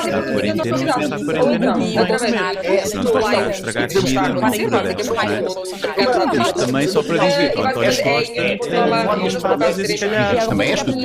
está 0.00 0.18
a 0.18 0.22
quarentena, 0.22 0.64
não 0.64 0.86
está 0.86 1.16
a 1.16 1.24
quarentena 1.24 1.74
não 1.74 1.84
vai 2.02 2.18
comer. 2.18 2.94
Não 2.94 3.02
está 3.02 3.28
a 3.28 3.50
estragar 3.50 3.92
comida, 3.92 4.28
não 4.28 4.40
Isto 6.42 6.54
também 6.54 6.88
só 6.88 7.02
para 7.02 7.18
dizer 7.18 7.52
que 7.52 7.58
o 7.58 7.66
António 7.66 8.02
Costa 8.02 8.42
e 9.82 9.86
se 9.86 9.98
calhar 9.98 10.46
também 10.48 10.70
és 10.70 10.82
tu 10.82 10.90
não 10.90 11.00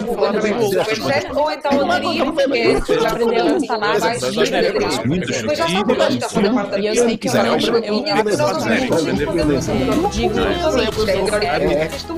como 0.00 0.14
falar 0.14 0.40
bem 0.40 0.54
Ou 1.34 1.50
então 1.50 1.80
a 1.80 1.86
Maria, 1.86 2.24
porque 2.24 3.00
já 3.00 3.08
aprendeu 3.08 3.56
a 3.56 3.60
falar 3.66 3.98
mais 4.00 4.20
Muitos 5.04 5.36
subsídios 5.36 5.84
e 6.78 6.86
eu 6.86 6.94
sei 6.94 7.16
que 7.16 7.28
eu 7.28 7.32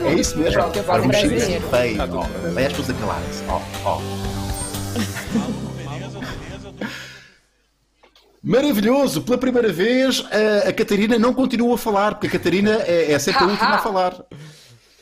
É 0.06 0.14
isso 0.14 0.38
mesmo. 0.38 0.62
Vamos 0.86 1.16
ser 1.16 1.60
feio. 1.60 1.96
Vai 2.52 2.66
as 2.66 2.72
pessoas 2.72 2.90
a 2.90 2.94
calarem-se. 2.94 3.44
Ó, 3.48 3.60
ó. 3.84 4.35
Maravilhoso! 8.42 9.22
Pela 9.22 9.38
primeira 9.38 9.72
vez 9.72 10.24
a, 10.30 10.68
a 10.68 10.72
Catarina 10.72 11.18
não 11.18 11.34
continua 11.34 11.74
a 11.74 11.78
falar, 11.78 12.14
porque 12.14 12.28
a 12.28 12.30
Catarina 12.30 12.82
é, 12.86 13.12
é 13.12 13.18
sempre 13.18 13.42
a 13.44 13.46
última 13.48 13.74
a 13.74 13.78
falar. 13.82 14.14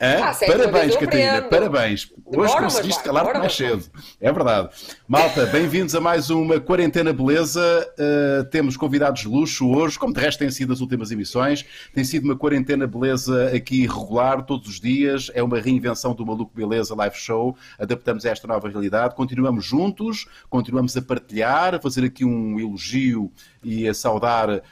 Hã? 0.00 0.24
Ah, 0.24 0.34
parabéns, 0.34 0.96
Catarina, 0.96 1.42
parabéns. 1.42 2.12
Hoje 2.26 2.52
Bora, 2.52 2.64
conseguiste 2.64 3.02
calar-te 3.04 3.38
mais 3.38 3.54
cedo. 3.54 3.84
É 4.20 4.32
verdade. 4.32 4.70
Malta, 5.06 5.46
bem-vindos 5.46 5.94
a 5.94 6.00
mais 6.00 6.30
uma 6.30 6.58
Quarentena 6.58 7.12
Beleza. 7.12 7.60
Uh, 7.96 8.44
temos 8.50 8.76
convidados 8.76 9.20
de 9.20 9.28
luxo 9.28 9.70
hoje, 9.70 9.96
como 9.96 10.12
de 10.12 10.20
resto 10.20 10.40
têm 10.40 10.50
sido 10.50 10.72
as 10.72 10.80
últimas 10.80 11.12
emissões. 11.12 11.64
Tem 11.94 12.02
sido 12.02 12.24
uma 12.24 12.36
Quarentena 12.36 12.88
Beleza 12.88 13.52
aqui 13.54 13.86
regular, 13.86 14.42
todos 14.44 14.68
os 14.68 14.80
dias. 14.80 15.30
É 15.32 15.42
uma 15.44 15.60
reinvenção 15.60 16.12
do 16.12 16.26
Maluco 16.26 16.50
Beleza 16.52 16.92
Live 16.96 17.16
Show. 17.16 17.56
Adaptamos 17.78 18.26
a 18.26 18.30
esta 18.30 18.48
nova 18.48 18.68
realidade. 18.68 19.14
Continuamos 19.14 19.64
juntos, 19.64 20.26
continuamos 20.50 20.96
a 20.96 21.02
partilhar, 21.02 21.76
a 21.76 21.80
fazer 21.80 22.04
aqui 22.04 22.24
um 22.24 22.58
elogio 22.58 23.30
e 23.62 23.86
a 23.86 23.94
saudar 23.94 24.50
uh, 24.50 24.62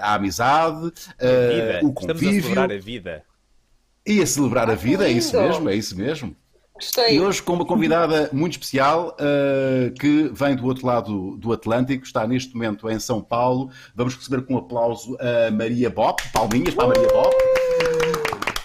a 0.00 0.14
amizade, 0.14 0.86
uh, 0.86 0.90
Vida. 0.90 1.80
o 1.82 1.88
Estamos 1.88 2.04
a 2.04 2.06
convívio. 2.14 2.42
celebrar 2.42 2.70
a 2.70 2.78
vida. 2.78 3.29
E 4.06 4.22
a 4.22 4.26
celebrar 4.26 4.70
a 4.70 4.74
vida, 4.74 5.08
é 5.08 5.12
isso 5.12 5.40
mesmo, 5.40 5.68
é 5.68 5.74
isso 5.74 5.96
mesmo. 5.96 6.36
Gostei. 6.74 7.16
E 7.16 7.20
hoje 7.20 7.42
com 7.42 7.52
uma 7.52 7.66
convidada 7.66 8.30
muito 8.32 8.52
especial 8.52 9.14
uh, 9.20 9.92
que 9.92 10.30
vem 10.32 10.56
do 10.56 10.64
outro 10.64 10.86
lado 10.86 11.36
do 11.36 11.52
Atlântico, 11.52 12.04
está 12.04 12.26
neste 12.26 12.54
momento 12.54 12.88
em 12.88 12.98
São 12.98 13.20
Paulo. 13.20 13.70
Vamos 13.94 14.14
receber 14.14 14.46
com 14.46 14.54
um 14.54 14.58
aplauso 14.58 15.16
a 15.20 15.50
Maria 15.50 15.90
Bop. 15.90 16.22
Palminhas 16.32 16.74
para 16.74 16.84
a 16.84 16.88
Maria 16.88 17.08
Bop. 17.08 17.49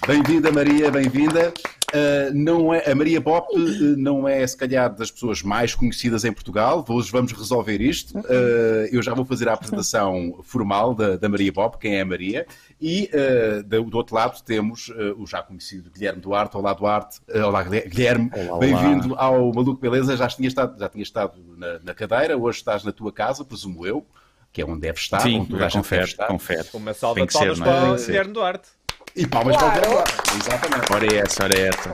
Bem-vinda, 0.08 0.52
Maria, 0.52 0.92
bem-vinda. 0.92 1.52
Uh, 1.89 2.31
não 2.31 2.72
é, 2.72 2.92
a 2.92 2.94
Maria 2.94 3.20
Bop 3.20 3.48
uh, 3.58 3.98
não 3.98 4.28
é, 4.28 4.45
se 4.45 4.56
calhar, 4.56 4.94
das 4.94 5.09
pessoas 5.09 5.42
mais 5.42 5.73
conhecidas 5.73 6.23
em 6.23 6.31
Portugal. 6.31 6.86
Hoje 6.88 7.11
vamos 7.11 7.31
resolver 7.31 7.81
isto. 7.81 8.16
Uh, 8.20 8.88
eu 8.92 9.02
já 9.02 9.16
vou 9.16 9.26
fazer 9.26 9.50
a 9.50 9.53
apresentação 9.53 10.39
formal 10.44 10.94
da, 10.94 11.17
da 11.17 11.28
Maria 11.28 11.52
Bop, 11.52 11.80
quem 11.80 11.95
é 11.95 12.02
a 12.02 12.06
Maria. 12.06 12.45
E 12.80 13.09
uh, 13.14 13.64
do, 13.64 13.86
do 13.86 13.98
outro 13.98 14.16
lado 14.16 14.44
temos 14.44 14.89
uh, 14.89 15.16
o 15.17 15.26
já 15.26 15.42
conhecido 15.42 15.89
Guilherme 15.89 16.22
Duarte. 16.22 16.56
Olá, 16.56 16.73
Duarte. 16.73 17.20
Uh, 17.28 17.44
olá, 17.44 17.64
Guilherme. 17.64 18.30
Bem-vindo 18.59 19.16
ao 19.16 19.52
Maluco 19.52 19.81
Beleza. 19.81 20.16
Já 20.16 20.28
tinha 20.28 20.48
estado, 20.48 20.78
já 20.78 20.88
tinha 20.88 21.03
estado 21.03 21.33
na, 21.58 21.80
na 21.80 21.94
cadeira, 21.95 22.38
hoje 22.38 22.59
estás 22.59 22.83
na 22.83 22.92
tua 22.92 23.11
casa, 23.11 23.44
presumo 23.44 23.88
eu, 23.88 24.06
que 24.53 24.61
é 24.61 24.66
onde 24.66 24.81
deve 24.81 25.00
estar. 25.00 25.22
Sim, 25.22 25.39
onde 25.39 25.50
toda 25.50 25.66
a 25.66 25.70
gente 25.70 25.78
deve 25.78 25.83
confere, 25.83 26.03
estar. 26.03 26.28
confere. 26.28 26.67
Uma 26.76 26.94
salva 26.94 27.26
de 27.26 27.33
palmas 27.33 27.59
é? 27.59 27.64
Para 27.64 27.92
o. 27.92 27.95
Guilherme 27.95 28.33
Duarte. 28.33 28.75
E 29.16 29.25
palmas 29.25 29.55
Claro. 29.55 29.80
para 29.81 29.89
o 29.89 29.91
Guilherme. 29.94 30.11
Exatamente. 30.41 30.94
Ora 30.94 31.05
é 31.05 31.17
essa, 31.19 31.44
ora 31.44 31.58
é 31.59 31.67
essa. 31.69 31.94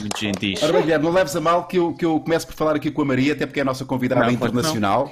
Muito 0.00 0.18
gentis. 0.18 0.62
Ora 0.62 0.72
bem, 0.72 0.82
Guilherme, 0.82 1.04
não 1.04 1.12
leves 1.12 1.34
a 1.36 1.40
mal 1.40 1.66
que 1.66 1.76
eu, 1.78 1.92
que 1.94 2.04
eu 2.04 2.20
começo 2.20 2.46
por 2.46 2.54
falar 2.54 2.76
aqui 2.76 2.90
com 2.90 3.02
a 3.02 3.04
Maria, 3.04 3.32
até 3.32 3.46
porque 3.46 3.58
é 3.60 3.62
a 3.62 3.66
nossa 3.66 3.84
convidada 3.84 4.22
Não, 4.22 4.30
internacional. 4.30 5.10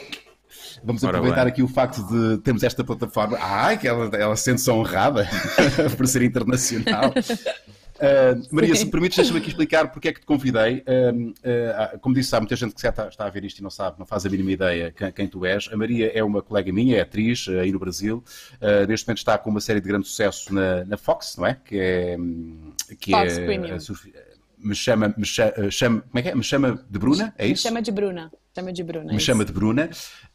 Vamos 0.82 1.02
Ora 1.04 1.18
aproveitar 1.18 1.44
bem. 1.44 1.52
aqui 1.52 1.62
o 1.62 1.68
facto 1.68 2.02
de 2.06 2.38
termos 2.38 2.62
esta 2.62 2.82
plataforma. 2.82 3.36
Ai, 3.40 3.76
que 3.76 3.86
ela, 3.86 4.08
ela 4.16 4.36
sente-se 4.36 4.70
honrada 4.70 5.28
por 5.96 6.06
ser 6.06 6.22
internacional. 6.22 7.12
Uh, 8.00 8.55
Maria, 8.55 8.74
se 8.74 8.86
me 8.86 8.90
permites, 8.90 9.16
deixa-me 9.16 9.38
aqui 9.38 9.48
explicar 9.50 9.88
porque 9.92 10.08
é 10.08 10.12
que 10.12 10.20
te 10.20 10.27
convidei. 10.27 10.83
Um, 11.14 11.30
uh, 11.30 11.98
como 12.00 12.14
disse, 12.14 12.34
há 12.34 12.40
muita 12.40 12.56
gente 12.56 12.74
que 12.74 12.80
está, 12.86 13.08
está 13.08 13.27
a 13.27 13.30
ver 13.30 13.44
isto 13.44 13.58
e 13.58 13.62
não 13.62 13.68
sabe, 13.70 13.98
não 13.98 14.06
faz 14.06 14.24
a 14.24 14.30
mínima 14.30 14.52
ideia 14.52 14.90
quem, 14.90 15.12
quem 15.12 15.28
tu 15.28 15.44
és. 15.44 15.68
A 15.70 15.77
Maria 15.77 16.10
é 16.14 16.24
uma 16.24 16.40
colega 16.40 16.72
minha, 16.72 16.96
é 16.96 17.00
atriz 17.02 17.46
uh, 17.46 17.58
aí 17.60 17.70
no 17.70 17.78
Brasil. 17.78 18.24
Uh, 18.55 18.86
neste 18.89 19.06
momento 19.06 19.18
está 19.18 19.36
com 19.36 19.50
uma 19.50 19.60
série 19.60 19.80
de 19.80 19.89
grande 19.89 20.06
sucesso 20.08 20.52
na, 20.55 20.84
na 20.86 20.96
Fox, 20.96 21.36
não 21.36 21.46
é? 21.46 21.58
Que 21.62 21.78
é. 21.78 22.16
hum, 22.18 22.72
Que 22.98 23.10
Fox 23.10 23.36
é 23.39 23.44
Premium. 23.44 23.77
me 24.58 24.74
chama, 24.74 25.14
me 25.16 25.24
chama, 25.24 25.70
chama, 25.70 26.00
como 26.02 26.18
é 26.18 26.22
que 26.22 26.28
é? 26.30 26.34
Me 26.34 26.42
chama 26.42 26.84
de 26.89 26.98
Bruna, 26.98 27.34
é 27.36 27.46
Me 27.46 27.52
isso? 27.52 27.62
chama 27.62 27.83
de 27.83 27.90
Bruna. 27.90 28.30
Chama 28.55 28.72
de 28.72 28.83
Bruna. 28.83 29.05
é 29.05 29.10
me 29.12 29.16
isso. 29.16 29.27
chama 29.27 29.44
de 29.44 29.52
Bruna. 29.52 29.90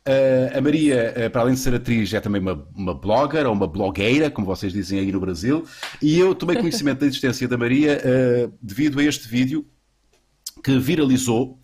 Uh, 0.07 0.55
a 0.55 0.61
Maria, 0.61 1.15
uh, 1.17 1.29
para 1.31 1.41
além 1.41 1.55
de 1.55 1.59
ser 1.59 1.73
atriz, 1.73 2.13
é 2.13 2.19
também 2.19 2.39
uma, 2.39 2.63
uma 2.75 2.93
blogger 2.93 3.47
ou 3.47 3.53
uma 3.53 3.65
blogueira, 3.65 4.29
como 4.29 4.45
vocês 4.45 4.71
dizem 4.71 4.99
aí 4.99 5.11
no 5.11 5.19
Brasil. 5.19 5.65
E 5.99 6.19
eu 6.19 6.35
tomei 6.35 6.57
conhecimento 6.57 6.99
da 6.99 7.07
existência 7.07 7.47
da 7.47 7.57
Maria 7.57 7.99
uh, 7.99 8.53
devido 8.61 8.99
a 8.99 9.03
este 9.03 9.27
vídeo 9.27 9.65
que 10.63 10.77
viralizou 10.79 11.59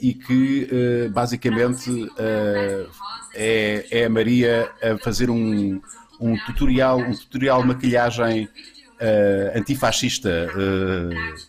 e 0.00 0.14
que 0.14 1.08
basicamente 1.12 1.90
uh, 1.90 2.90
é, 3.34 3.86
é 3.90 4.04
a 4.04 4.10
Maria 4.10 4.70
a 4.80 4.96
fazer 4.98 5.28
um, 5.28 5.80
um 6.20 6.36
tutorial, 6.46 7.00
um 7.00 7.10
tutorial 7.12 7.62
de 7.62 7.68
maquilhagem 7.68 8.48
antifascista. 9.56 10.48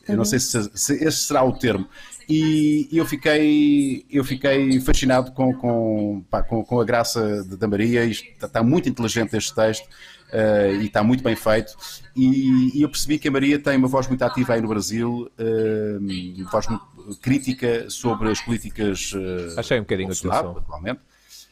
eu 0.07 0.17
não 0.17 0.25
sei 0.25 0.39
se, 0.39 0.71
se 0.73 0.93
esse 1.03 1.17
será 1.17 1.43
o 1.43 1.53
termo. 1.53 1.87
E 2.31 2.97
eu 2.97 3.05
fiquei, 3.05 4.05
eu 4.09 4.23
fiquei 4.23 4.79
fascinado 4.81 5.31
com, 5.31 5.53
com, 5.53 6.23
pá, 6.29 6.41
com, 6.41 6.63
com 6.63 6.79
a 6.79 6.85
graça 6.85 7.43
de- 7.43 7.57
da 7.57 7.67
Maria. 7.67 8.05
Está, 8.05 8.47
está 8.47 8.63
muito 8.63 8.87
inteligente 8.87 9.35
este 9.35 9.53
texto 9.53 9.85
uh, 9.85 10.81
e 10.81 10.85
está 10.85 11.03
muito 11.03 11.23
bem 11.23 11.35
feito. 11.35 11.75
E, 12.15 12.77
e 12.77 12.81
eu 12.81 12.89
percebi 12.89 13.19
que 13.19 13.27
a 13.27 13.31
Maria 13.31 13.59
tem 13.59 13.77
uma 13.77 13.87
voz 13.87 14.07
muito 14.07 14.21
ativa 14.23 14.53
aí 14.53 14.61
no 14.61 14.67
Brasil, 14.67 15.29
uh, 15.39 15.99
uma 16.41 16.49
voz 16.49 16.67
muito 16.67 16.85
crítica 17.21 17.89
sobre 17.89 18.29
as 18.29 18.39
políticas 18.41 19.11
uh, 19.13 19.59
Achei 19.59 19.77
um 19.79 19.81
bocadinho 19.83 20.13
som. 20.15 20.29
atualmente. 20.31 20.99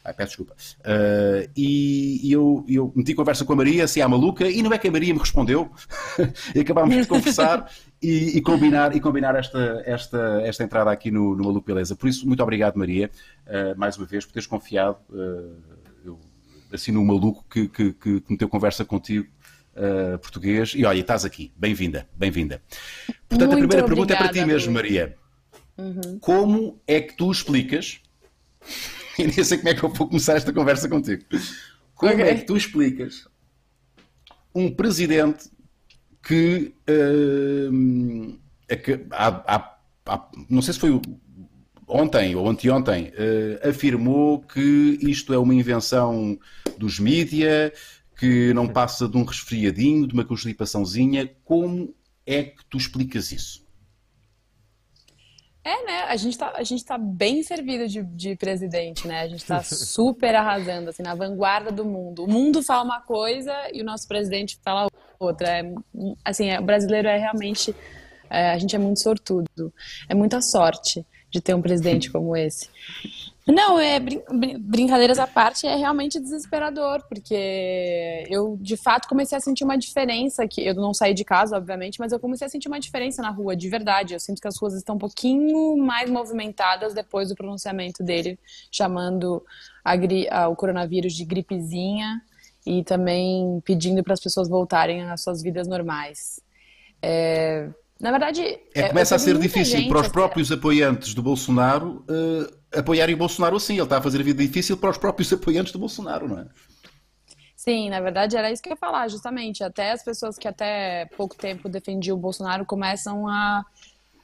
Ai, 0.10 0.14
peço 0.14 0.30
desculpa. 0.30 0.56
Uh, 0.80 1.50
e 1.56 2.20
e 2.24 2.32
eu, 2.32 2.66
eu 2.68 2.92
meti 2.96 3.14
conversa 3.14 3.46
com 3.46 3.54
a 3.54 3.56
Maria, 3.56 3.88
se 3.88 4.02
é 4.02 4.04
a 4.04 4.10
maluca, 4.10 4.50
e 4.50 4.64
não 4.64 4.74
é 4.74 4.78
que 4.78 4.88
a 4.88 4.92
Maria 4.92 5.14
me 5.14 5.20
respondeu. 5.20 5.72
e 6.56 6.60
acabámos 6.60 6.96
de 6.96 7.06
conversar 7.06 7.72
e, 8.02 8.38
e 8.38 8.42
combinar, 8.42 8.96
e 8.96 9.00
combinar 9.00 9.36
esta, 9.36 9.84
esta, 9.86 10.42
esta 10.44 10.64
entrada 10.64 10.92
aqui 10.92 11.12
no, 11.12 11.36
no 11.36 11.44
Maluco 11.44 11.68
Beleza. 11.68 11.96
Por 11.96 12.10
isso, 12.10 12.28
muito 12.28 12.42
obrigado, 12.42 12.76
Maria, 12.76 13.12
uh, 13.46 13.78
mais 13.78 13.98
uma 13.98 14.08
vez, 14.08 14.26
por 14.26 14.34
teres 14.34 14.48
confiado. 14.48 14.98
Uh, 15.10 15.56
eu 16.04 16.20
assino 16.74 17.00
um 17.00 17.06
maluco 17.06 17.46
que, 17.48 17.68
que, 17.68 17.94
que, 17.94 18.22
que 18.22 18.32
meteu 18.32 18.50
conversa 18.50 18.84
contigo. 18.84 19.28
português, 20.22 20.74
e 20.76 20.84
olha, 20.84 21.00
estás 21.00 21.24
aqui, 21.24 21.52
bem-vinda, 21.56 22.08
bem-vinda. 22.18 22.62
Portanto, 23.30 23.54
a 23.54 23.56
Muito 23.56 23.68
primeira 23.68 23.88
pergunta 23.88 24.14
é 24.14 24.18
para 24.18 24.26
ti 24.26 24.40
obrigada, 24.40 24.52
mesmo, 24.52 24.74
Bruno. 24.74 24.90
Maria. 24.90 25.16
Como 26.20 26.80
é 26.86 27.00
que 27.00 27.16
tu 27.16 27.32
explicas 27.32 28.02
e 29.24 29.24
nem 29.28 29.44
sei 29.44 29.58
como 29.58 29.70
é 29.70 29.74
que 29.74 29.84
eu 29.84 29.90
vou 29.90 30.08
começar 30.08 30.36
esta 30.38 30.54
conversa 30.54 30.88
contigo. 30.88 31.24
Como 31.96 32.14
Ok. 32.14 32.24
é 32.26 32.36
que 32.36 32.46
tu 32.46 32.56
explicas 32.56 33.28
um 34.56 34.72
presidente 34.72 35.50
que, 36.24 36.74
hum, 37.72 38.38
é 38.68 38.76
que 38.76 39.06
há- 39.12 39.44
há- 39.56 39.78
há- 40.06 40.32
não 40.50 40.62
sei 40.62 40.74
se 40.74 40.80
foi 40.80 41.00
ontem 41.88 42.36
ou 42.36 42.48
anteontem, 42.48 43.12
eh, 43.16 43.68
afirmou 43.68 44.40
que 44.42 44.98
isto 45.02 45.34
é 45.34 45.38
uma 45.38 45.56
invenção 45.56 46.38
dos 46.78 47.00
mídia, 47.00 47.74
que 48.18 48.54
não 48.54 48.68
passa 48.68 49.08
de 49.08 49.18
um 49.18 49.24
resfriadinho, 49.24 50.06
de 50.08 50.14
uma 50.14 50.26
constipaçãozinha. 50.26 51.30
Como 51.44 51.94
é 52.26 52.44
que 52.44 52.64
tu 52.70 52.78
explicas 52.78 53.32
isso? 53.32 53.66
É, 55.64 55.86
né? 55.86 56.04
A 56.08 56.16
gente 56.16 56.38
tá, 56.38 56.54
a 56.56 56.64
gente 56.64 56.86
tá 56.86 56.98
bem 56.98 57.44
servido 57.44 57.88
de, 57.88 58.02
de 58.04 58.36
presidente, 58.36 59.08
né? 59.08 59.22
A 59.22 59.28
gente 59.28 59.46
tá 59.46 59.62
super 59.64 60.34
arrasando, 60.34 60.90
assim, 60.90 61.04
na 61.04 61.14
vanguarda 61.14 61.72
do 61.72 61.86
mundo. 61.86 62.24
O 62.24 62.28
mundo 62.28 62.64
fala 62.64 62.84
uma 62.84 63.02
coisa 63.02 63.54
e 63.74 63.82
o 63.82 63.86
nosso 63.86 64.08
presidente 64.08 64.58
fala 64.64 64.88
outra. 65.20 65.60
É, 65.60 65.74
assim, 66.24 66.50
é, 66.50 66.60
o 66.60 66.64
brasileiro 66.64 67.08
é 67.08 67.18
realmente. 67.18 67.76
é, 68.30 68.52
a 68.52 68.58
gente 68.58 68.76
é 68.76 68.80
muito 68.80 69.02
sortudo. 69.02 69.74
É 70.08 70.16
muita 70.16 70.42
sorte 70.42 71.06
de 71.30 71.42
ter 71.42 71.54
um 71.54 71.62
presidente 71.62 72.10
como 72.12 72.36
esse. 72.36 72.70
Não, 73.52 73.80
é 73.80 74.00
brin- 74.00 74.22
brin- 74.32 74.60
brincadeiras 74.60 75.18
à 75.18 75.26
parte, 75.26 75.66
é 75.66 75.76
realmente 75.76 76.20
desesperador, 76.20 77.04
porque 77.10 78.26
eu 78.30 78.58
de 78.62 78.78
fato 78.78 79.08
comecei 79.08 79.38
a 79.38 79.42
sentir 79.42 79.64
uma 79.64 79.78
diferença 79.78 80.48
que 80.48 80.66
eu 80.66 80.76
não 80.76 80.94
saí 80.94 81.14
de 81.14 81.24
casa, 81.24 81.58
obviamente, 81.58 82.00
mas 82.00 82.12
eu 82.12 82.20
comecei 82.20 82.46
a 82.46 82.50
sentir 82.50 82.68
uma 82.68 82.80
diferença 82.80 83.22
na 83.22 83.30
rua, 83.32 83.56
de 83.56 83.68
verdade. 83.68 84.14
Eu 84.14 84.20
sinto 84.20 84.42
que 84.42 84.48
as 84.48 84.58
ruas 84.58 84.74
estão 84.76 84.96
um 84.96 85.00
pouquinho 85.00 85.78
mais 85.78 86.10
movimentadas 86.10 86.94
depois 86.94 87.30
do 87.30 87.36
pronunciamento 87.36 88.04
dele, 88.04 88.38
chamando 88.72 89.44
a 89.84 89.94
a- 90.32 90.48
o 90.48 90.56
coronavírus 90.56 91.14
de 91.14 91.26
gripezinha 91.26 92.22
e 92.66 92.84
também 92.84 93.62
pedindo 93.66 94.04
para 94.04 94.14
as 94.14 94.20
pessoas 94.20 94.48
voltarem 94.48 95.02
às 95.10 95.22
suas 95.24 95.42
vidas 95.42 95.68
normais. 95.68 96.40
É, 97.02 97.70
Na 98.00 98.12
verdade. 98.12 98.42
É, 98.76 98.90
começa 98.90 99.16
a 99.16 99.20
ser 99.20 99.38
difícil 99.38 99.88
para 99.88 100.02
os 100.02 100.08
próprios 100.08 100.52
apoiantes 100.52 101.14
do 101.14 101.22
Bolsonaro 101.24 102.06
uh, 102.10 102.59
apoiarem 102.74 103.16
o 103.16 103.18
Bolsonaro 103.18 103.56
assim. 103.56 103.74
Ele 103.74 103.84
está 103.84 103.98
a 103.98 104.02
fazer 104.02 104.20
a 104.20 104.24
vida 104.24 104.44
difícil 104.44 104.78
para 104.78 104.90
os 104.90 104.98
próprios 104.98 105.32
apoiantes 105.34 105.72
do 105.72 105.80
Bolsonaro, 105.80 106.28
não 106.28 106.40
é? 106.40 106.48
Sim, 107.56 107.90
na 107.90 108.00
verdade 108.00 108.38
era 108.38 108.52
isso 108.52 108.62
que 108.62 108.70
eu 108.70 108.74
ia 108.74 108.78
falar, 108.78 109.08
justamente. 109.10 109.64
Até 109.64 109.92
as 109.92 110.04
pessoas 110.04 110.38
que 110.38 110.48
até 110.48 111.06
pouco 111.18 111.36
tempo 111.36 111.68
defendiam 111.68 112.16
o 112.16 112.20
Bolsonaro 112.20 112.66
começam 112.66 113.28
a, 113.28 113.66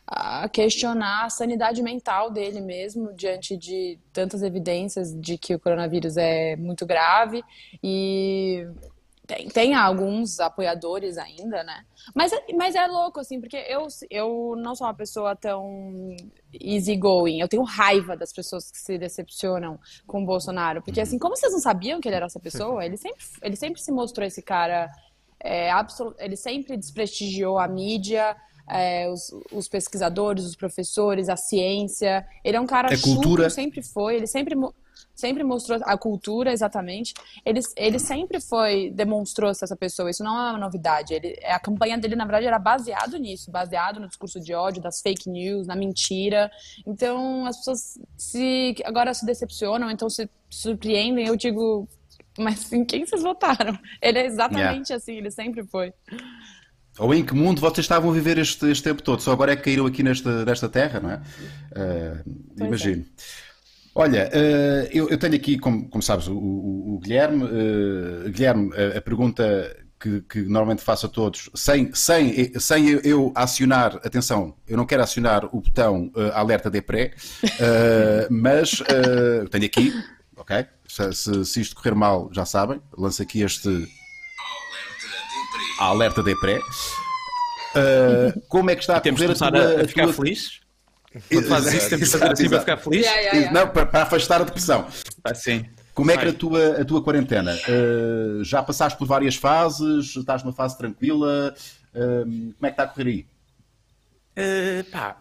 a 0.08 0.48
questionar 0.48 1.26
a 1.26 1.30
sanidade 1.30 1.84
mental 1.84 2.32
dele 2.32 2.62
mesmo, 2.62 3.14
diante 3.14 3.58
de 3.58 4.00
tantas 4.14 4.42
evidências 4.42 5.14
de 5.14 5.38
que 5.38 5.54
o 5.54 5.60
coronavírus 5.60 6.16
é 6.16 6.56
muito 6.56 6.86
grave. 6.86 7.44
E 7.84 8.66
tem, 9.26 9.48
tem 9.50 9.74
alguns 9.74 10.40
apoiadores 10.40 11.18
ainda, 11.18 11.64
né? 11.64 11.84
Mas, 12.14 12.32
é, 12.32 12.46
mas 12.54 12.76
é 12.76 12.86
louco, 12.88 13.20
assim, 13.20 13.40
porque 13.40 13.58
eu, 13.68 13.88
eu 14.10 14.56
não 14.58 14.76
sou 14.76 14.86
uma 14.88 14.94
pessoa 14.94 15.36
tão 15.36 16.16
easygoing. 16.54 17.40
Eu 17.40 17.48
tenho 17.48 17.64
raiva 17.64 18.16
das 18.16 18.32
pessoas 18.32 18.70
que 18.70 18.78
se 18.78 18.98
decepcionam 18.98 19.80
com 20.06 20.22
o 20.22 20.26
Bolsonaro. 20.26 20.82
Porque, 20.82 21.02
assim, 21.02 21.18
como 21.18 21.36
vocês 21.36 21.52
não 21.52 21.60
sabiam 21.60 22.00
que 22.00 22.08
ele 22.08 22.16
era 22.16 22.26
essa 22.26 22.40
pessoa, 22.40 22.86
ele 22.86 22.98
sempre, 22.98 23.26
ele 23.42 23.56
sempre 23.56 23.82
se 23.82 23.92
mostrou 23.92 24.26
esse 24.26 24.42
cara. 24.42 24.92
É, 25.40 25.72
absolut... 25.72 26.16
Ele 26.20 26.36
sempre 26.36 26.78
desprestigiou 26.78 27.58
a 27.58 27.68
mídia, 27.68 28.36
é, 28.70 29.10
os, 29.10 29.32
os, 29.52 29.68
pesquisadores, 29.68 30.46
os 30.46 30.56
professores, 30.56 31.30
a 31.30 31.36
ciência. 31.36 32.26
Ele 32.44 32.58
é 32.58 32.62
um 32.62 32.68
cara 32.68 32.94
é 32.94 32.98
cultura. 32.98 33.50
sempre 33.50 33.82
foi. 33.82 34.16
Ele 34.16 34.28
sempre 34.28 34.56
sempre 35.14 35.44
mostrou 35.44 35.80
a 35.84 35.98
cultura 35.98 36.52
exatamente. 36.52 37.14
Ele, 37.46 37.60
ele 37.76 38.00
sempre 38.00 38.42
foi 38.42 38.92
demonstrou 38.92 39.54
-se 39.54 39.64
essa 39.64 39.76
pessoa. 39.76 40.10
Isso 40.10 40.24
não 40.24 40.36
é 40.36 40.52
uma 40.52 40.60
novidade. 40.60 41.14
Ele, 41.14 41.38
a 41.46 41.60
campanha 41.60 41.98
dele 41.98 42.16
na 42.16 42.26
verdade 42.26 42.48
era 42.48 42.60
baseado 42.60 43.18
nisso, 43.18 43.52
baseado 43.52 44.00
no 44.00 44.08
discurso 44.08 44.40
de 44.40 44.54
ódio, 44.54 44.82
das 44.82 45.02
fake 45.02 45.30
news, 45.30 45.68
na 45.68 45.76
mentira. 45.76 46.52
Então 46.86 47.46
as 47.46 47.58
pessoas 47.58 48.00
se 48.18 48.76
agora 48.84 49.14
se 49.14 49.26
decepcionam, 49.26 49.90
então 49.90 50.10
se 50.10 50.30
surpreendem. 50.50 51.28
Eu 51.28 51.36
digo, 51.36 51.88
mas 52.38 52.72
em 52.72 52.84
quem 52.84 53.06
vocês 53.06 53.24
votaram? 53.24 53.78
Ele 54.02 54.20
é 54.20 54.26
exatamente 54.26 54.90
yeah. 54.90 54.96
assim. 54.96 55.18
Ele 55.18 55.32
sempre 55.32 55.64
foi. 55.64 55.94
Ou 56.98 57.14
em 57.14 57.26
que 57.26 57.34
mundo 57.34 57.60
vocês 57.60 57.84
estavam 57.84 58.10
a 58.10 58.14
viver 58.14 58.38
este, 58.38 58.66
este 58.68 58.84
tempo 58.84 59.02
todo? 59.02 59.22
Só 59.22 59.32
agora 59.32 59.52
é 59.52 59.56
que 59.56 59.64
caíram 59.64 59.86
aqui 59.86 60.02
nesta, 60.02 60.46
nesta 60.46 60.70
terra, 60.70 61.00
não 61.00 61.12
é? 61.12 61.22
Uh, 61.76 62.66
imagino. 62.66 63.06
É. 63.06 63.55
Olha, 63.98 64.30
uh, 64.30 64.90
eu, 64.92 65.18
tenho 65.18 65.36
aqui, 65.36 65.58
como, 65.58 65.88
como 65.90 66.04
sabes, 66.04 66.28
o, 66.28 66.36
o, 66.36 66.96
o 66.96 67.00
Guilherme. 67.00 67.46
Uh, 67.46 68.30
Guilherme, 68.30 68.70
a, 68.76 68.98
a 68.98 69.02
pergunta 69.02 69.74
que, 69.98 70.20
que, 70.24 70.42
normalmente 70.42 70.84
faço 70.84 71.06
a 71.06 71.10
todos, 71.10 71.50
sem, 71.56 71.96
sem, 71.96 72.60
sem 72.60 72.90
eu 73.06 73.32
acionar, 73.34 73.96
atenção, 74.04 74.54
eu 74.68 74.76
não 74.76 74.86
quero 74.86 75.02
acionar 75.02 75.46
o 75.46 75.62
botão 75.62 76.12
uh, 76.14 76.34
alerta 76.34 76.70
de 76.70 76.82
pré, 76.82 77.14
mas 78.30 78.84
tenho 79.50 79.66
aqui, 79.66 79.94
ok? 80.36 80.66
Se, 80.86 81.14
se, 81.14 81.46
se, 81.46 81.62
isto 81.62 81.76
correr 81.76 81.96
mal, 81.96 82.30
já 82.34 82.46
sabem, 82.46 82.82
lanço 82.98 83.24
aqui 83.24 83.42
este 83.42 83.88
alerta 85.80 86.22
de 86.22 86.36
pré. 86.42 86.60
como 88.50 88.70
é 88.70 88.76
que 88.76 88.82
está 88.82 88.98
a 88.98 89.02
correr 89.02 89.32
a 89.32 89.36
tua, 89.36 89.82
a, 89.82 89.88
ficar 89.88 90.04
tua... 90.04 90.14
feliz? 90.14 90.65
Quando 91.30 91.48
fazes 91.48 91.74
isso, 91.74 91.90
temos 91.90 92.06
que 92.06 92.18
fazer 92.18 92.32
assim 92.32 92.50
para 92.50 92.60
ficar 92.60 92.78
feliz? 92.78 93.06
Yeah, 93.06 93.22
yeah, 93.22 93.38
yeah. 93.38 93.60
Não, 93.60 93.72
para, 93.72 93.86
para, 93.86 94.04
afastar 94.04 94.42
a 94.42 94.44
depressão. 94.44 94.88
Ah, 95.24 95.34
sim. 95.34 95.66
Como 95.94 96.12
é 96.12 96.18
que 96.18 96.26
é 96.26 96.30
a 96.30 96.34
tua, 96.34 96.82
a 96.82 96.86
tua 96.86 97.02
quarentena? 97.02 97.56
Uh, 97.56 98.44
já 98.44 98.62
passaste 98.62 99.00
por 99.00 99.08
várias 99.08 99.36
fases? 99.36 100.16
Estás 100.16 100.44
numa 100.44 100.52
fase 100.52 100.78
tranquila? 100.78 101.56
Uh, 101.94 102.24
como 102.26 102.56
é 102.64 102.68
que 102.68 102.74
está 102.74 102.84
a 102.84 102.88
correr 102.88 103.08
aí? 103.08 103.26
Uh, 104.38 104.92
pá, 104.92 105.18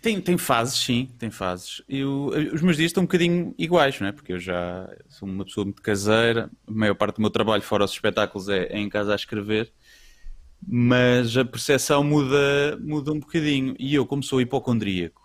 tem, 0.00 0.20
tem 0.20 0.36
fases, 0.36 0.76
sim, 0.80 1.08
tem 1.20 1.30
fases. 1.30 1.82
Eu, 1.88 2.32
os 2.52 2.60
meus 2.60 2.76
dias 2.76 2.90
estão 2.90 3.04
um 3.04 3.06
bocadinho 3.06 3.54
iguais, 3.56 4.00
não 4.00 4.08
é? 4.08 4.12
Porque 4.12 4.32
eu 4.32 4.40
já 4.40 4.88
sou 5.08 5.28
uma 5.28 5.44
pessoa 5.44 5.64
muito 5.64 5.80
caseira, 5.80 6.50
a 6.66 6.70
maior 6.72 6.94
parte 6.94 7.16
do 7.16 7.20
meu 7.20 7.30
trabalho 7.30 7.62
fora 7.62 7.84
os 7.84 7.92
espetáculos 7.92 8.48
é, 8.48 8.64
é 8.66 8.78
em 8.78 8.88
casa 8.88 9.12
a 9.12 9.16
escrever 9.16 9.72
mas 10.66 11.36
a 11.36 11.44
percepção 11.44 12.04
muda, 12.04 12.78
muda 12.80 13.12
um 13.12 13.20
bocadinho. 13.20 13.74
E 13.78 13.94
eu, 13.94 14.06
como 14.06 14.22
sou 14.22 14.40
hipocondríaco, 14.40 15.20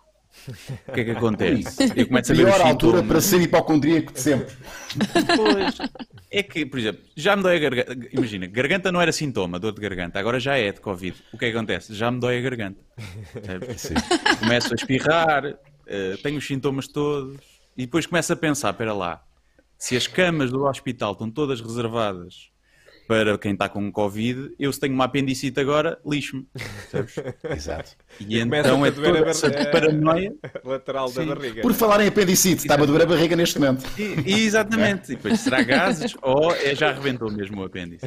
o 0.88 0.92
que 0.92 1.00
é 1.00 1.04
que 1.04 1.10
acontece? 1.10 1.92
Eu 1.96 2.06
começo 2.06 2.32
a 2.32 2.34
ver 2.34 2.44
Pior 2.44 2.60
altura 2.60 3.02
para 3.02 3.20
ser 3.20 3.40
hipocondríaco 3.40 4.12
de 4.12 4.20
sempre. 4.20 4.54
Pois, 5.36 5.90
é 6.30 6.42
que, 6.42 6.66
por 6.66 6.78
exemplo, 6.78 7.02
já 7.16 7.36
me 7.36 7.42
dói 7.42 7.56
a 7.56 7.58
garganta. 7.58 8.08
Imagina, 8.12 8.46
garganta 8.46 8.92
não 8.92 9.00
era 9.00 9.12
sintoma, 9.12 9.58
dor 9.58 9.72
de 9.72 9.80
garganta, 9.80 10.18
agora 10.18 10.38
já 10.38 10.56
é 10.56 10.72
de 10.72 10.80
Covid. 10.80 11.16
O 11.32 11.38
que 11.38 11.46
é 11.46 11.50
que 11.50 11.56
acontece? 11.56 11.94
Já 11.94 12.10
me 12.10 12.20
dói 12.20 12.38
a 12.38 12.40
garganta. 12.40 12.80
Começo 14.40 14.72
a 14.72 14.74
espirrar, 14.74 15.46
uh, 15.46 16.22
tenho 16.22 16.38
os 16.38 16.46
sintomas 16.46 16.88
todos, 16.88 17.38
e 17.76 17.82
depois 17.86 18.06
começo 18.06 18.32
a 18.32 18.36
pensar: 18.36 18.70
espera 18.70 18.92
lá, 18.92 19.22
se 19.76 19.96
as 19.96 20.06
camas 20.06 20.50
do 20.50 20.64
hospital 20.64 21.12
estão 21.12 21.30
todas 21.30 21.60
reservadas 21.60 22.50
para 23.08 23.38
quem 23.38 23.54
está 23.54 23.70
com 23.70 23.90
Covid, 23.90 24.54
eu 24.58 24.70
se 24.70 24.78
tenho 24.78 24.92
uma 24.92 25.06
apendicite 25.06 25.58
agora, 25.58 25.98
lixo-me. 26.04 26.46
Exato. 27.56 27.96
E, 28.20 28.36
e 28.36 28.38
então 28.38 28.84
é 28.84 28.90
toda 28.90 29.18
essa 29.20 29.50
paranoia. 29.50 30.34
Lateral 30.62 31.10
da 31.10 31.24
barriga. 31.24 31.62
Por 31.62 31.72
falar 31.72 32.02
em 32.02 32.08
apendicite, 32.08 32.62
está-me 32.62 32.82
a 32.82 32.86
doer 32.86 33.02
a 33.02 33.06
barriga 33.06 33.34
neste 33.34 33.58
momento. 33.58 33.82
E, 33.98 34.30
e 34.30 34.44
exatamente. 34.44 35.12
E 35.12 35.16
depois 35.16 35.40
será 35.40 35.62
gases 35.62 36.14
ou 36.20 36.54
é, 36.54 36.74
já 36.74 36.90
arrebentou 36.90 37.32
mesmo 37.32 37.62
o 37.62 37.64
apêndice. 37.64 38.04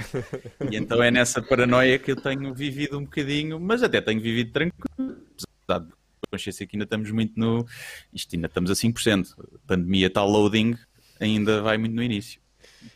E 0.70 0.78
então 0.78 1.02
é 1.02 1.10
nessa 1.10 1.42
paranoia 1.42 1.98
que 1.98 2.12
eu 2.12 2.16
tenho 2.16 2.54
vivido 2.54 3.00
um 3.00 3.04
bocadinho, 3.04 3.60
mas 3.60 3.82
até 3.82 4.00
tenho 4.02 4.22
vivido 4.22 4.52
tranquilo. 4.52 5.18
Apesar 5.64 5.80
de 5.80 5.92
consciência 6.30 6.68
que 6.68 6.76
ainda 6.76 6.84
estamos 6.84 7.10
muito 7.10 7.34
no. 7.40 7.66
Isto 8.14 8.36
ainda 8.36 8.46
estamos 8.46 8.70
a 8.70 8.76
5%. 8.76 9.34
A 9.34 9.68
pandemia 9.68 10.06
está 10.06 10.24
loading, 10.24 10.78
ainda 11.20 11.64
vai 11.64 11.80
muito 11.80 11.96
no 11.96 12.04
início. 12.04 12.41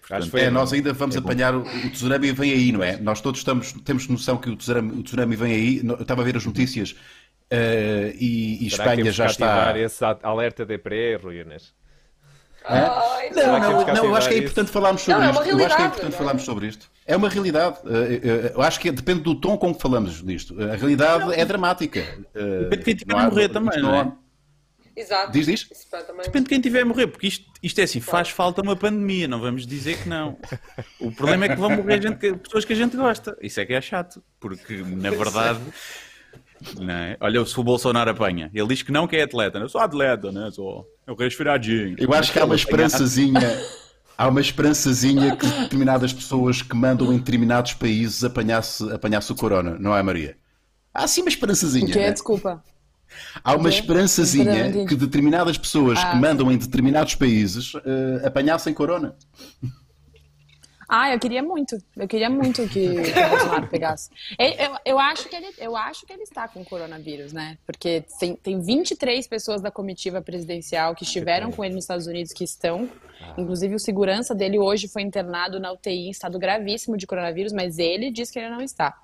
Portanto, 0.07 0.37
é, 0.37 0.49
nós 0.49 0.71
ainda 0.71 0.93
vamos 0.93 1.15
é 1.15 1.19
apanhar 1.19 1.55
o, 1.55 1.61
o 1.61 1.89
tsunami 1.89 2.31
vem 2.31 2.51
aí, 2.51 2.71
não 2.71 2.83
é? 2.83 2.97
Nós 2.97 3.21
todos 3.21 3.39
estamos, 3.39 3.73
temos 3.83 4.07
noção 4.07 4.37
que 4.37 4.49
o 4.49 4.55
tsunami, 4.55 4.99
o 4.99 5.03
tsunami 5.03 5.35
vem 5.35 5.53
aí. 5.53 5.81
Eu 5.83 6.01
estava 6.01 6.21
a 6.21 6.25
ver 6.25 6.37
as 6.37 6.45
notícias 6.45 6.91
uh, 6.91 8.15
e, 8.19 8.63
e 8.63 8.67
Espanha 8.67 9.11
já 9.11 9.25
está. 9.25 9.77
esse 9.77 10.03
alerta 10.23 10.65
de 10.65 10.77
pré, 10.77 11.15
Rui 11.15 11.41
Inês? 11.41 11.73
Ai, 12.67 13.29
não, 13.29 13.59
não, 13.59 13.85
não, 13.85 14.05
eu 14.05 14.15
acho 14.15 14.27
que 14.27 14.33
é 14.33 14.37
importante 14.39 14.71
falarmos 14.71 15.03
sobre 15.03 15.21
não, 15.21 15.27
é 15.27 15.31
isto. 15.31 15.49
eu 15.49 15.65
acho 15.65 15.75
que 15.75 15.81
é 15.81 15.85
importante 15.85 16.15
falarmos 16.15 16.43
sobre 16.43 16.67
isto. 16.67 16.91
É 17.05 17.15
uma 17.15 17.29
realidade. 17.29 17.77
Eh, 17.85 18.21
eh, 18.23 18.51
eu 18.55 18.61
acho 18.63 18.79
que 18.79 18.91
depende 18.91 19.21
do 19.21 19.39
tom 19.39 19.55
com 19.55 19.73
que 19.73 19.79
falamos 19.79 20.23
disto. 20.23 20.59
A 20.59 20.75
realidade 20.75 21.31
é 21.39 21.45
dramática. 21.45 22.01
Depende 22.33 22.77
de 22.77 22.83
quem 22.83 22.93
estiver 22.95 23.15
a 23.15 23.29
morrer 23.29 23.49
também, 23.49 23.79
não 23.79 23.95
é? 23.95 24.11
Exato. 24.95 25.31
Diz, 25.31 25.45
diz? 25.45 25.69
Depende 26.23 26.43
de 26.43 26.49
quem 26.49 26.61
tiver 26.61 26.81
a 26.81 26.85
morrer, 26.85 27.07
porque 27.07 27.27
isto, 27.27 27.45
isto 27.61 27.79
é 27.79 27.83
assim, 27.83 27.99
faz 27.99 28.29
falta 28.29 28.61
uma 28.61 28.75
pandemia, 28.75 29.27
não 29.27 29.41
vamos 29.41 29.67
dizer 29.67 30.01
que 30.01 30.07
não. 30.07 30.37
O 30.99 31.11
problema 31.11 31.45
é 31.45 31.49
que 31.49 31.55
vão 31.55 31.69
morrer 31.69 32.01
gente, 32.01 32.33
pessoas 32.37 32.63
que 32.63 32.71
a 32.71 32.75
gente 32.75 32.95
gosta. 32.95 33.37
Isso 33.41 33.59
é 33.59 33.65
que 33.65 33.73
é 33.73 33.81
chato, 33.81 34.23
porque 34.39 34.77
na 34.77 35.09
verdade. 35.09 35.59
Não 36.79 36.93
é? 36.93 37.17
Olha, 37.19 37.45
se 37.45 37.59
o 37.59 37.63
Bolsonaro 37.63 38.09
apanha, 38.09 38.49
ele 38.53 38.67
diz 38.69 38.81
que 38.81 38.91
não, 38.91 39.05
que 39.05 39.17
é 39.17 39.23
atleta. 39.23 39.59
Eu 39.59 39.67
sou 39.67 39.81
atleta, 39.81 40.31
né? 40.31 40.49
Sou 40.51 40.87
eu 41.05 41.13
resfriadinho. 41.13 41.97
Eu 41.99 42.13
acho 42.13 42.31
que 42.31 42.39
há 42.39 42.45
uma 42.45 42.55
esperançazinha. 42.55 43.61
Há 44.17 44.29
uma 44.29 44.39
esperançazinha 44.39 45.35
que 45.35 45.45
determinadas 45.45 46.13
pessoas 46.13 46.61
que 46.61 46.73
mandam 46.73 47.11
em 47.11 47.17
determinados 47.17 47.73
países 47.73 48.23
apanhasse, 48.23 48.89
apanhasse 48.93 49.29
o 49.29 49.35
corona, 49.35 49.77
não 49.77 49.95
é, 49.95 50.01
Maria? 50.01 50.37
Há 50.93 51.05
sim 51.05 51.21
uma 51.21 51.29
esperançazinha. 51.29 51.91
Que 51.91 51.99
é, 51.99 52.07
né? 52.07 52.13
desculpa. 52.13 52.63
Há 53.43 53.55
uma 53.55 53.69
esperançazinha 53.69 54.85
que 54.85 54.95
determinadas 54.95 55.57
pessoas 55.57 55.99
ah, 55.99 56.11
que 56.11 56.17
mandam 56.17 56.51
em 56.51 56.57
determinados 56.57 57.15
países 57.15 57.73
uh, 57.73 57.81
apanhassem 58.25 58.73
corona. 58.73 59.15
Ah, 60.87 61.11
eu 61.13 61.19
queria 61.19 61.41
muito. 61.41 61.77
Eu 61.95 62.07
queria 62.07 62.29
muito 62.29 62.67
que, 62.67 62.87
o 62.87 63.29
Bolsonaro 63.29 63.67
pegasse. 63.67 64.09
Eu, 64.37 64.77
eu, 64.85 64.99
acho 64.99 65.27
que 65.27 65.35
ele, 65.35 65.47
eu 65.57 65.75
acho 65.75 66.05
que 66.05 66.13
ele 66.13 66.23
está 66.23 66.47
com 66.47 66.63
coronavírus, 66.63 67.33
né? 67.33 67.57
Porque 67.65 68.03
tem, 68.19 68.35
tem 68.35 68.61
23 68.61 69.27
pessoas 69.27 69.61
da 69.61 69.71
comitiva 69.71 70.21
presidencial 70.21 70.95
que 70.95 71.03
estiveram 71.03 71.51
com 71.51 71.63
ele 71.63 71.75
nos 71.75 71.85
Estados 71.85 72.07
Unidos 72.07 72.33
que 72.33 72.43
estão. 72.43 72.89
Ah. 73.21 73.33
Inclusive, 73.37 73.75
o 73.75 73.79
segurança 73.79 74.35
dele 74.35 74.59
hoje 74.59 74.87
foi 74.87 75.01
internado 75.01 75.59
na 75.59 75.71
UTI 75.71 76.07
em 76.07 76.11
estado 76.11 76.37
gravíssimo 76.37 76.97
de 76.97 77.07
coronavírus, 77.07 77.51
mas 77.51 77.79
ele 77.79 78.11
diz 78.11 78.29
que 78.29 78.39
ele 78.39 78.49
não 78.49 78.61
está. 78.61 78.95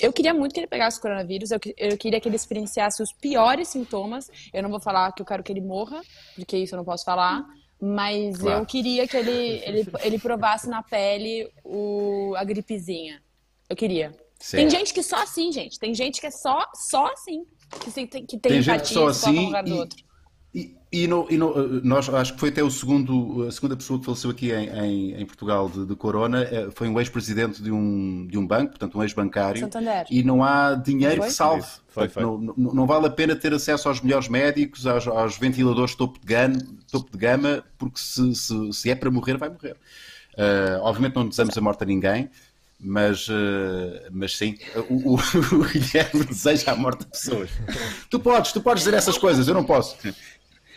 Eu 0.00 0.12
queria 0.12 0.32
muito 0.32 0.54
que 0.54 0.60
ele 0.60 0.66
pegasse 0.66 0.98
o 0.98 1.02
coronavírus, 1.02 1.50
eu, 1.50 1.60
eu 1.76 1.96
queria 1.98 2.20
que 2.20 2.28
ele 2.28 2.36
experienciasse 2.36 3.02
os 3.02 3.12
piores 3.12 3.68
sintomas. 3.68 4.30
Eu 4.52 4.62
não 4.62 4.70
vou 4.70 4.80
falar 4.80 5.12
que 5.12 5.22
eu 5.22 5.26
quero 5.26 5.42
que 5.42 5.52
ele 5.52 5.60
morra, 5.60 6.00
porque 6.34 6.56
isso 6.56 6.74
eu 6.74 6.78
não 6.78 6.84
posso 6.84 7.04
falar. 7.04 7.44
Mas 7.84 8.36
claro. 8.36 8.60
eu 8.60 8.66
queria 8.66 9.08
que 9.08 9.16
ele, 9.16 9.60
ele, 9.66 9.86
ele 10.04 10.18
provasse 10.20 10.68
na 10.68 10.84
pele 10.84 11.50
o, 11.64 12.32
a 12.36 12.44
gripezinha. 12.44 13.20
Eu 13.68 13.74
queria. 13.74 14.14
Certo. 14.38 14.60
Tem 14.60 14.70
gente 14.70 14.94
que 14.94 15.02
só 15.02 15.16
assim, 15.16 15.50
gente. 15.50 15.80
Tem 15.80 15.92
gente 15.92 16.20
que 16.20 16.26
é 16.28 16.30
só, 16.30 16.64
só 16.74 17.06
assim. 17.12 17.44
Que 17.80 17.90
tem, 17.90 18.06
que 18.06 18.38
tem, 18.38 18.38
tem 18.38 18.62
gente 18.62 18.88
só 18.88 19.08
assim. 19.08 19.50
E, 19.50 19.88
E, 20.54 20.76
e, 20.92 21.06
no, 21.06 21.26
e 21.30 21.38
no, 21.38 21.80
nós 21.82 22.08
acho 22.10 22.34
que 22.34 22.40
foi 22.40 22.50
até 22.50 22.62
o 22.62 22.70
segundo, 22.70 23.44
a 23.48 23.50
segunda 23.50 23.74
pessoa 23.74 23.98
que 23.98 24.04
faleceu 24.04 24.30
aqui 24.30 24.52
em, 24.52 24.68
em, 24.68 25.22
em 25.22 25.24
Portugal 25.24 25.68
de, 25.68 25.86
de, 25.86 25.96
corona, 25.96 26.42
eh, 26.42 26.68
foi 26.74 26.88
um 26.88 27.00
ex-presidente 27.00 27.62
de 27.62 27.70
um, 27.72 28.26
de 28.26 28.36
um 28.36 28.46
banco, 28.46 28.72
portanto 28.72 28.98
um 28.98 29.02
ex-bancário, 29.02 29.60
Santander. 29.60 30.04
e 30.10 30.22
não 30.22 30.44
há 30.44 30.74
dinheiro 30.74 31.16
Foi? 31.16 31.28
que 31.28 31.32
salve. 31.32 31.66
Foi, 31.88 32.08
Portanto, 32.08 32.12
foi. 32.12 32.22
Não, 32.22 32.38
não, 32.38 32.74
não 32.74 32.86
vale 32.86 33.06
a 33.06 33.10
pena 33.10 33.34
ter 33.34 33.54
acesso 33.54 33.88
aos 33.88 34.02
melhores 34.02 34.28
médicos, 34.28 34.86
aos, 34.86 35.08
aos 35.08 35.38
ventiladores 35.38 35.94
topo 35.94 36.20
de, 36.20 36.26
gama, 36.26 36.58
topo 36.90 37.10
de 37.10 37.16
gama, 37.16 37.64
porque 37.78 37.98
se, 37.98 38.34
se, 38.34 38.72
se 38.74 38.90
é 38.90 38.94
para 38.94 39.10
morrer, 39.10 39.38
vai 39.38 39.48
morrer. 39.48 39.76
Uh, 40.34 40.80
obviamente 40.82 41.14
não 41.14 41.26
desejamos 41.26 41.56
a 41.56 41.60
morte 41.60 41.82
a 41.82 41.86
ninguém, 41.86 42.30
mas, 42.82 43.28
uh, 43.28 43.32
mas 44.10 44.36
sim, 44.36 44.58
o, 44.90 45.14
o, 45.14 45.16
o 45.56 45.64
Guilherme 45.68 46.24
deseja 46.24 46.72
a 46.72 46.76
morte 46.76 47.00
de 47.00 47.06
pessoas. 47.06 47.50
Tu 48.10 48.18
podes, 48.18 48.52
tu 48.52 48.60
podes 48.60 48.82
dizer 48.82 48.96
essas 48.96 49.16
coisas, 49.16 49.46
eu 49.48 49.54
não 49.54 49.64
posso. 49.64 49.96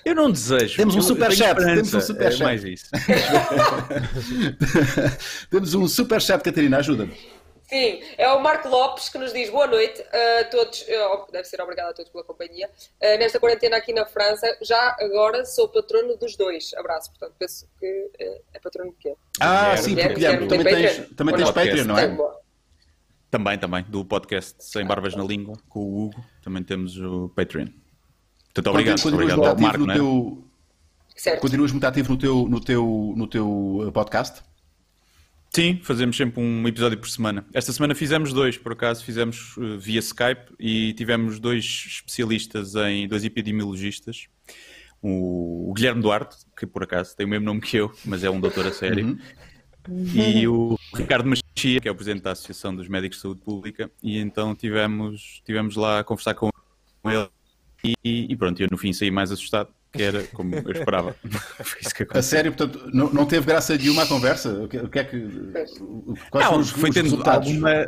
Eu 0.05 0.13
não 0.13 0.29
desejo. 0.31 0.77
Temos 0.77 0.95
um 0.95 1.01
superchat, 1.01 1.55
temos 1.57 1.93
um 1.93 1.97
esperança, 1.97 2.01
superchat. 2.01 2.41
É 2.41 2.45
mais 2.45 2.63
isso. 2.63 2.85
Temos 5.49 5.73
um 5.73 5.87
super 5.87 6.21
chat, 6.21 6.43
Catarina, 6.43 6.77
ajuda-me. 6.77 7.11
Sim, 7.67 7.99
é 8.15 8.29
o 8.31 8.39
Marco 8.39 8.69
Lopes 8.69 9.09
que 9.09 9.17
nos 9.17 9.33
diz 9.33 9.49
boa 9.49 9.65
noite 9.65 9.99
a 10.39 10.43
todos, 10.43 10.85
eh, 10.87 11.17
deve 11.31 11.45
ser 11.45 11.59
obrigado 11.59 11.89
a 11.89 11.93
todos 11.93 12.11
pela 12.11 12.23
companhia. 12.23 12.69
Eh, 13.01 13.17
Nesta 13.17 13.39
quarentena 13.39 13.77
aqui 13.77 13.91
na 13.91 14.05
França, 14.05 14.55
já 14.61 14.95
agora 14.99 15.43
sou 15.45 15.67
patrono 15.69 16.15
dos 16.15 16.35
dois. 16.37 16.71
Abraço, 16.75 17.09
portanto, 17.09 17.33
penso 17.39 17.67
que 17.79 18.11
eh, 18.19 18.41
é 18.53 18.59
patrono 18.59 18.91
de 18.91 18.97
quê? 18.97 19.15
Ah, 19.39 19.73
Guilherme. 19.75 19.83
sim, 19.83 19.95
porque 19.95 20.13
Guilherme 20.13 20.13
Guilherme, 20.13 20.47
tem 20.47 20.57
também 20.59 20.75
tens, 20.75 20.91
Patreon? 20.91 21.15
também 21.15 21.35
tens 21.35 21.45
não? 21.47 21.53
Patreon, 21.53 21.85
não 21.85 21.97
é? 21.97 22.07
Tem, 22.07 22.15
boa. 22.15 22.39
Também, 23.31 23.57
também, 23.57 23.83
do 23.89 24.05
podcast 24.05 24.63
Sem 24.63 24.85
Barbas 24.85 25.15
na 25.15 25.23
Língua, 25.23 25.57
com 25.67 25.79
o 25.79 26.05
Hugo, 26.05 26.23
também 26.43 26.61
temos 26.61 26.95
o 26.99 27.29
Patreon. 27.35 27.69
Portanto, 28.55 28.73
obrigado, 28.73 29.45
ativo 29.45 29.61
Marco, 29.61 29.85
no 29.85 29.91
é? 29.91 29.95
teu, 29.95 30.43
Certo. 31.13 31.41
continuas 31.41 31.73
muito 31.73 31.83
ativo 31.83 32.13
no 32.13 32.17
teu, 32.17 32.47
no 32.47 32.59
teu, 32.61 33.13
no 33.17 33.27
teu 33.27 33.47
uh, 33.47 33.91
podcast? 33.91 34.41
Sim, 35.53 35.81
fazemos 35.83 36.15
sempre 36.15 36.41
um 36.41 36.65
episódio 36.65 36.97
por 36.97 37.09
semana. 37.09 37.45
Esta 37.53 37.73
semana 37.73 37.93
fizemos 37.93 38.31
dois, 38.31 38.57
por 38.57 38.71
acaso, 38.71 39.03
fizemos 39.03 39.57
uh, 39.57 39.77
via 39.77 39.99
Skype 39.99 40.53
e 40.57 40.93
tivemos 40.93 41.37
dois 41.37 41.65
especialistas 41.65 42.75
em, 42.75 43.09
dois 43.09 43.25
epidemiologistas. 43.25 44.27
O, 45.01 45.69
o 45.69 45.73
Guilherme 45.73 46.01
Duarte, 46.01 46.37
que 46.57 46.65
por 46.65 46.83
acaso 46.83 47.15
tem 47.15 47.25
o 47.25 47.29
mesmo 47.29 47.45
nome 47.45 47.59
que 47.59 47.75
eu, 47.75 47.91
mas 48.05 48.23
é 48.23 48.29
um 48.29 48.39
doutor 48.39 48.67
a 48.67 48.71
sério. 48.71 49.19
E 50.13 50.47
o 50.47 50.79
Ricardo 50.95 51.27
Machia, 51.27 51.81
que 51.81 51.87
é 51.87 51.91
o 51.91 51.95
presidente 51.95 52.23
da 52.23 52.31
Associação 52.31 52.73
dos 52.73 52.87
Médicos 52.87 53.17
de 53.17 53.21
Saúde 53.21 53.41
Pública. 53.41 53.91
E 54.01 54.17
então 54.17 54.55
tivemos, 54.55 55.41
tivemos 55.45 55.75
lá 55.75 55.99
a 55.99 56.03
conversar 56.05 56.33
com 56.33 56.49
ele. 57.05 57.29
E, 58.03 58.27
e 58.31 58.35
pronto, 58.35 58.61
eu 58.61 58.67
no 58.71 58.77
fim 58.77 58.93
saí 58.93 59.11
mais 59.11 59.31
assustado, 59.31 59.69
que 59.91 60.01
era 60.01 60.23
como 60.27 60.55
eu 60.55 60.71
esperava. 60.71 61.15
Foi 61.63 61.81
isso 61.81 61.93
que 61.93 62.07
A 62.17 62.21
sério, 62.21 62.53
portanto, 62.53 62.89
não, 62.93 63.11
não 63.11 63.25
teve 63.25 63.45
graça 63.45 63.77
nenhuma 63.77 64.03
a 64.03 64.07
conversa? 64.07 64.63
O 64.63 64.67
que, 64.67 64.77
o 64.77 64.89
que 64.89 64.99
é 64.99 65.03
que. 65.03 65.27
Quais 66.29 66.45
Não, 66.45 66.51
foram 66.51 66.59
os, 66.59 66.69
foi 66.69 66.89
os 66.89 66.95
tendo 66.95 67.03
resultados? 67.05 67.47
alguma. 67.47 67.87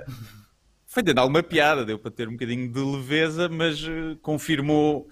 Foi 0.86 1.04
tendo 1.04 1.20
alguma 1.20 1.44
piada, 1.44 1.86
deu 1.86 2.00
para 2.00 2.10
ter 2.10 2.28
um 2.28 2.32
bocadinho 2.32 2.72
de 2.72 2.80
leveza, 2.80 3.48
mas 3.50 3.84
eh, 3.84 4.18
confirmou 4.22 5.08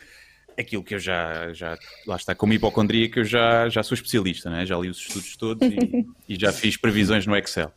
aquilo 0.58 0.84
que 0.84 0.96
eu 0.96 1.00
já, 1.00 1.54
já. 1.54 1.78
Lá 2.08 2.16
está, 2.16 2.34
como 2.34 2.54
hipocondríaco, 2.54 3.20
eu 3.20 3.24
já, 3.26 3.70
já 3.70 3.84
sou 3.84 3.94
especialista, 3.94 4.50
né? 4.50 4.66
já 4.66 4.78
li 4.78 4.90
os 4.90 4.98
estudos 4.98 5.36
todos 5.36 5.68
e, 5.68 6.06
e 6.34 6.40
já 6.40 6.52
fiz 6.52 6.78
previsões 6.78 7.28
no 7.28 7.36
Excel. 7.36 7.72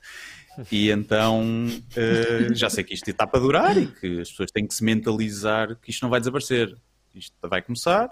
E 0.72 0.90
então 0.90 1.66
eh, 1.94 2.48
já 2.52 2.68
sei 2.68 2.82
que 2.82 2.92
isto 2.92 3.08
está 3.08 3.26
para 3.26 3.40
durar 3.40 3.76
e 3.76 3.86
que 3.86 4.20
as 4.20 4.30
pessoas 4.30 4.50
têm 4.50 4.66
que 4.66 4.74
se 4.74 4.82
mentalizar 4.82 5.76
que 5.76 5.90
isto 5.90 6.02
não 6.02 6.10
vai 6.10 6.18
desaparecer. 6.18 6.76
Isto 7.14 7.34
vai 7.48 7.62
começar, 7.62 8.10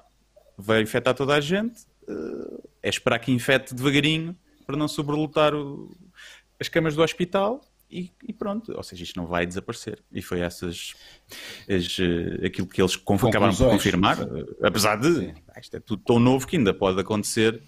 vai 0.56 0.82
infectar 0.82 1.14
toda 1.14 1.34
a 1.34 1.40
gente, 1.40 1.82
eh, 2.08 2.60
é 2.84 2.88
esperar 2.88 3.18
que 3.18 3.30
infecte 3.32 3.74
devagarinho 3.74 4.36
para 4.66 4.76
não 4.76 4.88
sobrelotar 4.88 5.54
o- 5.54 5.96
as 6.60 6.68
camas 6.68 6.94
do 6.96 7.02
hospital 7.02 7.60
e, 7.90 8.10
e 8.26 8.32
pronto. 8.32 8.72
Ou 8.76 8.82
seja, 8.82 9.04
isto 9.04 9.16
não 9.16 9.26
vai 9.26 9.46
desaparecer. 9.46 10.02
E 10.10 10.20
foi 10.22 10.40
essas 10.40 10.94
as, 11.68 11.98
eh, 12.00 12.46
aquilo 12.46 12.66
que 12.66 12.80
eles 12.82 12.96
acabaram 13.28 13.52
por 13.54 13.58
confirmar, 13.76 14.18
eh, 14.20 14.66
apesar 14.66 14.96
de 14.96 15.34
isto 15.60 15.76
é 15.76 15.80
tudo 15.80 16.02
tão 16.04 16.18
novo 16.18 16.46
que 16.46 16.56
ainda 16.56 16.74
pode 16.74 17.00
acontecer 17.00 17.62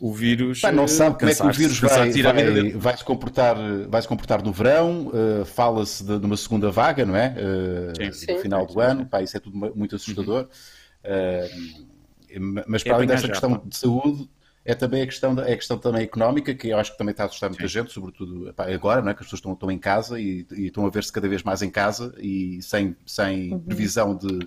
o 0.00 0.12
vírus. 0.12 0.60
Pá, 0.60 0.72
não 0.72 0.84
eh, 0.84 0.88
sabe 0.88 1.18
como 1.18 1.30
é 1.30 1.34
que 1.34 1.42
o 1.42 1.52
vírus 1.52 1.78
vai, 1.80 2.10
vai, 2.10 2.70
vai 2.72 2.96
se 2.96 3.04
comportar, 3.04 3.56
vai 3.88 4.02
se 4.02 4.08
comportar 4.08 4.42
no 4.42 4.52
verão, 4.52 5.10
eh, 5.14 5.44
fala-se 5.44 6.04
de, 6.04 6.18
de 6.18 6.26
uma 6.26 6.36
segunda 6.36 6.70
vaga, 6.70 7.04
não 7.04 7.16
é? 7.16 7.34
Eh, 7.36 7.92
Sim. 8.12 8.32
no 8.32 8.36
Sim. 8.36 8.38
final 8.38 8.66
do 8.66 8.80
ano, 8.80 9.06
pá, 9.06 9.22
isso 9.22 9.36
é 9.36 9.40
tudo 9.40 9.56
mu- 9.56 9.72
muito 9.74 9.96
assustador. 9.96 10.48
Eh, 11.04 11.48
mas 12.66 12.82
para 12.82 12.92
É 12.92 12.94
além 12.96 13.08
já, 13.08 13.28
questão 13.28 13.62
de 13.64 13.76
saúde, 13.76 14.28
é 14.64 14.74
também 14.74 15.02
a 15.02 15.06
questão, 15.06 15.34
da, 15.34 15.48
é 15.48 15.52
a 15.52 15.56
questão 15.56 15.78
também 15.78 16.02
económica, 16.02 16.54
que 16.54 16.68
eu 16.68 16.78
acho 16.78 16.92
que 16.92 16.98
também 16.98 17.12
está 17.12 17.22
a 17.22 17.26
assustar 17.26 17.48
muita 17.48 17.68
gente, 17.68 17.92
sobretudo 17.92 18.52
pá, 18.52 18.66
agora, 18.72 19.00
não 19.00 19.10
é? 19.10 19.14
que 19.14 19.20
as 19.20 19.26
pessoas 19.26 19.38
estão, 19.38 19.52
estão 19.52 19.70
em 19.70 19.78
casa 19.78 20.20
e, 20.20 20.46
e 20.52 20.66
estão 20.66 20.84
a 20.86 20.90
ver-se 20.90 21.12
cada 21.12 21.28
vez 21.28 21.42
mais 21.42 21.62
em 21.62 21.70
casa 21.70 22.14
e 22.18 22.60
sem, 22.62 22.96
sem 23.06 23.58
previsão 23.60 24.16
de, 24.16 24.40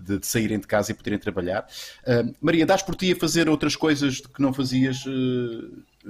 de, 0.00 0.18
de 0.18 0.26
saírem 0.26 0.58
de 0.58 0.66
casa 0.66 0.92
e 0.92 0.94
poderem 0.94 1.18
trabalhar. 1.18 1.66
Ah, 2.06 2.24
Maria, 2.40 2.64
dás 2.66 2.82
por 2.82 2.94
ti 2.94 3.12
a 3.12 3.16
fazer 3.16 3.48
outras 3.48 3.76
coisas 3.76 4.20
que 4.20 4.40
não 4.42 4.52
fazias 4.52 5.04
eh, 5.06 6.04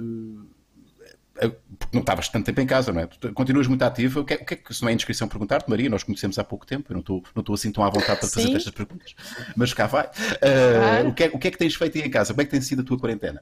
eh, 1.41 1.51
porque 1.77 1.95
não 1.95 2.01
estavas 2.01 2.27
tanto 2.27 2.45
tempo 2.45 2.59
em 2.59 2.67
casa, 2.67 2.91
não 2.91 3.01
é? 3.01 3.07
Tu 3.07 3.31
continuas 3.33 3.65
muito 3.67 3.81
ativa. 3.83 4.19
O 4.19 4.25
que 4.25 4.33
é, 4.33 4.37
o 4.37 4.45
que, 4.45 4.53
é 4.55 4.57
que 4.57 4.73
se 4.73 4.81
não 4.81 4.89
é 4.89 4.93
indiscrição 4.93 5.27
perguntar-te, 5.27 5.69
Maria? 5.69 5.89
Nós 5.89 6.03
conhecemos 6.03 6.37
há 6.37 6.43
pouco 6.43 6.65
tempo, 6.65 6.91
eu 6.91 6.95
não 6.95 6.99
estou, 6.99 7.23
não 7.33 7.39
estou 7.41 7.55
assim 7.55 7.71
tão 7.71 7.83
à 7.83 7.89
vontade 7.89 8.19
para 8.19 8.27
fazer 8.27 8.53
estas 8.55 8.73
perguntas, 8.73 9.15
mas 9.55 9.73
cá 9.73 9.87
vai. 9.87 10.05
Ah, 10.41 10.99
Claro. 10.99 11.09
o, 11.09 11.13
que 11.13 11.23
é, 11.23 11.27
o 11.33 11.39
que 11.39 11.47
é 11.47 11.51
que 11.51 11.57
tens 11.57 11.75
feito 11.75 11.97
aí 11.97 12.03
em 12.03 12.09
casa? 12.09 12.33
Como 12.33 12.41
é 12.41 12.45
que 12.45 12.51
tem 12.51 12.61
sido 12.61 12.81
a 12.81 12.85
tua 12.85 12.99
quarentena? 12.99 13.41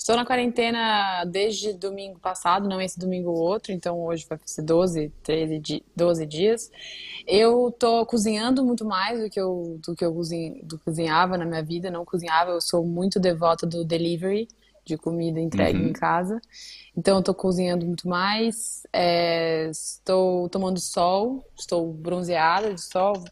Estou 0.00 0.16
na 0.16 0.24
quarentena 0.24 1.24
desde 1.26 1.74
domingo 1.74 2.18
passado, 2.18 2.66
não 2.66 2.80
esse 2.80 2.98
domingo 2.98 3.30
outro, 3.32 3.70
então 3.70 4.00
hoje 4.02 4.26
vai 4.26 4.38
ser 4.46 4.62
12, 4.62 5.12
13, 5.22 5.58
di- 5.58 5.84
12 5.94 6.24
dias. 6.24 6.70
Eu 7.26 7.70
tô 7.78 8.06
cozinhando 8.06 8.64
muito 8.64 8.82
mais 8.82 9.20
do 9.22 9.28
que 9.28 9.38
eu, 9.38 9.78
do 9.86 9.94
que 9.94 10.02
eu 10.02 10.12
cozinha- 10.14 10.54
do 10.62 10.78
cozinhava 10.78 11.36
na 11.36 11.44
minha 11.44 11.62
vida, 11.62 11.90
não 11.90 12.02
cozinhava, 12.06 12.50
eu 12.50 12.62
sou 12.62 12.82
muito 12.82 13.20
devota 13.20 13.66
do 13.66 13.84
delivery, 13.84 14.48
de 14.86 14.96
comida 14.96 15.38
entregue 15.38 15.84
em 15.84 15.92
casa. 15.92 16.40
Então 16.96 17.18
eu 17.18 17.22
tô 17.22 17.34
cozinhando 17.34 17.84
muito 17.84 18.08
mais, 18.08 18.82
é, 18.94 19.68
estou 19.68 20.48
tomando 20.48 20.80
sol, 20.80 21.44
estou 21.58 21.92
bronzeada 21.92 22.72
de 22.72 22.80
sol. 22.80 23.22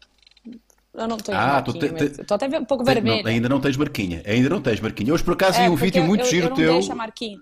Eu 0.93 1.07
não 1.07 1.17
de 1.17 1.31
Ah, 1.31 1.47
marquinha, 1.63 1.79
te- 1.79 1.91
mas 1.93 2.17
te- 2.27 2.33
até 2.33 2.59
um 2.59 2.65
pouco 2.65 2.83
vermelha. 2.83 3.21
não, 3.23 3.29
ainda 3.29 3.47
não 3.49 3.61
tens 3.61 3.77
marquinha, 3.77 4.23
ainda 4.25 4.49
não 4.49 4.61
tens 4.61 4.79
marquinha. 4.79 5.13
Hoje 5.13 5.23
por 5.23 5.33
acaso 5.33 5.59
É, 5.59 5.63
vi 5.65 5.69
um 5.69 5.75
vídeo 5.75 6.01
eu- 6.01 6.05
muito 6.07 6.21
eu, 6.25 6.29
giro 6.29 6.45
eu 6.47 6.49
não 6.49 6.55
teu. 6.57 6.73
deixo 6.73 6.91
a 6.91 6.95
marquinha. 6.95 7.37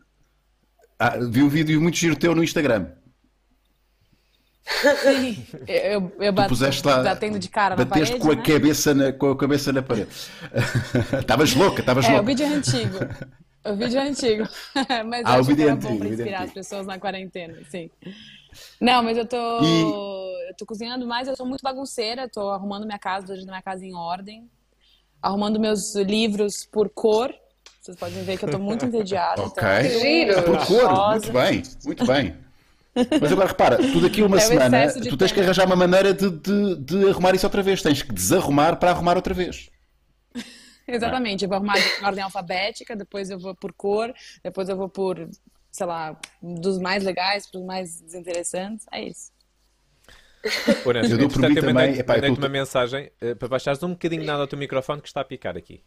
Ah, 1.00 1.18
vi 1.18 1.42
um 1.44 1.48
vídeo 1.50 1.80
muito 1.82 1.96
giro 1.98 2.16
teu 2.16 2.36
no 2.36 2.44
Instagram. 2.44 2.88
Sim, 5.02 5.46
eu, 5.66 6.12
eu 6.20 6.34
bato, 6.34 6.50
puseste 6.50 6.86
lá- 6.86 7.02
batendo 7.02 7.40
de 7.40 7.48
cara 7.48 7.74
na 7.76 7.86
Bateste 7.86 8.18
parede, 8.18 8.26
com 8.26 8.32
a 8.34 8.36
né? 8.36 8.44
cabeça 8.54 8.94
na, 8.94 9.14
com 9.14 9.32
a 9.32 9.38
cabeça 9.38 9.72
na 9.72 9.82
parede. 9.82 10.10
Estavas 11.22 11.56
louca, 11.56 11.80
estavas 11.80 12.04
É, 12.06 12.10
o 12.10 12.12
louca. 12.12 12.26
vídeo 12.26 12.46
é 12.46 12.50
antigo. 12.50 12.98
O 13.66 13.76
vídeo 13.78 13.98
é 13.98 14.08
antigo. 14.10 14.44
Mas 15.08 15.22
Ah, 15.26 15.38
o 15.38 15.40
acho 15.40 15.56
que 15.56 15.62
é 15.62 15.66
era 15.66 15.74
antigo, 15.74 15.94
bom 15.94 15.96
o 15.96 16.00
vídeo 16.00 16.10
é 16.10 16.14
inspirar 16.16 16.44
as 16.44 16.52
pessoas 16.52 16.86
na 16.86 17.00
quarentena, 17.00 17.56
sim. 17.72 17.90
Não, 18.80 19.04
mas 19.04 19.18
eu 19.18 19.26
tô, 19.26 19.36
eu 19.38 20.56
tô 20.58 20.66
cozinhando 20.66 21.06
mais, 21.08 21.28
eu 21.28 21.36
sou 21.36 21.46
muito 21.46 21.62
bagunceira, 21.62 22.30
tô 22.30 22.50
arrumando 22.50 22.86
minha 22.86 23.00
casa, 23.00 23.28
deixando 23.28 23.50
minha 23.50 23.62
casa 23.62 23.86
em 23.86 23.96
ordem, 23.96 24.50
arrumando 25.22 25.60
meus 25.60 25.96
livros 25.96 26.66
por 26.66 26.90
cor. 26.90 27.34
Vocês 27.82 27.98
podem 27.98 28.24
ver 28.24 28.38
que 28.38 28.46
eu 28.46 28.52
tô 28.52 28.60
muito 28.60 28.86
entediada. 28.88 29.42
Ok. 29.42 29.64
Então, 29.64 29.82
Que 29.82 30.00
giro. 30.00 30.44
Por 30.44 30.66
cor, 30.66 31.12
muito 31.12 31.32
bem, 31.32 31.64
muito 31.86 32.06
bem. 32.06 32.36
Mas 33.22 33.32
agora 33.32 33.48
repara, 33.48 33.78
tu 33.78 34.02
daqui 34.02 34.22
a 34.22 34.26
uma 34.26 34.38
É 34.38 34.40
o 34.40 34.48
semana, 34.48 34.78
excesso 34.84 35.02
de 35.02 35.10
tu 35.10 35.16
tens 35.18 35.30
que 35.32 35.36
tempo. 35.36 35.46
arranjar 35.46 35.66
uma 35.68 35.76
maneira 35.76 36.14
de, 36.14 36.32
de, 36.32 36.76
de 36.78 37.10
arrumar 37.10 37.36
isso 37.36 37.46
outra 37.46 37.62
vez. 37.62 37.82
Tens 37.82 38.02
que 38.02 38.12
desarrumar 38.12 38.78
para 38.78 38.90
arrumar 38.92 39.16
outra 39.16 39.34
vez. 39.36 39.70
Exatamente, 40.88 41.44
eu 41.44 41.50
vou 41.50 41.58
arrumar 41.58 41.78
em 41.78 42.06
ordem 42.06 42.24
alfabética, 42.24 42.96
depois 42.96 43.30
eu 43.30 43.38
vou 43.38 43.54
por 43.54 43.74
cor, 43.74 44.14
depois 44.44 44.70
eu 44.70 44.78
vou 44.78 44.88
por, 44.90 45.30
sei 45.78 45.86
lá, 45.86 46.20
dos 46.42 46.80
mais 46.80 47.04
legais 47.04 47.46
para 47.50 47.60
os 47.60 47.66
mais 47.66 48.02
desinteressantes. 48.02 48.86
É 48.92 49.04
isso. 49.04 49.32
Lourenço, 50.84 51.12
Eu 51.14 51.18
dou 51.18 51.28
por 51.30 51.44
entretanto, 51.44 51.50
mim 51.50 51.56
eu 51.56 51.62
também, 51.62 51.74
mandei-te 51.74 52.00
epá, 52.00 52.14
eu 52.14 52.16
mandei-te 52.18 52.36
tô- 52.36 52.42
uma 52.42 52.50
mensagem 52.50 53.12
eh, 53.22 53.36
para 53.36 53.48
baixares 53.48 53.84
um 53.84 53.90
bocadinho 53.90 54.24
nada 54.24 54.42
ao 54.42 54.48
teu 54.48 54.58
microfone 54.58 55.02
que 55.02 55.08
está 55.08 55.22
a 55.22 55.26
picar 55.26 55.56
aqui. 55.58 55.84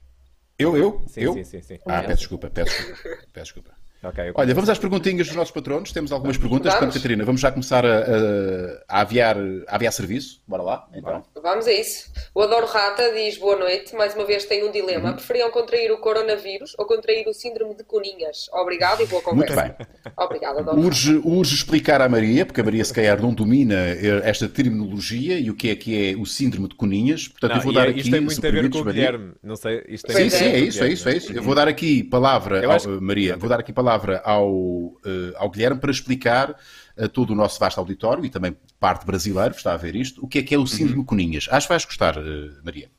Eu, 0.59 0.77
eu, 0.77 1.03
Sim, 1.09 1.21
eu. 1.23 1.33
sim, 1.35 1.45
sim, 1.45 1.63
sim. 1.63 1.79
Ah, 1.87 2.03
peço 2.03 2.19
desculpa, 2.19 2.51
peço 2.51 2.77
desculpa, 2.77 3.01
peço 3.33 3.45
desculpa. 3.55 3.80
Ok, 4.03 4.29
eu 4.29 4.33
Olha, 4.35 4.55
vamos 4.55 4.71
às 4.71 4.79
perguntinhas 4.79 5.27
dos 5.27 5.37
nossos 5.37 5.53
patronos. 5.53 5.93
Temos 5.93 6.11
algumas 6.11 6.39
perguntas. 6.39 6.73
Vamos. 6.73 6.79
Portanto, 6.87 6.95
Catarina, 7.03 7.23
vamos 7.23 7.41
já 7.41 7.53
começar 7.53 7.85
a, 7.85 7.99
a- 7.99 8.83
a 8.89 9.01
aviar, 9.03 9.37
a 9.69 9.75
aviar 9.77 9.93
serviço. 9.93 10.41
Bora 10.49 10.63
lá, 10.63 10.89
então. 10.95 11.23
Vamos 11.43 11.67
a 11.67 11.73
isso. 11.73 12.11
O 12.35 12.41
Adoro 12.41 12.65
Rata 12.67 13.13
diz 13.13 13.37
boa 13.37 13.57
noite. 13.59 13.95
Mais 13.95 14.15
uma 14.15 14.25
vez 14.25 14.47
tem 14.47 14.63
um 14.63 14.67
Uhum. 14.67 14.73
dilema. 14.73 15.13
Preferiam 15.13 15.51
contrair 15.51 15.93
o 15.93 15.99
coronavírus 15.99 16.75
ou 16.79 16.87
contrair 16.87 17.29
o 17.29 17.35
síndrome 17.35 17.75
de 17.75 17.85
Coninhas? 17.85 18.49
Obrigado 18.55 19.03
e 19.03 19.07
boa 19.07 19.23
Muito 19.35 19.49
conversa. 19.49 19.77
bem. 19.79 19.87
Obrigada, 20.17 20.61
Adoro 20.61 20.81
Urge, 20.81 21.21
urge 21.23 21.55
explicar 21.57 22.01
à 22.01 22.09
Maria, 22.09 22.47
porque 22.47 22.63
a 22.63 22.65
Maria 22.65 22.85
se 22.85 22.95
calhar 22.95 23.21
não 23.21 23.35
domina 23.35 23.75
eh, 23.77 24.23
esta 24.25 24.49
terminologia 24.49 25.39
e 25.39 25.51
o 25.51 25.55
que 25.55 25.69
é 25.69 25.77
que 25.77 26.11
é 26.13 26.17
o 26.17 26.25
síndrome 26.25 26.69
de 26.69 26.75
Coninhas. 26.75 27.29
Portanto, 27.29 27.51
Não, 27.51 27.59
eu 27.59 27.63
vou 27.65 27.73
dar 27.75 27.87
é- 27.87 27.91
aqui, 27.91 28.01
isto 28.01 28.11
tem 28.11 28.21
se 28.21 28.25
muito 28.25 28.47
a 28.47 28.51
ver 28.51 28.71
com 28.71 28.79
o 28.79 28.85
Maria. 28.87 28.93
Guilherme. 29.13 29.33
Não 29.43 29.57
sei, 29.57 29.85
isto 29.89 30.07
tem 30.07 30.17
Sim, 30.17 30.23
muito 30.23 30.37
sim, 30.37 30.45
é 30.45 30.49
o 30.49 30.57
isso, 30.65 30.85
é 30.85 30.89
isso, 30.89 31.09
é 31.11 31.17
isso. 31.17 31.33
Eu 31.35 31.43
vou 31.43 31.55
dar 31.55 31.69
aqui 31.69 32.03
palavra, 32.03 32.63
Eu 32.63 32.71
ao, 32.71 32.77
acho- 32.77 33.01
Maria, 33.03 33.37
vou 33.37 33.49
dar 33.49 33.61
aqui 33.61 33.73
palavra 33.75 33.90
ao, 34.25 35.01
eh, 35.05 35.33
ao 35.37 35.51
Guilherme 35.51 35.81
para 35.81 35.91
explicar 35.91 36.57
a 36.97 37.09
todo 37.09 37.31
o 37.31 37.35
nosso 37.35 37.59
vasto 37.59 37.79
auditório 37.79 38.25
e 38.25 38.31
também 38.31 38.57
parte 38.79 39.07
brasileiro 39.07 39.51
que 39.51 39.59
está 39.59 39.73
a 39.73 39.77
ver 39.77 39.97
isto, 39.97 40.25
o 40.25 40.29
que 40.29 40.39
é 40.39 40.43
que 40.43 40.55
é 40.55 40.59
o 40.59 40.67
síndrome 40.67 41.03
de 41.03 41.07
Coninhas. 41.07 41.49
Acho 41.51 41.67
que 41.67 41.73
vais 41.73 41.85
gostar, 41.85 42.17
eh, 42.17 42.51
Maria. 42.65 42.91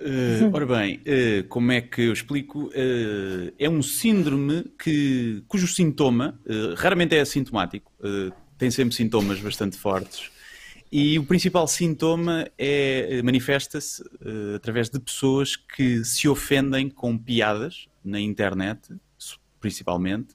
Eh, 0.00 0.48
ora 0.52 0.64
bem, 0.64 1.00
eh, 1.04 1.44
como 1.48 1.72
é 1.72 1.80
que 1.80 2.02
eu 2.02 2.12
explico? 2.12 2.70
Eh, 2.72 3.52
é 3.58 3.68
um 3.68 3.82
síndrome 3.82 4.64
que, 4.78 5.42
cujo 5.48 5.66
sintoma 5.66 6.40
eh, 6.46 6.74
raramente 6.76 7.16
é 7.16 7.20
assintomático, 7.20 7.92
eh, 8.02 8.30
tem 8.56 8.70
sempre 8.70 8.94
sintomas 8.94 9.40
bastante 9.40 9.76
fortes. 9.76 10.30
E 10.90 11.18
o 11.18 11.24
principal 11.24 11.66
sintoma 11.68 12.48
é, 12.56 13.18
eh, 13.18 13.22
manifesta-se 13.22 14.02
eh, 14.24 14.54
através 14.56 14.88
de 14.88 14.98
pessoas 14.98 15.56
que 15.56 16.02
se 16.04 16.28
ofendem 16.28 16.88
com 16.88 17.18
piadas 17.18 17.88
na 18.02 18.20
internet, 18.20 18.94
principalmente, 19.60 20.34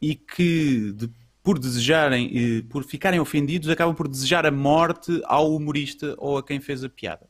e 0.00 0.14
que 0.14 0.92
de- 0.92 1.10
por 1.42 1.58
desejarem, 1.58 2.30
eh, 2.34 2.62
por 2.68 2.82
ficarem 2.84 3.20
ofendidos, 3.20 3.68
acabam 3.68 3.94
por 3.94 4.08
desejar 4.08 4.44
a 4.46 4.50
morte 4.50 5.20
ao 5.24 5.54
humorista 5.54 6.14
ou 6.18 6.38
a 6.38 6.42
quem 6.42 6.58
fez 6.60 6.82
a 6.82 6.88
piada. 6.88 7.28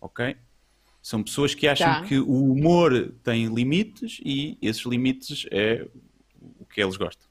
Ok? 0.00 0.36
São 1.02 1.22
pessoas 1.22 1.54
que 1.54 1.66
acham 1.66 1.86
Tá. 1.86 2.02
que 2.02 2.18
o 2.18 2.52
humor 2.52 3.14
tem 3.24 3.46
limites 3.46 4.20
e 4.22 4.58
esses 4.60 4.84
limites 4.84 5.46
é 5.50 5.86
o 6.60 6.66
que 6.66 6.82
eles 6.82 6.96
gostam. 6.96 7.26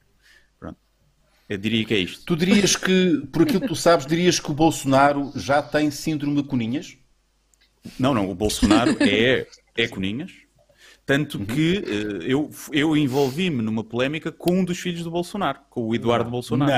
Pronto. 0.60 0.78
Eu 1.48 1.58
diria 1.60 1.86
que 1.86 1.94
é 1.94 2.00
isto. 2.00 2.26
Tu 2.26 2.36
dirias 2.36 2.76
que, 2.76 3.22
por 3.32 3.44
aquilo 3.44 3.62
que 3.62 3.68
tu 3.68 3.76
sabes, 3.76 4.08
dirias 4.08 4.40
que 4.40 4.50
o 4.50 4.54
Bolsonaro 4.56 5.32
já 5.36 5.62
tem 5.62 5.92
síndrome 5.92 6.42
de 6.42 6.48
Coninhas? 6.48 6.98
Não, 8.00 8.14
não, 8.16 8.30
o 8.30 8.34
Bolsonaro 8.34 8.98
é, 9.04 9.46
é 9.76 9.88
Coninhas. 9.88 10.32
Tanto 11.08 11.40
que 11.46 11.78
eh, 11.78 12.26
eu, 12.34 12.50
eu 12.74 12.96
envolvi-me 12.98 13.62
numa 13.62 13.82
polémica 13.82 14.30
com 14.30 14.60
um 14.60 14.66
dos 14.66 14.78
filhos 14.78 15.04
do 15.04 15.10
Bolsonaro, 15.10 15.60
com 15.70 15.88
o 15.88 15.96
Eduardo 15.96 16.30
Bolsonaro. 16.30 16.70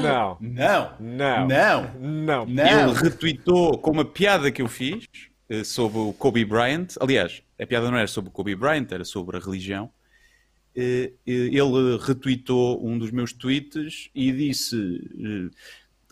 Não, 0.00 0.38
Não. 0.40 0.92
não, 0.98 1.46
Não. 1.46 1.46
não. 2.00 2.46
Não. 2.46 2.88
Ele 2.90 2.92
retweetou 2.98 3.76
com 3.76 3.90
uma 3.90 4.04
piada 4.04 4.50
que 4.50 4.62
eu 4.62 4.66
fiz 4.66 5.04
eh, 5.50 5.62
sobre 5.62 5.98
o 5.98 6.14
Kobe 6.14 6.42
Bryant. 6.46 6.94
Aliás, 6.98 7.42
a 7.60 7.66
piada 7.66 7.90
não 7.90 7.98
era 7.98 8.06
sobre 8.08 8.30
o 8.30 8.32
Kobe 8.32 8.56
Bryant, 8.56 8.86
era 8.90 9.04
sobre 9.04 9.36
a 9.36 9.40
religião. 9.40 9.90
Eh, 10.74 11.12
Ele 11.26 11.98
retweetou 12.00 12.82
um 12.82 12.98
dos 12.98 13.10
meus 13.10 13.30
tweets 13.34 14.08
e 14.14 14.32
disse 14.32 14.74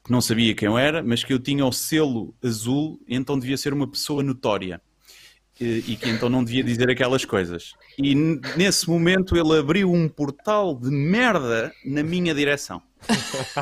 que 0.04 0.12
não 0.12 0.20
sabia 0.20 0.54
quem 0.54 0.66
eu 0.68 0.76
era, 0.76 1.02
mas 1.02 1.24
que 1.24 1.32
eu 1.32 1.38
tinha 1.38 1.64
o 1.64 1.72
selo 1.72 2.34
azul, 2.44 3.00
então 3.08 3.38
devia 3.38 3.56
ser 3.56 3.72
uma 3.72 3.86
pessoa 3.88 4.22
notória. 4.22 4.82
E 5.60 5.96
que 5.96 6.10
então 6.10 6.28
não 6.28 6.42
devia 6.42 6.64
dizer 6.64 6.90
aquelas 6.90 7.24
coisas. 7.24 7.74
E 7.96 8.14
nesse 8.56 8.88
momento 8.88 9.36
ele 9.36 9.56
abriu 9.58 9.92
um 9.92 10.08
portal 10.08 10.74
de 10.74 10.90
merda 10.90 11.72
na 11.84 12.02
minha 12.02 12.34
direção. 12.34 12.82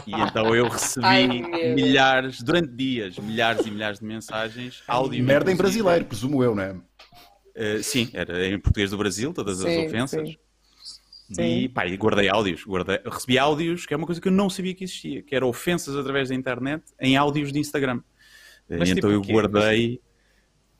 E 0.06 0.14
então 0.14 0.54
eu 0.54 0.68
recebi 0.68 1.04
Ai, 1.04 1.26
milhares, 1.74 2.42
durante 2.42 2.72
dias, 2.72 3.18
milhares 3.18 3.66
e 3.66 3.70
milhares 3.70 3.98
de 3.98 4.06
mensagens, 4.06 4.82
áudio. 4.88 5.22
Merda 5.22 5.52
em 5.52 5.56
brasileiro, 5.56 6.04
presumo 6.04 6.42
eu, 6.42 6.54
não 6.54 6.62
é? 6.62 6.72
Uh, 6.72 7.82
sim, 7.82 8.08
era 8.14 8.46
em 8.46 8.58
português 8.58 8.90
do 8.90 8.96
Brasil, 8.96 9.32
todas 9.34 9.62
as 9.62 9.70
Sim, 9.70 9.86
ofensas. 9.86 10.28
sim. 10.28 10.36
E 11.30 11.34
Sim. 11.34 11.68
pá, 11.68 11.86
e 11.86 11.96
guardei 11.96 12.28
áudios, 12.28 12.64
guardei, 12.64 13.00
recebi 13.04 13.38
áudios, 13.38 13.86
que 13.86 13.94
é 13.94 13.96
uma 13.96 14.06
coisa 14.06 14.20
que 14.20 14.28
eu 14.28 14.32
não 14.32 14.50
sabia 14.50 14.74
que 14.74 14.84
existia, 14.84 15.22
que 15.22 15.34
era 15.34 15.46
ofensas 15.46 15.96
através 15.96 16.28
da 16.28 16.34
internet 16.34 16.84
em 17.00 17.16
áudios 17.16 17.52
de 17.52 17.58
Instagram. 17.58 18.00
Mas 18.68 18.90
então 18.90 18.94
tipo 18.94 19.08
eu 19.08 19.20
o 19.20 19.22
quê? 19.22 19.32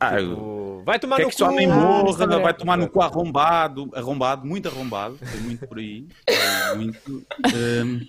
Ah, 0.09 0.17
Tipo, 0.19 0.83
Vai 0.85 0.99
tomar 0.99 1.19
no 1.19 1.25
que 1.27 1.31
este 1.31 1.45
homem 1.45 1.69
cu! 1.69 1.73
Ah, 1.73 1.77
morra, 1.77 2.11
Instagram. 2.11 2.41
vai 2.43 2.55
tomar 2.55 2.77
no 2.77 2.89
cu 2.89 3.01
arrombado, 3.01 3.89
arrombado, 3.95 4.45
muito 4.47 4.69
arrombado, 4.69 5.17
tem 5.31 5.41
muito 5.43 5.67
por 5.69 5.79
aí. 5.79 6.07
é 6.27 6.75
muito, 6.75 7.25
hum, 7.55 8.01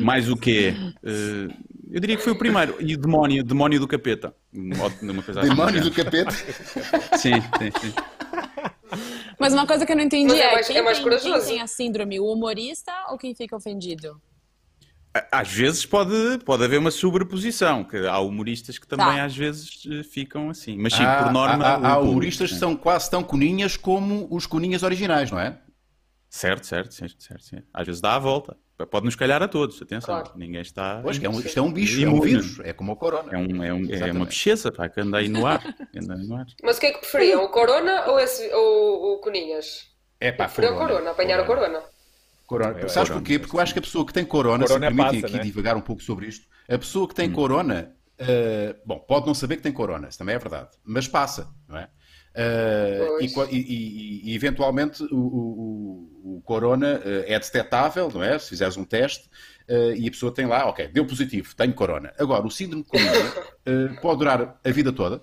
mais 0.00 0.30
o 0.30 0.36
quê? 0.36 0.74
Uh, 1.04 1.52
eu 1.90 2.00
diria 2.00 2.16
que 2.16 2.22
foi 2.22 2.32
o 2.32 2.36
primeiro. 2.38 2.76
E 2.80 2.94
o 2.94 2.98
demónio, 2.98 3.44
demónio 3.44 3.78
do 3.78 3.86
capeta. 3.86 4.34
Uma 4.52 5.22
coisa 5.22 5.40
assim. 5.40 5.48
Demónio 5.50 5.82
do 5.82 5.90
capeta. 5.90 6.30
Sim, 7.18 7.34
sim, 7.58 7.70
sim. 7.80 7.94
Mas 9.38 9.52
uma 9.52 9.66
coisa 9.66 9.84
que 9.84 9.92
eu 9.92 9.96
não 9.96 10.04
entendi 10.04 10.28
Mas 10.32 10.40
é 10.40 10.42
é, 10.44 10.52
mais- 10.54 10.66
quem, 10.66 10.76
é 10.78 10.82
mais 10.82 10.98
quem 10.98 11.40
tem 11.42 11.60
a 11.60 11.66
síndrome, 11.66 12.18
o 12.18 12.32
humorista 12.32 12.92
ou 13.10 13.18
quem 13.18 13.34
fica 13.34 13.54
ofendido? 13.56 14.20
Às 15.32 15.52
vezes 15.52 15.84
pode, 15.86 16.12
pode 16.44 16.64
haver 16.64 16.78
uma 16.78 16.90
sobreposição, 16.90 17.84
que 17.84 17.96
há 18.06 18.18
humoristas 18.18 18.78
que 18.78 18.86
também 18.86 19.06
Tá. 19.06 19.24
às 19.24 19.36
vezes 19.36 19.82
eh, 19.90 20.02
ficam 20.02 20.50
assim. 20.50 20.76
Mas 20.78 20.94
sim, 20.94 21.02
Há, 21.04 21.22
por 21.24 21.32
norma. 21.32 21.64
há- 21.64 21.68
há- 21.68 21.74
há 21.76 21.78
público, 21.94 22.10
humoristas 22.10 22.52
que 22.52 22.58
são 22.58 22.74
quase 22.76 23.10
tão 23.10 23.22
coninhas 23.22 23.76
como 23.76 24.26
os 24.30 24.46
coninhas 24.46 24.82
originais, 24.82 25.30
não 25.30 25.38
é? 25.38 25.58
Certo, 26.28 26.66
certo, 26.66 26.92
certo, 26.92 27.22
certo, 27.22 27.44
certo. 27.44 27.66
Às 27.72 27.86
vezes 27.86 28.00
dá 28.00 28.14
a 28.14 28.18
volta. 28.18 28.56
Pode 28.90 29.06
nos 29.06 29.16
calhar 29.16 29.42
a 29.42 29.48
todos, 29.48 29.80
atenção. 29.80 30.20
Claro. 30.20 30.32
Ninguém 30.38 30.60
está. 30.60 31.00
Pois, 31.02 31.18
que 31.18 31.24
é 31.24 31.30
um, 31.30 31.40
isto 31.40 31.58
é 31.58 31.62
um 31.62 31.72
bicho, 31.72 32.04
é 32.04 32.08
um 32.08 32.20
vírus, 32.20 32.60
é 32.60 32.74
como 32.74 32.92
o 32.92 32.96
corona. 32.96 33.32
É, 33.32 33.38
um, 33.38 33.62
é, 33.64 33.72
um- 33.72 33.86
é 33.90 34.12
uma 34.12 34.26
bicheza, 34.26 34.70
pá, 34.70 34.86
que 34.86 35.00
anda 35.00 35.16
aí 35.16 35.28
no 35.28 35.46
ar. 35.46 35.62
anda 35.96 36.14
aí 36.14 36.26
no 36.26 36.36
ar. 36.36 36.46
Mas 36.62 36.76
o 36.76 36.80
que 36.80 36.86
é 36.86 36.92
que 36.92 36.98
preferiam? 36.98 37.42
O 37.42 37.48
Corona 37.48 38.04
ou, 38.08 38.18
esse, 38.20 38.46
ou 38.52 39.14
o 39.14 39.18
Coninhas? 39.22 39.86
É 40.20 40.28
Eu 40.28 40.34
preferi 40.36 40.66
o 40.66 40.76
Corona, 40.76 41.10
apanhar 41.12 41.40
o 41.40 41.46
Corona. 41.46 41.80
Corona. 42.46 42.78
É, 42.78 42.88
Sabes 42.88 43.08
corona, 43.08 43.20
porquê? 43.20 43.38
Porque 43.38 43.56
eu 43.56 43.60
acho 43.60 43.72
que 43.72 43.78
a 43.78 43.82
pessoa 43.82 44.06
que 44.06 44.12
tem 44.12 44.24
corona, 44.24 44.66
Corona 44.66 44.88
se 44.88 44.94
me 44.94 44.96
permitem 44.96 45.20
passa, 45.22 45.26
aqui 45.26 45.36
né? 45.38 45.42
divagar 45.44 45.76
um 45.76 45.80
pouco 45.80 46.02
sobre 46.02 46.26
isto, 46.26 46.46
a 46.68 46.78
pessoa 46.78 47.06
que 47.08 47.12
Hum. 47.12 47.16
tem 47.16 47.32
corona, 47.32 47.92
eh, 48.18 48.76
bom, 48.84 48.98
pode 49.00 49.26
não 49.26 49.34
saber 49.34 49.56
que 49.56 49.62
tem 49.62 49.72
corona, 49.72 50.08
isso 50.08 50.18
também 50.18 50.34
é 50.34 50.38
verdade, 50.38 50.70
mas 50.84 51.08
passa, 51.08 51.48
não 51.68 51.76
é? 51.78 51.88
Eh, 52.34 53.08
e, 53.20 53.26
e- 53.56 54.30
e- 54.30 54.34
eventualmente 54.34 55.02
o, 55.04 55.16
o- 55.16 56.36
o- 56.36 56.42
corona 56.44 57.00
eh, 57.04 57.24
é 57.34 57.38
detectável, 57.38 58.10
não 58.12 58.22
é? 58.22 58.38
Se 58.38 58.50
fizeres 58.50 58.76
um 58.76 58.84
teste 58.84 59.28
e 59.96 60.06
a 60.06 60.10
pessoa 60.12 60.32
tem 60.32 60.46
lá, 60.46 60.66
ok, 60.68 60.86
deu 60.88 61.04
positivo, 61.04 61.52
tenho 61.56 61.74
corona. 61.74 62.12
Agora, 62.18 62.46
o 62.46 62.50
síndrome 62.50 62.84
de 62.84 62.88
corona 62.88 63.32
pode 64.00 64.18
durar 64.18 64.60
a 64.64 64.70
vida 64.70 64.92
toda 64.92 65.22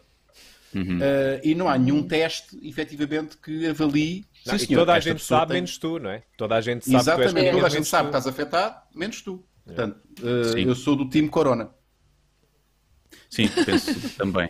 Uhum. 0.75 0.97
e 1.43 1.53
não 1.55 1.69
há 1.69 1.77
nenhum 1.77 2.03
teste, 2.07 2.57
efetivamente, 2.67 3.37
que 3.37 3.67
avalie. 3.67 4.25
Não, 4.45 4.57
sim, 4.57 4.63
e 4.63 4.67
senhor, 4.67 4.79
toda 4.81 4.93
a 4.93 4.99
gente 4.99 5.23
sabe, 5.23 5.47
tem- 5.51 5.55
menos 5.55 5.77
tu, 5.77 5.99
não 5.99 6.09
é? 6.09 6.23
Toda 6.37 6.55
a 6.55 6.61
gente 6.61 6.83
sabe 6.85 6.85
que 6.85 6.89
tu 6.91 6.97
és 6.97 7.01
Exatamente, 7.07 7.33
coninhas, 7.33 7.55
toda 7.55 7.67
a 7.67 7.69
gente 7.69 7.87
sabe 7.87 8.03
que 8.09 8.17
estás 8.17 8.27
afetado, 8.27 8.75
menos 8.95 9.21
tu. 9.21 9.45
Portanto, 9.65 9.99
eh, 10.21 10.43
Sim. 10.51 10.59
eu 10.67 10.75
sou 10.75 10.95
do 10.95 11.07
time 11.09 11.29
Corona. 11.29 11.69
Sim, 13.29 13.47
penso 13.65 14.09
também. 14.17 14.49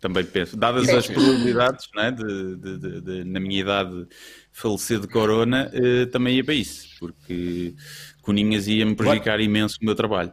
Também 0.00 0.24
penso. 0.24 0.56
Dadas 0.56 0.88
as 0.88 1.06
probabilidades 1.06 1.88
né, 1.94 2.10
de, 2.10 2.56
de- 2.56 2.78
de- 2.78 3.00
de, 3.00 3.24
na 3.24 3.40
minha 3.40 3.60
idade, 3.60 4.06
falecer 4.52 5.00
de 5.00 5.08
corona, 5.08 5.70
eh, 5.72 6.06
também 6.06 6.36
ia 6.36 6.44
para 6.44 6.54
isso. 6.54 6.86
Porque 6.98 7.74
Coninhas 8.22 8.66
ia-me 8.68 8.94
prejudicar 8.94 9.40
imenso 9.40 9.78
o 9.80 9.84
meu 9.84 9.94
trabalho. 9.94 10.32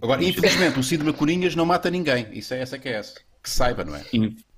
Agora, 0.00 0.22
infelizmente, 0.24 0.78
o 0.78 0.82
síndrome 0.82 1.12
de 1.12 1.18
Coninhas 1.18 1.54
não 1.54 1.66
mata 1.66 1.90
ninguém. 1.90 2.26
Isso 2.32 2.54
é 2.54 2.60
essa 2.60 2.78
que 2.78 2.88
é 2.88 2.92
essa. 2.92 3.14
Que 3.42 3.50
saiba, 3.50 3.84
não 3.84 3.94
é? 3.94 4.04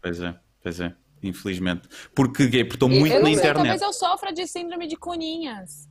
Pois 0.01 0.21
é, 0.21 0.35
pois 0.63 0.81
é. 0.81 0.95
Infelizmente. 1.23 1.89
Porque, 2.15 2.47
gay, 2.49 2.65
porque 2.65 2.77
estou 2.77 2.89
muito 2.89 3.13
Eu 3.15 3.21
na 3.21 3.27
sei, 3.27 3.35
internet. 3.35 3.55
talvez 3.55 3.83
eu 3.83 3.93
sofra 3.93 4.33
de 4.33 4.47
síndrome 4.47 4.87
de 4.89 4.97
coninhas. 4.97 5.89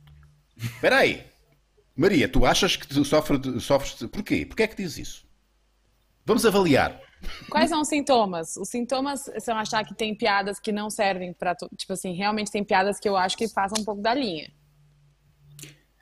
Espera 0.56 0.98
aí. 0.98 1.24
Maria, 1.96 2.28
tu 2.28 2.44
achas 2.44 2.76
que 2.76 2.86
tu 2.86 3.04
sofre 3.04 3.38
de- 3.38 3.60
sofres... 3.60 3.98
de- 3.98 4.08
Porquê? 4.08 4.44
Porquê 4.46 4.62
é 4.64 4.66
que 4.66 4.76
dizes 4.76 4.98
isso? 4.98 5.26
Vamos 6.24 6.44
avaliar. 6.46 7.00
Quais 7.50 7.68
são 7.70 7.80
os 7.80 7.88
sintomas? 7.88 8.56
Os 8.56 8.68
sintomas 8.68 9.24
são 9.40 9.56
achar 9.56 9.84
que 9.84 9.94
tem 9.94 10.14
piadas 10.14 10.58
que 10.60 10.72
não 10.72 10.90
servem 10.90 11.32
pra... 11.32 11.54
to- 11.54 11.68
Tipo 11.76 11.92
assim, 11.94 12.12
realmente 12.14 12.50
tem 12.50 12.62
piadas 12.64 12.98
que 13.00 13.08
eu 13.08 13.16
acho 13.16 13.36
que 13.36 13.48
passam 13.48 13.80
um 13.80 13.84
pouco 13.84 14.02
da 14.02 14.12
linha. 14.14 14.50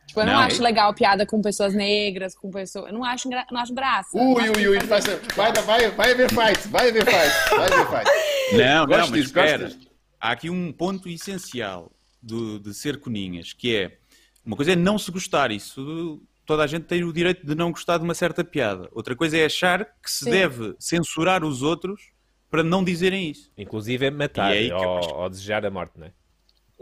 Tipo, 0.06 0.20
eu 0.22 0.26
não, 0.26 0.32
Não. 0.32 0.40
acho 0.40 0.60
legal 0.60 0.92
piada 0.92 1.24
com 1.24 1.40
pessoas 1.40 1.72
negras, 1.72 2.34
com 2.34 2.50
pessoas... 2.50 2.86
Eu 2.86 2.92
não 2.92 3.04
acho, 3.04 3.28
gra... 3.28 3.46
não 3.50 3.60
acho 3.60 3.72
graça. 3.72 4.08
Ui, 4.14 4.42
acho 4.42 4.52
ui, 4.58 4.68
ui. 4.68 4.78
Vai, 4.80 5.00
vai, 5.36 5.62
vai, 5.62 5.90
vai 5.90 6.10
haver 6.12 6.28
fight. 6.30 6.68
Vai 6.68 6.88
haver 6.88 7.04
fight. 7.04 7.50
Vai 7.50 7.66
haver 7.72 7.86
fight. 7.86 8.10
Não, 8.52 8.86
não, 8.86 8.98
mas 8.98 9.10
disso, 9.12 9.26
espera. 9.26 9.72
Há 10.20 10.32
aqui 10.32 10.50
um 10.50 10.72
ponto 10.72 11.08
essencial 11.08 11.90
do- 12.22 12.58
de 12.58 12.74
ser 12.74 12.98
coninhas, 13.00 13.52
que 13.52 13.74
é 13.74 13.98
uma 14.44 14.56
coisa 14.56 14.72
é 14.72 14.76
não 14.76 14.98
se 14.98 15.10
gostar, 15.10 15.50
isso 15.50 16.20
toda 16.46 16.64
a 16.64 16.66
gente 16.66 16.84
tem 16.84 17.04
o 17.04 17.12
direito 17.12 17.46
de 17.46 17.54
não 17.54 17.70
gostar 17.70 17.98
de 17.98 18.04
uma 18.04 18.14
certa 18.14 18.42
piada. 18.44 18.88
Outra 18.92 19.14
coisa 19.14 19.36
é 19.38 19.44
achar 19.44 19.84
que 20.02 20.10
se 20.10 20.24
Sim. 20.24 20.30
deve 20.30 20.74
censurar 20.78 21.44
os 21.44 21.62
outros 21.62 22.10
para 22.50 22.62
não 22.64 22.82
dizerem 22.82 23.30
isso. 23.30 23.50
Inclusive 23.56 24.06
é 24.06 24.10
matar 24.10 24.52
E 24.52 24.56
é 24.56 24.58
aí 24.60 24.66
que 24.66 24.72
eu 24.74 24.78
ou, 24.88 24.98
acho- 24.98 25.14
ou 25.14 25.30
desejar 25.30 25.64
a 25.64 25.70
morte, 25.70 25.92
não 25.96 26.06
é? 26.06 26.12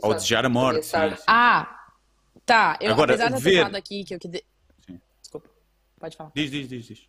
Ou 0.03 0.15
desejar 0.15 0.45
a 0.47 0.49
morte. 0.49 0.87
sim. 0.87 0.97
Ah, 1.27 1.87
tá. 2.47 2.79
Eu, 2.81 2.93
Agora, 2.93 3.13
apesar 3.15 3.31
de 3.37 3.43
ver- 3.43 3.77
aqui 3.77 4.05
que 4.05 4.15
eu. 4.15 4.19
Desculpa. 5.21 5.51
Pode 6.01 6.17
falar. 6.17 6.31
Diz, 6.35 6.51
diz, 6.51 6.69
diz, 6.69 6.87
diz. 6.87 7.09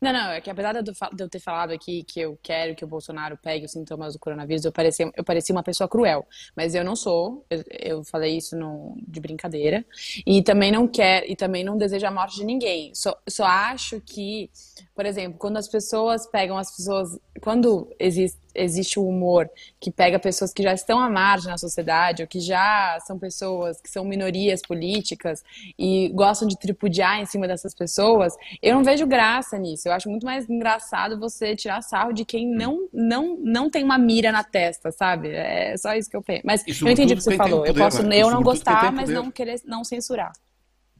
Não, 0.00 0.12
não, 0.12 0.30
é 0.30 0.40
que 0.40 0.50
apesar 0.50 0.72
de 0.80 0.90
eu, 1.18 1.28
ter 1.28 1.40
falado 1.40 1.72
aqui 1.72 2.02
que 2.04 2.20
eu 2.20 2.38
quero 2.42 2.74
que 2.74 2.84
o 2.84 2.88
Bolsonaro 2.88 3.36
pegue 3.36 3.64
os 3.66 3.72
sintomas 3.72 4.14
do 4.14 4.18
coronavírus, 4.18 4.64
eu 4.64 4.72
parecia, 4.72 5.10
eu 5.16 5.24
parecia 5.24 5.54
uma 5.54 5.62
pessoa 5.62 5.88
cruel. 5.88 6.26
Mas 6.56 6.74
eu 6.74 6.84
não 6.84 6.96
sou, 6.96 7.44
eu, 7.50 7.62
eu 7.70 8.04
falei 8.04 8.36
isso 8.36 8.56
no- 8.56 8.96
de 9.06 9.20
brincadeira. 9.20 9.84
E 10.26 10.42
também 10.42 10.70
não 10.72 10.86
quero, 10.88 11.26
e 11.30 11.36
também 11.36 11.64
não 11.64 11.76
desejo 11.76 12.06
a 12.06 12.10
morte 12.10 12.36
de 12.36 12.44
ninguém. 12.44 12.94
Só, 12.94 13.16
só 13.28 13.44
acho 13.44 14.00
que, 14.00 14.50
por 14.94 15.06
exemplo, 15.06 15.38
quando 15.38 15.56
as 15.56 15.68
pessoas 15.68 16.26
pegam 16.26 16.56
as 16.58 16.74
pessoas. 16.74 17.18
Quando 17.40 17.88
existe, 17.98 18.38
existe 18.54 18.98
o 18.98 19.06
humor 19.06 19.48
que 19.80 19.90
pega 19.90 20.18
pessoas 20.18 20.52
que 20.52 20.62
já 20.62 20.72
estão 20.72 20.98
à 21.00 21.08
margem 21.10 21.50
na 21.50 21.58
sociedade, 21.58 22.22
ou 22.22 22.28
que 22.28 22.40
já 22.40 22.98
são 23.06 23.18
pessoas 23.18 23.80
que 23.80 23.90
são 23.90 24.04
minorias 24.04 24.62
políticas 24.62 25.42
e 25.78 26.08
gostam 26.14 26.46
de 26.48 26.58
tripudiar 26.58 27.20
em 27.20 27.26
cima 27.26 27.46
dessas 27.48 27.74
pessoas, 27.74 28.34
eu 28.60 28.74
não 28.74 28.84
vejo 28.84 29.06
graça 29.06 29.58
nisso. 29.58 29.88
Eu 29.88 29.92
acho 29.92 30.08
muito 30.10 30.24
mais 30.26 30.48
engraçado 30.48 31.18
você 31.18 31.54
tirar 31.56 31.82
sarro 31.82 32.12
de 32.12 32.24
quem 32.24 32.48
não, 32.48 32.88
não, 32.92 33.36
não 33.38 33.70
tem 33.70 33.84
uma 33.84 33.98
mira 33.98 34.30
na 34.32 34.44
testa, 34.44 34.90
sabe? 34.92 35.30
É 35.30 35.76
só 35.76 35.94
isso 35.94 36.10
que 36.10 36.16
eu 36.16 36.22
penso. 36.22 36.42
Mas 36.44 36.64
E 36.66 36.72
eu 36.84 36.90
entendi 36.92 37.14
o 37.14 37.16
que 37.16 37.22
você 37.22 37.32
falou. 37.32 37.66
eu 37.66 37.74
poder, 37.74 37.74
posso 37.74 38.02
não 38.02 38.12
é? 38.12 38.16
E 38.18 38.20
eu 38.20 38.30
não 38.30 38.42
gostar, 38.42 38.92
mas 38.92 39.10
não 39.10 39.30
querer 39.30 39.60
não 39.64 39.84
censurar. 39.84 40.32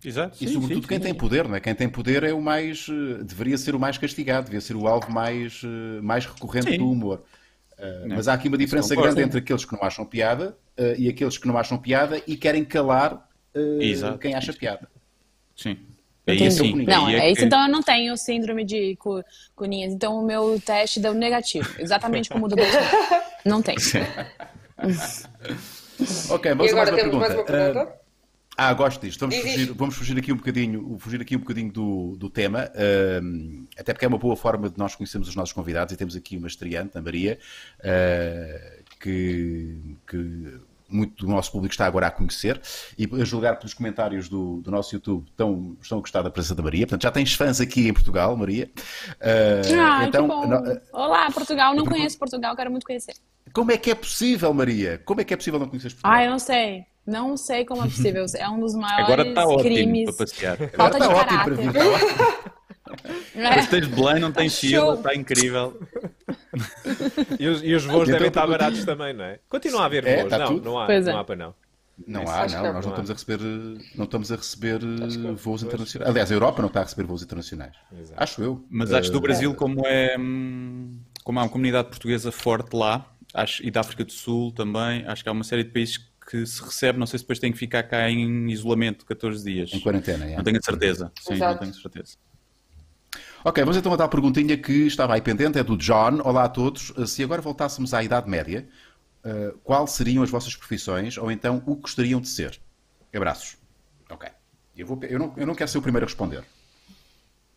Exato. 0.04 0.42
E 0.42 0.48
sim, 0.48 0.54
sobretudo 0.54 0.82
sim, 0.82 0.88
quem 0.88 0.98
sim, 0.98 1.00
tem 1.00 1.14
poder, 1.14 1.46
não 1.48 1.54
é? 1.54 1.60
Quem 1.60 1.74
tem 1.74 1.88
poder 1.88 2.24
é 2.24 2.32
o 2.32 2.42
mais. 2.42 2.86
eh, 2.88 3.22
deveria 3.22 3.56
ser 3.56 3.74
o 3.74 3.78
mais 3.80 3.96
castigado, 3.98 4.46
devia 4.46 4.60
ser 4.60 4.74
o 4.76 4.86
alvo 4.88 5.10
mais, 5.12 5.62
eh, 5.64 6.00
mais 6.02 6.26
recorrente 6.26 6.72
Sim. 6.72 6.76
do 6.76 6.90
humor. 6.90 7.22
Eh, 7.78 8.04
Não. 8.06 8.16
mas 8.16 8.28
há 8.28 8.34
aqui 8.34 8.48
uma 8.48 8.58
diferença 8.58 8.90
concordo. 8.94 9.14
grande 9.16 9.28
entre 9.28 9.38
aqueles 9.40 9.64
que 9.64 9.72
não 9.72 9.82
acham 9.82 10.04
piada 10.04 10.56
eh, 10.76 10.94
e 10.98 11.08
aqueles 11.08 11.36
que 11.38 11.46
não 11.48 11.56
acham 11.58 11.78
piada 11.78 12.20
e 12.26 12.36
querem 12.36 12.64
calar 12.64 13.28
Exato. 13.80 14.18
quem 14.18 14.34
acha 14.34 14.52
piada. 14.52 14.88
Sim. 15.56 15.76
Aí 16.26 16.36
Entendi. 16.36 16.46
assim, 16.46 16.84
não, 16.86 17.06
aí 17.06 17.16
é, 17.16 17.30
isso 17.32 17.44
então 17.44 17.60
eu 17.66 17.68
não 17.72 17.82
tenho 17.82 18.16
síndrome 18.16 18.64
de 18.64 18.94
cu- 18.96 19.24
cuninhas. 19.56 19.92
Então 19.92 20.16
o 20.16 20.24
meu 20.24 20.60
teste 20.64 21.00
deu 21.00 21.12
negativo. 21.12 21.68
Exatamente 21.80 22.28
como 22.28 22.46
o 22.46 22.48
do 22.48 22.54
Bolsonaro. 22.56 22.88
Não 23.44 23.60
tem. 23.60 23.74
Ok, 26.30 26.50
E 26.50 26.54
vamos 26.54 26.72
a 26.72 26.76
mais 26.76 26.88
agora 26.88 26.90
uma 26.90 26.96
temos 26.96 27.14
mais 27.16 27.28
pergunta. 27.34 27.52
uma 27.52 27.72
pergunta. 27.74 28.01
Ah, 28.68 28.74
gosto 28.74 29.00
disto. 29.00 29.20
Vamos 29.20 29.36
fugir, 29.36 29.58
isto. 29.60 29.74
vamos 29.74 29.94
fugir 29.96 30.18
aqui 30.18 30.32
um 30.32 30.36
bocadinho, 30.36 30.96
fugir 30.98 31.20
aqui 31.20 31.36
um 31.36 31.40
bocadinho 31.40 31.72
do, 31.72 32.16
do 32.16 32.30
tema, 32.30 32.70
ahm, 32.74 33.64
até 33.78 33.92
porque 33.92 34.04
é 34.04 34.08
uma 34.08 34.18
boa 34.18 34.36
forma 34.36 34.68
de 34.70 34.78
nós 34.78 34.94
conhecermos 34.94 35.28
os 35.28 35.34
nossos 35.36 35.52
convidados 35.52 35.92
e 35.92 35.96
temos 35.96 36.14
aqui 36.16 36.36
uma 36.36 36.46
estreante, 36.46 36.96
a 36.96 37.02
Maria, 37.02 37.38
ah, 37.82 38.82
que, 39.00 39.76
que 40.06 40.60
muito 40.88 41.24
do 41.24 41.32
nosso 41.32 41.50
público 41.50 41.72
está 41.72 41.86
agora 41.86 42.06
a 42.06 42.10
conhecer 42.10 42.60
e 42.98 43.08
a 43.20 43.24
julgar 43.24 43.56
pelos 43.56 43.72
comentários 43.72 44.28
do, 44.28 44.60
do 44.60 44.70
nosso 44.70 44.94
YouTube 44.94 45.26
estão, 45.30 45.76
estão 45.80 45.98
a 45.98 46.00
gostar 46.02 46.20
da 46.22 46.30
presença 46.30 46.54
da 46.54 46.62
Maria. 46.62 46.86
Portanto, 46.86 47.02
já 47.02 47.10
tens 47.10 47.32
fãs 47.34 47.60
aqui 47.60 47.88
em 47.88 47.92
Portugal, 47.94 48.36
Maria. 48.36 48.70
Ah, 49.20 49.98
Ai, 50.00 50.06
então, 50.08 50.28
que 50.28 50.34
bom. 50.34 50.46
no- 50.46 50.80
Olá, 50.92 51.30
Portugal. 51.30 51.74
Não 51.74 51.84
conheço 51.84 52.18
Portugal, 52.18 52.54
quero 52.54 52.70
muito 52.70 52.86
conhecer. 52.86 53.14
como 53.54 53.72
é 53.72 53.78
que 53.78 53.90
é 53.90 53.94
possível, 53.94 54.52
Maria? 54.52 55.00
Como 55.04 55.20
é 55.20 55.24
que 55.24 55.32
é 55.32 55.36
possível 55.36 55.58
não 55.58 55.66
conheces 55.68 55.94
Portugal? 55.94 56.12
Ai, 56.14 56.26
eu 56.26 56.30
não 56.30 56.38
sei. 56.38 56.84
Não 57.06 57.36
sei 57.36 57.64
como 57.64 57.82
é 57.82 57.86
possível. 57.86 58.24
É 58.36 58.48
um 58.48 58.60
dos 58.60 58.74
maiores 58.76 59.04
Agora 59.04 59.28
está 59.28 59.44
ótimo 59.46 59.62
crimes. 59.74 60.04
para 60.16 60.26
passear. 60.26 60.56
Falta 60.76 60.98
de 60.98 61.04
está 61.04 61.16
ótimo 61.16 61.44
para 61.44 61.56
caráter. 61.56 61.56
vir, 61.56 61.68
está 61.68 61.88
ótimo. 61.88 62.52
É. 63.34 63.58
Esteja 63.58 63.86
de 63.88 63.94
Belém, 63.94 64.20
não 64.20 64.30
Tá 64.32 64.40
fila, 64.48 64.80
show. 64.82 64.94
está 64.94 65.14
incrível. 65.14 65.80
E 67.38 67.48
os, 67.48 67.62
e 67.62 67.74
os 67.74 67.84
voos 67.84 68.02
Então, 68.08 68.12
devem 68.14 68.28
estar 68.28 68.42
pergunta- 68.42 68.58
baratos 68.58 68.84
também, 68.84 69.14
não 69.14 69.24
é? 69.24 69.38
Continua 69.48 69.82
a 69.82 69.84
haver 69.86 70.06
É, 70.06 70.16
voos. 70.18 70.30
tá 70.30 70.38
não, 70.38 70.46
tudo. 70.48 70.64
não 70.64 70.78
há, 70.78 70.86
Pois 70.86 71.06
é. 71.06 71.12
não 71.12 71.18
há 71.18 71.24
para 71.24 71.36
não. 71.36 71.54
Não 72.06 72.22
Isso 72.24 72.32
há, 72.32 72.46
não, 72.62 72.72
nós 72.72 72.84
não 72.86 72.92
estamos 72.92 73.10
a 73.10 73.12
receber, 73.14 73.38
eh, 73.40 73.84
não 73.94 74.04
estamos 74.04 74.32
a 74.32 74.36
receber 74.36 74.80
eh, 74.82 75.32
voos 75.34 75.62
internacionais. 75.62 76.10
Aliás, 76.10 76.30
a 76.32 76.34
Europa 76.34 76.60
não 76.62 76.68
está 76.68 76.80
a 76.80 76.82
receber 76.84 77.04
voos 77.06 77.22
internacionais. 77.22 77.74
Exato. 77.98 78.22
Acho 78.22 78.42
eu. 78.42 78.64
Mas 78.70 78.92
acho 78.92 79.08
que 79.08 79.12
do 79.12 79.18
Eh, 79.18 79.20
Brasil, 79.22 79.54
como 79.54 79.86
é 79.86 80.16
hum, 80.18 80.98
como 81.22 81.38
há 81.38 81.42
uma 81.42 81.48
comunidade 81.48 81.88
portuguesa 81.88 82.32
forte 82.32 82.74
lá, 82.74 83.06
acho, 83.32 83.64
e 83.64 83.70
da 83.70 83.80
África 83.80 84.04
do 84.04 84.12
Sul 84.12 84.52
também, 84.52 85.04
acho 85.06 85.22
que 85.22 85.28
há 85.28 85.32
uma 85.32 85.44
série 85.44 85.64
de 85.64 85.70
países 85.70 85.98
que 86.26 86.44
se 86.46 86.62
recebe, 86.62 86.98
não 86.98 87.06
sei 87.06 87.18
se 87.18 87.24
depois 87.24 87.38
tem 87.38 87.52
que 87.52 87.58
ficar 87.58 87.82
cá 87.84 88.08
em 88.10 88.50
isolamento 88.50 89.04
14 89.04 89.44
dias. 89.44 89.72
Em 89.72 89.80
quarentena, 89.80 90.24
é. 90.24 90.36
Não 90.36 90.44
tenho 90.44 90.58
a 90.58 90.62
certeza. 90.62 91.12
Sim, 91.20 91.34
Exato. 91.34 91.52
não 91.54 91.60
tenho 91.60 91.74
certeza. 91.74 92.16
Ok, 93.44 93.62
vamos 93.64 93.76
então 93.76 93.92
a 93.92 94.08
perguntinha 94.08 94.56
que 94.56 94.86
estava 94.86 95.14
aí 95.14 95.20
pendente, 95.20 95.58
é 95.58 95.64
do 95.64 95.76
John. 95.76 96.20
Olá 96.22 96.44
a 96.44 96.48
todos. 96.48 96.92
Eh, 96.96 97.06
Se 97.06 97.22
agora 97.24 97.42
voltássemos 97.42 97.92
à 97.92 98.02
Idade 98.02 98.30
Média, 98.30 98.68
eh, 99.24 99.52
quais 99.64 99.90
seriam 99.90 100.22
as 100.22 100.30
vossas 100.30 100.54
profissões 100.54 101.18
ou 101.18 101.30
então 101.30 101.62
o 101.66 101.74
que 101.76 101.82
gostariam 101.82 102.20
de 102.20 102.28
ser? 102.28 102.60
Abraços. 103.14 103.56
Ok. 104.08 104.28
Eu, 104.76 104.86
vou, 104.86 104.98
eu, 105.02 105.18
não, 105.18 105.34
eu 105.36 105.46
não 105.46 105.54
quero 105.54 105.68
ser 105.70 105.78
o 105.78 105.82
primeiro 105.82 106.06
a 106.06 106.08
responder. 106.08 106.44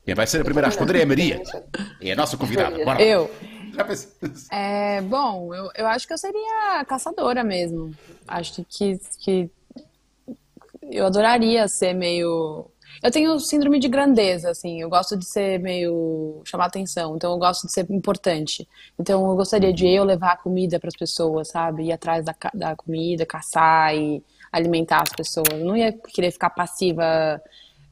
Quem 0.03 0.13
vai 0.15 0.27
ser 0.27 0.41
a 0.41 0.43
primeira 0.43 0.67
a 0.67 0.69
responder 0.69 0.97
é 0.99 1.03
a 1.03 1.05
Maria. 1.05 1.41
É 2.01 2.11
a 2.11 2.15
nossa 2.15 2.35
convidada. 2.37 2.83
Bora. 2.83 3.01
Eu. 3.01 3.31
Já. 3.75 4.55
É, 4.55 5.01
bom, 5.01 5.53
eu, 5.53 5.69
eu 5.75 5.87
acho 5.87 6.07
que 6.07 6.13
eu 6.13 6.17
seria 6.17 6.83
caçadora 6.87 7.43
mesmo. 7.43 7.91
Acho 8.27 8.63
que, 8.69 8.99
que 9.19 9.49
eu 10.81 11.05
adoraria 11.05 11.67
ser 11.67 11.93
meio. 11.93 12.67
Eu 13.03 13.11
tenho 13.11 13.37
síndrome 13.39 13.79
de 13.79 13.87
grandeza, 13.89 14.49
assim. 14.49 14.79
Eu 14.81 14.89
gosto 14.89 15.17
de 15.17 15.25
ser 15.25 15.59
meio. 15.59 16.41
chamar 16.45 16.65
atenção. 16.65 17.15
Então 17.15 17.33
eu 17.33 17.37
gosto 17.39 17.67
de 17.67 17.73
ser 17.73 17.85
importante. 17.91 18.67
Então 18.97 19.27
eu 19.29 19.35
gostaria 19.35 19.73
de 19.73 19.87
eu 19.87 20.03
levar 20.03 20.41
comida 20.41 20.79
para 20.79 20.87
as 20.87 20.95
pessoas, 20.95 21.49
sabe? 21.49 21.85
Ir 21.85 21.91
atrás 21.91 22.23
da, 22.23 22.35
da 22.53 22.75
comida, 22.75 23.25
caçar 23.25 23.93
e 23.95 24.23
alimentar 24.51 25.01
as 25.01 25.09
pessoas. 25.09 25.47
Eu 25.51 25.65
não 25.65 25.75
ia 25.75 25.91
querer 25.91 26.31
ficar 26.31 26.49
passiva 26.51 27.41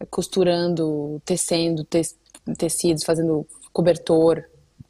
costurando, 0.10 1.22
tecendo 1.26 1.84
te- 1.84 2.15
tecidos, 2.58 3.04
fazendo 3.04 3.46
cobertor. 3.72 4.43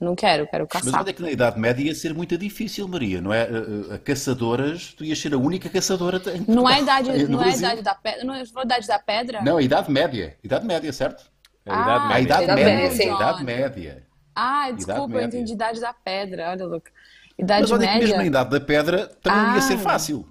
Não 0.04 0.16
quero, 0.16 0.46
quero 0.48 0.68
Mas 0.72 0.84
caçar. 0.84 1.02
olha 1.02 1.14
que 1.14 1.22
na 1.22 1.32
Idade 1.32 1.60
Média 1.60 1.84
ia 1.84 1.96
ser 1.96 2.14
muito 2.14 2.38
difícil, 2.38 2.88
Maria, 2.88 3.22
não 3.22 3.34
é? 3.34 3.44
A, 3.44 3.92
a- 3.92 3.96
a 3.96 4.00
caçadoras, 4.00 4.94
tu 4.98 5.04
ias 5.04 5.18
ser 5.20 5.34
a 5.34 5.38
única 5.38 5.70
caçadora. 5.70 6.22
Não 6.48 6.70
é 6.70 6.76
a 6.76 6.80
idade, 6.82 7.28
não 7.28 7.42
é 7.44 7.50
a 7.50 7.56
idade 7.56 7.82
da 7.82 7.96
pedra. 7.96 8.24
Não 8.24 8.34
é 8.34 8.42
a 8.42 8.62
idade 8.64 8.88
da 8.88 9.00
pedra? 9.00 9.42
Não, 9.42 9.58
a 9.58 9.62
Idade 9.62 9.92
Média. 9.92 10.38
Idade 10.44 10.66
Média, 10.66 10.92
certo? 10.94 11.24
A 11.66 11.70
idade 11.74 11.90
Ah, 11.90 11.96
A 11.96 12.08
média. 12.10 12.22
Idade 12.24 12.44
Idade 12.44 12.62
Média. 12.64 12.76
Média, 12.82 12.92
sim. 12.98 13.10
A 13.10 13.16
Idade 13.16 13.44
Média. 13.44 14.04
Ah, 14.36 14.72
desculpa, 14.72 15.02
eu 15.02 15.08
média. 15.10 15.26
entendi 15.28 15.54
idade 15.54 15.80
da 15.80 15.94
pedra. 15.94 16.50
Olha, 16.50 16.66
Luca. 16.66 16.92
Idade 17.38 17.62
Mas 17.62 17.72
olha 17.72 17.80
que 17.82 17.86
média. 17.94 18.00
mesmo 18.08 18.18
na 18.18 18.26
Idade 18.26 18.50
da 18.50 18.60
Pedra 18.60 19.08
também 19.22 19.42
não 19.44 19.56
ia 19.56 19.62
ser 19.62 19.74
Ah. 19.76 19.80
fácil. 19.80 20.28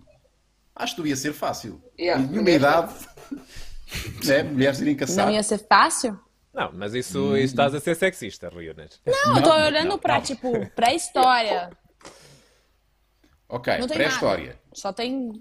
Acho 0.77 0.95
que 0.95 1.01
não 1.01 1.07
ia 1.09 1.17
ser 1.17 1.33
fácil. 1.33 1.83
Yeah, 1.99 2.23
em 2.23 2.27
nenhuma 2.29 2.51
idade, 2.51 2.93
né, 4.25 4.43
mulheres 4.43 4.81
irem 4.81 4.95
caçar. 4.97 5.27
Não 5.27 5.33
ia 5.33 5.43
ser 5.43 5.59
fácil? 5.69 6.19
Não, 6.53 6.71
mas 6.75 6.93
isso, 6.95 7.35
isso 7.37 7.47
estás 7.55 7.75
a 7.75 7.81
ser 7.81 7.95
sexista, 7.97 8.49
Rui 8.51 8.69
Unas. 8.69 9.01
Não, 9.07 9.37
eu 9.37 9.43
tô 9.43 9.49
Não, 9.49 9.67
olhando 9.67 9.89
não, 9.89 9.99
pra, 9.99 10.17
não. 10.17 10.23
tipo, 10.23 10.67
pré-história. 10.71 11.71
Ok, 13.49 13.79
Não 13.79 13.87
tem 13.89 13.97
pré-história. 13.97 14.47
nada. 14.49 14.59
Só 14.75 14.93
tem. 14.93 15.33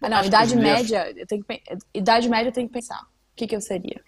Ah, 0.00 0.08
não, 0.08 0.16
Acho 0.18 0.22
que 0.22 0.28
idade 0.28 0.44
as 0.50 0.52
mulheres- 0.54 0.90
média. 0.90 1.20
Eu 1.20 1.26
tenho 1.26 1.44
que... 1.44 1.46
pe- 1.46 1.62
Idade 1.94 2.28
média 2.28 2.48
eu 2.48 2.52
tenho 2.52 2.66
que 2.68 2.72
pensar. 2.74 3.00
O 3.02 3.06
que, 3.36 3.46
que 3.46 3.54
eu 3.56 3.60
seria? 3.60 4.00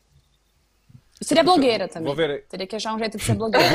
Eu 1.20 1.26
seria 1.26 1.44
blogueira 1.44 1.88
também. 1.88 2.06
Vou 2.06 2.14
ver- 2.16 2.46
Teria 2.48 2.66
que 2.66 2.74
achar 2.76 2.94
um 2.94 2.98
jeito 2.98 3.16
de 3.18 3.24
ser 3.24 3.34
blogueira. 3.34 3.68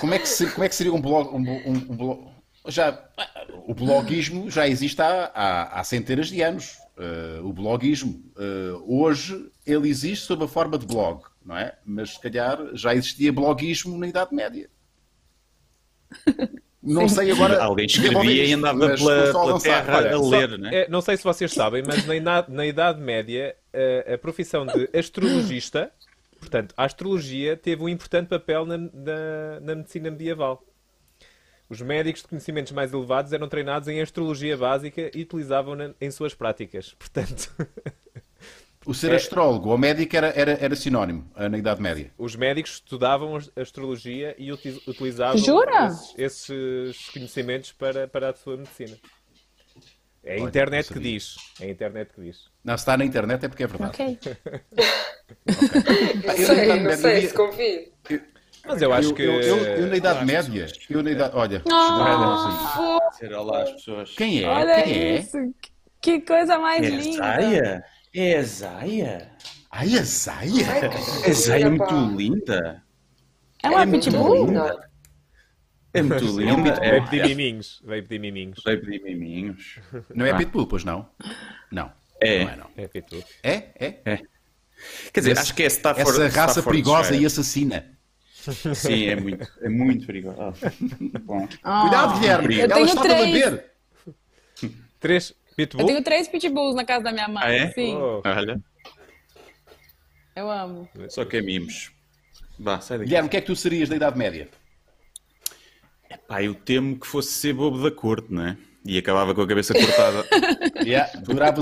Como 0.00 0.14
é 0.14 0.18
que, 0.18 0.26
se- 0.28 0.50
como 0.50 0.64
é 0.64 0.68
que 0.68 0.74
seria 0.74 0.92
um 0.92 1.00
blog? 1.00 1.28
Um, 1.28 1.38
um- 1.38 1.92
um 1.92 1.96
blog- 1.96 2.28
já, 2.68 3.04
o 3.66 3.74
bloguismo 3.74 4.50
já 4.50 4.66
existe 4.66 5.00
há, 5.02 5.30
há, 5.34 5.80
há 5.80 5.84
centenas 5.84 6.28
de 6.28 6.40
anos. 6.42 6.78
Eh, 6.96 7.40
o 7.42 7.52
bloguismo, 7.52 8.22
eh, 8.38 8.78
hoje, 8.86 9.50
ele 9.66 9.88
existe 9.88 10.26
sob 10.26 10.44
a 10.44 10.48
forma 10.48 10.78
de 10.78 10.86
blog, 10.86 11.22
não 11.44 11.56
é? 11.56 11.76
Mas 11.84 12.10
se 12.14 12.20
calhar 12.20 12.58
já 12.74 12.94
existia 12.94 13.32
bloguismo 13.32 13.98
na 13.98 14.06
Idade 14.06 14.34
Média. 14.34 14.70
Não 16.86 17.08
sei 17.08 17.30
agora. 17.30 17.62
Alguém 17.62 17.86
escrevia 17.86 18.44
e 18.44 18.52
andava 18.52 18.76
mas 18.88 19.00
pela, 19.00 19.32
só 19.32 19.58
terra 19.58 19.96
Olha, 19.96 20.10
a 20.10 20.18
Só- 20.18 20.28
ler, 20.28 20.58
né? 20.58 20.70
é, 20.82 20.88
não 20.90 21.00
sei 21.00 21.16
se 21.16 21.24
vocês 21.24 21.50
sabem, 21.50 21.82
mas 21.82 22.04
na 22.04 22.14
idade, 22.14 22.52
na 22.52 22.66
Idade 22.66 23.00
Média 23.00 23.56
a, 23.72 24.12
a 24.12 24.18
profissão 24.18 24.66
de 24.66 24.90
astrologista, 24.94 25.90
portanto, 26.38 26.74
a 26.76 26.84
astrologia 26.84 27.56
teve 27.56 27.82
um 27.82 27.88
importante 27.88 28.28
papel 28.28 28.66
na, 28.66 28.76
na, 28.76 29.60
na 29.62 29.74
medicina 29.76 30.10
medieval. 30.10 30.62
Os 31.74 31.82
médicos 31.82 32.22
de 32.22 32.28
conhecimentos 32.28 32.70
mais 32.70 32.92
elevados 32.92 33.32
eram 33.32 33.48
treinados 33.48 33.88
em 33.88 34.00
astrologia 34.00 34.56
básica 34.56 35.10
e 35.12 35.22
utilizavam-na 35.22 35.92
em 36.00 36.08
suas 36.08 36.32
práticas. 36.32 36.94
Portanto, 36.96 37.52
O 38.86 38.94
ser 38.94 39.12
astrólogo 39.12 39.70
ou 39.70 39.78
médico 39.78 40.14
era, 40.16 40.28
era, 40.36 40.52
era 40.52 40.76
sinónimo 40.76 41.28
eh, 41.34 41.48
na 41.48 41.58
Idade 41.58 41.80
Média. 41.82 42.12
os 42.16 42.36
médicos 42.36 42.74
estudavam 42.74 43.34
as- 43.34 43.50
astrologia 43.56 44.36
e 44.38 44.52
uti- 44.52 44.80
utilizavam 44.86 45.36
Jura? 45.38 45.86
Esses, 46.16 46.48
esses 46.50 47.08
conhecimentos 47.08 47.72
para, 47.72 48.06
para 48.06 48.30
a 48.30 48.34
sua 48.34 48.56
medicina. 48.56 48.96
É 50.22 50.34
a 50.34 50.40
Olha, 50.40 50.48
internet 50.48 50.86
não 50.90 50.96
que 50.96 51.02
diz. 51.02 51.34
É 51.60 51.64
a 51.64 51.70
internet 51.70 52.12
que 52.14 52.20
diz. 52.20 52.44
Não, 52.62 52.76
se 52.78 52.82
está 52.82 52.96
na 52.96 53.04
internet 53.04 53.44
é 53.44 53.48
porque 53.48 53.64
é 53.64 53.66
verdade. 53.66 53.94
ok. 53.94 54.18
Não 56.24 56.34
Eu 56.34 56.48
na 56.48 56.54
sei, 56.54 56.80
não 56.80 56.96
sei, 56.96 57.20
via- 57.20 57.28
se 57.28 57.34
confio. 57.34 57.92
Mas 58.66 58.80
eu 58.82 58.92
acho 58.92 59.08
eu, 59.10 59.14
que. 59.14 59.22
eu, 59.22 59.40
eu- 59.42 59.56
eu 59.58 59.86
na 59.88 59.96
Idade 59.96 60.24
Média, 60.24 60.66
eu 60.88 61.02
na 61.02 61.10
idade, 61.10 61.36
olha, 61.36 61.62
Ah. 61.70 62.98
Dizer 63.12 63.32
olá 63.34 63.62
às 63.62 63.70
pessoas. 63.72 64.10
Quem 64.16 64.42
é? 64.42 64.48
Olha 64.48 64.82
Quem 64.82 64.92
é? 64.98 65.18
isso! 65.18 65.36
Que 66.00 66.20
coisa 66.20 66.58
mais 66.58 66.82
É 66.84 66.86
a 66.86 66.90
linda! 66.90 67.16
Zaya? 67.18 67.84
É 68.14 68.36
a 68.38 68.42
Zaya? 68.42 69.30
Ai, 69.70 69.98
a 69.98 70.02
Zaya! 70.02 70.66
A 71.26 71.32
Zaya 71.32 71.66
é 71.66 71.68
muito 71.68 71.84
pá. 71.84 72.12
linda. 72.16 72.82
É 73.62 73.68
uma 73.68 73.82
É 73.82 73.86
muito 73.86 74.04
pitbull? 74.10 74.46
linda. 74.46 74.90
É 75.94 76.02
muito 76.02 76.24
um 76.24 76.38
linda. 76.38 76.54
pitbull. 76.72 76.84
É, 76.84 76.90
Veio 76.90 77.04
pedir 77.08 77.26
miminhos. 77.36 77.82
Veio 77.84 78.02
pedir 78.02 78.18
miminhos. 78.20 78.62
Vai 78.64 78.76
pedir 78.76 79.02
miminhos. 79.02 79.78
Não 80.14 80.26
é 80.26 80.30
Ah. 80.32 80.36
Pitbull, 80.36 80.66
pois 80.66 80.84
não? 80.84 81.08
Não. 81.70 81.92
É. 82.20 82.44
Não 82.44 82.50
é, 82.50 82.56
não. 82.56 82.66
É 82.76 82.88
Pitbull. 82.88 83.24
É? 83.42 83.54
É? 83.78 83.90
Quer 85.12 85.20
dizer, 85.20 85.32
Esse- 85.32 85.40
acho 85.40 85.54
que 85.54 85.62
é 85.62 85.66
Stafford. 85.66 86.10
Essa 86.10 86.22
raça 86.24 86.50
Stafford 86.60 86.64
perigosa 86.82 87.08
Shire. 87.10 87.22
e 87.22 87.26
assassina. 87.26 87.93
Sim, 88.74 89.06
é 89.06 89.16
muito, 89.16 89.46
é 89.62 89.68
muito 89.68 90.06
perigosa. 90.06 90.52
Bom. 91.22 91.48
Ah, 91.62 91.80
Cuidado, 91.82 92.18
Guilherme. 92.20 92.54
Eu 92.56 92.64
Ela 92.64 92.74
tenho 92.74 92.86
está 92.86 93.00
a 93.00 93.04
três. 93.04 93.60
Três 95.00 95.30
Eu 95.30 95.36
Pitbull? 95.56 95.86
tenho 95.86 96.02
três 96.02 96.28
pitbulls 96.28 96.74
na 96.74 96.84
casa 96.84 97.04
da 97.04 97.12
minha 97.12 97.28
mãe. 97.28 97.42
Ah, 97.44 97.52
é? 97.52 97.70
Sim, 97.72 97.96
Oh. 97.96 98.22
Olha, 98.24 98.60
eu 100.36 100.50
amo. 100.50 100.88
só 101.08 101.24
que 101.24 101.36
é 101.36 101.42
mimos. 101.42 101.92
Vá, 102.58 102.80
sai 102.80 102.98
daqui. 102.98 103.08
Guilherme, 103.08 103.26
o 103.28 103.30
que 103.30 103.36
é 103.36 103.40
que 103.40 103.46
tu 103.46 103.56
serias 103.56 103.88
da 103.88 103.96
Idade 103.96 104.16
Média? 104.18 104.48
Pá, 106.28 106.42
eu 106.42 106.54
temo 106.54 106.98
que 106.98 107.06
fosse 107.06 107.32
ser 107.32 107.52
bobo 107.52 107.82
da 107.82 107.90
corte, 107.90 108.32
não 108.32 108.46
é? 108.46 108.56
E 108.84 108.96
acabava 108.98 109.34
com 109.34 109.40
a 109.42 109.46
cabeça 109.46 109.72
cortada. 109.74 110.24
Yeah, 110.84 111.10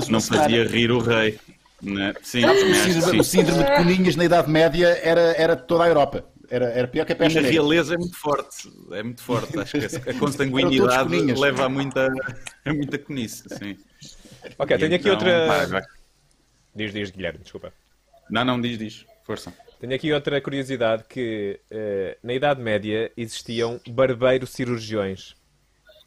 Não 0.09 0.19
fazia 0.19 0.65
rir 0.67 0.91
o 0.91 0.99
rei. 0.99 1.39
Não 1.81 2.01
é? 2.01 2.13
Sim, 2.21 2.43
O 2.43 2.47
também 2.47 2.71
acho 2.73 2.83
que 2.83 2.91
síndrome, 2.93 3.19
o 3.19 3.23
sim. 3.23 3.37
síndrome 3.39 3.63
de 3.63 3.75
Coninhas 3.75 4.15
na 4.17 4.25
Idade 4.25 4.49
Média 4.49 4.87
era, 5.01 5.21
era 5.37 5.55
toda 5.55 5.83
a 5.85 5.87
Europa. 5.87 6.25
Era, 6.53 6.65
era 6.65 6.87
pior 6.87 7.03
que 7.03 7.13
a 7.13 7.15
E 7.15 7.17
peste 7.17 7.35
negra. 7.37 7.51
realeza 7.51 7.95
é 7.95 7.97
muito 7.97 8.15
forte. 8.15 8.71
É 8.91 9.01
muito 9.01 9.23
forte. 9.23 9.57
Acho 9.59 9.79
que 9.79 10.09
a 10.11 10.13
consanguinidade 10.19 11.15
leva 11.33 11.65
a 11.65 11.69
muita, 11.69 12.13
a 12.63 12.71
muita 12.71 12.99
conice. 12.99 13.49
Sim. 13.49 13.75
Ok, 14.59 14.77
tenho 14.77 14.93
aqui 14.93 15.09
Então, 15.09 15.13
outra. 15.13 15.47
pá, 15.47 15.65
vai. 15.65 15.81
Diz, 16.75 16.93
diz, 16.93 17.09
Guilherme, 17.09 17.39
desculpa. 17.39 17.73
Não, 18.29 18.45
não, 18.45 18.61
diz, 18.61 18.77
diz. 18.77 19.03
Força. 19.23 19.51
Tenho 19.79 19.95
aqui 19.95 20.13
outra 20.13 20.39
curiosidade 20.41 21.05
que 21.09 21.59
eh, 21.71 22.19
na 22.21 22.33
Idade 22.35 22.61
Média 22.61 23.11
existiam 23.17 23.81
barbeiro-cirurgiões. 23.89 25.33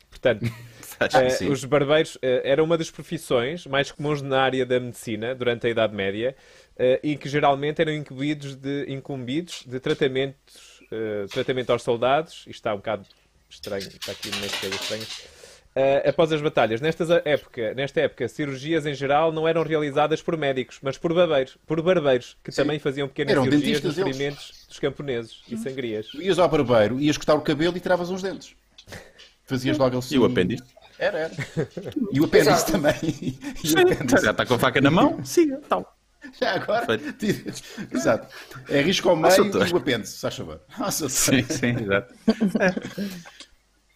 Portanto, 0.09 0.47
sim. 1.37 1.49
os 1.51 1.65
barbeiros 1.65 2.17
eh, 2.23 2.43
era 2.45 2.63
uma 2.63 2.79
das 2.79 2.89
profissões 2.91 3.67
mais 3.67 3.91
comuns 3.91 4.23
na 4.23 4.41
área 4.43 4.65
da 4.65 4.79
medicina 4.79 5.35
durante 5.35 5.67
a 5.67 5.71
Idade 5.71 5.93
Média 5.95 6.37
eh, 6.79 7.01
e 7.03 7.17
que 7.17 7.29
geralmente 7.29 7.81
eram 7.81 7.93
incumbidos 7.93 8.55
de, 8.55 8.87
incumbidos 8.89 9.63
de 9.67 9.81
tratamentos, 9.81 10.83
eh, 10.91 11.27
tratamento 11.31 11.71
aos 11.71 11.83
soldados. 11.83 12.39
Isto 12.41 12.51
está 12.51 12.75
um 12.75 12.79
bocado 12.79 13.07
estranho, 13.49 13.89
está 13.89 14.13
aqui 14.13 14.29
umas 14.29 14.55
coisas 14.55 14.81
estranhas. 14.81 15.37
Eh, 15.79 16.09
após 16.09 16.33
as 16.33 16.41
batalhas, 16.41 16.81
Nestas 16.81 17.11
época, 17.11 17.75
nesta 17.75 18.01
época, 18.01 18.27
cirurgias 18.29 18.87
em 18.87 18.95
geral 18.95 19.31
não 19.31 19.47
eram 19.47 19.63
realizadas 19.63 20.23
por 20.23 20.35
médicos, 20.37 20.79
mas 20.81 20.97
por 20.97 21.13
barbeiros, 21.13 21.59
por 21.67 21.83
barbeiros 21.83 22.35
que 22.43 22.51
também 22.51 22.79
faziam 22.79 23.07
pequenas 23.09 23.33
Eram 23.33 23.45
cirurgias 23.45 23.83
nos 23.83 23.99
eles. 23.99 24.17
ferimentos 24.17 24.65
dos 24.69 24.79
camponeses 24.79 25.43
e 25.51 25.57
sangrias. 25.59 26.07
Tu 26.07 26.23
ias 26.23 26.39
ao 26.39 26.49
barbeiro, 26.49 26.99
ias 26.99 27.19
cortar 27.19 27.35
o 27.35 27.43
cabelo 27.43 27.77
e 27.77 27.81
tiravas 27.81 28.09
uns 28.09 28.23
dentes. 28.23 28.57
Fazias 29.45 29.77
logo 29.77 29.99
assim. 29.99 30.15
E 30.15 30.19
o 30.19 30.25
apêndice? 30.25 30.65
Era, 30.99 31.19
era. 31.19 31.35
E 32.11 32.21
o 32.21 32.25
apêndice 32.25 32.51
Exato. 32.51 32.73
também. 32.73 32.95
E 33.63 33.75
o 33.75 33.79
apêndice. 33.81 34.25
Já 34.25 34.31
está 34.31 34.47
com 34.47 34.55
a 34.55 34.59
faca 34.59 34.81
na 34.81 34.91
mão? 34.91 35.23
Siga, 35.25 35.61
tal. 35.69 35.96
Já 36.41 36.55
agora. 36.55 36.87
Exato. 37.93 38.35
É 38.69 38.81
risco 38.81 39.09
ao 39.09 39.17
meio 39.17 39.47
e 39.47 39.73
o 39.73 39.77
apêndice, 39.77 40.13
se 40.13 40.21
faz 40.21 40.37
favor. 40.37 40.61
Nossa, 40.79 41.09
Sim, 41.09 41.43
sim, 41.45 41.77
exato. 41.83 42.15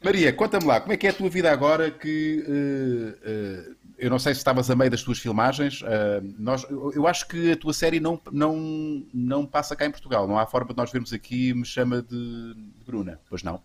Maria, 0.02 0.32
conta-me 0.32 0.64
lá, 0.64 0.80
como 0.80 0.92
é 0.92 0.96
que 0.96 1.06
é 1.06 1.10
a 1.10 1.12
tua 1.12 1.28
vida 1.28 1.50
agora 1.50 1.90
que 1.90 2.42
eh, 2.48 3.18
eh, 3.22 3.70
eu 3.98 4.08
não 4.08 4.18
sei 4.18 4.32
se 4.32 4.38
estavas 4.38 4.70
a 4.70 4.74
meio 4.74 4.90
das 4.90 5.02
tuas 5.02 5.18
filmagens. 5.18 5.82
eh, 5.84 6.22
nós, 6.38 6.64
eu, 6.70 6.90
eu 6.94 7.06
acho 7.06 7.28
que 7.28 7.52
a 7.52 7.56
tua 7.56 7.74
série 7.74 8.00
não, 8.00 8.18
não, 8.32 9.06
não 9.12 9.44
passa 9.44 9.76
cá 9.76 9.84
em 9.84 9.90
Portugal. 9.90 10.26
Não 10.26 10.38
há 10.38 10.46
forma 10.46 10.70
de 10.70 10.76
nós 10.76 10.90
vermos 10.90 11.12
aqui 11.12 11.52
me 11.52 11.66
chama 11.66 12.00
de 12.00 12.54
Bruna, 12.86 13.20
pois 13.28 13.42
não? 13.42 13.60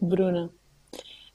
Bruna. 0.00 0.50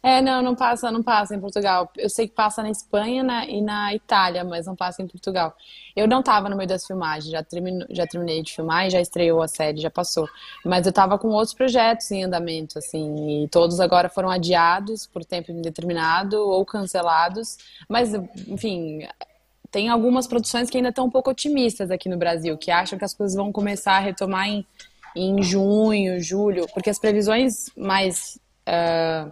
É, 0.01 0.21
não, 0.21 0.41
não 0.41 0.55
passa, 0.55 0.89
não 0.91 1.03
passa 1.03 1.35
em 1.35 1.39
Portugal. 1.41 1.91
Eu 1.97 2.09
sei 2.09 2.25
que 2.25 2.33
passa 2.33 2.63
na 2.63 2.69
Espanha 2.69 3.21
na- 3.21 3.45
e 3.45 3.61
na 3.61 3.93
Itália, 3.93 4.45
mas 4.45 4.65
não 4.65 4.73
passa 4.75 5.01
em 5.01 5.07
Portugal. 5.07 5.53
Eu 5.93 6.07
não 6.07 6.21
estava 6.21 6.47
no 6.47 6.55
meio 6.55 6.69
das 6.69 6.87
filmagens, 6.87 7.29
já, 7.29 7.43
termino, 7.43 7.85
já 7.89 8.07
terminei 8.07 8.41
de 8.41 8.53
filmar 8.53 8.87
e 8.87 8.89
já 8.89 9.01
estreou 9.01 9.41
a 9.41 9.47
série, 9.49 9.81
já 9.81 9.89
passou. 9.89 10.25
Mas 10.63 10.85
eu 10.85 10.91
estava 10.91 11.17
com 11.19 11.27
outros 11.29 11.53
projetos 11.53 12.09
em 12.11 12.23
andamento, 12.23 12.79
assim, 12.79 13.43
e 13.43 13.47
todos 13.49 13.81
agora 13.81 14.07
foram 14.07 14.29
adiados 14.29 15.05
por 15.05 15.25
tempo 15.25 15.51
indeterminado 15.51 16.37
ou 16.39 16.65
cancelados. 16.65 17.57
Mas, 17.89 18.13
enfim, 18.47 19.05
tem 19.71 19.89
algumas 19.89 20.27
produções 20.27 20.69
que 20.69 20.77
ainda 20.77 20.89
estão 20.89 21.05
um 21.05 21.11
pouco 21.11 21.29
otimistas 21.29 21.91
aqui 21.91 22.09
no 22.09 22.17
Brasil, 22.17 22.57
que 22.57 22.71
acham 22.71 22.97
que 22.97 23.05
as 23.05 23.13
coisas 23.13 23.35
vão 23.35 23.51
começar 23.51 23.97
a 23.97 23.99
retomar 23.99 24.47
em, 24.47 24.65
em 25.15 25.43
junho, 25.43 26.19
julho, 26.21 26.67
porque 26.73 26.89
as 26.89 26.97
previsões 26.99 27.69
mais 27.77 28.39
ah, 28.65 29.29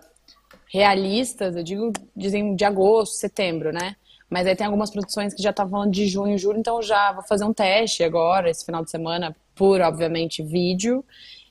realistas, 0.72 1.56
eu 1.56 1.64
digo, 1.64 1.92
dizem 2.16 2.56
de 2.56 2.66
agosto, 2.66 3.16
setembro, 3.16 3.72
né? 3.72 3.96
Mas 4.30 4.46
aí 4.46 4.56
tem 4.56 4.66
algumas 4.66 4.92
produções 4.92 5.34
que 5.34 5.42
já 5.42 5.52
estão 5.52 5.70
falando 5.70 5.92
de 5.92 6.06
junho, 6.08 6.38
julho, 6.38 6.60
então 6.60 6.78
eu 6.78 6.84
já 6.84 7.14
vou 7.14 7.24
fazer 7.24 7.46
um 7.46 7.54
teste 7.54 8.04
agora, 8.04 8.50
esse 8.50 8.66
final 8.66 8.84
de 8.84 8.92
semana, 8.92 9.36
por, 9.56 9.80
obviamente, 9.82 10.44
vídeo. 10.44 11.04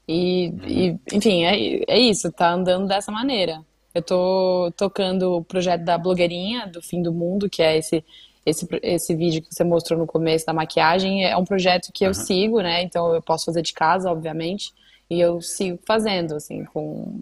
E, 0.07 0.53
e, 0.67 0.99
enfim, 1.13 1.45
é, 1.45 1.85
é 1.89 1.99
isso, 1.99 2.31
tá 2.31 2.53
andando 2.53 2.87
dessa 2.87 3.11
maneira. 3.11 3.65
Eu 3.95 4.03
tô 4.03 4.71
tocando 4.77 5.37
o 5.37 5.45
projeto 5.45 5.83
da 5.83 5.97
blogueirinha 5.97 6.67
do 6.67 6.83
fim 6.83 7.03
do 7.03 7.13
mundo, 7.13 7.49
que 7.49 7.63
é 7.63 7.79
esse 7.79 8.05
esse, 8.47 8.67
esse 8.81 9.15
vídeo 9.15 9.43
que 9.43 9.53
você 9.53 9.65
mostrou 9.65 9.99
no 9.99 10.07
começo 10.07 10.47
da 10.47 10.53
maquiagem. 10.53 11.25
É 11.25 11.37
um 11.37 11.45
projeto 11.45 11.91
que 11.93 12.05
eu 12.05 12.15
sigo, 12.15 12.61
né? 12.61 12.81
Então 12.83 13.13
eu 13.13 13.21
posso 13.21 13.47
fazer 13.47 13.61
de 13.61 13.73
casa, 13.73 14.11
obviamente, 14.11 14.73
e 15.11 15.21
eu 15.21 15.43
sigo 15.43 15.81
fazendo, 15.85 16.37
assim, 16.37 16.65
com 16.67 17.21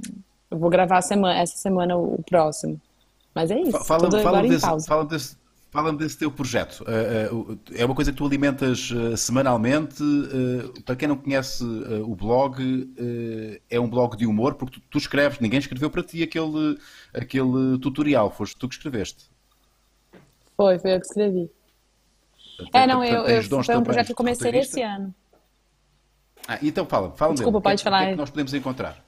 eu 0.54 0.58
vou 0.58 0.70
gravar 0.70 1.02
semana, 1.02 1.38
essa 1.38 1.56
semana 1.56 1.96
o, 1.96 2.22
próximo. 2.22 2.80
Mas 3.34 3.50
é 3.50 3.60
isso, 3.60 3.84
fala 3.84 4.06
em 4.44 4.48
desse, 4.48 4.64
pausa. 4.64 4.86
fala 4.86 5.04
desse, 5.04 5.36
fala 5.70 5.92
desse 5.92 6.16
teu 6.16 6.30
projeto. 6.30 6.84
Eh, 6.86 7.28
eh, 7.74 7.82
é 7.82 7.84
uma 7.84 7.94
coisa 7.94 8.12
que 8.12 8.16
tu 8.16 8.24
alimentas 8.24 8.92
eh, 8.94 9.16
semanalmente. 9.16 10.02
para 10.84 10.94
quem 10.94 11.08
não 11.08 11.16
conhece 11.16 11.64
o 11.64 12.14
blog, 12.14 12.62
é 13.68 13.80
um 13.80 13.88
blog 13.88 14.16
de 14.16 14.24
humor, 14.24 14.54
porque 14.54 14.78
tu, 14.78 14.86
tu 14.88 14.98
escreves, 14.98 15.40
ninguém 15.40 15.58
escreveu 15.58 15.90
para 15.90 16.02
ti 16.04 16.22
aquele, 16.22 16.78
aquele 17.12 17.76
tutorial, 17.80 18.30
foste 18.30 18.56
tu 18.56 18.68
que 18.68 18.76
escreveste. 18.76 19.24
Foi, 20.56 20.78
foi 20.78 20.94
eu 20.94 21.00
que 21.00 21.06
escrevi. 21.06 21.50
É, 22.72 22.86
não, 22.86 23.00
Portanto, 23.00 23.28
eu, 23.28 23.42
eu, 23.42 23.64
foi 23.64 23.76
um 23.76 23.82
projeto 23.82 24.06
que 24.06 24.14
comecei 24.14 24.46
roteirista. 24.46 24.78
esse 24.78 24.82
ano. 24.86 25.12
Ah, 26.46 26.58
então 26.62 26.86
fala, 26.86 27.10
fala 27.16 27.32
Desculpa, 27.34 27.58
dele. 27.58 27.62
Que 27.62 27.68
é 27.68 27.70
pode 27.72 27.82
que- 27.82 27.88
O 27.88 27.90
que 27.90 27.96
é 27.96 27.98
falar. 27.98 28.10
que 28.12 28.16
nós 28.16 28.30
podemos 28.30 28.54
encontrar? 28.54 29.04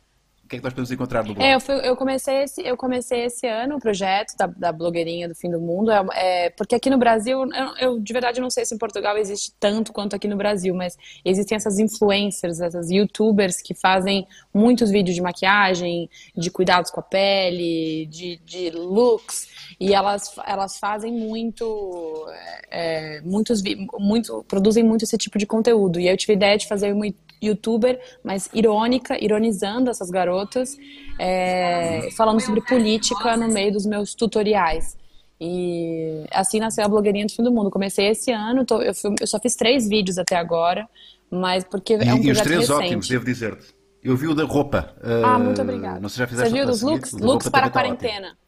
O 0.47 0.49
que 0.49 0.55
é 0.55 0.59
que 0.61 0.65
nós 0.65 0.73
podemos 0.73 0.93
encontrar 0.93 1.25
no 1.25 1.35
blog? 1.35 1.45
É, 1.45 1.57
eu, 1.57 1.61
fui- 1.61 1.81
eu 1.85 1.97
comecei 1.97 2.43
esse, 2.45 2.61
eu 2.65 2.77
comecei 2.77 3.25
esse 3.25 3.49
ano 3.49 3.77
o 3.77 3.81
projeto 3.81 4.37
da, 4.37 4.47
da 4.47 4.71
blogueirinha 4.71 5.29
do 5.29 5.35
fim 5.35 5.51
do 5.51 5.61
mundo, 5.61 5.91
é, 5.91 6.07
é, 6.15 6.51
porque 6.51 6.77
aqui 6.77 6.89
no 6.89 6.97
Brasil, 6.97 7.41
eu, 7.53 7.77
eu 7.81 7.99
de 8.01 8.13
verdade 8.13 8.41
não 8.41 8.49
sei 8.49 8.65
se 8.65 8.73
em 8.73 8.79
Portugal 8.79 9.19
existe 9.19 9.53
tanto 9.59 9.93
quanto 9.93 10.15
aqui 10.15 10.29
no 10.29 10.37
Brasil, 10.37 10.73
mas 10.73 10.97
existem 11.25 11.57
essas 11.57 11.81
influencers, 11.81 12.61
essas 12.61 12.93
youtubers 12.93 13.61
que 13.61 13.75
fazem 13.75 14.25
muitos 14.55 14.89
vídeos 14.89 15.17
de 15.17 15.21
maquiagem, 15.21 16.09
de 16.37 16.49
cuidados 16.49 16.93
com 16.93 17.01
a 17.01 17.03
pele, 17.03 18.07
de, 18.07 18.37
de 18.45 18.71
looks, 18.71 19.49
e 19.81 19.93
elas, 19.93 20.33
elas 20.47 20.79
fazem 20.79 21.13
muito, 21.13 22.25
é, 22.71 23.21
muitos, 23.23 23.61
vi- 23.61 23.85
muito, 23.99 24.45
produzem 24.47 24.85
muito 24.85 25.03
esse 25.03 25.19
tipo 25.19 25.39
de 25.39 25.47
conteúdo. 25.47 25.99
E 25.99 26.07
eu 26.07 26.17
tive 26.17 26.35
a 26.35 26.37
ideia 26.37 26.57
de 26.57 26.69
fazer 26.69 26.93
uma 26.93 27.05
youtuber, 27.42 28.01
mas 28.25 28.49
irônica, 28.53 29.16
ironizando 29.22 29.90
essas 29.90 30.11
garotas, 30.11 30.77
é, 31.18 32.09
falando 32.16 32.40
sobre 32.40 32.61
política 32.62 33.37
no 33.37 33.49
meio 33.49 33.72
dos 33.72 33.87
meus 33.87 34.14
tutoriais. 34.14 34.96
E 35.40 36.25
assim 36.33 36.59
nasceu 36.61 36.85
a 36.85 36.88
blogueirinha 36.88 37.27
do 37.27 37.33
fim 37.33 37.42
do 37.42 37.53
mundo. 37.53 37.70
Comecei 37.70 38.09
esse 38.09 38.31
ano, 38.33 38.64
tô- 38.64 38.81
eu, 38.81 38.94
fui- 38.94 39.14
eu 39.20 39.27
só 39.27 39.38
fiz 39.38 39.55
três 39.55 39.87
vídeos 39.88 40.18
até 40.18 40.37
agora, 40.37 40.88
mas 41.31 41.62
porque 41.64 41.94
é 41.94 42.14
um 42.14 42.18
e, 42.22 42.27
e 42.29 42.31
os 42.33 42.40
três 42.40 42.68
recente. 42.68 42.72
ótimos, 42.72 43.09
devo 43.09 43.25
dizer-te. 43.25 43.75
Eu 44.03 44.16
vi 44.16 44.29
o 44.29 44.35
da 44.35 44.44
roupa. 44.44 44.94
Ah, 45.20 45.38
eh, 45.38 45.38
muito 45.38 45.61
obrigada. 45.61 46.01
Não 46.01 46.09
sei 46.09 46.14
se 46.14 46.18
já 46.20 46.27
fizeste 46.29 46.53
Você 46.53 46.59
viu 46.59 46.66
dos 46.66 46.83
looks? 46.83 47.12
Looks 47.12 47.49
para 47.51 47.66
a 47.66 47.68
ótimo. 47.68 47.72
quarentena. 47.72 48.38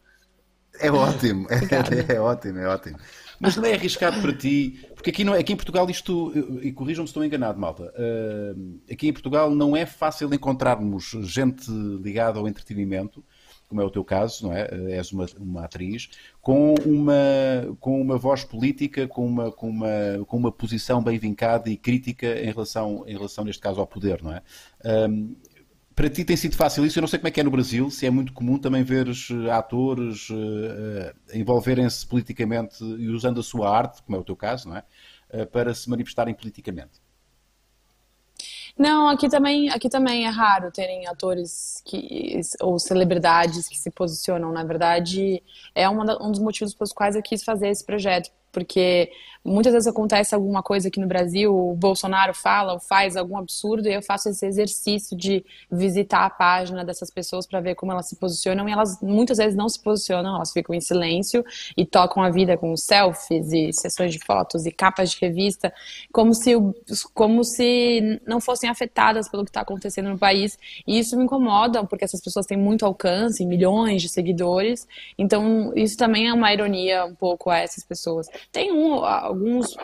É 0.79 0.91
ótimo, 0.91 1.47
Obrigada. 1.51 1.95
é, 2.09 2.15
é 2.15 2.19
ótimo, 2.21 2.59
é 2.59 2.67
ótimo. 2.67 2.97
Mas 3.39 3.55
não 3.55 3.65
é 3.65 3.73
arriscado 3.73 4.21
para 4.21 4.33
ti, 4.33 4.85
porque 4.93 5.09
aqui, 5.09 5.23
não, 5.23 5.33
aqui 5.33 5.53
em 5.53 5.55
Portugal 5.55 5.89
isto, 5.89 6.33
e 6.61 6.71
corrijam-me 6.73 7.07
se 7.07 7.11
estou 7.11 7.23
enganado, 7.23 7.59
malta, 7.59 7.93
ah, 7.95 8.91
aqui 8.91 9.07
em 9.07 9.13
Portugal 9.13 9.49
não 9.49 9.75
é 9.75 9.85
fácil 9.85 10.33
encontrarmos 10.33 11.15
gente 11.23 11.71
ligada 11.71 12.39
ao 12.39 12.47
entretenimento, 12.47 13.23
como 13.69 13.81
é 13.81 13.85
o 13.85 13.89
teu 13.89 14.03
caso, 14.03 14.47
não 14.47 14.53
é? 14.53 14.63
Ah, 14.63 14.91
És 14.91 15.11
uma, 15.11 15.25
uma 15.39 15.63
atriz, 15.63 16.09
com 16.41 16.75
uma, 16.85 17.15
com 17.79 18.01
uma 18.01 18.17
voz 18.17 18.43
política, 18.43 19.07
com 19.07 19.25
uma, 19.25 19.51
com, 19.51 19.69
uma, 19.69 20.25
com 20.27 20.37
uma 20.37 20.51
posição 20.51 21.01
bem 21.01 21.17
vincada 21.17 21.69
e 21.69 21.77
crítica 21.77 22.27
em 22.41 22.51
relação, 22.51 23.05
em 23.07 23.13
relação, 23.13 23.45
neste 23.45 23.61
caso, 23.61 23.79
ao 23.79 23.87
poder, 23.87 24.21
não 24.21 24.33
é? 24.33 24.41
Ah, 24.83 25.07
para 25.99 26.09
ti 26.09 26.23
tem 26.23 26.37
sido 26.37 26.55
fácil 26.55 26.85
isso? 26.85 26.97
Eu 26.97 27.01
não 27.01 27.09
sei 27.09 27.19
como 27.19 27.27
é 27.27 27.31
que 27.31 27.41
é 27.41 27.43
no 27.43 27.51
Brasil, 27.51 27.89
se 27.91 28.05
é 28.05 28.09
muito 28.09 28.31
comum 28.31 28.57
também 28.57 28.83
veres 28.83 29.27
eh, 29.29 29.51
atores 29.51 30.29
uh, 30.29 31.13
envolverem-se 31.33 32.07
politicamente 32.07 32.81
e 32.81 33.09
usando 33.09 33.41
a 33.41 33.43
sua 33.43 33.69
arte, 33.69 34.01
como 34.03 34.15
é 34.15 34.21
o 34.21 34.23
teu 34.23 34.33
caso, 34.33 34.69
não 34.69 34.77
é? 34.77 34.83
Uh, 35.33 35.45
para 35.47 35.73
se 35.73 35.89
manifestarem 35.89 36.33
politicamente. 36.33 37.01
Não, 38.77 39.09
aqui 39.09 39.27
também, 39.27 39.69
aqui 39.71 39.89
também 39.89 40.25
é 40.25 40.29
raro 40.29 40.71
terem 40.71 41.05
atores 41.05 41.83
que, 41.85 42.39
ou 42.61 42.79
celebridades 42.79 43.67
que 43.67 43.77
se 43.77 43.91
posicionam. 43.91 44.53
Na 44.53 44.63
verdade, 44.63 45.43
é 45.75 45.89
uma, 45.89 46.03
um 46.25 46.31
dos 46.31 46.39
motivos 46.39 46.73
pelos 46.73 46.93
quais 46.93 47.17
eu 47.17 47.21
quis 47.21 47.43
fazer 47.43 47.67
esse 47.67 47.85
projeto, 47.85 48.31
porque 48.51 49.11
muitas 49.43 49.73
vezes 49.73 49.87
acontece 49.87 50.35
alguma 50.35 50.61
coisa 50.61 50.89
aqui 50.89 50.99
no 50.99 51.07
Brasil, 51.07 51.55
o 51.55 51.73
Bolsonaro 51.73 52.33
fala 52.33 52.73
ou 52.73 52.79
faz 52.79 53.15
algum 53.15 53.37
absurdo 53.37 53.87
e 53.87 53.93
eu 53.93 54.01
faço 54.01 54.29
esse 54.29 54.45
exercício 54.45 55.17
de 55.17 55.43
visitar 55.71 56.25
a 56.25 56.29
página 56.29 56.83
dessas 56.83 57.09
pessoas 57.09 57.47
para 57.47 57.61
ver 57.61 57.75
como 57.75 57.91
elas 57.91 58.07
se 58.07 58.15
posicionam 58.15 58.67
e 58.67 58.71
elas 58.71 59.01
muitas 59.01 59.37
vezes 59.37 59.55
não 59.55 59.69
se 59.69 59.81
posicionam, 59.81 60.35
elas 60.35 60.51
ficam 60.51 60.75
em 60.75 60.81
silêncio 60.81 61.43
e 61.75 61.85
tocam 61.85 62.21
a 62.21 62.29
vida 62.29 62.57
com 62.57 62.75
selfies 62.75 63.51
e 63.51 63.71
sessões 63.73 64.13
de 64.13 64.19
fotos 64.23 64.65
e 64.65 64.71
capas 64.71 65.11
de 65.11 65.17
revista, 65.19 65.73
como 66.11 66.33
se, 66.33 66.53
como 67.13 67.43
se 67.43 68.21
não 68.27 68.41
fossem 68.41 68.69
afetadas 68.69 69.29
pelo 69.29 69.43
que 69.43 69.49
está 69.49 69.61
acontecendo 69.61 70.09
no 70.09 70.17
país 70.17 70.57
e 70.85 70.99
isso 70.99 71.17
me 71.17 71.23
incomoda 71.23 71.83
porque 71.85 72.03
essas 72.03 72.21
pessoas 72.21 72.45
têm 72.45 72.57
muito 72.57 72.85
alcance, 72.85 73.45
milhões 73.45 74.01
de 74.01 74.09
seguidores, 74.09 74.87
então 75.17 75.71
isso 75.75 75.97
também 75.97 76.27
é 76.27 76.33
uma 76.33 76.53
ironia 76.53 77.05
um 77.05 77.15
pouco 77.15 77.49
a 77.49 77.57
essas 77.57 77.83
pessoas. 77.83 78.27
Tem 78.51 78.71
um, 78.71 79.03
alguns 79.03 79.75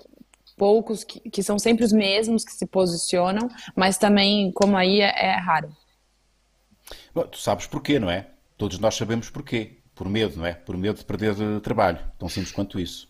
poucos 0.58 1.04
que, 1.04 1.20
que, 1.30 1.44
são 1.44 1.60
sempre 1.60 1.84
os 1.84 1.92
mesmos 1.92 2.44
que 2.44 2.54
se 2.54 2.66
posicionam, 2.66 3.50
mas 3.76 3.98
também, 3.98 4.52
como 4.52 4.78
aí, 4.78 5.02
é, 5.02 5.14
é 5.14 5.36
raro. 5.38 5.76
Bom, 7.14 7.24
tu 7.24 7.38
sabes 7.38 7.68
porquê, 7.68 8.00
não 8.00 8.10
é? 8.10 8.28
Todos 8.58 8.80
nós 8.80 8.96
sabemos 8.96 9.30
porquê. 9.30 9.78
Por 9.94 10.10
medo, 10.10 10.38
não 10.38 10.46
é? 10.46 10.54
Por 10.54 10.76
medo 10.76 10.98
de 10.98 11.06
perder 11.06 11.34
de 11.36 11.60
trabalho. 11.62 12.00
Tão 12.20 12.28
simples 12.28 12.52
quanto 12.52 12.80
isso. 12.80 13.08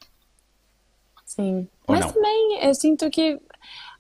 Sim. 1.26 1.68
Ou 1.88 1.96
mas 1.96 2.06
não? 2.06 2.14
também 2.14 2.60
eu 2.64 2.76
sinto 2.76 3.10
que 3.10 3.40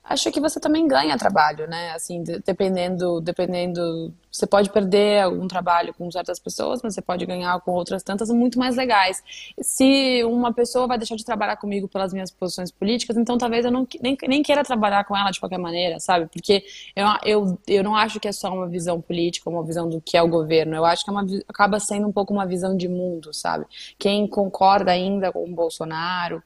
acho 0.08 0.32
que 0.32 0.40
você 0.40 0.60
também 0.60 0.88
ganha 0.88 1.18
trabalho, 1.18 1.68
né? 1.68 1.92
Assim, 1.92 2.24
dependendo, 2.46 3.20
dependendo, 3.20 4.14
você 4.32 4.46
pode 4.46 4.70
perder 4.70 5.24
algum 5.24 5.48
trabalho 5.48 5.94
com 5.94 6.10
certas 6.12 6.40
pessoas, 6.40 6.82
mas 6.84 6.94
você 6.94 7.02
pode 7.02 7.26
ganhar 7.26 7.60
com 7.62 7.72
outras 7.72 8.04
tantas 8.04 8.30
muito 8.30 8.60
mais 8.60 8.76
legais. 8.76 9.24
Se 9.60 10.24
uma 10.24 10.54
pessoa 10.54 10.88
vai 10.88 10.98
deixar 10.98 11.16
de 11.16 11.26
trabalhar 11.26 11.58
comigo 11.58 11.88
pelas 11.88 12.14
minhas 12.14 12.30
posições 12.30 12.72
políticas, 12.72 13.18
então 13.18 13.38
talvez 13.38 13.66
eu 13.66 13.72
não, 13.72 13.88
nem, 14.00 14.16
nem 14.28 14.44
queira 14.44 14.64
trabalhar 14.64 15.04
com 15.06 15.18
ela 15.18 15.32
de 15.32 15.40
qualquer 15.40 15.58
maneira, 15.58 16.00
sabe? 16.00 16.28
Porque 16.28 16.64
eu, 16.96 17.08
eu, 17.24 17.60
eu 17.68 17.84
não 17.84 17.96
acho 17.96 18.20
que 18.20 18.28
é 18.28 18.32
só 18.32 18.54
uma 18.54 18.68
visão 18.68 19.02
política, 19.02 19.50
uma 19.50 19.64
visão 19.64 19.90
do 19.90 20.00
que 20.00 20.16
é 20.16 20.22
o 20.22 20.28
governo. 20.28 20.76
Eu 20.76 20.86
acho 20.86 21.04
que 21.04 21.10
é 21.10 21.14
uma, 21.14 21.26
acaba 21.48 21.80
sendo 21.80 22.08
um 22.08 22.12
pouco 22.12 22.32
uma 22.32 22.46
visão 22.46 22.78
de 22.78 22.88
mundo, 22.88 23.34
sabe? 23.34 23.66
Quem 23.98 24.28
concorda 24.28 24.92
ainda 24.92 25.32
com 25.32 25.44
o 25.44 25.56
Bolsonaro 25.56 26.44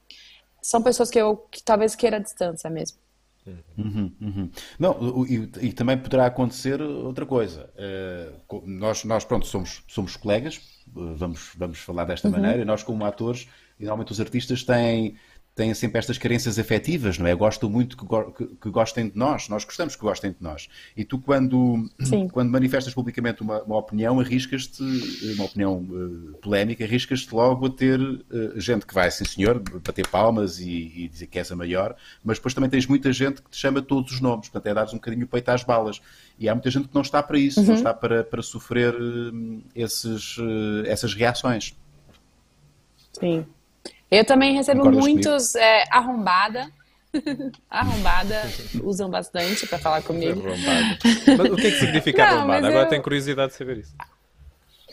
são 0.62 0.82
pessoas 0.82 1.10
que 1.10 1.20
eu 1.20 1.36
que 1.52 1.62
talvez 1.62 1.96
queira 1.96 2.18
a 2.18 2.20
distância 2.20 2.70
mesmo. 2.70 3.09
Uhum, 3.78 4.12
uhum. 4.22 4.50
Não, 4.78 5.26
e, 5.26 5.50
e, 5.62 5.74
também 5.74 5.98
poderá 5.98 6.26
acontecer 6.26 6.82
outra 6.82 7.26
coisa. 7.26 7.70
Uh, 7.76 8.62
nós, 8.66 9.04
nós, 9.04 9.26
pronto, 9.26 9.46
somos, 9.46 9.84
somos 9.88 10.16
colegas, 10.16 10.62
vamos, 10.88 11.52
vamos 11.58 11.80
falar 11.80 12.06
desta 12.06 12.28
uhum. 12.28 12.36
maneira, 12.36 12.62
e 12.62 12.66
nós, 12.66 12.84
como 12.84 13.06
atores, 13.06 13.48
e 13.80 13.84
normalmente 13.84 14.12
os 14.12 14.20
artistas 14.20 14.64
têm 14.64 15.16
têm 15.60 15.74
sempre 15.74 16.00
estas 16.00 16.18
carências 16.18 16.58
afetivas, 16.58 17.18
não 17.18 17.28
é? 17.28 17.36
Gostam 17.36 17.70
muito 17.70 17.98
que, 17.98 18.06
que, 18.34 18.56
que, 18.56 18.70
gostem 18.70 19.10
de 19.10 19.18
nós, 19.18 19.50
nós 19.50 19.66
gostamos 19.66 19.94
que 19.94 20.02
gostem 20.02 20.32
de 20.32 20.38
nós. 20.40 20.70
E 20.96 21.04
tu, 21.04 21.20
quando, 21.20 21.86
quando 22.32 22.50
manifestas 22.50 22.94
publicamente 22.94 23.42
uma, 23.42 23.62
uma 23.64 23.76
opinião, 23.76 24.22
arriscas-te, 24.22 24.82
uma 25.34 25.44
opinião 25.44 25.80
uh, 25.80 26.38
polémica, 26.42 26.86
arriscas-te 26.86 27.36
logo 27.36 27.66
a 27.66 27.70
ter 27.70 28.00
uh, 28.00 28.58
gente 28.58 28.86
que 28.86 28.94
vai, 28.94 29.12
sim 29.12 29.26
senhor, 29.26 29.60
bater 29.60 30.08
palmas 30.08 30.60
e, 30.62 30.94
e, 30.96 31.10
dizer 31.10 31.28
que 31.28 31.38
és 31.38 31.52
a 31.52 31.58
maior, 31.58 31.94
mas 32.24 32.38
depois 32.38 32.54
também 32.54 32.70
tens 32.70 32.88
muita 32.88 33.12
gente 33.12 33.42
que 33.42 33.50
te 33.50 33.58
chama 33.58 33.82
todos 33.82 34.14
os 34.14 34.22
nomes, 34.22 34.48
portanto 34.48 34.72
é 34.72 34.74
dares 34.74 34.94
um 34.94 34.98
bocadinho 34.98 35.26
o 35.26 35.28
peito 35.28 35.50
às 35.50 35.62
balas. 35.62 36.02
E 36.40 36.48
há 36.48 36.56
muita 36.56 36.72
gente 36.72 36.88
que 36.88 36.96
não 36.96 37.02
está 37.02 37.22
para 37.22 37.38
isso, 37.38 37.60
uhum. 37.60 37.68
não 37.68 37.74
está 37.74 37.94
para, 37.94 38.24
para 38.24 38.42
sofrer 38.42 38.96
uh, 38.96 39.62
esses, 39.76 40.38
essas 40.86 41.14
reações. 41.14 41.76
Sim. 43.12 43.46
Eu 44.12 44.26
também 44.26 44.54
recebo 44.54 44.80
Concordas 44.80 45.04
muitos 45.04 45.56
é, 45.56 45.84
arrombada. 45.92 46.72
arrombada 47.70 48.42
usam 48.84 49.10
bastante 49.10 49.66
para 49.68 49.80
falar 49.80 50.02
comigo. 50.02 50.48
Arrombada. 50.48 50.98
Mas 51.38 51.52
o 51.52 51.56
que 51.56 51.68
é 51.68 51.72
que 51.72 51.80
significa 51.80 52.26
Não, 52.30 52.38
arrombada? 52.40 52.68
Agora 52.68 52.86
eu... 52.86 52.90
tenho 52.90 53.04
curiosidade 53.04 53.52
de 53.52 53.58
saber 53.58 53.78
isso. 53.78 53.96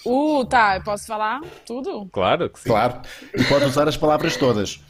Uh, 0.04 0.44
tá, 0.44 0.76
eu 0.76 0.82
posso 0.82 1.06
falar 1.06 1.40
tudo? 1.66 2.08
Claro 2.12 2.48
que 2.48 2.60
sim. 2.60 2.68
Claro. 2.68 3.00
E 3.34 3.44
pode 3.44 3.64
usar 3.64 3.88
as 3.88 3.96
palavras 3.96 4.36
todas. 4.36 4.80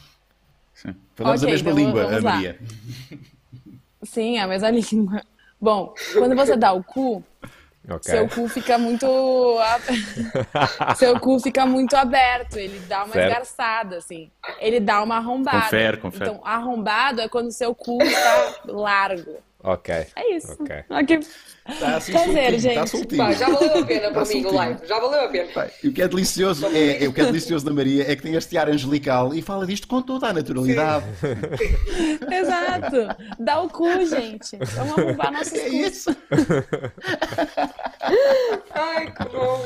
Sim. 0.74 0.94
Falamos 1.14 1.42
okay, 1.42 1.54
a 1.54 1.56
mesma 1.56 1.70
então 1.70 1.84
língua, 1.84 2.16
a 2.16 2.20
Maria. 2.20 2.58
Sim, 4.02 4.38
a 4.38 4.46
mesma 4.46 4.70
língua. 4.70 5.22
Bom, 5.60 5.94
quando 6.12 6.36
você 6.36 6.54
dá 6.54 6.72
o 6.72 6.84
cu, 6.84 7.24
Okay. 7.88 8.12
Seu 8.12 8.28
cu 8.28 8.48
fica 8.48 8.76
muito. 8.76 9.06
Seu 10.96 11.20
cu 11.20 11.38
fica 11.38 11.64
muito 11.64 11.94
aberto, 11.94 12.56
ele 12.56 12.80
dá 12.80 13.04
uma 13.04 13.12
certo. 13.12 13.28
esgarçada, 13.28 13.96
assim. 13.98 14.28
Ele 14.58 14.80
dá 14.80 15.02
uma 15.02 15.16
arrombada. 15.16 15.60
Confere, 15.62 15.96
confere. 15.98 16.30
Então, 16.30 16.40
arrombado 16.44 17.20
é 17.20 17.28
quando 17.28 17.52
seu 17.52 17.74
cu 17.74 18.02
está 18.02 18.54
largo. 18.66 19.36
Ok. 19.66 19.92
É 20.14 20.36
isso. 20.36 20.52
Ok. 20.52 20.76
okay. 20.88 21.18
Tá 21.80 21.96
assim 21.96 22.12
Prazer, 22.12 22.52
tá 22.52 22.58
gente. 22.58 22.74
Tá 22.76 22.86
soltinho. 22.86 23.32
já 23.32 23.50
valeu 23.50 23.82
a 23.82 23.84
pena 23.84 24.12
para 24.12 24.24
tá 24.24 24.32
mim 24.32 24.44
o 24.44 24.54
live. 24.54 24.86
Já 24.86 25.00
valeu 25.00 25.24
a 25.24 25.28
pena. 25.28 25.68
e 25.82 25.88
o 25.88 25.92
que 25.92 26.00
é 26.00 26.06
delicioso 26.06 26.66
é, 26.66 27.02
é, 27.02 27.08
o 27.08 27.12
que 27.12 27.20
é 27.20 27.24
delicioso 27.24 27.64
da 27.64 27.72
Maria 27.72 28.08
é 28.08 28.14
que 28.14 28.22
tem 28.22 28.34
este 28.34 28.56
ar 28.56 28.68
angelical 28.68 29.34
e 29.34 29.42
fala 29.42 29.66
disto 29.66 29.88
com 29.88 30.00
toda 30.00 30.28
a 30.28 30.32
naturalidade. 30.32 31.04
Exato. 32.30 33.08
Dá 33.40 33.60
o 33.60 33.68
cu, 33.68 33.88
gente. 34.06 34.56
Vamos 34.76 34.96
arrumar 34.96 35.32
nossos 35.32 35.54
é 35.54 35.68
isso. 35.68 36.10
Ai, 38.72 39.12
que 39.12 39.24
bom. 39.24 39.64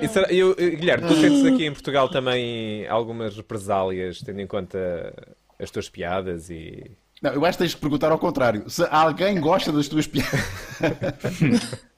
E 0.00 0.06
será, 0.06 0.32
eu, 0.32 0.54
Guilherme, 0.54 1.08
tu 1.08 1.14
sentes 1.14 1.44
aqui 1.44 1.66
em 1.66 1.72
Portugal 1.72 2.08
também 2.08 2.86
algumas 2.86 3.36
represálias, 3.36 4.20
tendo 4.20 4.40
em 4.40 4.46
conta 4.46 5.12
as 5.58 5.72
tuas 5.72 5.88
piadas 5.88 6.50
e 6.50 6.96
não, 7.22 7.32
eu 7.32 7.44
acho 7.44 7.58
que 7.58 7.64
tens 7.64 7.74
que 7.74 7.80
perguntar 7.80 8.12
ao 8.12 8.18
contrário. 8.18 8.68
Se 8.68 8.86
alguém 8.90 9.40
gosta 9.40 9.72
das 9.72 9.88
tuas 9.88 10.06
piadas. 10.06 10.40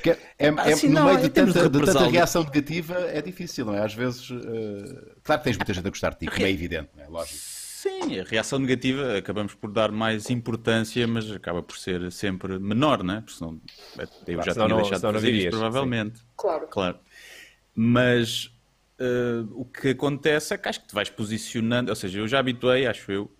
Porque 0.00 0.10
é, 0.10 0.18
é, 0.38 0.48
assim, 0.48 0.88
no 0.88 0.94
não, 0.94 1.04
meio 1.06 1.20
de 1.20 1.28
tanta, 1.28 1.68
de 1.68 1.84
tanta, 1.84 2.08
reação 2.08 2.42
negativa 2.42 2.94
é 3.12 3.20
difícil, 3.20 3.66
não 3.66 3.74
é? 3.74 3.84
Às 3.84 3.92
vezes, 3.92 4.30
uh... 4.30 4.40
claro 5.22 5.42
que 5.42 5.44
tens 5.44 5.58
muita 5.58 5.74
gente 5.74 5.86
a 5.86 5.90
gostar 5.90 6.10
de 6.10 6.20
ti, 6.20 6.26
como 6.26 6.46
é 6.46 6.50
evidente, 6.50 6.88
não 6.96 7.04
é? 7.04 7.08
Lógico. 7.08 7.38
Sim, 7.38 8.18
a 8.18 8.24
reação 8.24 8.58
negativa 8.58 9.18
acabamos 9.18 9.54
por 9.54 9.70
dar 9.70 9.90
mais 9.90 10.30
importância, 10.30 11.06
mas 11.06 11.30
acaba 11.30 11.62
por 11.62 11.76
ser 11.78 12.10
sempre 12.12 12.58
menor, 12.58 13.02
não 13.02 13.14
é? 13.14 13.20
Porque 13.20 13.36
senão 13.36 13.60
eu 14.26 14.42
já 14.42 14.54
claro, 14.54 14.54
tinha 14.54 14.68
não, 14.68 14.76
deixado 14.76 15.06
de 15.06 15.12
fazer 15.12 15.32
isto, 15.32 15.50
provavelmente. 15.50 16.18
Sim. 16.18 16.24
Claro. 16.36 16.68
claro. 16.68 16.98
Mas 17.74 18.46
uh, 18.98 19.48
o 19.52 19.64
que 19.64 19.88
acontece 19.90 20.54
é 20.54 20.58
que 20.58 20.68
acho 20.68 20.80
que 20.80 20.88
te 20.88 20.94
vais 20.94 21.10
posicionando, 21.10 21.90
ou 21.90 21.96
seja, 21.96 22.18
eu 22.18 22.28
já 22.28 22.38
habituei, 22.38 22.86
acho 22.86 23.10
eu, 23.12 23.30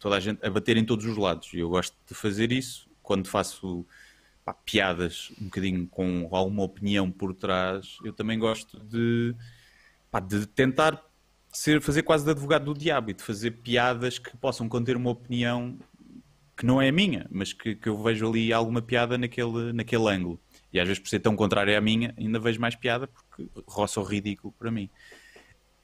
toda 0.00 0.16
a 0.16 0.20
gente 0.20 0.44
a 0.44 0.50
bater 0.50 0.76
em 0.76 0.84
todos 0.84 1.04
os 1.06 1.16
lados. 1.16 1.52
E 1.52 1.58
eu 1.58 1.68
gosto 1.68 1.96
de 2.08 2.14
fazer 2.14 2.50
isso 2.50 2.88
quando 3.02 3.28
faço 3.28 3.86
pá, 4.44 4.52
piadas 4.52 5.32
um 5.40 5.44
bocadinho 5.44 5.86
com 5.86 6.28
alguma 6.32 6.62
opinião 6.62 7.10
por 7.10 7.34
trás. 7.34 7.98
Eu 8.04 8.12
também 8.12 8.38
gosto 8.38 8.80
de, 8.80 9.34
pá, 10.10 10.18
de 10.18 10.46
tentar 10.46 11.00
ser, 11.52 11.80
fazer 11.80 12.02
quase 12.02 12.24
de 12.24 12.30
advogado 12.30 12.64
do 12.64 12.74
diabo 12.74 13.10
e 13.10 13.14
de 13.14 13.22
fazer 13.22 13.52
piadas 13.52 14.18
que 14.18 14.36
possam 14.36 14.68
conter 14.68 14.96
uma 14.96 15.10
opinião 15.10 15.78
que 16.56 16.66
não 16.66 16.80
é 16.80 16.88
a 16.88 16.92
minha, 16.92 17.26
mas 17.30 17.54
que, 17.54 17.74
que 17.74 17.88
eu 17.88 17.96
vejo 18.02 18.28
ali 18.28 18.52
alguma 18.52 18.82
piada 18.82 19.16
naquele, 19.16 19.72
naquele 19.72 20.08
ângulo. 20.08 20.38
E 20.72 20.78
às 20.78 20.86
vezes, 20.86 21.02
por 21.02 21.08
ser 21.08 21.20
tão 21.20 21.34
contrária 21.34 21.76
à 21.76 21.80
minha, 21.80 22.14
ainda 22.18 22.38
vejo 22.38 22.60
mais 22.60 22.76
piada 22.76 23.06
porque 23.06 23.48
roça 23.66 23.98
o 23.98 24.04
ridículo 24.04 24.52
para 24.58 24.70
mim. 24.70 24.88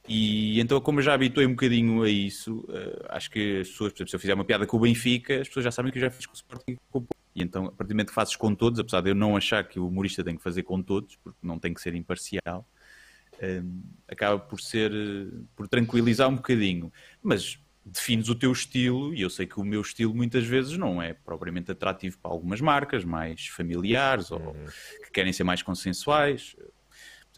E 0.07 0.59
então, 0.59 0.79
como 0.79 0.99
eu 0.99 1.03
já 1.03 1.13
habituei 1.13 1.45
um 1.45 1.51
bocadinho 1.51 2.01
a 2.03 2.09
isso, 2.09 2.59
uh, 2.69 3.05
acho 3.09 3.29
que 3.29 3.59
as 3.59 3.67
pessoas, 3.69 3.91
por 3.91 3.97
exemplo, 3.97 4.09
se 4.09 4.15
eu 4.15 4.19
fizer 4.19 4.33
uma 4.33 4.45
piada 4.45 4.65
com 4.65 4.77
o 4.77 4.79
Benfica, 4.79 5.41
as 5.41 5.47
pessoas 5.47 5.65
já 5.65 5.71
sabem 5.71 5.91
que 5.91 5.97
eu 5.97 6.01
já 6.01 6.09
fiz 6.09 6.25
com 6.25 6.33
o 6.33 6.35
Sporting 6.35 6.77
com 6.89 6.99
o 6.99 7.07
E 7.35 7.43
então, 7.43 7.65
a 7.65 7.71
partir 7.71 7.89
do 7.89 7.95
momento 7.95 8.07
que 8.07 8.13
fazes 8.13 8.35
com 8.35 8.55
todos, 8.55 8.79
apesar 8.79 9.01
de 9.01 9.09
eu 9.09 9.15
não 9.15 9.35
achar 9.35 9.67
que 9.67 9.79
o 9.79 9.87
humorista 9.87 10.23
tem 10.23 10.37
que 10.37 10.41
fazer 10.41 10.63
com 10.63 10.81
todos, 10.81 11.17
porque 11.17 11.39
não 11.43 11.59
tem 11.59 11.73
que 11.73 11.81
ser 11.81 11.93
imparcial, 11.93 12.65
uh, 13.33 13.81
acaba 14.07 14.39
por 14.39 14.61
ser, 14.61 14.91
por 15.55 15.67
tranquilizar 15.67 16.29
um 16.29 16.37
bocadinho. 16.37 16.91
Mas 17.21 17.59
defines 17.85 18.29
o 18.29 18.35
teu 18.35 18.51
estilo, 18.51 19.13
e 19.13 19.21
eu 19.21 19.29
sei 19.29 19.45
que 19.45 19.59
o 19.59 19.63
meu 19.63 19.81
estilo 19.81 20.13
muitas 20.13 20.45
vezes 20.45 20.77
não 20.77 21.01
é 21.01 21.13
propriamente 21.13 21.71
atrativo 21.71 22.17
para 22.17 22.31
algumas 22.31 22.61
marcas 22.61 23.03
mais 23.03 23.47
familiares 23.47 24.31
ou 24.31 24.39
uhum. 24.39 24.65
que 25.05 25.11
querem 25.11 25.31
ser 25.31 25.43
mais 25.43 25.61
consensuais. 25.61 26.55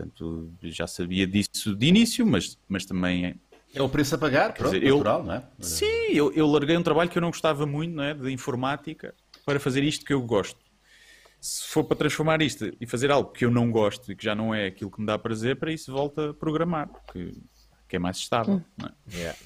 Portanto, 0.09 0.49
já 0.63 0.87
sabia 0.87 1.27
disso 1.27 1.75
de 1.75 1.85
início, 1.87 2.25
mas, 2.25 2.57
mas 2.69 2.85
também 2.85 3.25
é. 3.25 3.35
É 3.75 3.81
o 3.81 3.89
preço 3.89 4.15
a 4.15 4.17
pagar, 4.17 4.53
pronto, 4.53 4.73
dizer, 4.79 4.89
natural, 4.91 5.19
eu, 5.19 5.25
não 5.25 5.33
é? 5.33 5.43
Sim, 5.59 5.85
eu, 6.13 6.31
eu 6.31 6.47
larguei 6.47 6.75
um 6.77 6.81
trabalho 6.81 7.09
que 7.09 7.17
eu 7.17 7.21
não 7.21 7.29
gostava 7.29 7.65
muito, 7.65 7.93
não 7.93 8.03
é? 8.03 8.13
De 8.13 8.31
informática, 8.31 9.13
para 9.45 9.59
fazer 9.59 9.83
isto 9.83 10.05
que 10.05 10.13
eu 10.13 10.21
gosto. 10.21 10.57
se 11.41 11.67
for 11.67 11.83
para 11.83 11.97
transformar 11.97 12.41
isto 12.41 12.71
e 12.79 12.87
fazer 12.87 13.11
algo 13.11 13.31
que 13.31 13.43
eu 13.45 13.51
não 13.51 13.69
gosto 13.69 14.11
e 14.11 14.15
que 14.15 14.23
já 14.23 14.33
não 14.33 14.55
é 14.55 14.67
aquilo 14.67 14.89
que 14.89 14.99
me 15.01 15.05
dá 15.05 15.19
prazer, 15.19 15.57
para 15.57 15.71
isso 15.71 15.91
volta 15.91 16.29
a 16.31 16.33
programar, 16.33 16.89
que, 17.11 17.33
que 17.89 17.95
é 17.97 17.99
mais 17.99 18.17
estável. 18.17 18.61
Não 18.77 18.87
é? 18.87 19.15
Yeah. 19.15 19.39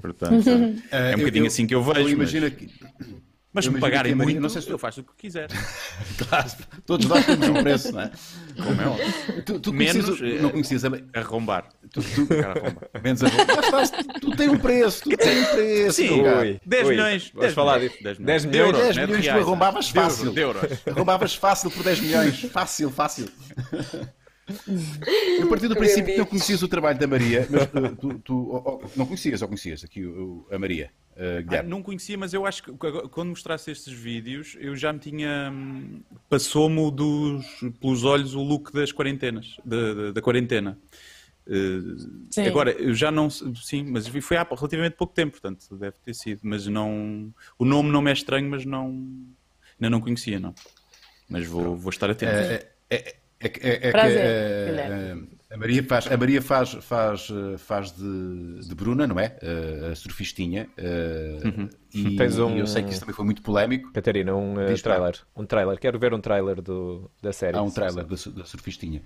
Portanto, 0.00 0.48
é 0.90 1.08
um 1.08 1.10
eu- 1.12 1.18
bocadinho 1.18 1.42
eu- 1.44 1.48
assim 1.48 1.66
que 1.66 1.74
eu 1.74 1.82
vejo. 1.82 2.08
Eu 2.08 2.16
mas- 2.18 2.32
imagino 2.32 2.50
que. 2.52 2.70
Mas 3.56 3.64
eu 3.64 3.70
se 3.72 3.74
me 3.74 3.80
pagarem 3.80 4.10
que 4.10 4.14
a 4.14 4.16
Maria- 4.16 4.34
muito, 4.34 4.42
não 4.42 4.48
sei 4.48 4.62
se- 4.62 4.70
eu 4.70 4.78
faço 4.78 5.00
o 5.00 5.04
que 5.04 5.12
quiser. 5.16 5.48
Claro, 6.28 6.50
todos 6.86 7.06
nós 7.06 7.24
temos 7.26 7.48
um 7.48 7.54
preço, 7.62 7.90
não 7.92 8.00
é? 8.02 8.10
Como 8.62 8.80
é 8.82 8.86
óbvio. 8.86 9.42
Tu, 9.44 9.60
tu 9.60 9.72
Menos, 9.72 10.04
conhecias, 10.04 10.38
eh, 10.38 10.42
não 10.42 10.50
conhecias 10.50 10.84
a. 10.84 10.90
Arrombar. 11.14 11.68
Tu, 11.92 12.00
tu, 12.02 12.28
arrombar. 12.44 12.88
menos 13.02 13.22
a 13.22 13.26
Mas 13.72 13.90
tu, 13.90 14.04
tu 14.20 14.36
tens 14.36 14.48
um 14.50 14.58
preço, 14.58 15.02
tu 15.02 15.16
tens 15.16 15.48
um 15.48 15.54
preço. 15.54 15.92
Sim, 15.96 16.22
cara. 16.22 16.40
Ui, 16.40 16.60
10 16.64 16.84
ui, 16.86 16.90
milhões. 16.94 17.30
Vamos 17.32 17.40
10 17.42 17.54
falar 17.54 17.74
milhões, 17.78 17.92
disso. 17.92 18.04
10 18.04 18.18
10 18.18 18.42
De 18.42 18.48
milhões. 18.48 18.66
euros, 18.66 18.82
10 18.82 18.96
não 18.96 19.02
é 19.02 19.06
de 19.06 19.10
milhões 19.12 19.24
tu 19.24 19.30
reais, 19.30 19.46
arrombavas 19.46 19.84
de 19.86 19.96
euros, 19.98 20.12
fácil. 20.16 20.32
De 20.32 20.40
euros. 20.40 20.72
Arrombavas 20.86 21.34
fácil 21.34 21.70
por 21.70 21.82
10 21.82 22.00
milhões. 22.00 22.40
Fácil, 22.52 22.90
fácil. 22.90 23.26
Eu 25.40 25.48
parti 25.48 25.66
do 25.66 25.74
princípio 25.76 26.12
que 26.12 26.18
não 26.18 26.26
conhecias 26.26 26.62
o 26.62 26.68
trabalho 26.68 26.98
da 26.98 27.06
Maria, 27.06 27.46
mas 27.50 27.62
uh, 27.64 27.96
tu, 27.96 28.14
tu- 28.20 28.50
oh, 28.52 28.80
oh, 28.84 28.88
não 28.96 29.04
conhecias 29.06 29.42
ou 29.42 29.48
conhecias 29.48 29.82
aqui 29.82 30.04
o- 30.04 30.46
o- 30.50 30.54
a 30.54 30.58
Maria, 30.58 30.90
uh, 31.16 31.38
Ah, 31.38 31.42
Guilherme? 31.42 31.68
não 31.70 31.82
conhecia, 31.82 32.16
mas 32.18 32.32
eu 32.34 32.44
acho 32.46 32.62
que 32.62 32.72
quando 33.10 33.30
mostrasse 33.30 33.70
estes 33.70 33.92
vídeos, 33.92 34.56
eu 34.60 34.76
já 34.76 34.92
me 34.92 34.98
tinha. 34.98 35.50
hum, 35.52 36.02
Passou-me 36.28 36.90
dos, 36.90 37.44
pelos 37.80 38.04
olhos 38.04 38.34
o 38.34 38.42
look 38.42 38.72
das 38.72 38.92
quarentenas, 38.92 39.56
da, 39.64 39.94
da- 39.94 40.12
da 40.12 40.22
quarentena. 40.22 40.78
Uh, 41.46 42.26
Sim. 42.30 42.46
Agora, 42.46 42.72
eu 42.72 42.92
já 42.92 43.10
não. 43.10 43.30
Sim, 43.30 43.84
mas 43.84 44.08
foi 44.08 44.36
há 44.36 44.42
relativamente 44.42 44.96
pouco 44.96 45.14
tempo, 45.14 45.32
portanto, 45.32 45.76
deve 45.76 45.96
ter 46.04 46.12
sido. 46.14 46.40
Mas 46.42 46.66
não. 46.66 47.32
O 47.58 47.64
nome 47.64 47.90
não 47.90 48.02
me 48.02 48.10
é 48.10 48.12
estranho, 48.12 48.50
mas 48.50 48.64
não. 48.64 48.88
Ainda 49.78 49.90
não 49.90 50.00
conhecia, 50.00 50.40
não. 50.40 50.54
Mas 51.28 51.46
vou, 51.46 51.76
vou 51.76 51.90
estar 51.90 52.10
atento. 52.10 52.32
É, 52.32 52.68
é, 52.90 52.96
é, 52.98 53.16
é, 53.40 53.46
é, 53.48 53.88
é 53.88 53.92
Prazer, 53.92 54.22
que 55.08 55.22
uh, 55.22 55.28
a 55.50 55.56
Maria 55.56 55.82
faz, 55.84 56.10
a 56.10 56.16
Maria 56.16 56.42
faz, 56.42 56.72
faz, 56.80 57.30
uh, 57.30 57.56
faz 57.56 57.92
de, 57.92 58.66
de 58.66 58.74
Bruna, 58.74 59.06
não 59.06 59.18
é? 59.20 59.38
Uh, 59.42 59.92
a 59.92 59.94
surfistinha. 59.94 60.68
uh, 60.76 61.68
e, 61.94 62.16
Tens 62.16 62.38
um- 62.38 62.56
e 62.56 62.58
eu 62.60 62.66
sei 62.66 62.82
que 62.82 62.90
isso 62.90 63.00
também 63.00 63.14
foi 63.14 63.24
muito 63.24 63.42
polémico. 63.42 63.92
Catarina, 63.92 64.34
um 64.34 64.54
uh, 64.54 64.82
trailer. 64.82 65.14
Um 65.36 65.46
trailer. 65.46 65.78
Quero 65.78 65.98
ver 65.98 66.12
um 66.12 66.20
trailer 66.20 66.60
do, 66.60 67.10
da 67.22 67.32
série. 67.32 67.56
Há 67.56 67.62
um 67.62 67.70
trailer 67.70 68.04
da, 68.04 68.16
da 68.32 68.44
surfistinha. 68.44 69.02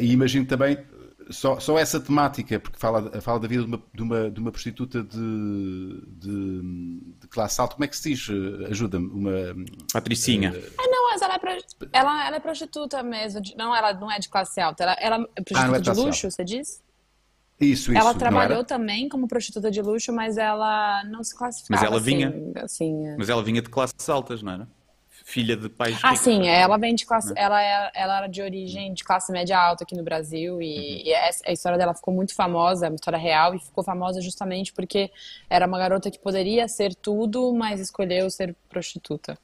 E 0.00 0.12
imagino 0.12 0.44
também 0.44 0.78
só, 1.30 1.58
só 1.60 1.78
essa 1.78 2.00
temática, 2.00 2.58
porque 2.60 2.78
fala, 2.78 3.20
fala 3.20 3.40
da 3.40 3.48
vida 3.48 3.62
de 3.64 3.68
uma, 3.68 3.82
de 3.94 4.02
uma, 4.02 4.30
de 4.30 4.40
uma 4.40 4.50
prostituta 4.52 5.02
de, 5.02 6.02
de, 6.18 7.00
de 7.20 7.28
classe 7.28 7.60
alta. 7.60 7.74
Como 7.74 7.84
é 7.84 7.88
que 7.88 7.96
se 7.96 8.10
diz? 8.10 8.28
Uh, 8.28 8.66
Ajuda-me. 8.70 9.06
Uma, 9.08 9.30
Patricinha. 9.92 10.52
Ah, 10.78 10.86
não, 10.88 11.10
mas 11.10 11.22
ela 11.22 11.34
é, 11.34 11.38
pro- 11.38 11.88
ela, 11.92 12.26
ela 12.26 12.36
é 12.36 12.40
prostituta 12.40 13.02
mesmo. 13.02 13.40
de- 13.40 13.54
Não, 13.56 13.74
ela 13.74 13.92
não 13.94 14.10
é 14.10 14.18
de 14.18 14.28
classe 14.28 14.60
alta. 14.60 14.82
Ela, 14.82 14.92
ela 15.00 15.16
é 15.36 15.42
prostituta 15.42 15.76
Ah, 15.76 15.78
é 15.78 15.80
de 15.80 15.90
luxo, 15.90 16.26
alta. 16.26 16.30
você 16.30 16.44
diz? 16.44 16.82
isso, 17.60 17.92
isso. 17.92 18.00
ela 18.00 18.12
trabalhou 18.12 18.64
também 18.64 19.08
como 19.08 19.28
prostituta 19.28 19.70
de 19.70 19.80
luxo, 19.80 20.12
mas 20.12 20.36
ela 20.36 21.04
não 21.04 21.22
se 21.22 21.36
classificava 21.36 21.80
Mas 21.80 21.88
ela 21.88 22.00
assim, 22.00 22.16
vinha. 22.16 22.52
assim, 22.64 23.06
é. 23.06 23.16
Mas 23.16 23.28
ela 23.28 23.42
vinha 23.42 23.62
de 23.62 23.68
classes 23.70 24.08
altas, 24.08 24.42
não 24.42 24.52
era? 24.52 24.68
Filha 25.32 25.56
de 25.56 25.66
pais 25.70 25.98
Ah, 26.02 26.10
ricos. 26.10 26.24
sim, 26.24 26.46
ela 26.46 26.76
vem 26.76 26.94
de 26.94 27.06
classe. 27.06 27.28
Né? 27.32 27.40
Ela, 27.40 27.62
é, 27.62 27.90
ela 27.94 28.18
era 28.18 28.26
de 28.26 28.42
origem 28.42 28.92
de 28.92 29.02
classe 29.02 29.32
média 29.32 29.58
alta 29.58 29.82
aqui 29.82 29.96
no 29.96 30.02
Brasil 30.02 30.60
e, 30.60 31.04
e 31.08 31.10
essa- 31.10 31.42
a 31.46 31.52
história 31.52 31.78
dela 31.78 31.94
ficou 31.94 32.12
muito 32.12 32.34
famosa, 32.34 32.84
é 32.84 32.88
uma 32.90 32.96
história 32.96 33.18
real, 33.18 33.54
e 33.54 33.58
ficou 33.58 33.82
famosa 33.82 34.20
justamente 34.20 34.74
porque 34.74 35.10
era 35.48 35.66
uma 35.66 35.78
garota 35.78 36.10
que 36.10 36.18
poderia 36.18 36.68
ser 36.68 36.94
tudo, 36.94 37.50
mas 37.54 37.80
escolheu 37.80 38.28
ser 38.30 38.54
prostituta. 38.68 39.38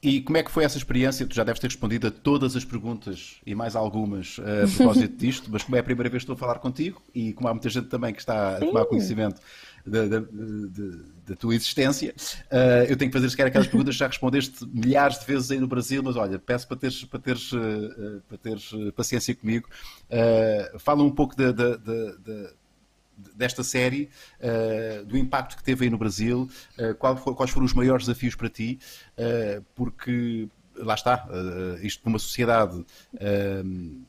E 0.00 0.20
como 0.20 0.36
é 0.36 0.42
que 0.42 0.50
foi 0.50 0.64
essa 0.64 0.76
experiência? 0.76 1.26
Tu 1.26 1.34
já 1.34 1.42
deves 1.42 1.58
ter 1.60 1.66
respondido 1.66 2.06
a 2.06 2.10
todas 2.10 2.54
as 2.54 2.64
perguntas 2.64 3.40
e 3.44 3.54
mais 3.54 3.74
algumas 3.74 4.38
eh, 4.38 4.64
a 4.64 4.68
propósito 4.76 5.16
disto, 5.16 5.50
mas 5.50 5.62
como 5.64 5.76
é 5.76 5.80
a 5.80 5.82
primeira 5.82 6.10
vez 6.10 6.22
que 6.22 6.30
estou 6.30 6.34
a 6.34 6.38
falar 6.38 6.58
contigo 6.60 7.02
e 7.14 7.32
como 7.32 7.48
há 7.48 7.54
muita 7.54 7.70
gente 7.70 7.88
também 7.88 8.12
que 8.12 8.20
está 8.20 8.58
a 8.58 8.60
tomar 8.60 8.84
conhecimento 8.84 9.40
da, 9.84 10.06
da- 10.06 10.20
de- 10.20 11.13
da 11.26 11.34
tua 11.36 11.54
existência, 11.54 12.14
eh, 12.50 12.86
eu 12.88 12.96
tenho 12.96 13.10
que 13.10 13.16
fazer 13.16 13.30
sequer 13.30 13.46
aquelas 13.46 13.66
perguntas 13.66 13.94
que 13.94 13.98
já 14.00 14.06
respondeste 14.06 14.66
milhares 14.66 15.18
de 15.18 15.26
vezes 15.26 15.50
aí 15.50 15.58
no 15.58 15.66
Brasil, 15.66 16.02
mas 16.02 16.16
olha, 16.16 16.38
peço 16.38 16.66
para 16.68 16.76
teres, 16.76 17.04
para 17.04 17.18
teres, 17.18 17.50
eh, 17.52 18.20
para 18.28 18.38
teres 18.38 18.70
paciência 18.94 19.34
comigo. 19.34 19.68
Eh, 20.10 20.72
fala 20.78 21.02
um 21.02 21.10
pouco 21.10 21.34
da- 21.36 21.52
da- 21.52 21.76
da, 21.76 22.50
desta 23.36 23.62
série, 23.62 24.10
uh, 24.40 25.04
do 25.04 25.16
impacto 25.16 25.56
que 25.56 25.62
teve 25.62 25.84
aí 25.84 25.90
no 25.90 25.96
Brasil, 25.98 26.48
uh, 26.78 26.94
qual 26.96 27.16
quais 27.16 27.50
foram 27.50 27.64
os 27.64 27.72
maiores 27.72 28.06
desafios 28.06 28.34
para 28.34 28.48
ti, 28.48 28.78
uh, 29.16 29.64
porque 29.74 30.48
lá 30.76 30.94
está, 30.94 31.24
uh, 31.28 31.84
isto 31.86 32.02
numa 32.04 32.18
sociedade 32.18 32.76
uh, 33.14 34.00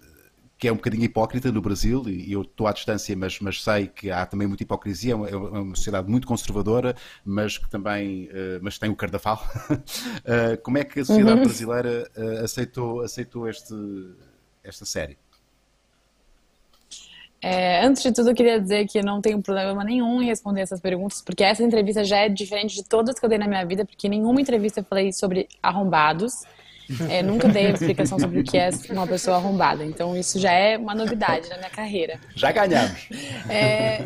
que 0.57 0.67
é 0.67 0.71
um 0.71 0.75
bocadinho 0.75 1.03
hipócrita 1.03 1.51
no 1.51 1.61
Brasil, 1.61 2.03
e 2.07 2.31
eu 2.31 2.41
estou 2.41 2.65
à 2.67 2.71
distância, 2.71 3.15
mas, 3.15 3.39
mas 3.39 3.61
sei 3.61 3.87
que 3.87 4.09
há 4.09 4.25
também 4.25 4.47
muita 4.47 4.63
hipocrisia, 4.63 5.13
é 5.13 5.15
uma, 5.15 5.29
é 5.29 5.35
uma 5.35 5.75
sociedade 5.75 6.09
muito 6.09 6.25
conservadora, 6.25 6.95
mas 7.25 7.57
que 7.57 7.69
também 7.69 8.25
uh, 8.27 8.59
mas 8.61 8.77
tem 8.77 8.89
o 8.89 8.95
cardafal. 8.95 9.43
Uh, 9.69 10.59
como 10.63 10.77
é 10.77 10.83
que 10.85 11.01
a 11.01 11.05
sociedade 11.05 11.41
brasileira 11.41 12.09
uh, 12.17 12.43
aceitou, 12.43 13.01
aceitou 13.01 13.49
este, 13.49 13.75
esta 14.63 14.85
série? 14.85 15.17
É, 17.41 17.85
antes 17.85 18.01
de 18.01 18.11
tudo, 18.11 18.31
eu 18.31 18.33
queria 18.33 18.59
dizer 18.59 18.87
que 18.87 18.97
eu 18.97 19.03
não 19.03 19.21
tenho 19.21 19.39
problema 19.39 19.83
nenhum 19.83 20.19
em 20.19 20.25
responder 20.25 20.61
essas 20.61 20.79
perguntas, 20.79 21.21
porque 21.21 21.43
essa 21.43 21.61
entrevista 21.61 22.03
já 22.03 22.17
é 22.17 22.29
diferente 22.29 22.75
de 22.75 22.83
todas 22.83 23.19
que 23.19 23.23
eu 23.23 23.29
dei 23.29 23.37
na 23.37 23.47
minha 23.47 23.63
vida, 23.63 23.85
porque 23.85 24.07
em 24.07 24.09
nenhuma 24.09 24.41
entrevista 24.41 24.79
eu 24.79 24.83
falei 24.83 25.13
sobre 25.13 25.47
arrombados. 25.61 26.43
É, 27.09 27.23
nunca 27.23 27.47
dei 27.47 27.71
explicação 27.71 28.19
sobre 28.19 28.39
o 28.39 28.43
que 28.43 28.57
é 28.57 28.69
uma 28.89 29.07
pessoa 29.07 29.37
arrombada. 29.37 29.83
Então, 29.83 30.15
isso 30.15 30.39
já 30.39 30.51
é 30.51 30.77
uma 30.77 30.93
novidade 30.93 31.49
na 31.49 31.57
minha 31.57 31.69
carreira. 31.69 32.19
Já 32.35 32.51
ganhamos! 32.51 33.07
É, 33.49 34.01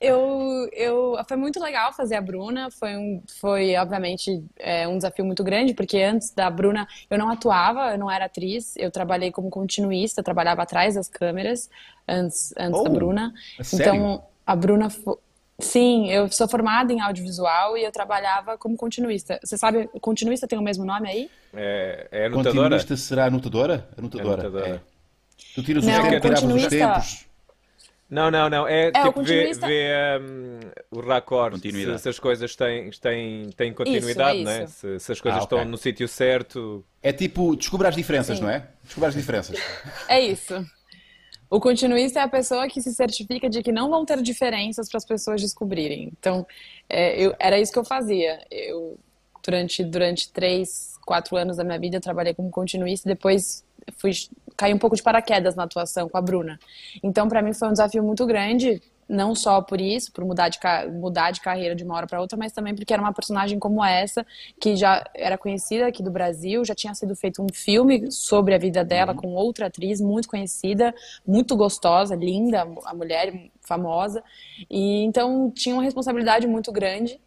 eu, 0.00 0.68
eu, 0.72 1.16
foi 1.26 1.36
muito 1.36 1.60
legal 1.60 1.92
fazer 1.92 2.16
a 2.16 2.20
Bruna. 2.20 2.70
Foi, 2.70 2.96
um, 2.96 3.22
foi 3.40 3.76
obviamente, 3.76 4.42
é, 4.58 4.86
um 4.88 4.96
desafio 4.96 5.24
muito 5.24 5.42
grande, 5.44 5.74
porque 5.74 5.98
antes 5.98 6.30
da 6.30 6.50
Bruna 6.50 6.86
eu 7.10 7.18
não 7.18 7.30
atuava, 7.30 7.92
eu 7.92 7.98
não 7.98 8.10
era 8.10 8.24
atriz. 8.24 8.74
Eu 8.76 8.90
trabalhei 8.90 9.30
como 9.30 9.50
continuista, 9.50 10.22
trabalhava 10.22 10.62
atrás 10.62 10.94
das 10.94 11.08
câmeras 11.08 11.68
antes, 12.06 12.54
antes 12.58 12.80
Oh, 12.80 12.84
da 12.84 12.90
Bruna. 12.90 13.34
é 13.58 13.62
sério? 13.62 13.94
Então, 13.94 14.22
a 14.46 14.56
Bruna. 14.56 14.88
Sim, 15.68 16.08
eu 16.10 16.30
sou 16.30 16.48
formada 16.48 16.92
em 16.92 17.00
audiovisual 17.00 17.76
e 17.76 17.82
eu 17.82 17.90
trabalhava 17.90 18.56
como 18.56 18.76
continuista. 18.76 19.40
Você 19.42 19.58
sabe, 19.58 19.88
continuista 20.00 20.46
tem 20.46 20.56
o 20.56 20.62
mesmo 20.62 20.84
nome 20.84 21.08
aí? 21.08 21.30
É, 21.52 22.06
é 22.12 22.26
anotadora? 22.26 22.54
Continuista 22.76 22.96
será 22.96 23.24
anotadora? 23.26 23.88
Anotadora. 23.98 24.42
Anotadora. 24.42 24.68
é. 24.76 24.80
Tu 25.56 25.62
tiras 25.64 25.84
Não, 25.84 25.92
os 26.00 26.08
tempos, 26.08 26.40
continuista- 26.40 26.70
tempos. 26.70 27.26
Não, 28.08 28.30
não, 28.30 28.48
não. 28.48 28.66
É, 28.68 28.88
o 28.88 28.92
tipo, 28.92 29.02
vê, 29.02 29.10
continuista- 29.12 29.66
vê 29.66 29.90
um, 30.22 30.60
o 30.96 31.00
raccord, 31.00 31.56
se, 31.56 31.62
Continuidade. 31.62 32.00
se 32.02 32.08
as 32.08 32.18
coisas 32.20 32.56
têm, 32.56 32.90
têm, 32.90 33.50
têm 33.50 33.72
continuidade, 33.74 34.40
é 34.40 34.44
não 34.44 34.50
é? 34.52 34.64
isso. 34.64 34.72
Se, 34.74 35.00
se 35.00 35.12
as 35.12 35.20
coisas 35.20 35.40
Ah, 35.40 35.44
ok. 35.44 35.58
estão 35.58 35.70
no 35.70 35.76
sítio 35.76 36.06
certo. 36.08 36.84
É 37.02 37.12
tipo, 37.12 37.54
descubra 37.56 37.88
as 37.88 37.96
diferenças, 37.96 38.38
Sim. 38.38 38.44
não 38.44 38.50
é? 38.50 38.66
Descubra 38.84 39.08
as 39.10 39.14
diferenças. 39.14 39.60
É 40.08 40.20
isso. 40.20 40.64
O 41.50 41.60
continuista 41.60 42.20
é 42.20 42.22
a 42.22 42.28
pessoa 42.28 42.68
que 42.68 42.80
se 42.82 42.92
certifica 42.94 43.48
de 43.48 43.62
que 43.62 43.72
não 43.72 43.88
vão 43.88 44.04
ter 44.04 44.20
diferenças 44.22 44.88
para 44.88 44.98
as 44.98 45.04
pessoas 45.04 45.40
descobrirem. 45.40 46.12
Então, 46.18 46.46
é, 46.88 47.18
eu- 47.20 47.34
era 47.38 47.58
isso 47.58 47.72
que 47.72 47.78
eu 47.78 47.84
fazia. 47.84 48.38
Eu, 48.50 48.98
durante, 49.42 49.82
durante 49.82 50.30
três, 50.30 50.96
quatro 51.06 51.36
anos 51.36 51.56
da 51.56 51.64
minha 51.64 51.78
vida, 51.78 51.96
eu 51.96 52.00
trabalhei 52.00 52.34
como 52.34 52.50
continuista 52.50 53.08
e 53.08 53.14
depois 53.14 53.64
fui 53.96 54.12
um 54.74 54.78
pouco 54.78 54.94
de 54.94 55.02
paraquedas 55.02 55.54
na 55.56 55.62
atuação 55.62 56.08
com 56.08 56.18
a 56.18 56.20
Bruna. 56.20 56.58
Então, 57.02 57.26
para 57.28 57.40
mim, 57.40 57.54
foi 57.54 57.68
um 57.68 57.72
desafio 57.72 58.02
muito 58.02 58.26
grande, 58.26 58.82
não 59.08 59.34
só 59.34 59.62
por 59.62 59.80
isso, 59.80 60.12
por 60.12 60.24
mudar 60.24 60.48
de, 60.48 60.58
mudar 60.92 61.30
de 61.30 61.40
carreira 61.40 61.74
de 61.74 61.82
uma 61.82 61.96
hora 61.96 62.06
para 62.06 62.20
outra, 62.20 62.36
mas 62.36 62.52
também 62.52 62.74
porque 62.74 62.92
era 62.92 63.00
uma 63.00 63.12
personagem 63.12 63.58
como 63.58 63.82
essa, 63.82 64.26
que 64.60 64.76
já 64.76 65.04
era 65.14 65.38
conhecida 65.38 65.86
aqui 65.86 66.02
do 66.02 66.10
Brasil, 66.10 66.64
já 66.64 66.74
tinha 66.74 66.94
sido 66.94 67.16
feito 67.16 67.42
um 67.42 67.46
filme 67.52 68.10
sobre 68.12 68.54
a 68.54 68.58
vida 68.58 68.84
dela 68.84 69.14
com 69.14 69.28
outra 69.28 69.66
atriz 69.66 70.00
muito 70.00 70.28
conhecida, 70.28 70.94
muito 71.26 71.56
gostosa, 71.56 72.14
linda, 72.14 72.68
a 72.84 72.94
mulher 72.94 73.50
famosa. 73.62 74.22
E 74.70 75.02
então 75.04 75.50
tinha 75.50 75.74
uma 75.74 75.82
responsabilidade 75.82 76.46
muito 76.46 76.70
grande. 76.70 77.20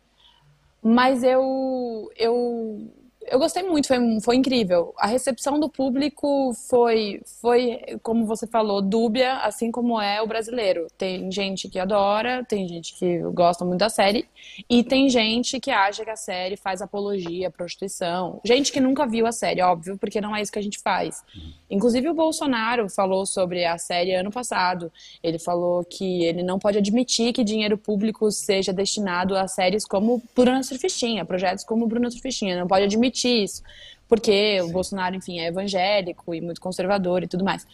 Mas 0.84 1.24
eu, 1.24 2.12
eu, 2.18 2.92
eu 3.28 3.38
gostei 3.38 3.64
muito, 3.64 3.88
foi, 3.88 3.98
foi 4.22 4.36
incrível. 4.36 4.94
A 4.98 5.08
recepção 5.08 5.60
do 5.60 5.70
público 5.70 6.54
foi, 6.68 7.22
foi, 7.40 7.80
como 8.02 8.26
você 8.26 8.48
falou, 8.48 8.82
dúbia, 8.82 9.38
assim 9.38 9.72
como 9.72 10.02
é 10.02 10.22
o 10.22 10.28
brasileiro. 10.28 10.88
Tem 10.98 11.32
gente 11.32 11.70
que 11.70 11.78
adora, 11.78 12.44
tem 12.44 12.68
gente 12.68 12.96
que 12.96 13.20
gosta 13.32 13.64
muito 13.64 13.80
da 13.80 13.90
série, 13.90 14.28
e 14.70 14.84
tem 14.84 15.08
gente 15.10 15.60
que 15.60 15.70
acha 15.70 16.04
que 16.04 16.10
a 16.10 16.16
série 16.16 16.58
faz 16.58 16.82
apologia 16.82 17.48
à 17.48 17.52
prostituição. 17.52 18.42
Gente 18.44 18.72
que 18.72 18.80
nunca 18.80 19.06
viu 19.06 19.28
a 19.28 19.32
série, 19.32 19.62
óbvio, 19.62 19.98
porque 19.98 20.20
não 20.20 20.36
é 20.36 20.42
isso 20.42 20.52
que 20.52 20.60
a 20.60 20.64
gente 20.64 20.80
faz. 20.80 21.24
Inclusive 21.70 22.10
o 22.10 22.14
Bolsonaro 22.14 22.90
falou 22.90 23.26
sobre 23.26 23.66
a 23.66 23.78
série 23.78 24.14
ano 24.14 24.32
passado. 24.32 24.92
Ele 25.24 25.38
falou 25.38 25.86
que 25.86 26.24
ele 26.24 26.44
não 26.44 26.58
pode 26.58 26.80
admitir 26.80 27.34
que 27.34 27.44
dinheiro 27.44 27.78
público 27.78 28.32
seja 28.32 28.74
destinado 28.74 29.36
a 29.36 29.48
séries 29.48 29.86
como 29.86 30.22
Bruna 30.36 30.64
Surfistinha, 30.64 31.24
projetos 31.24 31.64
como 31.64 31.88
Bruna 31.88 32.10
Surfistinha. 32.10 32.60
Não 32.60 32.68
pode 32.68 32.86
admitir 32.86 33.11
isso. 33.28 33.64
porque 34.08 34.60
o 34.62 34.70
Bolsonaro, 34.70 35.16
enfim, 35.16 35.40
é 35.40 35.48
evangélico 35.48 36.36
e 36.36 36.42
muito 36.42 36.60
conservador 36.60 37.24
e 37.24 37.28
tudo 37.28 37.46
mais. 37.46 37.66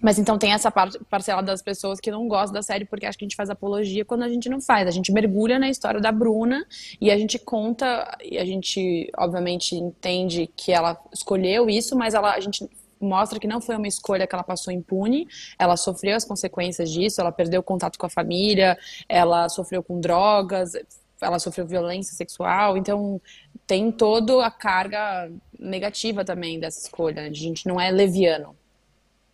Mas 0.00 0.18
então 0.18 0.36
tem 0.36 0.52
essa 0.52 0.70
par 0.70 0.90
parcela 1.08 1.42
das 1.42 1.62
pessoas 1.62 1.98
que 1.98 2.10
não 2.10 2.28
gostam 2.28 2.52
da 2.52 2.62
série 2.62 2.84
porque 2.84 3.06
acha 3.06 3.16
que 3.16 3.24
a 3.24 3.28
gente 3.28 3.36
faz 3.36 3.48
apologia 3.48 4.04
quando 4.04 4.22
a 4.22 4.28
gente 4.28 4.50
não 4.50 4.60
faz. 4.60 4.86
A 4.86 4.90
gente 4.90 5.10
mergulha 5.12 5.58
na 5.58 5.68
história 5.68 6.00
da 6.00 6.12
Bruna 6.12 6.62
e 7.00 7.10
a 7.10 7.16
gente 7.16 7.38
conta, 7.38 8.16
e 8.22 8.38
a 8.38 8.44
gente 8.44 9.10
obviamente 9.16 9.74
entende 9.74 10.50
que 10.54 10.72
ela 10.72 10.98
escolheu 11.12 11.70
isso, 11.70 11.96
mas 11.96 12.12
ela, 12.12 12.34
a 12.34 12.40
gente 12.40 12.68
mostra 13.00 13.38
que 13.38 13.46
não 13.46 13.60
foi 13.60 13.76
uma 13.76 13.88
escolha 13.88 14.26
que 14.26 14.34
ela 14.34 14.44
passou 14.44 14.72
impune, 14.72 15.26
ela 15.58 15.76
sofreu 15.76 16.16
as 16.16 16.24
consequências 16.24 16.90
disso, 16.90 17.20
ela 17.20 17.32
perdeu 17.32 17.60
o 17.60 17.62
contato 17.64 17.98
com 17.98 18.06
a 18.06 18.10
família, 18.10 18.78
ela 19.08 19.48
sofreu 19.48 19.82
com 19.82 20.00
drogas, 20.00 20.72
ela 21.20 21.38
sofreu 21.38 21.66
violência 21.66 22.14
sexual, 22.14 22.76
então 22.76 23.20
tem 23.66 23.90
toda 23.90 24.44
a 24.44 24.50
carga 24.50 25.30
negativa 25.58 26.24
também 26.24 26.60
dessa 26.60 26.80
escolha. 26.80 27.22
A 27.22 27.32
gente 27.32 27.66
não 27.66 27.80
é 27.80 27.90
leviano. 27.90 28.56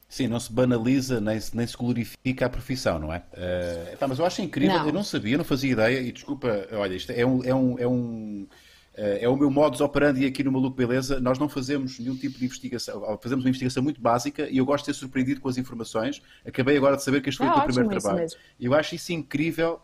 Sim, 0.09 0.26
não 0.26 0.41
se 0.41 0.53
banaliza 0.53 1.20
nem 1.20 1.39
se, 1.39 1.57
nem 1.57 1.64
se 1.64 1.76
glorifica 1.76 2.47
a 2.47 2.51
profissão, 2.51 2.99
não 2.99 3.12
é? 3.12 3.22
Uh, 3.33 3.97
tá, 3.97 4.09
mas 4.09 4.18
eu 4.18 4.26
acho 4.26 4.43
incrível, 4.43 4.78
não. 4.78 4.87
eu 4.87 4.93
não 4.93 5.05
sabia, 5.05 5.39
não 5.39 5.45
fazia 5.45 5.70
ideia, 5.70 6.01
e 6.01 6.11
desculpa, 6.11 6.66
olha, 6.72 6.95
isto 6.95 7.12
é 7.12 7.24
um. 7.24 7.45
É 7.45 7.55
um, 7.55 7.78
é 7.78 7.87
um 7.87 8.49
é 8.93 9.26
o 9.28 9.37
meu 9.37 9.51
modus 9.51 9.81
operandi 9.81 10.26
aqui 10.26 10.45
no 10.45 10.53
Maluco 10.53 10.76
Beleza. 10.76 11.20
Nós 11.20 11.39
não 11.39 11.49
fazemos 11.49 11.99
nenhum 11.99 12.16
tipo 12.16 12.39
de 12.39 12.45
investigação, 12.45 13.01
fazemos 13.22 13.45
uma 13.45 13.49
investigação 13.49 13.83
muito 13.83 14.01
básica 14.01 14.47
e 14.51 14.59
eu 14.59 14.66
gosto 14.66 14.85
de 14.85 14.93
ser 14.93 14.99
surpreendido 14.99 15.41
com 15.41 15.49
as 15.49 15.57
informações. 15.57 16.20
Acabei 16.45 16.76
agora 16.76 16.97
de 16.97 17.05
saber 17.05 17.22
que 17.22 17.31
este 17.31 17.39
foi 17.39 17.49
o 17.49 17.55
teu 17.55 17.62
primeiro 17.62 17.89
trabalho. 17.89 18.26
Eu 18.61 18.74
acho 18.74 18.97
isso 18.97 19.12
incrível 19.12 19.81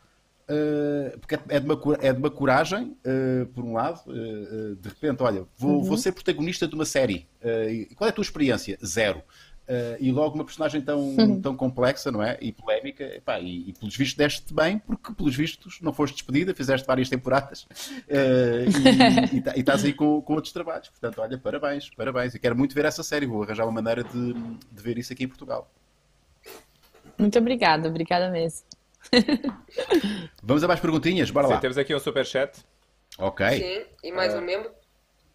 Uh, 0.48 1.18
porque 1.18 1.34
é 1.48 1.58
de, 1.58 1.66
uma, 1.66 1.80
é 2.00 2.12
de 2.12 2.18
uma 2.20 2.30
coragem, 2.30 2.96
uh, 3.04 3.46
por 3.46 3.64
um 3.64 3.72
lado, 3.72 4.00
uh, 4.06 4.76
de 4.76 4.88
repente, 4.88 5.20
olha, 5.20 5.44
vou, 5.58 5.78
uhum. 5.78 5.82
vou, 5.82 5.98
ser 5.98 6.12
protagonista 6.12 6.68
de 6.68 6.74
uma 6.74 6.84
série. 6.84 7.26
qual 7.96 8.06
é 8.06 8.10
a 8.10 8.14
tua 8.14 8.22
experiência? 8.22 8.78
Zero. 8.84 9.22
e 9.98 10.12
logo 10.12 10.36
uma 10.36 10.44
personagem 10.44 10.80
tão, 10.80 11.00
uhum. 11.00 11.40
tão 11.40 11.56
complexa, 11.56 12.12
não 12.12 12.22
é? 12.22 12.38
E 12.40 12.52
polémica, 12.52 13.02
epá, 13.02 13.40
e, 13.40 13.70
e 13.70 13.72
pelos 13.72 13.96
vistos 13.96 14.16
deste 14.16 14.54
bem, 14.54 14.78
porque 14.78 15.12
pelos 15.14 15.34
vistos 15.34 15.80
não 15.82 15.92
foste 15.92 16.14
despedida, 16.14 16.54
fizeste 16.54 16.86
várias 16.86 17.08
temporadas 17.08 17.66
e, 18.06 19.36
e, 19.36 19.56
e, 19.56 19.60
estás 19.60 19.84
aí 19.84 19.92
com, 19.92 20.22
com 20.22 20.34
outros 20.34 20.52
trabalhos. 20.52 20.88
Portanto, 20.90 21.20
olha, 21.20 21.36
parabéns, 21.36 21.90
parabéns. 21.90 22.36
Eu 22.36 22.40
quero 22.40 22.56
muito 22.56 22.72
ver 22.72 22.84
essa 22.84 23.02
série, 23.02 23.26
vou 23.26 23.42
arranjar 23.42 23.64
uma 23.64 23.72
maneira 23.72 24.04
de, 24.04 24.32
de 24.32 24.82
ver 24.82 24.96
isso 24.96 25.12
aqui 25.12 25.24
em 25.24 25.28
Portugal. 25.28 25.68
Muito 27.18 27.36
obrigada, 27.36 27.88
obrigada 27.88 28.30
mesmo. 28.30 28.75
Vamos 30.42 30.64
a 30.64 30.68
mais 30.68 30.80
perguntinhas, 30.80 31.30
bora 31.30 31.46
lá. 31.46 31.54
Sim, 31.56 31.60
temos 31.60 31.78
aqui 31.78 31.94
um 31.94 31.98
superchat. 31.98 32.64
Ok. 33.18 33.46
Sim, 33.50 33.86
e 34.02 34.12
mais 34.12 34.34
uh, 34.34 34.38
um 34.38 34.40
membro. 34.40 34.70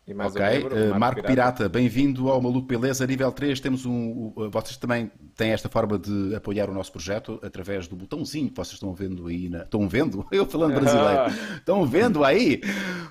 E 0.08 0.14
mais 0.14 0.36
ok, 0.36 0.46
um 0.46 0.52
membro, 0.52 0.76
uh, 0.76 0.80
Marco, 0.80 1.00
Marco, 1.00 1.22
Pirata, 1.22 1.34
Pirata 1.34 1.70
bem-vindo 1.70 2.30
ao 2.30 2.42
Maluco 2.42 2.68
Beleza. 2.68 3.06
Nível 3.06 3.32
3, 3.32 3.60
temos 3.60 3.86
um. 3.86 4.34
Uh, 4.36 4.50
vocês 4.50 4.78
também 4.78 5.12
têm 5.36 5.52
esta 5.52 5.70
forma 5.70 5.98
de 5.98 6.36
apoiar 6.36 6.70
o 6.70 6.74
nosso 6.74 6.92
projeto 6.92 7.40
através 7.44 7.88
do 7.88 7.96
botãozinho 7.96 8.50
que 8.50 8.56
vocês 8.56 8.74
estão 8.74 8.94
vendo 8.94 9.28
aí. 9.28 9.50
Na... 9.50 9.64
Estão 9.64 9.88
vendo? 9.88 10.26
Eu 10.32 10.46
falando 10.46 10.74
brasileiro. 10.74 11.32
estão 11.56 11.86
vendo 11.86 12.24
aí? 12.24 12.62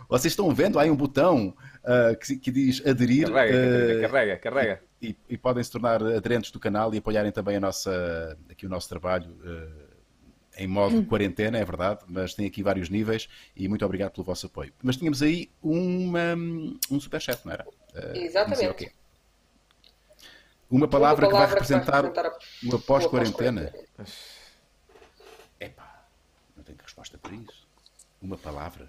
Vocês 0.09 0.33
estão 0.33 0.53
vendo 0.55 0.79
aí 0.79 0.91
um 0.91 0.97
botão 0.97 1.55
uh, 1.85 2.17
que, 2.19 2.37
que, 2.37 2.51
diz 2.51 2.85
aderir. 2.87 3.31
Carrega, 3.31 4.09
carrega, 4.09 4.37
carrega. 4.37 4.83
E, 5.03 5.17
e, 5.31 5.39
podem 5.39 5.65
se 5.65 5.71
tornar 5.71 6.03
aderentes 6.03 6.51
do 6.51 6.61
canal 6.61 6.93
e 6.95 6.99
apoiarem 6.99 7.33
também 7.33 7.57
a 7.57 7.61
nossa, 7.61 8.37
aqui 8.51 8.67
o 8.67 8.69
nosso 8.69 8.87
trabalho 8.89 9.35
em 10.57 10.67
modo 10.67 10.97
hum. 10.97 11.05
quarentena, 11.05 11.59
é 11.59 11.65
verdade, 11.65 12.01
mas 12.07 12.35
tem 12.35 12.47
aqui 12.47 12.63
vários 12.63 12.89
níveis 12.89 13.29
e 13.57 13.69
muito 13.69 13.85
obrigado 13.85 14.13
pelo 14.13 14.25
vosso 14.25 14.47
apoio. 14.47 14.73
Mas 14.83 14.97
tínhamos 14.97 15.23
aí 15.23 15.51
uma, 15.63 16.35
um 16.91 17.01
superchat, 17.01 17.45
não 17.45 17.53
era? 17.53 17.67
Uh, 17.95 18.17
Exatamente. 18.17 18.93
Uma 20.71 20.87
palavra, 20.87 21.27
uma 21.27 21.27
palavra 21.27 21.27
que 21.27 21.33
vai 21.33 21.47
representar, 21.47 22.05
representar 22.05 22.39
uma 22.63 22.79
pós-quarentena. 22.79 23.73
Epá, 25.59 26.05
não 26.57 26.63
tenho 26.63 26.79
resposta 26.81 27.19
para 27.19 27.35
isso. 27.35 27.67
Uma 28.23 28.39
palavra. 28.39 28.89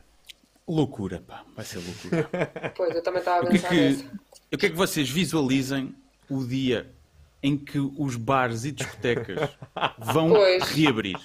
Loucura, 0.67 1.21
pá, 1.21 1.43
vai 1.55 1.65
ser 1.65 1.79
loucura. 1.79 2.29
pois, 2.77 2.95
eu 2.95 3.01
também 3.01 3.19
estava 3.19 3.47
a 3.47 3.49
pensar 3.49 3.69
que 3.69 3.79
é 3.79 3.93
que, 3.93 4.09
Eu 4.51 4.57
quero 4.59 4.73
que 4.73 4.77
vocês 4.77 5.09
visualizem 5.09 5.95
o 6.29 6.45
dia 6.45 6.93
em 7.41 7.57
que 7.57 7.79
os 7.79 8.15
bares 8.15 8.63
e 8.63 8.71
discotecas 8.71 9.49
vão 9.97 10.29
pois. 10.29 10.63
reabrir. 10.63 11.17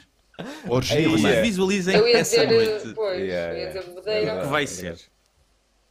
Orgia, 0.69 1.09
vocês 1.09 1.41
visualizem 1.43 1.97
essa 2.15 2.47
dizer, 2.47 2.69
noite. 2.69 2.95
Pois, 2.95 3.21
yeah, 3.21 3.53
yeah. 3.53 3.81
Dizer, 3.81 4.37
o 4.37 4.41
que 4.43 4.47
vai 4.49 4.67
ser? 4.67 4.99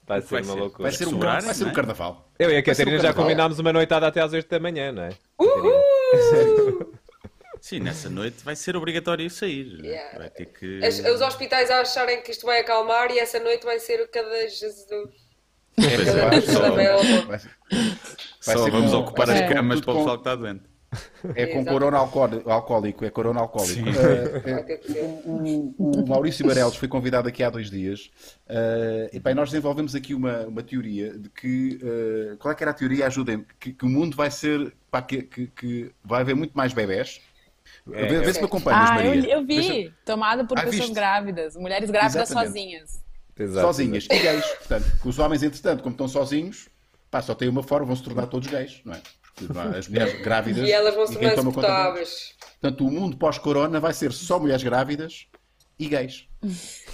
Vai 0.07 0.21
ser 0.21 0.43
uma 0.43 0.53
loucura. 0.53 0.83
Vai 0.83 0.91
ser 0.91 1.07
um, 1.07 1.19
vai 1.19 1.41
ser 1.41 1.65
um 1.65 1.73
carnaval. 1.73 2.29
Eu 2.37 2.51
e 2.51 2.57
a 2.57 2.63
Catarina 2.63 2.99
já 2.99 3.13
combinámos 3.13 3.57
uma 3.57 3.73
noitada 3.73 4.05
até 4.07 4.21
às 4.21 4.33
8 4.33 4.47
da 4.47 4.59
manhã, 4.59 4.91
não 4.91 5.03
é? 5.03 5.09
Uhul! 5.39 6.93
Sim, 7.59 7.79
nessa 7.79 8.07
noite 8.11 8.43
vai 8.43 8.55
ser 8.55 8.77
obrigatório 8.77 9.27
sair. 9.27 9.83
Yeah. 9.83 10.19
Vai 10.19 10.29
ter 10.29 10.45
que... 10.45 10.85
As, 10.85 10.99
os 10.99 11.21
hospitais 11.21 11.71
a 11.71 11.81
acharem 11.81 12.21
que 12.21 12.29
isto 12.29 12.45
vai 12.45 12.59
acalmar 12.59 13.09
e 13.09 13.17
essa 13.17 13.39
noite 13.39 13.65
vai 13.65 13.79
ser 13.79 14.07
cada 14.09 14.47
Jesus. 14.47 14.85
É, 15.77 16.41
só, 16.41 16.71
vai, 16.71 17.39
só 18.39 18.69
vamos 18.69 18.91
com, 18.91 18.97
ocupar 18.97 19.29
as 19.31 19.51
camas 19.51 19.81
para 19.81 19.93
o 19.93 19.97
pessoal 19.97 20.17
que 20.17 20.21
está 20.21 20.35
doente. 20.35 20.63
É 21.35 21.47
com 21.47 21.65
corona 21.65 21.97
alcoólico, 21.97 23.05
é 23.05 23.09
corona 23.09 23.39
alcoólico. 23.39 23.89
Uh, 23.89 23.91
é, 24.45 24.79
o, 25.25 25.73
o, 25.77 26.07
Maurício 26.07 26.45
Barelos 26.45 26.75
foi 26.75 26.87
convidado 26.87 27.27
aqui 27.27 27.43
há 27.43 27.49
dois 27.49 27.69
dias 27.69 28.11
uh, 28.49 29.09
e 29.11 29.19
bem, 29.19 29.33
nós 29.33 29.49
desenvolvemos 29.49 29.95
aqui 29.95 30.13
uma, 30.13 30.41
uma 30.41 30.63
teoria 30.63 31.17
de 31.17 31.29
que 31.29 31.79
uh, 31.81 32.37
qual 32.37 32.51
é 32.51 32.55
que 32.55 32.63
era 32.63 32.71
a 32.71 32.73
teoria? 32.73 33.07
Ajudem-me, 33.07 33.45
que, 33.59 33.73
que, 33.73 33.85
o 33.85 33.89
mundo 33.89 34.15
vai 34.15 34.29
ser 34.29 34.73
pá, 34.89 35.01
que, 35.01 35.23
que, 35.23 35.47
que, 35.47 35.91
vai 36.03 36.21
haver 36.21 36.35
muito 36.35 36.53
mais 36.53 36.73
bebés. 36.73 37.21
É, 37.91 38.05
vê, 38.05 38.19
vê 38.19 38.33
se 38.33 38.39
me 38.39 38.45
acompanhas, 38.45 38.89
ah, 38.89 38.93
Maria. 38.93 39.15
Eu, 39.15 39.39
eu 39.39 39.45
vi, 39.45 39.55
Deixa... 39.55 39.93
tomada 40.05 40.45
por 40.45 40.57
ah, 40.57 40.61
pessoas 40.61 40.81
viste? 40.81 40.93
grávidas, 40.93 41.55
mulheres 41.55 41.89
grávidas 41.89 42.29
Exatamente. 42.29 42.47
sozinhas. 42.47 43.05
Exato, 43.37 43.67
sozinhas 43.67 44.05
e 44.05 44.19
gays. 44.19 44.45
Portanto, 44.45 44.85
os 45.03 45.19
homens, 45.19 45.43
entretanto, 45.43 45.83
como 45.83 45.93
estão 45.93 46.07
sozinhos, 46.07 46.69
pá, 47.11 47.21
só 47.21 47.35
têm 47.35 47.49
uma 47.49 47.63
forma, 47.63 47.85
vão 47.85 47.95
se 47.95 48.03
tornar 48.03 48.27
todos 48.27 48.47
gays, 48.47 48.81
não 48.85 48.93
é? 48.93 49.01
As 49.77 49.87
mulheres 49.87 50.21
grávidas. 50.21 50.67
E 50.67 50.71
elas 50.71 50.95
vão 50.95 51.07
ser 51.07 51.21
mais 51.21 51.39
suportáveis. 51.39 52.33
Portanto, 52.61 52.87
o 52.87 52.91
mundo 52.91 53.17
pós-corona 53.17 53.79
vai 53.79 53.93
ser 53.93 54.11
só 54.13 54.39
mulheres 54.39 54.63
grávidas 54.63 55.27
e 55.77 55.89
gays. 55.89 56.25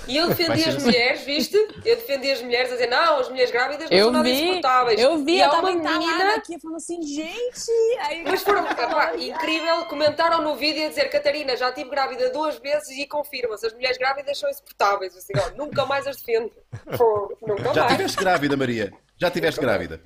E 0.07 0.17
eu 0.17 0.27
defendi 0.29 0.63
as 0.63 0.81
mulheres, 0.81 1.21
viste? 1.21 1.55
Eu 1.85 1.95
defendi 1.97 2.31
as 2.31 2.41
mulheres 2.41 2.71
a 2.71 2.73
dizer, 2.73 2.87
não, 2.87 3.19
as 3.19 3.29
mulheres 3.29 3.51
grávidas 3.51 3.89
não 3.89 3.97
eu 3.97 4.05
são 4.05 4.13
nada 4.13 4.23
vi, 4.23 4.41
insuportáveis. 4.41 4.99
Eu 4.99 5.23
vi, 5.23 5.33
e 5.33 5.39
eu 5.39 5.45
estava 5.45 5.71
menina... 5.71 6.35
aqui 6.35 6.59
falando 6.59 6.77
assim, 6.77 7.01
gente... 7.03 7.71
Aí 7.99 8.23
Mas 8.23 8.41
foram, 8.41 8.63
pá, 8.63 9.13
incrível, 9.15 9.85
comentaram 9.85 10.41
no 10.41 10.55
vídeo 10.55 10.85
a 10.85 10.89
dizer, 10.89 11.09
Catarina, 11.09 11.55
já 11.55 11.69
estive 11.69 11.89
grávida 11.89 12.31
duas 12.31 12.57
vezes 12.57 12.89
e 12.97 13.05
confirma-se, 13.05 13.67
as 13.67 13.73
mulheres 13.73 13.97
grávidas 13.97 14.39
são 14.39 14.49
insuportáveis. 14.49 15.15
Assim, 15.15 15.33
ó, 15.35 15.55
nunca 15.55 15.85
mais 15.85 16.07
as 16.07 16.17
defendo. 16.17 16.51
Pô, 16.97 17.37
nunca 17.41 17.73
já 17.73 17.81
mais. 17.81 17.91
estiveste 17.91 18.17
grávida, 18.17 18.57
Maria? 18.57 18.91
Já 19.17 19.27
estiveste 19.27 19.61
grávida? 19.61 20.01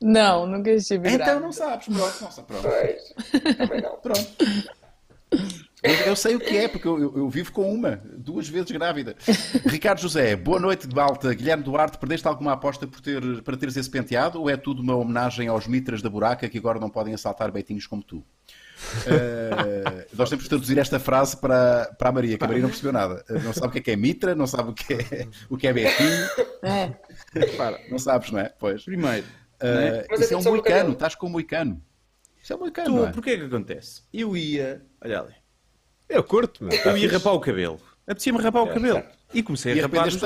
Não, 0.00 0.46
nunca 0.46 0.70
estive 0.70 1.08
Então 1.08 1.18
grávida. 1.18 1.40
não 1.40 1.52
sabes, 1.52 1.86
pronto. 1.86 2.22
Nossa, 2.22 2.42
pronto. 2.42 2.62
Pois, 2.68 3.56
também 3.56 3.80
não. 3.80 3.96
Pronto. 3.96 4.36
Eu, 5.82 5.92
eu, 6.06 6.16
sei 6.16 6.34
o 6.34 6.40
que 6.40 6.56
é, 6.56 6.66
porque 6.66 6.88
eu, 6.88 6.98
eu, 6.98 7.16
eu, 7.18 7.28
vivo 7.28 7.52
com 7.52 7.70
uma, 7.70 8.00
duas 8.16 8.48
vezes 8.48 8.70
grávida. 8.70 9.14
Ricardo 9.66 10.00
José, 10.00 10.34
boa 10.34 10.58
noite 10.58 10.88
de 10.88 10.94
Balta. 10.94 11.34
Guilherme 11.34 11.62
Duarte, 11.62 11.98
perdeste 11.98 12.26
alguma 12.26 12.52
aposta 12.52 12.86
por 12.86 13.02
ter, 13.02 13.42
para 13.42 13.56
teres 13.56 13.76
esse 13.76 13.90
penteado 13.90 14.40
ou 14.40 14.48
é 14.48 14.56
tudo 14.56 14.80
uma 14.80 14.96
homenagem 14.96 15.46
aos 15.48 15.66
mitras 15.66 16.00
da 16.00 16.08
buraca 16.08 16.48
que 16.48 16.56
agora 16.56 16.80
não 16.80 16.88
podem 16.88 17.12
assaltar 17.12 17.52
beitinhos 17.52 17.86
como 17.86 18.02
tu? 18.02 18.16
Uh, 18.16 20.04
nós 20.16 20.28
temos 20.30 20.44
que 20.44 20.48
traduzir 20.48 20.78
esta 20.78 20.98
frase 20.98 21.36
para, 21.36 21.94
para 21.98 22.08
a 22.08 22.12
Maria, 22.12 22.38
que 22.38 22.44
a 22.44 22.46
Maria 22.46 22.62
não 22.62 22.70
percebeu 22.70 22.92
nada. 22.92 23.22
Não 23.28 23.52
sabe 23.52 23.68
o 23.68 23.70
que 23.70 23.78
é, 23.78 23.82
que 23.82 23.90
é 23.90 23.96
mitra, 23.96 24.34
não 24.34 24.46
sabe 24.46 24.70
o 24.70 24.74
que 24.74 24.94
é, 24.94 25.28
o 25.50 25.56
que 25.56 25.66
é 25.66 25.72
betinho. 25.72 26.28
É. 26.62 26.94
Para, 27.56 27.78
não 27.90 27.98
sabes, 27.98 28.30
não 28.30 28.40
é? 28.40 28.50
Pois. 28.58 28.84
Primeiro, 28.84 29.26
Uh, 29.62 30.20
isso 30.20 30.34
é 30.34 30.36
um 30.36 30.42
moicano, 30.42 30.92
estás 30.92 31.14
com 31.14 31.26
um 31.26 31.30
moicano. 31.30 31.82
Isso 32.42 32.52
é 32.52 32.56
um 32.56 32.58
moicano. 32.58 32.98
Tu, 32.98 33.06
é? 33.06 33.12
Porquê 33.12 33.38
que 33.38 33.44
acontece? 33.44 34.02
Eu 34.12 34.36
ia. 34.36 34.84
Olha 35.02 35.20
ali. 35.20 35.34
Eu 36.08 36.22
curto-me. 36.22 36.76
Eu 36.84 36.96
ia 36.96 37.10
rapar 37.10 37.34
o 37.34 37.40
cabelo. 37.40 37.80
Apetecia-me 38.06 38.38
rapar 38.38 38.64
o 38.64 38.70
é, 38.70 38.74
cabelo. 38.74 39.02
E 39.32 39.42
comecei 39.42 39.78
a 39.78 39.82
rapar 39.82 40.08
os. 40.08 40.20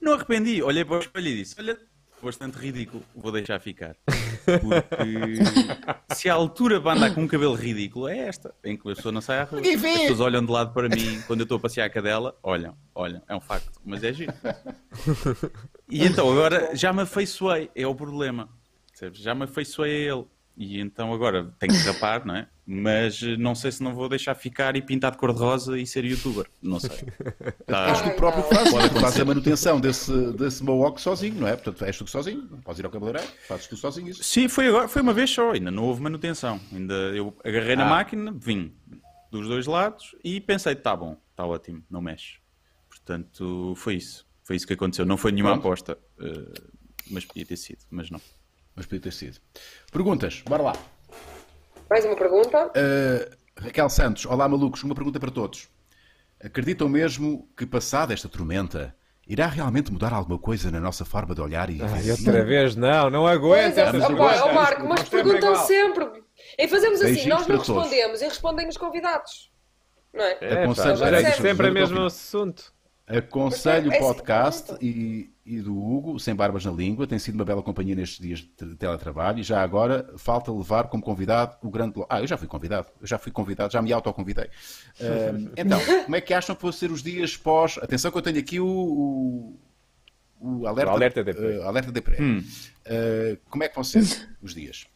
Não 0.00 0.12
arrependi. 0.12 0.62
Olhei 0.62 0.84
para 0.84 0.96
o 0.96 1.00
espelho 1.00 1.28
e 1.28 1.36
disse: 1.36 1.56
Olha, 1.58 1.78
bastante 2.22 2.56
ridículo, 2.58 3.02
vou 3.14 3.30
deixar 3.32 3.60
ficar. 3.60 3.96
Porque 4.44 6.14
se 6.14 6.28
a 6.28 6.34
altura 6.34 6.80
para 6.80 6.96
andar 6.96 7.14
com 7.14 7.22
um 7.22 7.28
cabelo 7.28 7.54
ridículo 7.54 8.08
é 8.08 8.18
esta, 8.18 8.54
em 8.64 8.76
que 8.76 8.90
a 8.90 8.94
pessoa 8.94 9.12
não 9.12 9.20
sai 9.20 9.40
à 9.40 9.44
rua. 9.44 9.60
As 9.60 9.80
pessoas 9.80 10.20
olham 10.20 10.44
de 10.44 10.50
lado 10.50 10.72
para 10.72 10.88
mim 10.88 11.20
quando 11.26 11.40
eu 11.40 11.44
estou 11.44 11.56
a 11.56 11.60
passear 11.60 11.86
a 11.86 11.90
cadela, 11.90 12.36
olham, 12.42 12.76
olham, 12.94 13.22
é 13.28 13.36
um 13.36 13.40
facto, 13.40 13.80
mas 13.84 14.02
é 14.02 14.12
giro. 14.12 14.32
E 15.88 16.04
então 16.04 16.30
agora 16.30 16.74
já 16.74 16.92
me 16.92 17.02
afeiçoei, 17.02 17.70
é 17.74 17.86
o 17.86 17.94
problema. 17.94 18.48
Já 19.12 19.34
me 19.34 19.44
afeiçoei 19.44 20.08
a 20.08 20.14
ele. 20.14 20.26
E 20.56 20.80
então 20.80 21.12
agora 21.12 21.54
tenho 21.58 21.72
que 21.72 21.78
rapar, 21.88 22.26
não 22.26 22.34
é? 22.34 22.48
Mas 22.70 23.22
eh, 23.22 23.34
não 23.38 23.54
sei 23.54 23.72
se 23.72 23.82
não 23.82 23.94
vou 23.94 24.10
deixar 24.10 24.34
ficar 24.34 24.76
e 24.76 24.82
pintar 24.82 25.12
de 25.12 25.16
cor-de-rosa 25.16 25.78
e 25.78 25.86
ser 25.86 26.04
youtuber. 26.04 26.44
Não 26.62 26.78
sei. 26.78 26.90
Tá- 27.66 27.88
És 27.88 28.02
tu 28.02 28.10
próprio 28.10 28.44
que 28.46 28.54
fazes, 28.54 28.70
pode 28.74 29.00
fazes 29.00 29.20
a 29.20 29.24
manutenção 29.24 29.80
desse, 29.80 30.32
desse 30.34 30.62
mohawk 30.62 31.00
sozinho, 31.00 31.36
não 31.40 31.48
é? 31.48 31.56
Portanto, 31.56 31.82
és 31.86 31.96
tu 31.96 32.04
que 32.04 32.10
sozinho, 32.10 32.46
podes 32.62 32.78
ir 32.78 32.84
ao 32.84 32.90
cabeleireiro, 32.92 33.26
fazes 33.48 33.66
tu 33.68 33.74
sozinho 33.78 34.10
isso. 34.10 34.22
Sim, 34.22 34.48
foi, 34.48 34.68
agora, 34.68 34.86
foi 34.86 35.00
uma 35.00 35.14
vez 35.14 35.30
só, 35.30 35.52
ainda 35.52 35.70
não 35.70 35.84
houve 35.84 36.02
manutenção. 36.02 36.60
Ainda 36.70 36.92
eu 36.92 37.34
agarrei 37.42 37.74
na 37.74 37.86
Ah. 37.86 37.88
máquina, 37.88 38.34
vim 38.38 38.74
dos 39.30 39.48
dois 39.48 39.66
lados 39.66 40.14
e 40.22 40.38
pensei, 40.38 40.74
tá 40.74 40.94
bom, 40.94 41.16
está 41.30 41.46
ótimo, 41.46 41.82
não 41.90 42.02
mexe. 42.02 42.34
Portanto, 42.86 43.72
foi 43.76 43.94
isso. 43.94 44.26
Foi 44.44 44.56
isso 44.56 44.66
que 44.66 44.74
aconteceu. 44.74 45.06
Não 45.06 45.16
foi 45.16 45.32
nenhuma 45.32 45.52
Pronto. 45.52 45.66
aposta, 45.68 45.98
eh, 46.20 46.52
mas 47.10 47.24
podia 47.24 47.46
ter 47.46 47.56
sido, 47.56 47.78
mas 47.90 48.10
não. 48.10 48.20
Mas 48.76 48.84
podia 48.84 49.00
ter 49.00 49.12
sido. 49.12 49.38
Perguntas, 49.90 50.42
bora 50.46 50.62
lá. 50.62 50.72
Mais 51.88 52.04
uma 52.04 52.16
pergunta? 52.16 52.66
Uh, 52.68 53.36
Raquel 53.56 53.88
Santos, 53.88 54.26
olá 54.26 54.48
malucos, 54.48 54.82
uma 54.82 54.94
pergunta 54.94 55.18
para 55.18 55.30
todos. 55.30 55.68
Acreditam 56.42 56.88
mesmo 56.88 57.48
que 57.56 57.66
passada 57.66 58.12
esta 58.14 58.28
tormenta 58.28 58.94
irá 59.26 59.46
realmente 59.46 59.92
mudar 59.92 60.12
alguma 60.12 60.38
coisa 60.38 60.70
na 60.70 60.80
nossa 60.80 61.04
forma 61.04 61.34
de 61.34 61.40
olhar 61.40 61.68
e 61.70 61.82
Ai, 61.82 62.00
ver? 62.02 62.12
outra 62.12 62.44
vez, 62.44 62.76
não, 62.76 63.10
não 63.10 63.22
Pois 63.22 63.36
aguento 63.36 63.78
é, 63.78 63.80
essas 63.82 64.00
vamos 64.02 64.20
opa, 64.20 64.44
ó 64.44 64.52
Marco, 64.54 64.88
mas 64.88 65.00
é 65.00 65.04
perguntam 65.04 65.50
igual. 65.52 65.66
sempre. 65.66 66.06
E 66.58 66.68
fazemos 66.68 67.00
assim, 67.00 67.12
Beijinhos 67.14 67.38
nós 67.38 67.46
não 67.48 67.56
para 67.56 67.64
todos. 67.64 67.82
respondemos 67.82 68.20
e 68.22 68.24
respondem 68.24 68.68
os 68.68 68.76
convidados. 68.76 69.50
Não 70.14 70.24
é? 70.24 70.38
É, 70.40 70.62
Aconselho- 70.62 71.04
é 71.04 71.30
sempre 71.32 71.52
o 71.52 71.56
fazer 71.56 71.70
mesmo 71.70 72.00
assunto. 72.04 72.72
Aconselho 73.06 73.88
Mas 73.88 73.96
é- 73.96 74.00
o 74.00 74.04
é- 74.04 74.06
podcast 74.14 74.76
e, 74.80 75.30
e 75.48 75.62
do 75.62 75.74
Hugo, 75.74 76.20
Sem 76.20 76.34
Barbas 76.34 76.62
na 76.66 76.70
Língua. 76.70 77.06
Tem 77.06 77.18
sido 77.18 77.36
uma 77.36 77.44
bela 77.44 77.62
companhia 77.62 77.94
nestes 77.94 78.18
dias 78.18 78.40
de 78.40 78.76
teletrabalho. 78.76 79.38
E 79.38 79.42
já 79.42 79.62
agora 79.62 80.12
falta 80.18 80.52
levar 80.52 80.88
como 80.88 81.02
convidado 81.02 81.56
o 81.62 81.70
grande. 81.70 81.94
Ah, 82.10 82.20
eu 82.20 82.26
já 82.26 82.36
fui 82.36 82.46
convidado. 82.46 82.88
Eu 83.00 83.06
já 83.06 83.18
fui 83.18 83.32
convidado, 83.32 83.72
já 83.72 83.80
me 83.80 83.90
autoconvidei. 83.90 84.44
Uh, 84.44 85.50
então, 85.56 85.80
como 86.04 86.16
é 86.16 86.20
que 86.20 86.34
acham 86.34 86.54
que 86.54 86.60
vão 86.60 86.70
ser 86.70 86.90
os 86.90 87.02
dias 87.02 87.34
pós. 87.34 87.78
Atenção 87.78 88.10
que 88.10 88.18
eu 88.18 88.22
tenho 88.22 88.38
aqui 88.38 88.60
o. 88.60 88.66
o... 88.66 89.58
o 90.38 90.66
alerta, 90.66 90.92
O 90.92 90.94
alerta 90.94 91.24
Depré. 91.24 91.58
uh, 91.58 91.62
alerta 91.62 91.90
Depré. 91.90 92.18
Uh, 92.20 93.38
como 93.48 93.64
é 93.64 93.68
que 93.68 93.74
vão 93.74 93.84
ser 93.84 94.04
os 94.42 94.54
dias? 94.54 94.86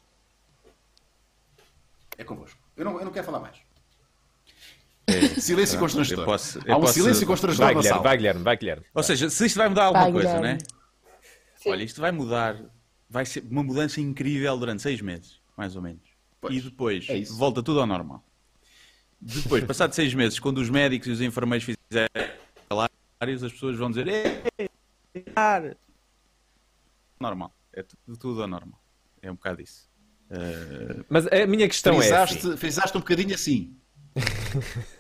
É 2.19 2.25
convosco. 2.25 2.59
Eu 2.77 2.85
não, 2.85 2.99
eu 2.99 3.07
não 3.07 3.13
quero 3.13 3.25
falar 3.25 3.41
mais. 3.41 3.57
Silêncio 5.41 5.79
constrangedor. 5.79 6.23
eu 6.23 6.27
posso- 6.27 6.59
eu 6.65 6.75
Há 6.75 6.77
um 6.77 6.81
posso- 6.83 6.93
silêncio 6.95 7.27
constrangedor 7.27 7.67
Vai, 7.67 7.75
na 7.75 7.81
Guilherme, 7.81 7.97
sala. 7.99 8.03
vai, 8.09 8.17
Guilherme, 8.17 8.43
vai, 8.43 8.57
Guilherme. 8.57 8.87
Ou 8.95 9.03
seja, 9.03 9.29
se 9.31 9.47
isto 9.47 9.57
vai 9.57 9.69
mudar 9.69 9.85
alguma 9.87 10.05
Vai, 10.05 10.13
coisa, 10.13 10.35
não 10.41 10.47
é? 10.47 10.59
Sim. 11.57 11.71
Olha, 11.71 11.83
isto 11.83 12.01
vai 12.01 12.13
mudar, 12.13 12.57
vai 13.11 13.27
ser 13.27 13.45
uma 13.51 13.63
mudança 13.63 14.01
incrível 14.01 14.57
durante 14.59 14.83
seis 14.83 15.01
meses, 15.01 15.41
mais 15.57 15.75
ou 15.77 15.83
menos. 15.83 16.03
Pois, 16.41 16.55
e 16.57 16.61
depois 16.61 17.07
é 17.09 17.21
volta 17.25 17.63
tudo 17.63 17.81
ao 17.81 17.87
normal. 17.87 18.25
Depois, 19.21 19.63
passado 19.65 19.93
seis 19.95 20.13
meses, 20.15 20.39
quando 20.41 20.59
os 20.59 20.69
médicos 20.71 21.07
e 21.09 21.11
os 21.13 21.21
enfermeiros 21.21 21.65
fizerem 21.65 22.09
salários, 22.69 23.45
as 23.45 23.53
pessoas 23.53 23.77
vão 23.77 23.89
dizer 23.91 24.09
"Ei, 24.09 24.69
ar." 25.37 25.77
normal. 27.21 27.55
É 27.73 27.83
tudo, 27.83 28.17
tudo 28.19 28.43
ao 28.43 28.49
normal. 28.49 28.81
É 29.21 29.31
um 29.31 29.35
bocado 29.35 29.63
isso. 29.63 29.89
Eh, 30.31 31.05
Mas 31.09 31.27
a 31.29 31.47
minha 31.47 31.69
questão 31.69 31.95
é. 31.95 31.99
frisaste, 31.99 32.39
Assim. 32.39 32.57
frisaste 32.57 32.97
um 32.97 33.01
bocadinho 33.01 33.35
assim. 33.35 33.77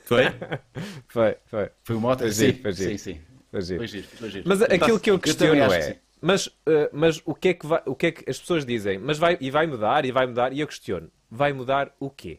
Foi? 0.05 0.25
Foi, 1.09 1.37
foi. 1.45 1.71
Foi 1.85 1.97
uma. 1.97 2.17
Foi 2.17 2.31
Sim, 2.33 2.55
sim, 2.55 2.73
giro. 2.75 2.99
sim. 2.99 3.21
foi 3.51 3.61
giro. 3.63 3.79
Foi 3.81 3.87
giro, 3.87 4.09
foi 4.09 4.31
giro. 4.31 4.45
Mas 4.49 4.63
aquilo 4.63 4.99
que 5.01 5.11
eu 5.11 5.19
questiono 5.19 5.63
acho 5.65 5.75
é. 5.75 5.79
que 5.79 5.85
sim. 5.95 5.99
Mas, 6.21 6.47
uh, 6.47 6.53
mas 6.93 7.21
o, 7.27 7.35
que 7.35 7.49
é 7.49 7.55
que 7.55 7.67
vai, 7.67 7.83
o 7.85 7.95
que 7.95 8.07
é 8.07 8.13
que 8.13 8.31
as 8.31 8.39
pessoas 8.39 8.65
dizem? 8.65 8.99
Mas 8.99 9.19
vai, 9.19 9.37
e 9.41 9.51
vai 9.51 9.67
mudar, 9.67 10.05
e 10.05 10.13
vai 10.13 10.27
mudar, 10.27 10.53
e 10.53 10.61
eu 10.61 10.67
questiono. 10.67 11.11
Vai 11.31 11.53
mudar 11.53 11.95
o 11.99 12.09
quê? 12.09 12.39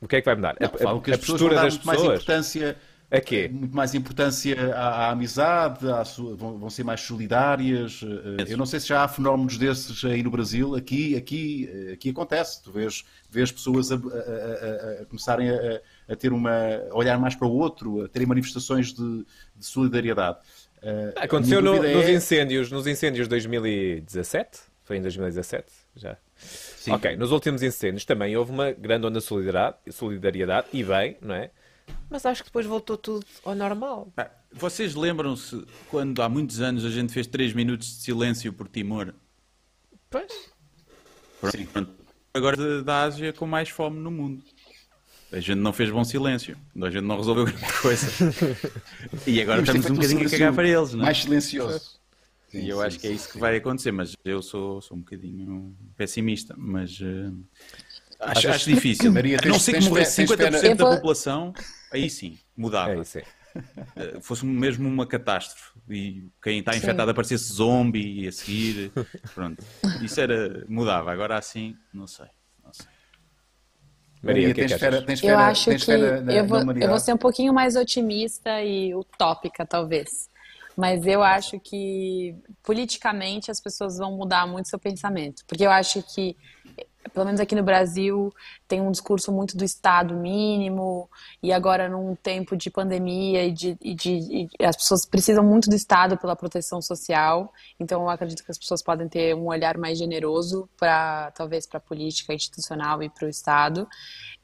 O 0.00 0.08
que 0.08 0.16
é 0.16 0.20
que 0.20 0.24
vai 0.24 0.34
mudar? 0.34 0.56
Não, 0.60 0.66
a, 0.68 0.96
a- 0.98 1.00
que 1.00 1.12
a 1.12 1.18
pessoas 1.18 1.40
postura 1.40 1.54
das 1.56 1.74
muito 1.74 1.86
mais 1.86 1.98
pessoas? 2.00 2.22
importância. 2.22 2.76
A 3.10 3.20
quê? 3.20 3.48
Muito 3.52 3.74
mais 3.76 3.94
importância 3.94 4.74
à, 4.74 5.06
à 5.06 5.10
amizade, 5.10 5.88
à 5.88 6.02
vão, 6.36 6.58
vão 6.58 6.68
ser 6.68 6.82
mais 6.82 7.00
solidárias. 7.02 8.00
eh, 8.38 8.44
Eu 8.52 8.56
não 8.58 8.66
sei 8.66 8.80
se 8.80 8.88
já 8.88 9.04
há 9.04 9.08
fenómenos 9.08 9.56
desses 9.56 10.04
aí 10.04 10.22
no 10.24 10.30
Brasil. 10.30 10.74
Aqui, 10.74 11.14
aqui, 11.16 11.70
eh, 11.72 11.92
aqui 11.92 12.10
acontece. 12.10 12.62
Tu 12.64 12.72
vês, 12.72 13.04
vês 13.30 13.52
pessoas 13.52 13.92
a, 13.92 13.94
a- 13.94 15.02
a- 15.02 15.06
começarem 15.06 15.48
a, 15.50 16.16
ter 16.16 16.32
uma, 16.32 16.50
olhar 16.92 17.16
mais 17.18 17.36
para 17.36 17.46
o 17.46 17.52
outro, 17.52 18.02
a 18.04 18.08
terem 18.08 18.26
manifestações 18.26 18.92
de, 18.92 19.24
de 19.54 19.64
solidariedade. 19.66 20.38
Eh, 20.82 21.14
Aconteceu 21.16 21.62
no- 21.62 21.76
dúvida 21.76 21.92
nos 21.94 22.06
é- 22.06 22.12
incêndios, 22.12 22.70
nos 22.72 22.86
incêndios 22.88 23.26
de 23.26 23.30
2017? 23.30 24.58
Foi 24.82 24.96
em 24.96 25.02
2017? 25.02 25.66
Já. 25.96 26.16
Sim. 26.36 26.92
Ok, 26.92 27.16
nos 27.16 27.30
últimos 27.32 27.62
incêndios 27.62 28.04
também 28.04 28.36
houve 28.36 28.50
uma 28.52 28.72
grande 28.72 29.06
onda 29.06 29.18
de 29.20 29.24
solidariedade, 29.24 29.76
solidariedade, 29.90 30.66
e 30.72 30.82
bem, 30.84 31.16
não 31.22 31.34
é? 31.34 31.50
Mas 32.08 32.24
acho 32.24 32.42
que 32.42 32.48
depois 32.50 32.66
voltou 32.66 32.96
tudo 32.96 33.26
ao 33.44 33.54
normal. 33.54 34.12
Vocês 34.52 34.94
lembram-se 34.94 35.64
quando 35.90 36.22
há 36.22 36.28
muitos 36.28 36.60
anos 36.60 36.84
a 36.84 36.90
gente 36.90 37.12
fez 37.12 37.26
3 37.26 37.52
minutos 37.52 37.88
de 37.88 37.94
silêncio 38.02 38.52
por 38.52 38.68
Timor? 38.68 39.12
Pois. 40.08 40.32
Sim. 41.50 41.66
Pronto. 41.66 41.90
Agora 42.32 42.56
da- 42.56 42.82
da 42.82 43.02
Ásia 43.02 43.32
com 43.32 43.46
mais 43.46 43.68
fome 43.70 43.98
no 43.98 44.10
mundo. 44.10 44.42
A 45.32 45.40
gente 45.40 45.58
não 45.58 45.72
fez 45.72 45.90
bom 45.90 46.04
silêncio. 46.04 46.56
A 46.80 46.90
gente 46.90 47.02
não 47.04 47.16
resolveu 47.16 47.44
grande 47.46 47.72
coisa. 47.82 48.06
E 49.26 49.40
agora 49.42 49.62
Temos 49.64 49.68
estamos 49.84 49.90
um 49.90 49.94
bocadinho 49.94 50.26
a 50.26 50.30
cagar 50.30 50.54
para 50.54 50.68
eles, 50.68 50.92
não 50.94 51.00
é? 51.00 51.04
Mais 51.06 51.18
silencioso. 51.22 51.98
Sim, 52.48 52.60
E 52.60 52.68
eu 52.68 52.78
sim, 52.78 52.84
acho 52.84 52.98
que 53.00 53.06
é 53.08 53.10
sim, 53.10 53.16
isso 53.16 53.26
que 53.26 53.32
sim. 53.34 53.38
vai 53.40 53.56
acontecer, 53.56 53.90
mas 53.90 54.14
eu 54.24 54.40
sou, 54.40 54.80
sou 54.80 54.96
um 54.96 55.00
bocadinho 55.00 55.76
pessimista, 55.96 56.54
mas 56.56 56.98
eh, 57.02 57.30
acho, 58.20 58.48
acho 58.48 58.70
difícil. 58.70 59.12
Maria, 59.12 59.38
a 59.42 59.46
não 59.48 59.58
ser 59.58 59.74
que 59.78 59.88
morresse 59.88 60.26
fé- 60.26 60.36
tens 60.36 60.36
fé 60.36 60.50
50% 60.50 60.78
na- 60.78 60.84
da 60.90 60.96
população, 60.96 61.54
aí 61.90 62.08
sim, 62.10 62.38
mudava. 62.56 62.92
É 62.94 63.00
isso. 63.00 63.18
é. 63.18 63.24
Eh, 63.96 64.20
Fosse 64.20 64.44
mesmo 64.44 64.86
uma 64.88 65.06
catástrofe 65.06 65.70
e 65.88 66.28
quem 66.42 66.58
está 66.58 66.76
infectado 66.76 67.10
aparecesse 67.10 67.52
zombie 67.52 68.20
e 68.24 68.28
a 68.28 68.32
seguir, 68.32 68.92
pronto. 69.34 69.64
Isso 70.02 70.20
era, 70.20 70.64
mudava, 70.68 71.10
agora 71.10 71.38
assim, 71.38 71.74
não 71.92 72.06
sei. 72.06 72.26
Não 72.62 72.72
sei. 72.72 72.86
Maria, 74.22 74.50
o 74.50 74.54
que 74.54 74.60
é 74.60 74.64
tens 74.66 74.72
que 74.72 74.78
fé, 74.78 74.88
achas? 74.88 75.04
tens 75.04 75.20
fé, 75.20 75.26
Eu 75.30 75.36
na- 75.36 75.46
acho 75.48 75.64
tens 75.70 75.84
que 75.84 75.90
eu, 75.92 76.46
vou, 76.46 76.72
eu 76.72 76.88
vou 76.88 76.98
ser 77.00 77.12
um 77.14 77.16
pouquinho 77.18 77.54
mais 77.54 77.76
otimista 77.76 78.62
e 78.62 78.94
utópica, 78.94 79.64
talvez. 79.64 80.28
Mas 80.76 81.06
eu 81.06 81.22
acho 81.22 81.58
que 81.60 82.34
politicamente 82.62 83.50
as 83.50 83.60
pessoas 83.60 83.96
vão 83.96 84.12
mudar 84.16 84.46
muito 84.46 84.68
seu 84.68 84.78
pensamento. 84.78 85.42
Porque 85.46 85.64
eu 85.64 85.70
acho 85.70 86.02
que, 86.02 86.36
pelo 87.12 87.26
menos 87.26 87.40
aqui 87.40 87.54
no 87.54 87.62
Brasil, 87.62 88.32
tem 88.66 88.80
um 88.80 88.90
discurso 88.90 89.32
muito 89.32 89.56
do 89.56 89.64
Estado 89.64 90.14
mínimo, 90.14 91.08
e 91.42 91.52
agora 91.52 91.88
num 91.88 92.14
tempo 92.14 92.56
de 92.56 92.70
pandemia 92.70 93.44
e 93.44 93.52
de, 93.52 93.76
e 93.80 93.94
de 93.94 94.48
e 94.60 94.64
as 94.64 94.76
pessoas 94.76 95.06
precisam 95.06 95.44
muito 95.44 95.68
do 95.68 95.76
Estado 95.76 96.16
pela 96.16 96.36
proteção 96.36 96.80
social. 96.82 97.52
Então 97.78 98.02
eu 98.02 98.08
acredito 98.08 98.44
que 98.44 98.50
as 98.50 98.58
pessoas 98.58 98.82
podem 98.82 99.08
ter 99.08 99.34
um 99.34 99.46
olhar 99.46 99.76
mais 99.78 99.98
generoso 99.98 100.68
para 100.78 101.30
talvez 101.32 101.66
para 101.66 101.78
a 101.78 101.80
política 101.80 102.34
institucional 102.34 103.02
e 103.02 103.08
para 103.08 103.26
o 103.26 103.28
Estado. 103.28 103.88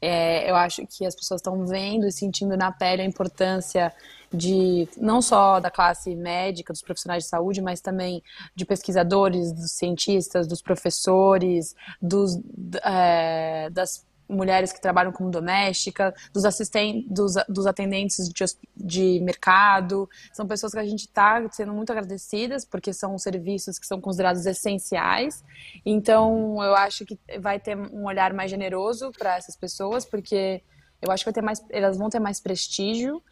É, 0.01 0.51
eu 0.51 0.57
acho 0.57 0.85
que 0.87 1.07
as 1.07 1.15
pessoas 1.15 1.41
estão 1.41 1.65
vendo 1.67 2.07
e 2.07 2.13
sentindo 2.13 2.57
na 2.57 2.73
pele 2.73 3.03
a 3.03 3.05
importância 3.05 3.93
de 4.33 4.89
não 4.97 5.21
só 5.21 5.61
da 5.61 5.71
classe 5.71 6.15
médica, 6.15 6.73
dos 6.73 6.83
profissionais 6.83 7.25
de 7.25 7.29
saúde, 7.29 7.61
mas 7.61 7.81
também 7.81 8.23
de 8.55 8.65
pesquisadores, 8.65 9.53
dos 9.53 9.73
cientistas, 9.73 10.47
dos 10.47 10.63
professores, 10.63 11.75
dos, 12.01 12.41
é, 12.85 13.69
das 13.71 14.07
mulheres 14.29 14.73
que 14.73 14.81
trabalham 14.81 15.13
como 15.13 15.31
doméstica, 15.31 16.15
dos 16.33 16.45
assistentes, 16.45 17.09
dos, 17.11 17.35
dos 17.49 17.67
atendentes 17.67 18.29
de, 18.29 18.45
de 18.77 19.21
mercado. 19.21 20.09
São 20.33 20.47
pessoas 20.47 20.73
que 20.73 20.79
a 20.79 20.85
gente 20.85 21.07
está 21.07 21.47
sendo 21.51 21.73
muito 21.73 21.93
agradecidas 21.93 22.65
porque 22.65 22.93
são 22.93 23.19
serviços 23.19 23.79
que 23.79 23.87
são 23.87 24.01
considerados 24.01 24.47
essenciais. 24.47 25.45
Então, 25.85 26.63
eu 26.63 26.75
acho 26.75 27.05
que 27.05 27.19
vai 27.39 27.61
ter 27.61 27.77
um 27.77 28.07
olhar 28.07 28.33
mais 28.33 28.51
generoso 28.51 29.13
para 29.13 29.37
essas 29.37 29.57
pessoas, 29.57 30.05
porque 30.05 30.63
eu 31.01 31.11
acho 31.11 31.25
que 31.25 31.33
ter 31.33 31.43
mais, 31.43 31.63
elas 31.71 31.99
vão 31.99 32.09
ter 32.09 32.21
mais 32.21 32.41
prestígio 32.41 33.23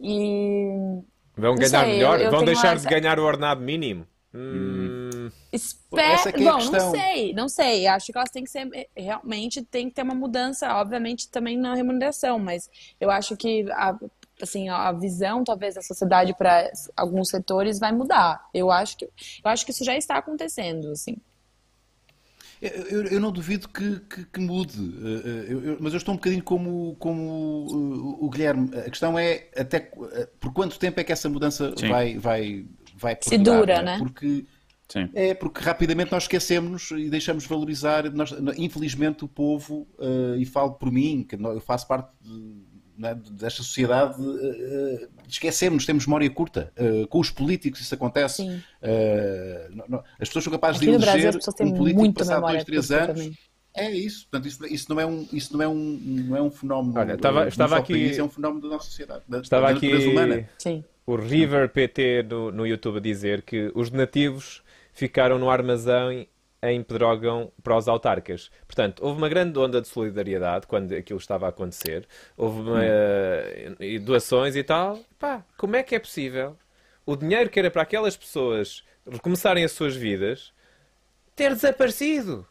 e 0.00 1.02
Vão 1.36 1.56
ganhar 1.56 1.86
sei, 1.86 1.88
melhor? 1.88 2.20
eu- 2.20 2.26
eu 2.26 2.30
Vão 2.30 2.44
deixar 2.44 2.74
essa- 2.74 2.82
de 2.82 2.86
ganhar 2.86 3.18
o 3.18 3.24
ordenado 3.24 3.60
mínimo? 3.62 4.06
Hum, 4.34 5.30
que 5.94 6.00
é 6.00 6.14
a 6.28 6.32
Bom, 6.36 6.58
questão. 6.58 6.72
não 6.72 6.78
sei, 6.80 7.32
não 7.34 7.48
sei. 7.48 7.86
Acho 7.86 8.12
que 8.12 8.18
elas 8.18 8.30
têm 8.30 8.44
que 8.44 8.50
ser. 8.50 8.68
Realmente 8.96 9.62
tem 9.64 9.88
que 9.88 9.94
ter 9.94 10.02
uma 10.02 10.14
mudança, 10.14 10.72
obviamente, 10.74 11.28
também 11.30 11.56
na 11.56 11.74
remuneração, 11.74 12.38
mas 12.38 12.68
eu 13.00 13.10
acho 13.10 13.36
que 13.36 13.70
a, 13.72 13.98
assim, 14.42 14.68
a 14.68 14.92
visão, 14.92 15.44
talvez, 15.44 15.74
da 15.74 15.82
sociedade 15.82 16.34
para 16.34 16.70
alguns 16.96 17.28
setores 17.30 17.78
vai 17.78 17.92
mudar. 17.92 18.46
Eu 18.54 18.70
acho 18.70 18.96
que, 18.96 19.04
eu 19.06 19.10
acho 19.50 19.64
que 19.64 19.72
isso 19.72 19.84
já 19.84 19.96
está 19.96 20.18
acontecendo, 20.18 20.90
assim. 20.92 21.16
Eu, 22.60 23.04
eu- 23.04 23.20
não 23.20 23.30
duvido 23.30 23.68
que, 23.68 24.00
que- 24.00 24.24
que 24.24 24.40
mude, 24.40 24.78
eh, 24.78 25.22
eh, 25.24 25.52
eu- 25.52 25.62
eu- 25.64 25.76
mas 25.80 25.92
eu 25.92 25.98
estou 25.98 26.12
um 26.14 26.16
bocadinho 26.16 26.42
como, 26.42 26.96
como 26.98 27.66
eh, 27.70 28.24
o 28.24 28.28
Guilherme. 28.28 28.70
A 28.76 28.90
questão 28.90 29.18
é 29.18 29.48
até 29.56 29.78
por 30.40 30.52
quanto 30.52 30.78
tempo 30.78 30.98
é 30.98 31.04
que 31.04 31.12
essa 31.12 31.28
mudança 31.28 31.72
Sim. 31.76 31.88
vai, 31.88 32.18
vai, 32.18 32.66
vai 32.96 33.16
Se 33.20 33.30
perdurar, 33.30 33.58
dura, 33.60 33.74
não 33.82 33.92
é? 33.92 33.98
né? 33.98 33.98
Porque 33.98 34.44
Sim. 34.90 35.10
É 35.14 35.34
porque 35.34 35.60
rapidamente 35.62 36.10
nós 36.10 36.22
esquecemos 36.22 36.90
e 36.92 37.10
deixamos 37.10 37.42
de 37.42 37.48
valorizar. 37.50 38.10
Nós, 38.10 38.34
infelizmente, 38.56 39.22
o 39.22 39.28
povo, 39.28 39.86
uh, 39.98 40.34
e 40.38 40.46
falo 40.46 40.72
por 40.72 40.90
mim, 40.90 41.26
que 41.28 41.34
eu 41.36 41.60
faço 41.60 41.86
parte 41.86 42.10
de, 42.22 42.30
né, 42.98 43.14
desta 43.30 43.62
sociedade, 43.62 44.20
uh, 44.20 45.08
esquecemos, 45.28 45.86
temos 45.86 46.04
memória 46.06 46.28
curta. 46.28 46.72
Uh, 46.78 47.06
com 47.06 47.20
os 47.20 47.30
políticos 47.30 47.80
isso 47.80 47.94
acontece. 47.94 48.44
Não, 49.70 49.84
não, 49.88 50.04
as 50.20 50.28
pessoas 50.28 50.44
são 50.44 50.52
capazes 50.52 50.76
Aqui 50.82 50.86
de 50.90 50.92
eleger 50.96 51.32
Brasil, 51.32 51.40
um 51.60 51.74
político 51.74 52.12
passado 52.12 52.46
dois, 52.46 52.64
três 52.64 52.90
anos. 52.90 53.06
também. 53.06 53.38
É 53.76 53.90
isso, 53.92 54.26
portanto, 54.28 54.48
isso, 54.48 54.66
isso, 54.66 54.86
não 54.88 55.00
é 55.00 55.06
um, 55.06 55.28
isso 55.32 55.52
não 55.56 55.62
é 55.62 55.68
um, 55.68 56.00
não 56.02 56.36
é 56.36 56.42
um 56.42 56.50
fenómeno 56.50 56.98
Olha, 56.98 57.12
estava- 57.14 57.44
uh, 57.44 57.48
estava 57.48 57.76
do 57.76 57.80
aqui- 57.82 57.92
país, 57.92 58.18
é 58.18 58.22
um 58.24 58.28
fenómeno 58.28 58.62
da 58.62 58.68
nossa 58.68 58.86
sociedade, 58.86 59.22
da, 59.28 59.38
Estava 59.38 59.70
da 59.70 59.76
aqui 59.76 59.94
humana. 59.94 60.48
Sim. 60.58 60.82
o 61.06 61.14
River 61.14 61.68
PT 61.68 62.24
no, 62.28 62.50
no 62.50 62.66
YouTube 62.66 62.96
a 62.96 63.00
dizer 63.00 63.42
que 63.42 63.70
os 63.76 63.90
nativos 63.92 64.62
ficaram 64.92 65.38
no 65.38 65.48
armazém 65.48 66.28
em 66.62 66.82
Pedrógão 66.82 67.52
para 67.62 67.76
os 67.76 67.88
autarcas. 67.88 68.50
Portanto, 68.66 69.04
houve 69.04 69.18
uma 69.18 69.28
grande 69.28 69.58
onda 69.58 69.80
de 69.80 69.88
solidariedade 69.88 70.66
quando 70.66 70.92
aquilo 70.92 71.18
estava 71.18 71.46
a 71.46 71.48
acontecer. 71.50 72.06
Houve 72.36 72.60
uma, 72.60 72.82
e 73.80 73.98
doações 73.98 74.56
e 74.56 74.62
tal. 74.62 74.98
Pá, 75.18 75.44
como 75.56 75.76
é 75.76 75.82
que 75.82 75.94
é 75.94 75.98
possível 75.98 76.56
o 77.06 77.16
dinheiro 77.16 77.48
que 77.48 77.58
era 77.58 77.70
para 77.70 77.82
aquelas 77.82 78.16
pessoas 78.16 78.84
recomeçarem 79.10 79.64
as 79.64 79.72
suas 79.72 79.96
vidas 79.96 80.52
ter 81.34 81.54
desaparecido? 81.54 82.46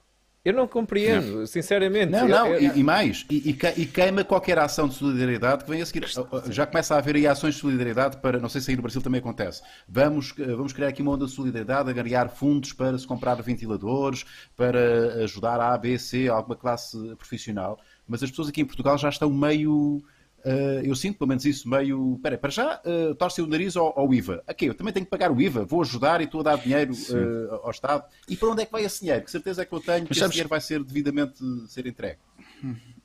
Eu 0.47 0.53
não 0.53 0.65
compreendo, 0.65 1.45
sinceramente. 1.45 2.09
Não, 2.09 2.25
não, 2.25 2.47
Eu- 2.47 2.53
eu- 2.61 2.75
e, 2.75 2.79
e 2.79 2.83
mais, 2.83 3.25
e, 3.29 3.49
e 3.49 3.53
que- 3.53 3.85
queima 3.87 4.23
qualquer 4.23 4.57
ação 4.57 4.87
de 4.87 4.95
solidariedade 4.95 5.65
que 5.65 5.69
venha 5.69 5.83
a 5.83 5.85
seguir. 5.85 6.05
Já 6.49 6.65
começa 6.65 6.95
a 6.95 6.99
haver 6.99 7.17
aí 7.17 7.27
ações 7.27 7.55
de 7.55 7.59
solidariedade 7.59 8.15
para, 8.17 8.39
não 8.39 8.47
sei 8.47 8.61
se 8.61 8.71
aí 8.71 8.77
no 8.77 8.81
Brasil 8.81 9.01
também 9.01 9.19
acontece. 9.19 9.61
Vamos, 9.89 10.33
eh, 10.39 10.45
vamos 10.55 10.71
criar 10.71 10.87
aqui 10.87 11.01
uma 11.01 11.11
onda 11.11 11.25
de 11.25 11.31
solidariedade, 11.31 11.89
agregar 11.89 12.29
fundos 12.29 12.71
para 12.71 12.97
se 12.97 13.05
comprar 13.05 13.35
ventiladores, 13.41 14.23
para 14.55 15.21
ajudar 15.25 15.59
a 15.59 15.73
A, 15.73 15.77
B, 15.77 15.99
C, 15.99 16.29
alguma 16.29 16.55
classe 16.55 16.97
profissional. 17.17 17.77
Mas 18.07 18.23
as 18.23 18.29
pessoas 18.29 18.47
aqui 18.47 18.61
em 18.61 18.65
Portugal 18.65 18.97
já 18.97 19.09
estão 19.09 19.29
meio. 19.29 20.01
Eh, 20.49 20.81
eu 20.85 20.95
sinto 20.95 21.17
pelo 21.17 21.27
menos 21.27 21.43
isso 21.43 21.67
meio. 21.67 22.13
Espera, 22.15 22.37
para 22.37 22.49
já 22.49 22.81
uh, 22.85 23.13
torcem 23.15 23.43
o 23.43 23.47
nariz 23.47 23.75
ao, 23.75 23.99
ao 23.99 24.13
IVA. 24.13 24.41
Aqui, 24.47 24.67
eu 24.67 24.73
também 24.73 24.93
tenho 24.93 25.05
que 25.05 25.09
pagar 25.09 25.29
o 25.29 25.41
IVA, 25.41 25.65
vou 25.65 25.81
ajudar 25.81 26.21
e 26.21 26.23
estou 26.23 26.39
a 26.39 26.43
dar 26.43 26.57
dinheiro 26.57 26.93
eh, 26.93 27.59
ao 27.63 27.69
Estado. 27.71 28.05
E 28.29 28.37
para 28.37 28.47
onde 28.47 28.61
é 28.61 28.65
que 28.65 28.71
vai 28.71 28.85
esse 28.85 29.01
dinheiro? 29.01 29.25
Que 29.25 29.29
certeza 29.29 29.63
é 29.63 29.65
que 29.65 29.73
eu 29.73 29.81
tenho 29.81 30.05
que 30.05 30.13
esse 30.13 30.21
sabes- 30.21 30.31
dinheiro 30.31 30.47
vai 30.47 30.61
ser 30.61 30.81
devidamente 30.81 31.37
ser 31.67 31.85
entregue. 31.85 32.19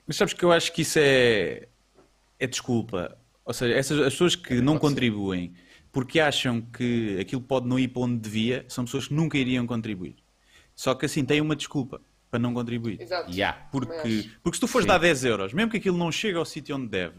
Mas 0.07 0.17
sabes 0.17 0.35
que 0.35 0.45
eu 0.45 0.53
acho 0.53 0.73
que 0.73 0.83
isso 0.83 1.01
é, 1.01 1.67
é 2.39 2.47
desculpa. 2.47 3.19
Ou 3.45 3.53
seja, 3.53 3.75
essas, 3.75 3.99
as 3.99 4.13
pessoas 4.13 4.37
que 4.37 4.61
não 4.61 4.79
contribuem 4.79 5.53
porque 5.91 6.21
acham 6.21 6.61
que 6.61 7.19
aquilo 7.21 7.43
pode 7.43 7.67
não 7.67 7.77
ir 7.77 7.89
para 7.89 8.03
onde 8.03 8.19
devia, 8.19 8.65
são 8.69 8.85
pessoas 8.85 9.09
que 9.09 9.15
nunca 9.15 9.37
iriam 9.37 9.67
contribuir. 9.67 10.15
Só 10.77 10.95
que 10.95 11.07
assim 11.07 11.25
têm 11.25 11.41
uma 11.41 11.57
desculpa 11.57 12.01
para 12.31 12.39
não 12.39 12.55
contribuir. 12.55 13.01
Exato. 13.01 13.31
Yeah. 13.31 13.69
Porque, 13.71 14.31
porque 14.43 14.57
se 14.57 14.61
tu 14.61 14.67
fores 14.69 14.87
dar 14.87 14.99
10 14.99 15.25
euros, 15.25 15.53
mesmo 15.53 15.71
que 15.71 15.77
aquilo 15.77 15.99
não 15.99 16.11
chegue 16.11 16.39
ao 16.39 16.47
sítio 16.47 16.77
onde 16.77 16.89
deve, 16.89 17.17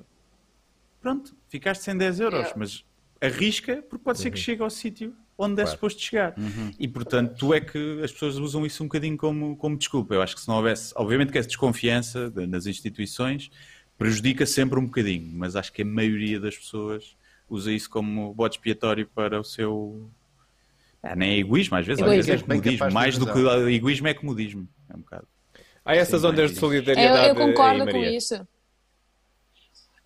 pronto, 1.03 1.35
ficaste 1.49 1.81
sem 1.83 1.95
10 1.95 2.19
euros, 2.19 2.39
Yeah. 2.39 2.55
mas 2.57 2.83
arrisca 3.21 3.83
porque 3.89 4.03
pode 4.03 4.19
ser 4.19 4.31
que 4.31 4.39
chegue 4.39 4.61
ao 4.63 4.69
sítio 4.69 5.13
onde 5.37 5.53
é 5.53 5.63
Claro. 5.63 5.71
suposto 5.71 6.01
chegar. 6.01 6.33
E 6.79 6.87
portanto, 6.87 7.35
tu 7.37 7.53
é 7.53 7.59
que 7.61 8.01
as 8.03 8.11
pessoas 8.11 8.37
usam 8.37 8.65
isso 8.65 8.83
um 8.83 8.87
bocadinho 8.87 9.17
como, 9.17 9.55
como 9.57 9.77
desculpa. 9.77 10.13
Eu 10.15 10.21
acho 10.21 10.35
que 10.35 10.41
se 10.41 10.47
não 10.47 10.55
houvesse, 10.55 10.93
obviamente 10.95 11.31
que 11.31 11.37
essa 11.37 11.47
desconfiança 11.47 12.29
de- 12.29 12.47
nas 12.47 12.65
instituições 12.65 13.51
prejudica 13.97 14.45
sempre 14.45 14.79
um 14.79 14.85
bocadinho, 14.85 15.29
mas 15.35 15.55
acho 15.55 15.71
que 15.73 15.81
a 15.81 15.85
maioria 15.85 16.39
das 16.39 16.55
pessoas 16.57 17.15
usa 17.49 17.71
isso 17.71 17.89
como 17.89 18.33
bode 18.33 18.55
expiatório 18.55 19.07
para 19.13 19.39
o 19.39 19.43
seu. 19.43 20.09
Ah, 21.01 21.15
nem 21.15 21.31
é 21.33 21.37
egoísmo, 21.39 21.75
às 21.77 21.85
vezes, 21.85 22.01
às 22.01 22.09
vezes 22.09 22.29
é 22.29 22.33
Egoísmo. 22.33 22.47
Comodismo. 22.61 22.91
Mais 22.91 23.17
do 23.17 23.25
que 23.31 23.39
egoísmo 23.75 24.07
é 24.07 24.13
comodismo. 24.13 24.67
É 24.89 24.95
um 24.95 24.99
bocado. 24.99 25.27
Há 25.83 25.95
essas 25.95 26.21
Sim, 26.21 26.27
ondas 26.27 26.51
de 26.51 26.55
mas- 26.55 26.55
Eu, 26.55 26.59
solidariedade 26.59 27.27
eu 27.29 27.35
concordo 27.35 27.83
aí, 27.83 27.91
com 27.91 27.97
isso. 28.03 28.47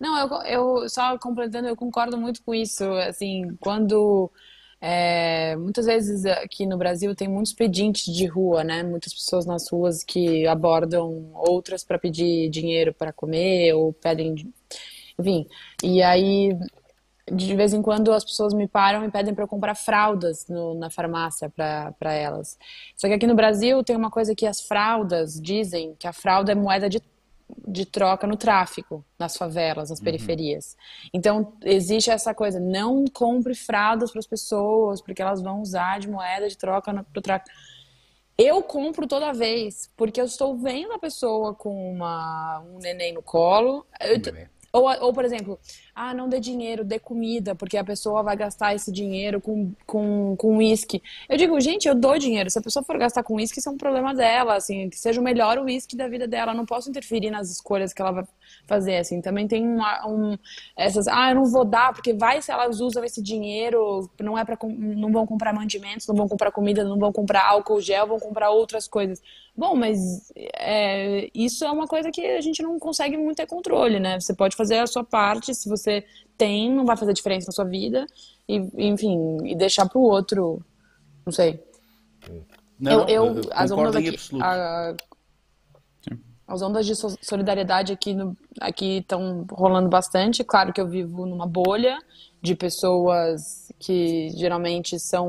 Não, 0.00 0.16
eu, 0.46 0.82
eu 0.82 0.88
só 0.88 1.18
completando, 1.18 1.68
eu 1.68 1.76
concordo 1.76 2.16
muito 2.18 2.42
com 2.44 2.54
isso. 2.54 2.84
Assim, 3.08 3.56
quando 3.60 4.30
é, 4.80 5.56
muitas 5.56 5.86
vezes 5.86 6.24
aqui 6.24 6.66
no 6.66 6.78
Brasil 6.78 7.14
tem 7.16 7.28
muitos 7.28 7.52
pedintes 7.52 8.14
de 8.14 8.26
rua, 8.26 8.62
né? 8.62 8.82
Muitas 8.82 9.12
pessoas 9.12 9.44
nas 9.46 9.68
ruas 9.70 10.04
que 10.04 10.46
abordam 10.46 11.32
outras 11.34 11.82
para 11.84 11.98
pedir 11.98 12.48
dinheiro 12.50 12.94
para 12.94 13.12
comer 13.12 13.72
ou 13.74 13.92
pedem, 13.92 14.34
enfim. 15.18 15.46
E 15.82 16.02
aí 16.02 16.56
de 17.30 17.54
vez 17.54 17.74
em 17.74 17.82
quando 17.82 18.12
as 18.12 18.24
pessoas 18.24 18.54
me 18.54 18.66
param 18.66 19.04
e 19.04 19.10
pedem 19.10 19.34
para 19.34 19.44
eu 19.44 19.48
comprar 19.48 19.74
fraldas 19.74 20.46
no- 20.48 20.74
na 20.74 20.88
farmácia 20.90 21.50
para 21.50 22.12
elas. 22.14 22.56
Só 22.96 23.06
que 23.06 23.14
aqui 23.14 23.26
no 23.26 23.34
Brasil 23.34 23.84
tem 23.84 23.94
uma 23.96 24.10
coisa 24.10 24.34
que 24.34 24.46
as 24.46 24.62
fraldas 24.62 25.38
dizem 25.40 25.94
que 25.98 26.06
a 26.06 26.12
fralda 26.12 26.52
é 26.52 26.54
moeda 26.54 26.88
de, 26.88 27.02
de 27.66 27.86
troca 27.86 28.26
no 28.26 28.36
tráfico, 28.36 29.04
nas 29.18 29.36
favelas, 29.36 29.90
nas 29.90 30.00
periferias. 30.00 30.76
Então 31.12 31.54
existe 31.64 32.10
essa 32.10 32.34
coisa, 32.34 32.60
não 32.60 33.04
compre 33.06 33.54
fraldas 33.54 34.10
para 34.10 34.18
as 34.20 34.26
pessoas, 34.26 35.00
porque 35.00 35.22
elas 35.22 35.40
vão 35.40 35.60
usar 35.62 35.98
de 36.00 36.08
moeda 36.08 36.48
de 36.48 36.56
troca 36.56 36.92
no 36.92 37.04
pro 37.04 37.22
tráfico. 37.22 37.50
Eu 38.36 38.62
compro 38.62 39.06
toda 39.06 39.32
vez, 39.32 39.90
porque 39.96 40.20
eu 40.20 40.24
estou 40.24 40.56
vendo 40.56 40.92
a 40.92 40.98
pessoa 40.98 41.54
com 41.54 41.92
uma, 41.92 42.60
um 42.60 42.78
neném 42.78 43.12
no 43.12 43.22
colo. 43.22 43.84
Eu- 44.00 44.20
ou, 44.72 44.84
ou, 45.06 45.12
por 45.14 45.24
exemplo, 45.24 45.58
ah, 46.00 46.14
não 46.14 46.28
dê 46.28 46.38
dinheiro, 46.38 46.84
dê 46.84 46.96
comida, 47.00 47.56
porque 47.56 47.76
a 47.76 47.82
pessoa 47.82 48.22
vai 48.22 48.36
gastar 48.36 48.72
esse 48.72 48.92
dinheiro 48.92 49.40
com 49.40 49.72
com 49.84 50.36
com 50.36 50.58
uísque. 50.58 51.02
Eu 51.28 51.36
digo, 51.36 51.60
gente, 51.60 51.88
eu 51.88 51.94
dou 51.94 52.16
dinheiro. 52.16 52.48
Se 52.48 52.58
a 52.58 52.62
pessoa 52.62 52.84
for 52.84 52.96
gastar 52.96 53.24
com 53.24 53.34
uísque, 53.34 53.58
isso 53.58 53.68
é 53.68 53.72
um 53.72 53.76
problema 53.76 54.14
dela, 54.14 54.54
assim, 54.54 54.88
que 54.88 54.96
seja 54.96 55.20
o 55.20 55.24
melhor 55.24 55.58
uísque 55.58 55.96
da 55.96 56.06
vida 56.06 56.28
dela. 56.28 56.52
Eu 56.52 56.56
não 56.56 56.64
posso 56.64 56.88
interferir 56.88 57.30
nas 57.32 57.50
escolhas 57.50 57.92
que 57.92 58.00
ela 58.00 58.12
vai 58.12 58.24
fazer, 58.66 58.98
assim. 58.98 59.20
Também 59.20 59.48
tem 59.48 59.66
um, 59.66 60.38
essas, 60.76 61.08
ah, 61.08 61.30
eu 61.30 61.34
não 61.34 61.46
vou 61.46 61.64
dar, 61.64 61.92
porque 61.92 62.12
vai 62.12 62.40
se 62.40 62.52
elas 62.52 62.80
usam 62.80 63.02
esse 63.04 63.20
dinheiro, 63.20 64.08
não 64.20 64.38
é 64.38 64.44
para 64.44 64.56
não 64.78 65.10
vão 65.10 65.26
comprar 65.26 65.52
mantimentos, 65.52 66.06
não 66.06 66.14
vão 66.14 66.28
comprar 66.28 66.52
comida, 66.52 66.84
não 66.84 66.98
vão 66.98 67.12
comprar 67.12 67.44
álcool 67.44 67.80
gel, 67.80 68.06
vão 68.06 68.20
comprar 68.20 68.50
outras 68.50 68.86
coisas. 68.86 69.20
Bom, 69.56 69.74
mas 69.74 70.32
é, 70.36 71.28
isso 71.34 71.64
é 71.64 71.70
uma 71.72 71.88
coisa 71.88 72.12
que 72.12 72.24
a 72.24 72.40
gente 72.40 72.62
não 72.62 72.78
consegue 72.78 73.16
muito 73.16 73.38
ter 73.38 73.46
controle, 73.46 73.98
né? 73.98 74.20
Você 74.20 74.32
pode 74.32 74.54
fazer 74.54 74.78
a 74.78 74.86
sua 74.86 75.02
parte, 75.02 75.52
se 75.52 75.68
você 75.68 75.87
tem, 76.36 76.72
não 76.72 76.84
vai 76.86 76.96
fazer 76.96 77.12
diferença 77.12 77.46
na 77.48 77.52
sua 77.52 77.64
vida, 77.64 78.06
e, 78.48 78.56
enfim, 78.76 79.38
e 79.44 79.54
deixar 79.56 79.88
pro 79.88 80.00
outro, 80.00 80.60
não 81.26 81.32
sei. 81.32 81.62
Não, 82.78 83.08
eu, 83.08 83.26
eu 83.34 83.40
eh, 83.40 83.42
as 83.52 83.70
ondas 83.70 83.96
aqui, 83.96 84.16
a- 84.40 84.94
as 86.46 86.62
ondas 86.62 86.86
de 86.86 86.94
so- 86.94 87.18
solidariedade 87.20 87.92
aqui 87.92 88.14
no, 88.14 88.36
aqui 88.60 88.98
estão 88.98 89.44
rolando 89.50 89.88
bastante. 89.88 90.42
Claro 90.44 90.72
que 90.72 90.80
eu 90.80 90.88
vivo 90.88 91.26
numa 91.26 91.46
bolha 91.46 91.98
de 92.40 92.54
pessoas 92.54 93.70
que 93.78 94.30
geralmente 94.30 94.98
são 94.98 95.26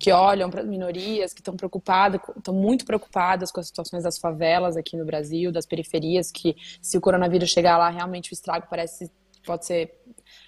que 0.00 0.10
olham 0.12 0.50
para 0.50 0.62
as 0.62 0.66
minorias, 0.68 1.34
que 1.34 1.42
estão 1.42 1.56
preocupadas, 1.56 2.20
estão 2.36 2.54
muito 2.54 2.86
preocupadas 2.86 3.52
com 3.52 3.60
as 3.60 3.68
situações 3.68 4.02
das 4.04 4.18
favelas 4.18 4.76
aqui 4.76 4.96
no 4.96 5.04
Brasil, 5.04 5.52
das 5.52 5.66
periferias, 5.66 6.32
que 6.32 6.56
se 6.82 6.98
o 6.98 7.02
coronavírus 7.02 7.50
chegar 7.50 7.78
lá, 7.78 7.90
realmente 7.90 8.32
o 8.32 8.34
estrago 8.34 8.66
parece 8.70 9.10
pode 9.46 9.66
ser 9.66 9.94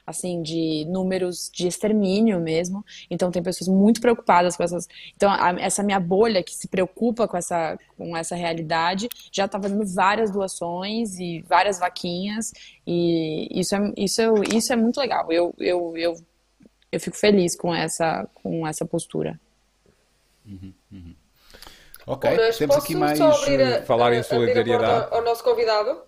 assim 0.06 0.42
de 0.42 0.84
números 0.86 1.50
de 1.52 1.66
extermínio 1.66 2.40
mesmo. 2.40 2.84
Então 3.10 3.30
tem 3.30 3.42
pessoas 3.42 3.68
muito 3.68 4.00
preocupadas 4.00 4.56
com 4.56 4.62
essas. 4.62 4.86
Então 5.16 5.30
a- 5.30 5.56
essa 5.60 5.82
minha 5.82 6.00
bolha 6.00 6.42
que 6.42 6.54
se 6.54 6.68
preocupa 6.68 7.28
com 7.28 7.36
essa 7.36 7.78
com 7.96 8.16
essa 8.16 8.34
realidade 8.34 9.08
já 9.32 9.44
está 9.46 9.60
fazendo 9.60 9.84
várias 9.86 10.30
doações 10.30 11.18
e 11.18 11.42
várias 11.48 11.78
vaquinhas 11.78 12.52
e 12.86 13.48
isso 13.60 13.74
é 13.76 13.92
isso 13.96 14.20
é, 14.20 14.26
isso 14.56 14.72
é 14.72 14.76
muito 14.76 14.98
legal. 15.00 15.30
Eu, 15.32 15.54
eu, 15.58 15.96
eu 15.96 16.16
eu 16.92 17.00
fico 17.00 17.16
feliz 17.16 17.56
com 17.56 17.74
essa 17.74 18.28
com 18.34 18.66
essa 18.66 18.84
postura. 18.84 19.40
Ok, 22.06 22.30
Mas 22.36 22.58
temos 22.58 22.76
aqui 22.76 22.94
mais. 22.96 23.20
a, 23.20 23.30
eh, 23.48 23.82
Falar 23.82 24.12
em 24.12 24.18
a- 24.18 24.20
a 24.20 24.24
solidariedade. 24.24 25.00
porta 25.02 25.16
ao 25.16 25.24
nosso 25.24 25.42
convidado? 25.44 26.00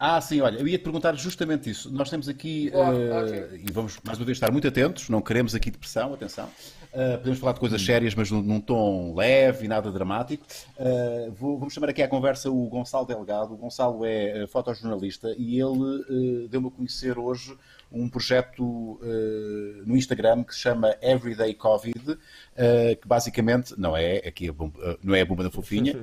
Ah, 0.00 0.20
sim, 0.20 0.40
olha, 0.40 0.58
eu 0.58 0.66
ia 0.68 0.78
te 0.78 0.84
perguntar 0.84 1.14
justamente 1.16 1.68
isso. 1.68 1.92
Nós 1.92 2.08
temos 2.08 2.28
aqui, 2.28 2.70
Boa, 2.70 2.88
ok. 3.24 3.62
e 3.66 3.72
vamos 3.72 3.98
mais 4.04 4.16
uma 4.18 4.24
vez 4.24 4.36
estar 4.36 4.50
muito 4.50 4.66
atentos, 4.68 5.08
não 5.08 5.20
queremos 5.20 5.54
aqui 5.56 5.70
depressão, 5.72 6.14
atenção. 6.14 6.48
Eh, 6.92 7.16
podemos 7.18 7.38
falar 7.40 7.52
de 7.52 7.60
coisas 7.60 7.84
sérias, 7.84 8.14
mas 8.14 8.30
num, 8.30 8.40
num 8.40 8.60
tom 8.60 9.12
leve 9.14 9.64
e 9.66 9.68
nada 9.68 9.90
dramático. 9.90 10.46
Eh, 10.78 11.30
vou- 11.36 11.58
vamos 11.58 11.74
chamar 11.74 11.90
aqui 11.90 12.00
à 12.00 12.08
conversa 12.08 12.48
o 12.48 12.66
Gonçalo 12.68 13.04
Delgado. 13.06 13.52
O 13.52 13.56
Gonçalo 13.56 14.06
é 14.06 14.46
fotojornalista 14.46 15.34
e 15.36 15.60
ele 15.60 16.46
deu-me 16.48 16.68
a 16.68 16.70
conhecer 16.70 17.18
hoje 17.18 17.54
um 17.90 18.08
projeto 18.08 19.00
eh, 19.02 19.82
no 19.86 19.96
Instagram 19.96 20.44
que 20.44 20.54
se 20.54 20.60
chama 20.60 20.94
Everyday 21.00 21.54
Covid, 21.54 22.18
eh, 22.56 22.96
que 23.00 23.08
basicamente 23.08 23.74
não 23.78 23.96
é 23.96 24.16
aqui 24.18 24.48
a 24.48 24.52
bomba, 24.52 24.78
eh, 24.82 24.98
não 25.02 25.14
é 25.14 25.22
a 25.22 25.24
bomba 25.24 25.44
da 25.44 25.50
fofinha. 25.50 25.94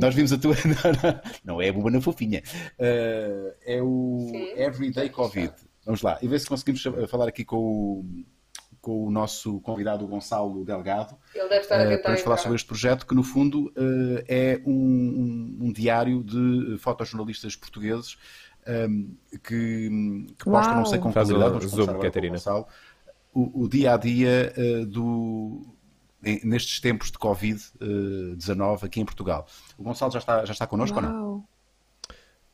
Nós 0.00 0.14
vimos 0.14 0.32
a 0.32 0.38
tua. 0.38 0.54
Não, 0.64 1.20
não, 1.56 1.62
é 1.62 1.68
a 1.68 1.72
bomba 1.72 1.90
na 1.90 2.00
fofinha. 2.00 2.42
Eh, 2.78 3.54
é 3.66 3.82
o 3.82 4.28
Sim. 4.30 4.52
Everyday 4.60 5.08
Covid. 5.08 5.52
Vamos 5.84 6.02
lá, 6.02 6.18
e 6.22 6.28
ver 6.28 6.38
se 6.40 6.46
conseguimos 6.48 6.82
falar 7.10 7.28
aqui 7.28 7.44
com 7.44 7.56
o, 7.58 8.04
com 8.80 9.06
o 9.06 9.10
nosso 9.10 9.60
convidado 9.60 10.06
Gonçalo 10.06 10.64
Delgado 10.64 11.12
uh, 11.14 12.02
para 12.02 12.12
nos 12.12 12.22
falar 12.22 12.38
sobre 12.38 12.56
este 12.56 12.66
projeto 12.66 13.06
que 13.06 13.14
no 13.14 13.22
fundo 13.22 13.66
uh, 13.76 14.24
é 14.26 14.62
um, 14.64 14.72
um- 14.72 15.58
um 15.66 15.72
diário 15.72 16.22
de 16.22 16.78
fotojornalistas 16.78 17.54
portugueses 17.54 18.16
um, 18.66 19.16
que, 19.42 19.88
que 20.38 20.48
mostram, 20.48 20.76
não 20.76 20.86
sei 20.86 20.98
com 20.98 21.12
Faz 21.12 21.28
qualidade, 21.28 21.56
um 21.56 21.58
vamos 21.58 21.74
zoom, 21.74 21.96
o 21.96 22.00
Catarina. 22.00 22.36
O, 23.32 23.64
o 23.64 23.68
dia 23.68 23.94
a 23.94 23.96
dia 23.96 24.52
uh, 24.56 24.86
do 24.86 25.62
em- 26.24 26.40
nestes 26.44 26.80
tempos 26.80 27.10
de 27.10 27.18
Covid-19 27.18 28.84
aqui 28.84 29.00
em 29.00 29.04
Portugal. 29.04 29.46
O 29.76 29.82
Gonçalo 29.82 30.12
já 30.12 30.18
está, 30.20 30.44
já 30.44 30.52
está 30.52 30.66
connosco 30.66 30.96
ou 30.96 31.02
não? 31.02 31.12
Uau. 31.12 31.44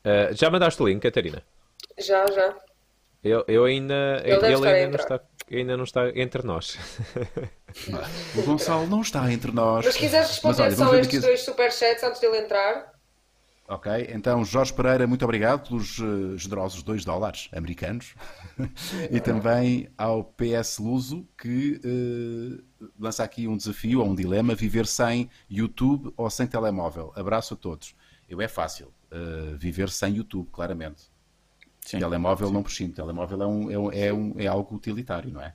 Uh, 0.05 0.35
já 0.35 0.49
mandaste 0.51 0.83
o 0.83 0.89
link, 0.89 1.03
Catarina? 1.03 1.43
Já, 1.99 2.27
já. 2.29 2.57
Eu, 3.23 3.45
eu 3.47 3.65
ainda. 3.67 4.23
Ele 4.25 4.35
Ele, 4.47 4.67
ainda, 4.67 4.89
não 4.89 4.97
está, 4.97 5.21
ainda 5.51 5.77
não 5.77 5.85
está 5.85 6.09
entre 6.19 6.43
nós. 6.47 6.79
O 8.35 8.43
Gonçalo 8.43 8.87
não 8.87 9.03
está 9.03 9.31
entre 9.31 9.53
nós. 9.53 9.85
Mas 9.85 9.95
se 9.95 10.01
quiseres 10.01 10.27
Mas 10.29 10.35
responder 10.57 10.63
olha, 10.63 10.77
só 10.77 10.95
estes 10.95 11.19
aqui- 11.19 11.27
dois 11.27 11.41
superchats 11.43 12.03
antes 12.03 12.19
dele 12.21 12.39
entrar. 12.39 12.93
Ok, 13.73 14.09
então 14.13 14.45
Jorge 14.45 14.73
Pereira, 14.75 15.07
muito 15.07 15.25
obrigado 15.25 15.69
pelos 15.69 16.01
eh, 16.01 16.37
generosos 16.37 16.83
2 16.83 17.05
dólares 17.05 17.49
americanos 17.53 18.17
e 19.09 19.21
também 19.21 19.89
ao 19.97 20.25
PS 20.25 20.79
Luso 20.81 21.25
que 21.39 21.81
eh, 21.85 22.61
lança 22.99 23.23
aqui 23.23 23.47
um 23.47 23.57
desafio 23.57 24.01
ou 24.01 24.09
um 24.09 24.15
dilema: 24.17 24.57
viver 24.57 24.89
sem 24.89 25.31
YouTube 25.49 26.13
ou 26.17 26.29
sem 26.29 26.49
telemóvel. 26.49 27.13
Abraço 27.15 27.55
a 27.55 27.57
todos. 27.57 27.95
Eu 28.29 28.41
é 28.41 28.49
fácil 28.49 28.93
eh, 29.13 29.55
viver 29.57 29.89
sem 29.89 30.15
YouTube, 30.17 30.49
claramente. 30.51 31.05
Sim. 31.81 32.01
Telemóvel 32.01 32.51
não 32.51 32.65
prescindo. 32.65 32.95
Telemóvel 32.95 33.41
é, 33.41 33.47
um, 33.47 33.71
é, 33.71 33.79
um- 33.79 33.93
é, 33.93 34.13
um- 34.13 34.35
é 34.37 34.47
algo 34.49 34.75
utilitário, 34.75 35.31
não 35.31 35.41
é? 35.41 35.55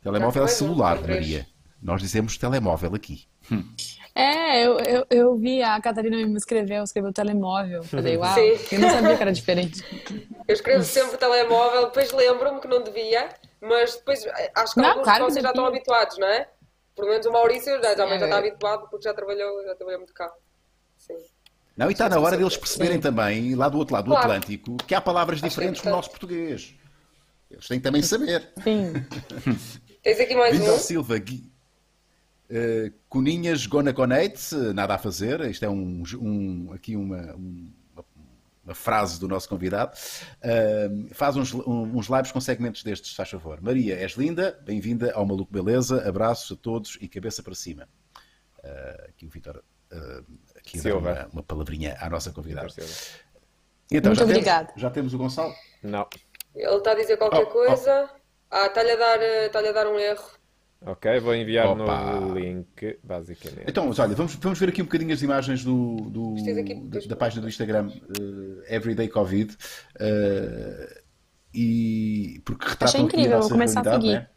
Telemóvel 0.00 0.44
é 0.44 0.48
celular. 0.48 1.00
Maria. 1.00 1.48
Nós 1.82 2.00
dizemos 2.00 2.36
telemóvel 2.38 2.94
aqui. 2.94 3.24
É, 4.14 4.66
eu, 4.66 4.78
eu, 4.80 5.06
eu 5.10 5.36
vi 5.36 5.62
a 5.62 5.80
Catarina 5.80 6.16
me 6.26 6.36
escreveu, 6.36 6.82
escreveu 6.82 7.12
telemóvel. 7.12 7.82
Falei, 7.84 8.16
uau, 8.16 8.34
Sim. 8.34 8.74
eu 8.74 8.80
não 8.80 8.90
sabia 8.90 9.16
que 9.16 9.22
era 9.22 9.32
diferente. 9.32 9.84
Eu 10.48 10.54
escrevo 10.54 10.82
sempre 10.82 11.16
telemóvel, 11.16 11.84
depois 11.86 12.10
lembro-me 12.10 12.60
que 12.60 12.66
não 12.66 12.82
devia, 12.82 13.28
mas 13.60 13.94
depois 13.94 14.26
eh, 14.26 14.50
acho 14.52 14.74
que 14.74 14.80
Não, 14.80 14.88
alguns 14.88 15.04
claro 15.04 15.26
de 15.26 15.30
vocês 15.32 15.42
já 15.44 15.50
estão 15.50 15.64
habituados, 15.64 16.18
não 16.18 16.26
é? 16.26 16.48
Pelo 16.96 17.08
menos 17.08 17.24
o 17.24 17.30
Maurício 17.30 17.80
já, 17.80 17.94
já 17.94 18.04
É. 18.04 18.14
está 18.16 18.36
habituado 18.38 18.88
porque 18.90 19.04
já 19.04 19.14
trabalhou, 19.14 19.62
já 19.64 19.76
trabalhou 19.76 20.00
muito 20.00 20.12
cá. 20.12 20.28
Sim. 20.98 21.14
Não, 21.76 21.88
e 21.88 21.92
está 21.92 22.08
na 22.08 22.18
hora 22.18 22.36
deles 22.36 22.56
perceberem 22.56 22.98
também, 22.98 23.54
lá 23.54 23.68
do 23.68 23.78
outro 23.78 23.94
lado 23.94 24.06
do 24.06 24.10
Claro. 24.10 24.26
Atlântico, 24.26 24.76
que 24.78 24.92
há 24.92 25.00
palavras 25.00 25.38
Acho 25.38 25.48
diferentes 25.48 25.84
no 25.84 25.90
é 25.90 25.92
nosso 25.92 26.10
português. 26.10 26.74
Eles 27.48 27.68
têm 27.68 27.78
que 27.78 27.84
também 27.84 28.02
saber. 28.02 28.50
Sim. 28.64 28.92
Tens 30.02 30.18
aqui 30.18 30.34
mais 30.34 30.58
Vitor 30.58 30.74
um? 30.74 30.78
Silva, 30.78 31.16
Gui- 31.18 31.49
eh, 32.50 32.92
Coninhas 33.08 33.66
Gona 33.66 33.92
Conate, 33.92 34.54
nada 34.74 34.94
a 34.94 34.98
fazer. 34.98 35.40
Isto 35.42 35.64
é 35.64 35.68
um, 35.68 36.02
um- 36.20 36.72
aqui 36.72 36.96
uma, 36.96 37.34
um- 37.36 37.72
uma, 37.94 38.04
uma 38.64 38.74
frase 38.74 39.18
do 39.20 39.28
nosso 39.28 39.48
convidado. 39.48 39.96
Eh, 40.42 40.88
faz 41.12 41.36
uns, 41.36 41.54
um- 41.54 41.96
uns 41.96 42.08
lives 42.08 42.32
com 42.32 42.40
segmentos 42.40 42.82
destes, 42.82 43.10
se 43.10 43.16
faz 43.16 43.30
favor. 43.30 43.60
Maria, 43.60 43.94
és 43.96 44.12
linda, 44.12 44.58
bem-vinda 44.64 45.12
ao 45.14 45.24
Maluco 45.24 45.52
Beleza. 45.52 46.06
Abraços 46.08 46.52
a 46.52 46.60
todos 46.60 46.98
e 47.00 47.08
cabeça 47.08 47.42
para 47.42 47.54
cima. 47.54 47.88
Eh, 48.62 49.06
aqui 49.10 49.26
o 49.26 49.30
Vitor. 49.30 49.62
eh, 49.92 50.22
aqui 50.56 50.80
uma, 50.92 51.26
uma 51.32 51.42
palavrinha 51.42 51.96
à 52.00 52.08
nossa 52.10 52.30
convidada. 52.32 52.68
Então, 53.90 54.10
Muito 54.10 54.18
já 54.18 54.24
temos- 54.26 54.30
obrigada. 54.38 54.72
já 54.76 54.90
temos 54.90 55.14
o 55.14 55.18
Gonçalo? 55.18 55.52
Não. 55.82 56.06
Ele 56.54 56.76
está 56.76 56.92
a 56.92 56.94
dizer 56.94 57.16
qualquer 57.16 57.38
Oh, 57.44 57.48
oh. 57.48 57.52
coisa. 57.52 58.10
Ah, 58.50 58.66
está-lhe 58.66 58.90
a, 58.92 58.96
dar, 58.96 59.20
eh, 59.22 59.46
está-lhe 59.46 59.68
a 59.68 59.72
dar 59.72 59.86
um 59.88 59.98
erro. 59.98 60.39
Ok, 60.86 61.20
vou 61.20 61.34
enviar 61.34 61.66
Opa. 61.68 62.20
no 62.20 62.38
link, 62.38 62.98
basicamente. 63.04 63.64
Então, 63.68 63.86
mas 63.86 63.98
olha, 63.98 64.14
vamos, 64.14 64.34
vamos 64.36 64.58
ver 64.58 64.70
aqui 64.70 64.80
um 64.80 64.86
bocadinho 64.86 65.12
as 65.12 65.20
imagens 65.20 65.62
do, 65.62 65.96
do- 66.10 66.34
é 66.38 66.60
aqui, 66.60 66.74
da, 66.74 67.00
da 67.00 67.16
página 67.16 67.42
do 67.42 67.48
Instagram 67.48 67.90
eh, 68.68 68.76
Everyday 68.76 69.06
Covid 69.08 69.54
eh, 69.98 71.02
e 71.52 72.40
porque 72.46 72.66
retratam 72.66 72.88
Achei 72.88 73.00
aqui 73.06 73.16
incrível, 73.16 73.36
a 73.36 73.40
vou 73.40 73.50
começar 73.50 73.86
a 73.86 73.92
seguir. 73.92 74.12
né? 74.14 74.28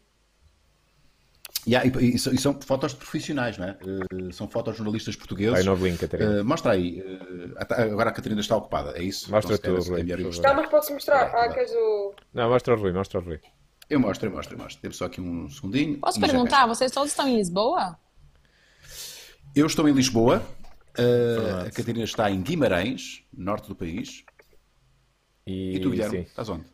Yeah, 1.66 1.88
e, 1.98 2.14
e 2.14 2.18
são- 2.18 2.32
e 2.34 2.36
são 2.38 2.60
fotos 2.60 2.92
profissionais, 2.92 3.56
né? 3.56 3.78
Eh, 3.80 4.32
são 4.32 4.46
fotojornalistas 4.46 5.16
portugueses. 5.16 5.54
Vai 5.54 5.62
novo 5.62 5.86
link, 5.86 5.98
Catarina. 5.98 6.40
Eh, 6.40 6.42
mostra 6.42 6.72
aí. 6.72 7.02
ata- 7.56 7.82
agora 7.84 8.10
a 8.10 8.12
Catarina 8.12 8.42
está 8.42 8.54
ocupada, 8.54 8.98
é 8.98 9.02
isso? 9.02 9.30
Mostra 9.30 9.54
Então, 9.54 9.80
tu, 9.80 9.90
Rui, 9.92 10.00
é 10.12 10.16
mostrar. 10.18 10.50
Não, 10.50 10.60
mas 10.60 10.70
podes 10.70 10.90
mostrar. 10.90 11.22
Ah, 11.34 11.48
queres 11.48 11.72
o. 11.72 12.14
Não, 12.34 12.50
mostra 12.50 12.74
o 12.74 12.78
Rui, 12.78 12.92
mostra 12.92 13.18
o 13.18 13.22
Rui. 13.24 13.40
Eu 13.88 14.00
mostro, 14.00 14.28
eu 14.28 14.32
mostro, 14.32 14.54
eu 14.54 14.58
mostro. 14.62 14.80
Temos 14.80 14.96
só 14.96 15.06
aqui 15.06 15.20
um 15.20 15.48
segundinho. 15.48 15.98
Posso 15.98 16.20
perguntar, 16.20 16.66
vocês 16.66 16.90
todos 16.90 17.10
estão 17.10 17.28
em 17.28 17.36
Lisboa? 17.36 17.98
Eu 19.54 19.66
estou 19.66 19.88
em 19.88 19.92
Lisboa, 19.92 20.44
uh, 20.98 21.66
a 21.66 21.70
Catarina 21.70 22.04
está 22.04 22.30
em 22.30 22.42
Guimarães, 22.42 23.22
norte 23.32 23.68
do 23.68 23.76
país. 23.76 24.24
E, 25.46 25.76
E 25.76 25.80
tu, 25.80 25.90
Guilherme, 25.90 26.18
sim, 26.18 26.22
estás 26.24 26.48
onde? 26.48 26.64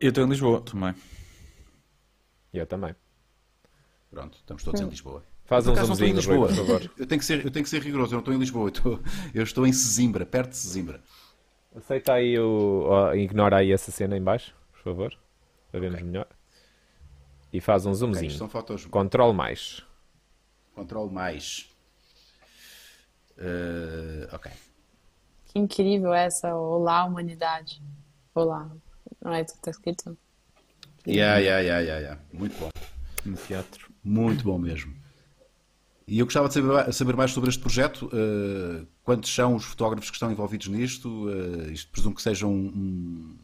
Eu 0.00 0.08
estou 0.10 0.24
em 0.24 0.28
Lisboa 0.28 0.60
também. 0.60 0.94
eu 2.52 2.66
também. 2.66 2.94
Pronto, 4.10 4.36
estamos 4.38 4.62
todos 4.62 4.80
em 4.80 4.88
Lisboa. 4.88 5.24
Faz 5.44 5.66
um 5.66 5.72
em 5.72 5.76
zoomzinho, 5.76 6.08
Rui, 6.08 6.16
Lisboa. 6.16 6.48
por 6.48 6.56
favor. 6.56 6.90
Eu 6.96 7.06
tenho, 7.06 7.18
que 7.18 7.24
ser, 7.24 7.44
eu 7.44 7.50
tenho 7.50 7.64
que 7.64 7.70
ser 7.70 7.82
rigoroso, 7.82 8.12
eu 8.12 8.16
não 8.16 8.20
estou 8.20 8.34
em 8.34 8.38
Lisboa, 8.38 8.64
eu 8.64 8.72
estou, 8.72 9.00
eu 9.34 9.42
estou 9.42 9.66
em 9.66 9.72
Sesimbra, 9.72 10.26
perto 10.26 10.50
de 10.50 10.56
Sesimbra. 10.56 11.02
Aceita 11.74 12.14
aí 12.14 12.38
o. 12.38 13.12
ignora 13.14 13.58
aí 13.58 13.72
essa 13.72 13.90
cena 13.90 14.16
em 14.16 14.22
baixo, 14.22 14.54
por 14.72 14.82
favor. 14.82 15.23
Para 15.74 15.80
vermos 15.80 16.02
melhor. 16.02 16.28
E 17.52 17.60
faz 17.60 17.84
um 17.84 17.92
zoomzinho. 17.92 18.28
isto 18.28 18.38
são 18.38 18.48
fotos. 18.48 18.86
Controle 18.86 19.34
mais. 19.34 19.82
Controle 20.72 21.12
mais. 21.12 21.68
Uh, 23.36 24.32
ok. 24.32 24.52
Que 25.46 25.58
incrível 25.58 26.14
essa 26.14 26.54
Olá, 26.54 27.04
humanidade. 27.04 27.82
Olá. 28.36 28.70
Não 29.20 29.32
é 29.32 29.42
isso 29.42 29.54
que 29.54 29.58
está 29.58 29.72
escrito? 29.72 30.16
Yeah, 31.04 31.38
yeah, 31.38 31.60
yeah, 31.60 31.80
yeah, 31.80 32.00
yeah. 32.00 32.22
Muito 32.32 32.56
bom. 32.56 32.70
No 33.24 33.36
teatro. 33.36 33.92
Muito 34.04 34.44
bom 34.44 34.60
mesmo. 34.60 34.94
E 36.06 36.20
eu 36.20 36.26
gostava 36.26 36.46
de 36.46 36.54
saber, 36.54 36.92
saber 36.92 37.16
mais 37.16 37.32
sobre 37.32 37.50
este 37.50 37.60
projeto. 37.60 38.06
uh, 38.12 38.86
quantos 39.02 39.34
são 39.34 39.56
os 39.56 39.64
fotógrafos 39.64 40.08
que 40.08 40.14
estão 40.14 40.30
envolvidos 40.30 40.68
nisto? 40.68 41.26
Uh, 41.26 41.72
isto 41.72 41.90
presumo 41.90 42.14
que 42.14 42.22
seja 42.22 42.46
um, 42.46 43.36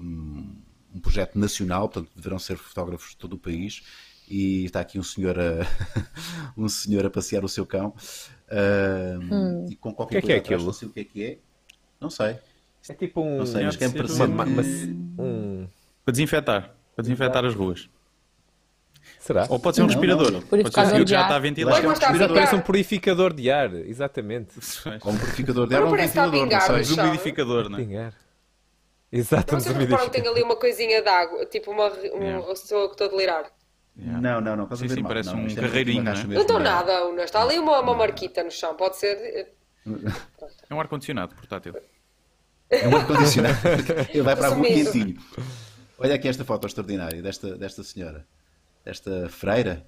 um, 0.00 0.59
um- 0.92 0.96
um 0.96 1.00
projeto 1.00 1.38
nacional, 1.38 1.88
portanto 1.88 2.10
deverão 2.14 2.38
ser 2.38 2.56
fotógrafos 2.56 3.10
de 3.10 3.16
todo 3.16 3.34
o 3.34 3.38
país. 3.38 3.82
E 4.28 4.64
está 4.64 4.80
aqui 4.80 4.98
um 4.98 5.02
senhor 5.02 5.36
a, 5.38 5.66
um 6.56 6.68
senhor 6.68 7.04
a 7.04 7.10
passear 7.10 7.44
o 7.44 7.48
seu 7.48 7.66
cão. 7.66 7.88
uh, 8.50 9.66
E 9.70 9.76
com 9.76 9.92
qualquer 9.92 10.18
O 10.18 10.22
que 10.22 10.32
é 10.32 10.40
que 10.40 10.48
coisa 10.48 10.54
é 10.54 10.56
atrás, 10.56 10.60
aquilo? 10.60 10.66
não 10.66 10.72
sei 10.72 10.88
o 10.88 10.90
que 10.92 11.00
é 11.00 11.04
que 11.04 11.24
é. 11.24 11.38
Não 12.00 12.10
sei. 12.10 12.36
É 12.88 12.94
tipo 12.94 13.20
um. 13.22 13.38
Não 13.38 13.46
sei, 13.46 13.64
mas 13.64 13.76
quem 13.76 13.88
me 13.88 13.94
Uma- 14.00 14.44
uma- 14.44 14.44
que- 14.44 14.50
uma- 14.52 15.24
um. 15.24 15.68
Para 16.04 16.12
desinfetar. 16.12 16.74
Para 16.96 17.02
desinfetar 17.02 17.44
as 17.44 17.54
ruas. 17.54 17.88
Será? 19.18 19.46
Ou 19.50 19.58
pode 19.58 19.76
ser 19.76 19.82
um 19.82 19.86
Não, 19.86 19.92
respirador. 19.92 20.30
não. 20.30 20.40
Pode 20.42 20.62
ser 20.62 20.68
um 20.68 20.70
Purificador 20.70 21.04
que 21.04 21.10
já 21.10 21.22
está 21.22 21.40
que 21.80 21.86
é 21.86 21.88
um 21.88 21.92
respirador. 21.92 22.34
Parece 22.36 22.54
um 22.54 22.60
purificador 22.60 23.32
de 23.34 23.50
ar, 23.50 23.74
exatamente. 23.74 24.50
Ou 25.04 25.12
um 25.12 25.18
purificador 25.18 25.66
de 25.68 25.74
ar 25.74 25.80
Não 25.80 25.88
ou 25.88 25.92
um 25.92 25.96
que 25.96 26.02
ventilador, 26.06 26.46
não 26.46 26.60
sei. 26.60 26.84
chão. 26.84 26.96
Desumidificador, 26.96 27.68
não 27.68 27.78
é? 27.78 28.12
Exato, 29.12 29.56
um 29.56 29.60
Vocês 29.60 29.76
reparam 29.76 30.08
que 30.08 30.20
tem 30.20 30.28
ali 30.28 30.42
uma 30.42 30.54
coisinha 30.56 31.02
de 31.02 31.08
água, 31.08 31.44
tipo 31.46 31.70
uma, 31.72 31.88
um, 31.88 32.22
Yeah. 32.22 32.46
pessoa 32.46 32.86
que 32.86 32.94
estou 32.94 33.06
a 33.08 33.10
delirar. 33.10 33.50
Yeah. 33.98 34.20
Não, 34.20 34.40
não, 34.40 34.56
não. 34.68 34.76
Sim, 34.76 34.88
sim, 34.88 35.00
mal. 35.00 35.08
parece 35.08 35.30
Não, 35.30 35.40
um 35.40 35.46
é 35.48 35.54
carreirinho, 35.54 36.02
não 36.04 36.12
é? 36.12 36.14
mesmo. 36.14 36.32
Não 36.32 36.40
estou 36.42 36.60
nada, 36.60 37.06
Una. 37.06 37.24
Está 37.24 37.42
ali 37.42 37.58
uma, 37.58 37.80
uma 37.80 37.94
marquita 37.94 38.42
no 38.44 38.50
chão. 38.50 38.74
Pode 38.76 38.96
ser. 38.96 39.48
É 40.68 40.74
um 40.74 40.80
ar-condicionado 40.80 41.34
portátil. 41.34 41.74
É 42.70 42.86
um 42.86 42.96
ar-condicionado. 42.96 43.56
Ele 44.14 44.22
vai 44.22 44.36
para 44.36 44.46
a 44.46 44.50
rua 44.50 44.64
Assumido. 44.66 44.92
quentinho. 44.92 45.20
Olha 45.98 46.14
aqui 46.14 46.28
esta 46.28 46.44
foto 46.44 46.66
extraordinária 46.66 47.20
desta, 47.20 47.56
desta 47.58 47.82
senhora, 47.82 48.24
desta 48.84 49.28
freira. 49.28 49.84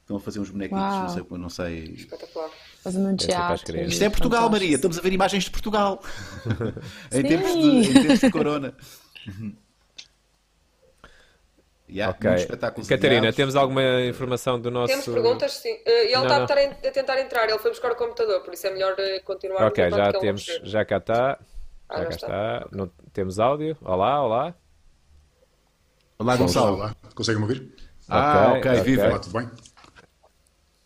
Estão 0.00 0.16
a 0.16 0.20
fazer 0.20 0.40
uns 0.40 0.50
bonequitos, 0.50 0.82
Uau. 0.82 1.02
não 1.02 1.08
sei, 1.08 1.24
não 1.38 1.48
sei. 1.50 1.78
Espetacular. 1.94 2.50
Fazendo 2.84 3.08
um 3.08 3.14
é 3.14 3.16
teatro. 3.16 3.76
Isto 3.80 4.04
é 4.04 4.10
Portugal, 4.10 4.42
Fantástico. 4.42 4.52
Maria. 4.52 4.74
Estamos 4.76 4.98
a 4.98 5.00
ver 5.00 5.12
imagens 5.12 5.44
de 5.44 5.50
Portugal. 5.50 6.02
em, 7.10 7.22
tempos 7.22 7.52
de, 7.54 7.60
em 7.68 7.92
tempos 7.94 8.20
de 8.20 8.30
corona. 8.30 8.74
Yeah, 11.88 12.14
Ok. 12.16 12.84
Catarina, 12.88 13.32
temos 13.32 13.56
alguma 13.56 13.82
informação 14.02 14.60
do 14.60 14.70
nosso. 14.70 14.88
Temos 14.92 15.04
perguntas, 15.06 15.52
sim. 15.52 15.76
Eh, 15.84 16.04
Ele 16.06 16.14
Não, 16.16 16.22
está 16.24 16.36
não. 16.38 16.44
a, 16.44 16.46
tentar 16.46 16.62
en- 16.62 16.88
a 16.88 16.90
tentar 16.90 17.20
entrar. 17.20 17.48
Ele 17.48 17.58
foi 17.58 17.70
buscar 17.70 17.92
o 17.92 17.96
computador, 17.96 18.40
por 18.42 18.52
isso 18.54 18.66
é 18.66 18.70
melhor 18.70 18.94
eh, 18.98 19.20
continuar. 19.20 19.66
Ok, 19.66 19.90
já 19.90 20.12
temos. 20.12 20.44
Já 20.62 20.84
cá 20.84 20.96
está. 20.98 21.38
Ah, 21.88 21.98
Já 21.98 22.04
cá 22.04 22.10
está. 22.14 22.26
está. 22.26 22.68
Não, 22.72 22.90
temos 23.12 23.38
áudio. 23.38 23.76
Olá, 23.82 24.22
olá. 24.22 24.54
Olá, 26.18 26.36
Gonçalo. 26.36 26.76
olá. 26.76 26.96
Conseguem-me 27.14 27.46
ouvir? 27.46 27.74
Ah, 28.08 28.48
Ok, 28.56 28.58
ok, 28.58 28.70
ok. 28.72 28.82
viva. 28.82 29.06
Olá, 29.08 29.18
tudo 29.18 29.38
bem? 29.38 29.50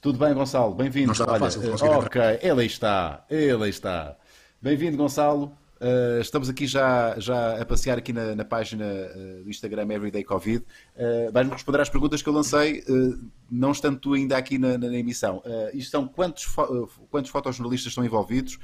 Tudo 0.01 0.17
bem, 0.17 0.33
Gonçalo? 0.33 0.75
Bem-vindo. 0.77 1.11
Ok, 2.07 2.23
ele 2.41 2.65
está, 2.65 3.27
ele 3.29 3.69
está. 3.69 4.17
Bem-vindo, 4.63 4.97
Gonçalo. 4.97 5.53
Uh, 5.81 6.21
estamos 6.21 6.49
aqui 6.49 6.69
já, 6.69 7.19
já 7.19 7.61
a 7.61 7.65
passear 7.65 7.99
aqui 7.99 8.13
na, 8.13 8.37
na 8.37 8.45
página 8.45 8.85
uh, 8.85 9.43
do 9.43 9.51
Instagram 9.51 9.93
Everyday 9.93 10.23
Covid. 10.23 10.65
Uh, 10.95 11.33
Vais-me 11.33 11.53
responder 11.53 11.81
às 11.81 11.89
perguntas 11.89 12.23
que 12.23 12.29
eu 12.29 12.33
lancei, 12.33 12.85
não 13.51 13.73
estando 13.73 13.99
tu 13.99 14.15
ainda 14.15 14.37
aqui 14.37 14.57
na, 14.57 14.79
na 14.79 14.87
emissão. 14.97 15.43
isto 15.75 15.91
são 15.91 16.07
quantos, 16.07 16.45
fo 16.45 16.89
quantos 17.11 17.33
fotojornalistas 17.33 17.91
estão 17.91 18.05
envolvidos 18.05 18.57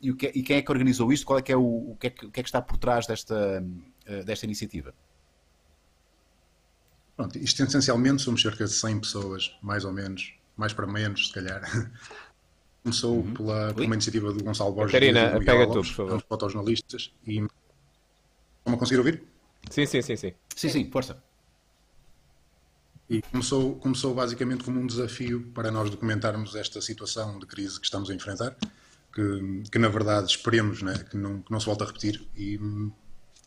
e, 0.00 0.12
que, 0.14 0.26
é, 0.26 0.32
e, 0.34 0.42
quem 0.42 0.56
é 0.56 0.62
que 0.62 0.72
organizou 0.72 1.12
isto? 1.12 1.26
Qual 1.26 1.38
é 1.38 1.42
que 1.42 1.52
é 1.52 1.56
o, 1.56 1.90
o, 1.90 1.96
que, 2.00 2.06
é 2.06 2.10
que, 2.10 2.26
o 2.26 2.30
que, 2.30 2.40
é 2.40 2.42
que 2.42 2.48
está 2.48 2.62
por 2.62 2.78
trás 2.78 3.06
desta, 3.06 3.62
desta 4.24 4.46
iniciativa? 4.46 4.94
Pronto, 7.14 7.38
isto 7.38 7.62
essencialmente 7.62 8.22
somos 8.22 8.40
cerca 8.40 8.64
de 8.64 8.72
100 8.72 9.00
pessoas, 9.00 9.58
mais 9.62 9.84
ou 9.84 9.92
menos, 9.92 10.37
mais 10.58 10.72
para 10.74 10.86
menos, 10.86 11.28
se 11.28 11.32
calhar. 11.32 11.62
Começou 12.82 13.16
uhum. 13.16 13.34
pela, 13.34 13.72
por 13.72 13.84
uma 13.84 13.94
iniciativa 13.94 14.32
do 14.32 14.42
Gonçalo 14.42 14.72
Borges 14.72 14.92
Catarina, 14.92 15.36
e 15.36 15.38
do 15.38 15.44
pega 15.44 15.64
Lopes, 15.64 15.90
tu, 15.90 15.96
por 15.96 16.08
favor. 16.08 16.24
fotojornalistas. 16.28 17.12
E... 17.26 17.36
Estão 18.58 18.74
a 18.74 18.76
conseguir 18.76 18.98
ouvir? 18.98 19.22
Sim, 19.70 19.86
sim, 19.86 20.02
sim, 20.02 20.16
sim. 20.16 20.32
Sim, 20.54 20.68
sim, 20.68 20.90
força. 20.90 21.22
E 23.08 23.22
começou, 23.22 23.76
começou 23.76 24.14
basicamente 24.14 24.64
como 24.64 24.80
um 24.80 24.86
desafio 24.86 25.50
para 25.54 25.70
nós 25.70 25.88
documentarmos 25.88 26.54
esta 26.54 26.80
situação 26.80 27.38
de 27.38 27.46
crise 27.46 27.78
que 27.80 27.86
estamos 27.86 28.10
a 28.10 28.14
enfrentar, 28.14 28.54
que, 29.14 29.62
que 29.70 29.78
na 29.78 29.88
verdade 29.88 30.30
esperemos 30.30 30.82
né, 30.82 30.94
que, 31.10 31.16
não, 31.16 31.40
que 31.40 31.50
não 31.50 31.58
se 31.58 31.66
volte 31.66 31.84
a 31.84 31.86
repetir. 31.86 32.28
E, 32.36 32.58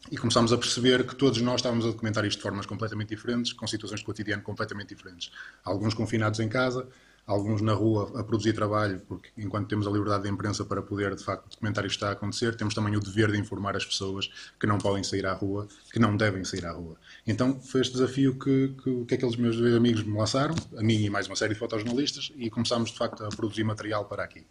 e 0.09 0.17
começámos 0.17 0.51
a 0.51 0.57
perceber 0.57 1.05
que 1.05 1.15
todos 1.15 1.41
nós 1.41 1.55
estávamos 1.55 1.85
a 1.85 1.89
documentar 1.89 2.25
isto 2.25 2.37
de 2.37 2.43
formas 2.43 2.65
completamente 2.65 3.09
diferentes, 3.09 3.53
com 3.53 3.67
situações 3.67 3.99
de 3.99 4.05
cotidiano 4.05 4.41
completamente 4.41 4.95
diferentes. 4.95 5.31
Alguns 5.63 5.93
confinados 5.93 6.39
em 6.39 6.49
casa, 6.49 6.87
alguns 7.25 7.61
na 7.61 7.73
rua 7.73 8.11
a 8.19 8.23
produzir 8.23 8.53
trabalho, 8.53 9.01
porque 9.07 9.29
enquanto 9.37 9.67
temos 9.67 9.87
a 9.87 9.91
liberdade 9.91 10.23
de 10.23 10.29
imprensa 10.29 10.65
para 10.65 10.81
poder, 10.81 11.15
de 11.15 11.23
facto, 11.23 11.49
documentar 11.49 11.85
isto 11.85 11.95
está 11.95 12.09
a 12.09 12.11
acontecer, 12.13 12.55
temos 12.55 12.73
também 12.73 12.95
o 12.95 12.99
dever 12.99 13.31
de 13.31 13.37
informar 13.37 13.75
as 13.75 13.85
pessoas 13.85 14.29
que 14.59 14.65
não 14.65 14.77
podem 14.77 15.03
sair 15.03 15.25
à 15.25 15.33
rua, 15.33 15.67
que 15.91 15.99
não 15.99 16.17
devem 16.17 16.43
sair 16.43 16.65
à 16.65 16.71
rua. 16.71 16.97
Então 17.25 17.59
foi 17.59 17.81
este 17.81 17.93
desafio 17.93 18.37
que, 18.37 18.75
que, 18.83 19.05
que 19.05 19.15
aqueles 19.15 19.35
meus 19.35 19.55
dois 19.55 19.73
amigos 19.75 20.03
me 20.03 20.17
lançaram, 20.17 20.55
a 20.75 20.81
mim 20.81 21.03
e 21.03 21.09
mais 21.09 21.27
uma 21.27 21.35
série 21.35 21.53
de 21.53 21.59
fotojornalistas, 21.59 22.31
e 22.35 22.49
começámos, 22.49 22.91
de 22.91 22.97
facto, 22.97 23.23
a 23.23 23.29
produzir 23.29 23.63
material 23.63 24.05
para 24.05 24.23
aqui. 24.23 24.45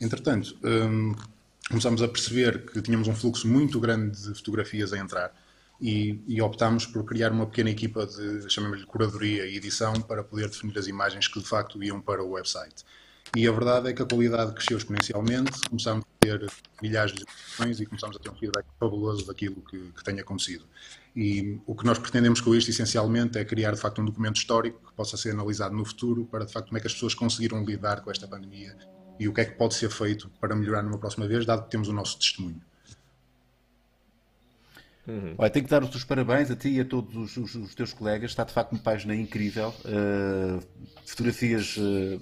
Entretanto, 0.00 0.56
hum, 0.64 1.14
começámos 1.72 2.02
a 2.02 2.08
perceber 2.08 2.66
que 2.66 2.82
tínhamos 2.82 3.08
um 3.08 3.14
fluxo 3.14 3.48
muito 3.48 3.80
grande 3.80 4.20
de 4.20 4.34
fotografias 4.34 4.92
a 4.92 4.98
entrar, 4.98 5.32
e, 5.80 6.22
e 6.28 6.40
optámos 6.42 6.84
por 6.84 7.02
criar 7.02 7.32
uma 7.32 7.46
pequena 7.46 7.70
equipa 7.70 8.06
de, 8.06 8.48
chamemos-lhe, 8.50 8.84
curadoria 8.84 9.46
e 9.46 9.56
edição 9.56 9.94
para 9.94 10.22
poder 10.22 10.50
definir 10.50 10.78
as 10.78 10.86
imagens 10.86 11.26
que 11.26 11.40
de 11.40 11.48
facto 11.48 11.82
iam 11.82 11.98
para 11.98 12.22
o 12.22 12.32
website. 12.32 12.84
E 13.34 13.48
a 13.48 13.52
verdade 13.52 13.88
é 13.88 13.94
que 13.94 14.02
a 14.02 14.04
qualidade 14.04 14.52
cresceu 14.52 14.76
exponencialmente, 14.76 15.50
começámos 15.70 16.04
a 16.04 16.26
ter 16.26 16.46
milhares 16.82 17.14
de 17.14 17.22
inscrições 17.22 17.80
e 17.80 17.86
começámos 17.86 18.16
a 18.16 18.20
ter 18.20 18.30
um 18.30 18.34
feedback 18.34 18.66
fabuloso 18.78 19.26
daquilo 19.26 19.62
que, 19.62 19.78
que 19.78 20.04
tem 20.04 20.20
acontecido. 20.20 20.66
E 21.16 21.58
o 21.66 21.74
que 21.74 21.86
nós 21.86 21.98
pretendemos 21.98 22.42
com 22.42 22.54
isto, 22.54 22.70
essencialmente, 22.70 23.38
é 23.38 23.44
criar 23.46 23.72
de 23.72 23.80
facto 23.80 24.02
um 24.02 24.04
documento 24.04 24.36
histórico 24.36 24.78
que 24.86 24.92
possa 24.92 25.16
ser 25.16 25.30
analisado 25.30 25.74
no 25.74 25.86
futuro 25.86 26.26
para 26.26 26.44
de 26.44 26.52
facto 26.52 26.66
como 26.66 26.76
é 26.76 26.80
que 26.82 26.86
as 26.86 26.92
pessoas 26.92 27.14
conseguiram 27.14 27.64
lidar 27.64 28.02
com 28.02 28.10
esta 28.10 28.28
pandemia 28.28 28.76
e 29.22 29.28
o 29.28 29.32
que 29.32 29.40
é 29.40 29.44
que 29.44 29.52
pode 29.52 29.74
ser 29.74 29.90
feito 29.90 30.30
para 30.40 30.54
melhorar 30.56 30.82
numa 30.82 30.98
próxima 30.98 31.26
vez, 31.28 31.46
dado 31.46 31.64
que 31.64 31.70
temos 31.70 31.88
o 31.88 31.92
nosso 31.92 32.18
testemunho. 32.18 32.60
Uhum. 35.06 35.34
Olha, 35.38 35.50
tenho 35.50 35.64
que 35.64 35.70
dar 35.70 35.82
os 35.82 35.90
teus 35.90 36.04
parabéns 36.04 36.50
a 36.50 36.56
ti 36.56 36.70
e 36.70 36.80
a 36.80 36.84
todos 36.84 37.14
os, 37.16 37.36
os, 37.36 37.54
os 37.54 37.74
teus 37.74 37.92
colegas. 37.92 38.30
Está 38.30 38.44
de 38.44 38.52
facto 38.52 38.72
uma 38.72 38.80
página 38.80 39.14
incrível. 39.14 39.74
Uh, 39.84 40.62
fotografias 41.04 41.76
uh, 41.76 42.20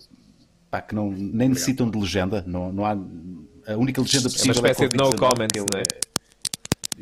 pá, 0.70 0.80
que 0.80 0.94
não, 0.94 1.10
nem 1.10 1.48
necessitam 1.48 1.90
de 1.90 1.98
legenda. 1.98 2.42
Não, 2.46 2.72
não 2.72 2.84
há, 2.86 2.92
a 3.66 3.76
única 3.76 4.00
legenda 4.00 4.30
possível 4.30 4.54
é 4.54 4.58
uma 4.58 4.70
espécie 4.70 4.84
é 4.84 4.88
de 4.88 4.96
no 4.96 5.16
comment, 5.16 5.48
não 5.56 5.80
é? 5.80 6.09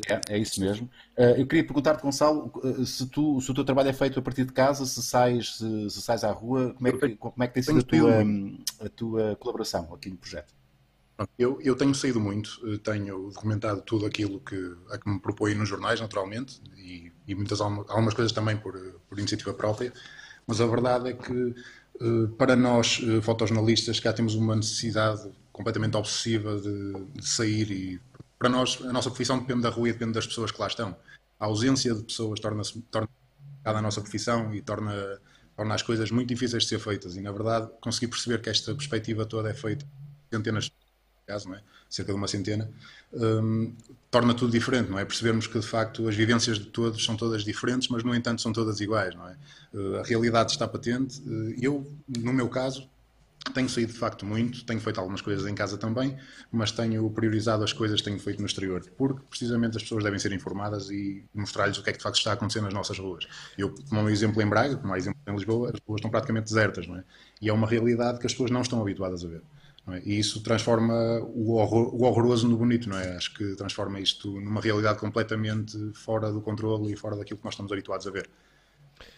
É, 0.07 0.35
é 0.35 0.39
isso 0.39 0.61
mesmo. 0.61 0.89
Uh, 1.17 1.39
eu 1.39 1.47
queria 1.47 1.65
perguntar-te, 1.65 2.03
Gonçalo, 2.03 2.53
se, 2.87 3.07
tu, 3.07 3.41
se 3.41 3.51
o 3.51 3.55
teu 3.55 3.65
trabalho 3.65 3.89
é 3.89 3.93
feito 3.93 4.19
a 4.19 4.23
partir 4.23 4.45
de 4.45 4.53
casa, 4.53 4.87
se 4.87 5.03
sais, 5.03 5.57
se, 5.57 5.91
se 5.91 6.03
sais 6.03 6.23
à 6.25 6.31
rua, 6.31 6.75
como 6.75 6.89
é 6.89 6.93
que, 6.93 7.17
como 7.17 7.43
é 7.43 7.49
que 7.49 7.55
tem 7.55 7.63
sido 7.63 7.81
a 7.81 7.83
tua, 7.83 8.87
a 8.87 8.89
tua 8.89 9.37
colaboração 9.37 9.93
aqui 9.93 10.11
no 10.11 10.17
projeto? 10.17 10.55
Eu, 11.37 11.61
eu, 11.61 11.75
tenho 11.75 11.93
saído 11.97 12.21
muito, 12.21 12.61
eh, 12.65 12.79
tenho 12.79 13.31
documentado 13.31 13.83
tudo 13.83 14.07
aquilo 14.07 14.39
que, 14.39 14.77
a 14.91 14.99
que 14.99 15.09
me 15.11 15.19
propõe 15.19 15.53
nos 15.53 15.69
jornais, 15.69 16.01
naturalmente, 16.01 16.61
e, 16.77 17.11
e 17.27 17.35
muitas, 17.35 17.61
algumas 17.61 18.15
coisas 18.15 18.31
também 18.31 18.57
por, 18.57 18.79
por, 19.09 19.19
iniciativa 19.19 19.53
própria, 19.53 19.93
mas 20.47 20.61
a 20.61 20.67
verdade 20.67 21.09
é 21.09 21.13
que 21.15 21.55
eh, 22.01 22.29
para 22.37 22.55
nós, 22.55 23.01
eh, 23.03 23.21
fotojornalistas, 23.21 23.99
cá 23.99 24.13
temos 24.13 24.37
uma 24.37 24.55
necessidade 24.55 25.29
completamente 25.53 25.97
obsessiva 25.97 26.57
de, 26.61 26.93
de 27.15 27.29
sair 27.29 27.71
e 27.73 28.01
para 28.39 28.49
nós 28.49 28.79
a 28.83 28.93
nossa 28.93 29.11
profissão 29.11 29.39
depende 29.39 29.63
da 29.63 29.71
rua 29.71 29.89
e 29.89 29.93
depende 29.93 30.13
das 30.13 30.27
pessoas 30.27 30.51
que 30.51 30.61
lá 30.61 30.67
estão. 30.67 30.97
A 31.39 31.47
ausência 31.47 31.95
de 31.95 32.03
pessoas 32.03 32.41
torna-se 32.41 32.81
torna 32.83 33.09
a 33.65 33.83
nossa 33.83 34.01
profissão 34.01 34.55
e 34.55 34.63
torna, 34.63 35.21
torna 35.57 35.75
as 35.75 35.83
coisas 35.83 36.11
muito 36.11 36.29
difíceis 36.29 36.63
de 36.63 36.69
ser 36.69 36.79
feitas 36.79 37.17
e 37.17 37.21
na 37.21 37.33
verdade 37.33 37.69
consegui 37.81 38.09
perceber 38.09 38.41
que 38.41 38.49
esta 38.49 38.75
perspectiva 38.75 39.27
toda 39.27 39.51
é 39.51 39.55
feita 39.55 39.87
centenas 40.33 40.65
de 40.65 40.73
caso, 41.27 41.53
é? 41.53 41.61
cerca 41.91 42.13
de 42.13 42.19
uma 42.19 42.27
centena, 42.27 42.71
um, 43.13 43.75
torna 44.11 44.35
tudo 44.35 44.51
diferente, 44.51 44.91
não 44.91 44.99
é? 44.99 45.05
Percebermos 45.05 45.47
que 45.47 45.59
de 45.59 45.67
facto 45.67 46.09
as 46.09 46.15
vivências 46.15 46.59
de 46.59 46.67
todos 46.67 47.05
são 47.05 47.17
todas 47.17 47.45
diferentes, 47.45 47.89
mas 47.89 48.03
no 48.03 48.15
entanto 48.15 48.41
são 48.41 48.53
todas 48.53 48.81
iguais, 48.81 49.15
não 49.15 49.29
é? 49.29 49.37
Uh, 49.73 49.97
a 49.97 50.03
realidade 50.03 50.53
está 50.53 50.67
patente. 50.67 51.21
Uh, 51.21 51.55
eu, 51.61 51.93
no 52.09 52.33
meu 52.33 52.49
caso, 52.49 52.89
tenho 53.53 53.69
saído 53.69 53.93
de 53.93 53.99
facto 53.99 54.25
muito, 54.25 54.65
tenho 54.65 54.81
feito 54.81 54.99
algumas 54.99 55.21
coisas 55.21 55.47
em 55.47 55.55
casa 55.55 55.77
também, 55.77 56.17
mas 56.51 56.71
tenho 56.73 57.09
priorizado 57.11 57.65
as 57.65 57.73
coisas 57.73 58.01
que 58.01 58.05
tenho 58.09 58.19
feito 58.19 58.41
no 58.41 58.47
exterior, 58.47 58.85
porque 58.97 59.23
precisamente 59.29 59.77
as 59.77 59.83
pessoas 59.83 60.05
devem 60.05 60.19
ser 60.19 60.33
informadas 60.33 60.91
e 60.91 61.25
mostrar-lhes 61.35 61.79
o 61.79 61.83
que 61.83 61.91
é 61.91 61.93
que 61.93 61.99
de 61.99 62.03
facto 62.03 62.17
está 62.17 62.33
acontecendo 62.33 62.65
nas 62.65 62.75
nossas 62.75 62.99
ruas. 62.99 63.27
Eu, 63.57 63.75
como 63.89 64.03
um 64.03 64.09
exemplo 64.11 64.41
em 64.43 64.47
Braga, 64.47 64.77
como 64.77 64.93
um 64.93 64.97
exemplo 64.97 65.21
em 65.27 65.33
Lisboa, 65.33 65.71
as 65.75 65.81
ruas 65.87 65.99
estão 65.99 66.11
praticamente 66.11 66.45
desertas, 66.45 66.87
não 66.87 66.97
é? 66.97 67.05
E 67.41 67.49
é 67.49 67.53
uma 67.53 67.67
realidade 67.67 68.19
que 68.19 68.27
as 68.27 68.33
pessoas 68.33 68.51
não 68.51 68.63
estão 68.63 68.81
habituadas 68.81 69.25
a 69.25 69.29
ver. 69.29 69.43
É? 69.93 70.03
E 70.05 70.19
isso 70.19 70.43
transforma 70.43 70.95
o, 71.35 71.55
horror, 71.55 71.95
o, 71.95 72.05
horroroso 72.05 72.49
no 72.49 72.57
bonito, 72.57 72.89
não 72.89 72.99
é? 72.99 73.17
Acho 73.17 73.33
que 73.35 73.55
transforma 73.57 73.99
isto 74.01 74.41
numa 74.41 74.61
realidade 74.61 74.99
completamente 74.99 75.77
fora 75.95 76.31
do 76.31 76.41
controle 76.41 76.93
e 76.93 76.97
fora 76.97 77.17
daquilo 77.17 77.39
que 77.39 77.45
nós 77.45 77.55
estamos 77.55 77.73
habituados 77.73 78.07
a 78.07 78.11
ver. 78.11 78.29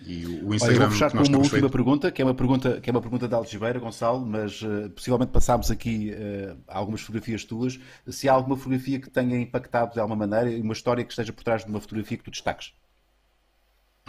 E 0.05 0.27
o 0.27 0.55
Instagram. 0.55 0.77
Olha, 0.77 0.87
vou 0.87 0.91
fechar 0.91 1.11
com 1.11 1.19
uma 1.19 1.39
última 1.39 1.45
feito... 1.45 1.71
pergunta, 1.71 2.11
que 2.11 2.23
é 2.23 2.25
uma 2.25 2.35
pergunta, 2.35 2.81
que 2.81 2.91
é 2.91 2.93
uma 2.93 3.01
pergunta 3.01 3.29
da 3.29 3.37
Algibeira, 3.37 3.79
Gonçalo, 3.79 4.25
mas 4.25 4.63
uh, 4.63 4.91
possivelmente 4.91 5.31
passámos 5.31 5.71
aqui 5.71 6.13
uh, 6.13 6.57
algumas 6.67 7.01
fotografias 7.01 7.45
tuas. 7.45 7.79
Se 8.09 8.29
há 8.29 8.33
alguma 8.33 8.57
fotografia 8.57 9.01
que 9.01 9.11
tenha 9.11 9.39
impactado 9.39 9.93
de 9.95 10.01
alguma 10.01 10.27
maneira, 10.27 10.61
uma 10.63 10.73
história 10.73 11.05
que 11.05 11.11
esteja 11.11 11.33
por 11.33 11.45
trás 11.45 11.65
de 11.65 11.71
uma 11.71 11.81
fotografia 11.81 12.17
que 12.17 12.25
tu 12.25 12.31
destaques? 12.31 12.73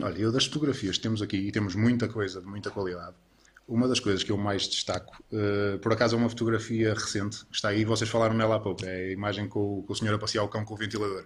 Olha, 0.02 0.18
eu 0.18 0.32
das 0.32 0.46
fotografias 0.46 0.98
que 0.98 1.04
temos 1.04 1.22
aqui, 1.22 1.38
e 1.38 1.52
temos 1.52 1.76
muita 1.76 2.08
coisa 2.08 2.42
de 2.42 2.48
muita 2.48 2.72
qualidade, 2.72 3.16
uma 3.68 3.88
das 3.88 4.00
coisas 4.00 4.24
que 4.24 4.32
eu 4.32 4.38
mais 4.38 4.68
destaco, 4.68 5.24
uh, 5.32 5.78
por 5.80 5.94
acaso 5.94 6.16
é 6.16 6.20
uma 6.20 6.30
fotografia 6.30 6.94
recente, 6.94 7.46
está 7.52 7.70
aí, 7.70 7.86
vocês 7.86 8.10
falaram 8.10 8.34
nela 8.34 8.56
há 8.56 8.60
pouco, 8.60 8.86
é 8.86 8.96
a 8.96 9.12
imagem 9.12 9.48
com, 9.48 9.84
com 9.84 9.94
o 9.94 9.96
senhor 9.96 10.14
a 10.16 10.18
passear 10.18 10.44
o 10.44 10.48
cão 10.48 10.66
com 10.66 10.74
o 10.74 10.78
ventilador. 10.78 11.26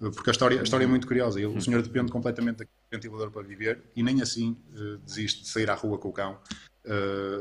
Uh, 0.00 0.10
porque 0.10 0.30
a 0.30 0.32
história, 0.32 0.60
a 0.60 0.62
história 0.62 0.84
é 0.84 0.86
muito 0.86 1.06
curiosa, 1.06 1.46
o 1.48 1.60
senhor 1.60 1.82
depende 1.82 2.10
completamente 2.10 2.58
do 2.58 2.68
ventilador 2.90 3.30
para 3.30 3.42
viver 3.42 3.82
e 3.94 4.02
nem 4.02 4.22
assim 4.22 4.56
uh, 4.74 4.98
desiste 4.98 5.42
de 5.42 5.48
sair 5.48 5.70
à 5.70 5.74
rua 5.74 5.98
com 5.98 6.08
o 6.08 6.12
cão. 6.12 6.38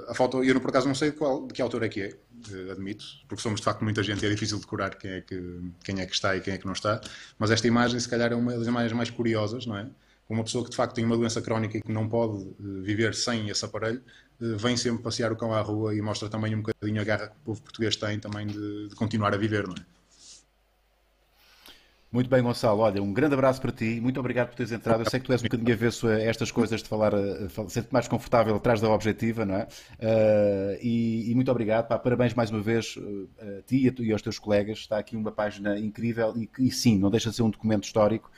a 0.07 0.14
foto, 0.14 0.43
eu 0.43 0.60
por 0.60 0.70
acaso 0.70 0.88
não 0.88 0.95
sei 0.95 1.12
de, 1.12 1.18
qual, 1.18 1.47
de 1.47 1.53
que 1.53 1.62
autor 1.62 1.84
é 1.84 1.89
que 1.89 2.01
é, 2.01 2.72
admito, 2.72 3.05
porque 3.28 3.41
somos 3.41 3.60
de 3.62 3.66
facto 3.66 3.84
muita 3.84 4.03
gente 4.03 4.24
e 4.24 4.28
é 4.28 4.30
difícil 4.30 4.60
decorar 4.60 4.95
quem 4.95 5.12
é, 5.12 5.22
que, 5.22 5.62
quem 5.84 6.01
é 6.01 6.05
que 6.05 6.14
está 6.14 6.36
e 6.36 6.41
quem 6.41 6.53
é 6.53 6.57
que 6.57 6.66
não 6.66 6.74
está, 6.74 6.99
mas 7.38 7.49
esta 7.49 7.66
imagem 7.68 7.99
se 7.99 8.10
calhar 8.10 8.32
é 8.32 8.36
uma 8.36 8.57
das 8.57 8.68
imagens 8.68 8.93
mais 8.93 9.10
curiosas, 9.10 9.66
não 9.66 9.78
é? 9.78 9.88
Uma 10.28 10.43
pessoa 10.43 10.64
que 10.64 10.70
de 10.70 10.76
facto 10.76 10.93
tem 10.93 11.03
uma 11.03 11.18
doença 11.18 11.41
crónica 11.41 11.78
e 11.78 11.82
que 11.82 11.91
não 11.91 12.07
pode 12.07 12.45
viver 12.60 13.16
sem 13.16 13.49
esse 13.49 13.66
aparelho, 13.66 14.03
vem 14.39 14.78
sempre 14.78 15.01
passear 15.01 15.32
o 15.32 15.36
cão 15.36 15.53
à 15.53 15.62
rua 15.62 15.95
e 15.95 16.01
mostra 16.01 16.30
também 16.30 16.53
um 16.55 16.62
bocadinho 16.62 17.01
a 17.01 17.03
garra 17.03 17.28
que 17.28 17.36
o 17.36 17.45
povo 17.45 17.62
português 17.62 17.95
tem 17.95 18.20
também 18.20 18.45
de, 18.45 18.89
de 18.89 18.95
continuar 18.95 19.34
a 19.34 19.38
viver, 19.38 19.68
não 19.68 19.74
é? 19.74 19.99
Muito 22.12 22.28
bem, 22.28 22.41
Gonçalo. 22.41 22.80
Olha, 22.80 23.03
um 23.03 23.14
grande 23.14 23.36
abraço 23.36 23.62
para 23.62 23.72
ti. 23.72 23.99
Muito 24.01 24.20
obrigado 24.20 24.47
por 24.47 24.55
teres 24.55 24.72
entrado. 24.72 25.03
Eu 25.03 25.10
sei 25.10 25.20
que 25.20 25.28
tu 25.28 25.32
és 25.32 25.41
um 25.41 25.43
bocadinho 25.43 25.72
avesso 25.72 26.07
a 26.07 26.20
estas 26.20 26.51
coisas 26.51 26.82
de 26.82 26.89
falar, 26.89 27.14
ser-te 27.68 27.93
mais 27.93 28.07
confortável 28.07 28.55
atrás 28.55 28.82
da 28.82 28.89
objetiva, 28.89 29.45
não 29.45 29.55
é? 29.55 29.68
Uh, 29.99 30.80
e, 30.82 31.30
e, 31.30 31.36
muito 31.36 31.51
obrigado. 31.51 31.88
Pá, 31.88 31.99
parabéns 31.99 32.34
mais 32.34 32.49
uma 32.49 32.62
vez 32.62 32.97
uh, 32.97 33.30
a 33.60 33.62
ti 33.62 33.93
e 33.99 34.12
aos 34.12 34.24
teus 34.24 34.39
colegas. 34.39 34.80
Está 34.80 34.97
aqui 34.97 35.16
uma 35.16 35.32
página 35.32 35.78
incrível 35.78 36.34
e, 36.36 36.49
e 36.57 36.72
sim, 36.72 36.97
não 36.97 37.12
deixa 37.12 37.30
de 37.30 37.36
ser 37.36 37.43
um 37.43 37.49
documento 37.51 37.84
histórico 37.84 38.32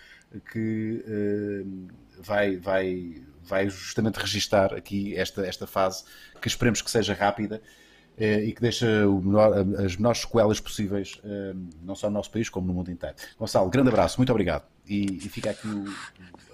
que 0.52 1.04
uh, 1.08 1.88
vai, 2.22 2.58
vai, 2.58 3.22
vai 3.42 3.70
justamente 3.70 4.18
registar 4.18 4.74
aqui 4.74 5.16
esta, 5.16 5.46
esta 5.46 5.66
fase, 5.66 6.04
que 6.42 6.48
esperemos 6.48 6.82
que 6.82 6.92
seja 6.92 7.14
rápida 7.14 7.56
eh, 7.56 7.81
e 8.24 8.52
que 8.52 8.62
deixe 8.62 8.86
menor, 8.86 9.54
as 9.84 9.96
menores 9.96 10.22
sequelas 10.22 10.60
possíveis, 10.60 11.20
eh, 11.24 11.54
não 11.82 11.96
só 11.96 12.08
no 12.08 12.14
nosso 12.14 12.30
país, 12.30 12.50
como 12.50 12.68
no 12.68 12.74
mundo 12.74 12.92
inteiro. 12.92 13.16
Gonçalo, 13.38 13.70
grande 13.70 13.90
abraço, 13.90 14.18
muito 14.20 14.30
obrigado. 14.30 14.64
E, 14.88 15.06
e 15.06 15.30
fica 15.30 15.50
aqui 15.52 15.68
o, 15.68 15.86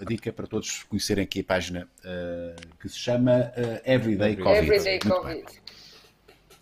a 0.02 0.06
dica 0.06 0.32
para 0.32 0.48
todos 0.48 0.84
conhecerem 0.84 1.24
aqui 1.24 1.42
a 1.42 1.44
página 1.44 1.88
uh, 2.06 2.78
que 2.80 2.88
se 2.88 2.98
chama 2.98 3.52
uh, 3.58 3.82
Everyday 3.84 4.36
Covid. 4.36 4.72
Everyday 4.72 5.00
Covid. 5.00 5.46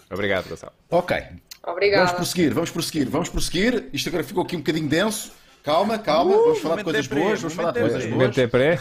Obrigado, 0.10 0.50
Gonçalo. 0.50 0.74
Ok. 0.90 1.18
Obrigada. 1.64 2.06
Vamos 2.06 2.18
prosseguir, 2.18 2.54
vamos 2.54 2.72
prosseguir, 2.72 3.10
vamos 3.10 3.30
prosseguir. 3.30 3.90
Isto 3.92 4.10
agora 4.10 4.24
ficou 4.24 4.44
aqui 4.44 4.56
um 4.56 4.60
bocadinho 4.60 4.88
denso. 4.88 5.34
Calma, 5.64 5.98
calma, 5.98 6.32
vamos 6.32 6.60
falar 6.60 6.76
de 6.78 6.84
coisas 6.84 7.08
pré, 7.08 7.20
boas, 7.20 7.42
vamos 7.42 7.56
falar 7.56 7.72
de 7.72 7.80
coisas 7.80 8.06
pré. 8.06 8.16
boas. 8.16 8.38
É 8.38 8.48
pré? 8.48 8.80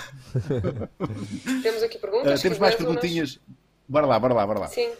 Temos 1.62 1.82
aqui 1.82 1.98
perguntas. 1.98 2.42
temos 2.42 2.58
mais 2.58 2.74
perguntinhas. 2.74 3.40
Bora 3.88 4.06
lá, 4.06 4.18
bora 4.18 4.34
lá, 4.34 4.46
bora 4.46 4.58
lá. 4.60 4.68
Sim. 4.68 4.90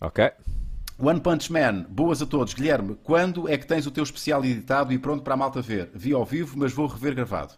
Ok. 0.00 0.30
One 1.00 1.20
Punch 1.20 1.52
Man, 1.52 1.86
boas 1.88 2.20
a 2.22 2.26
todos. 2.26 2.54
Guilherme, 2.54 2.96
quando 3.04 3.48
é 3.48 3.56
que 3.56 3.66
tens 3.66 3.86
o 3.86 3.90
teu 3.90 4.02
especial 4.02 4.44
editado 4.44 4.92
e 4.92 4.98
pronto 4.98 5.22
para 5.22 5.34
a 5.34 5.36
malta 5.36 5.62
ver? 5.62 5.90
Vi 5.94 6.12
ao 6.12 6.24
vivo, 6.24 6.58
mas 6.58 6.72
vou 6.72 6.86
rever 6.86 7.14
gravado. 7.14 7.54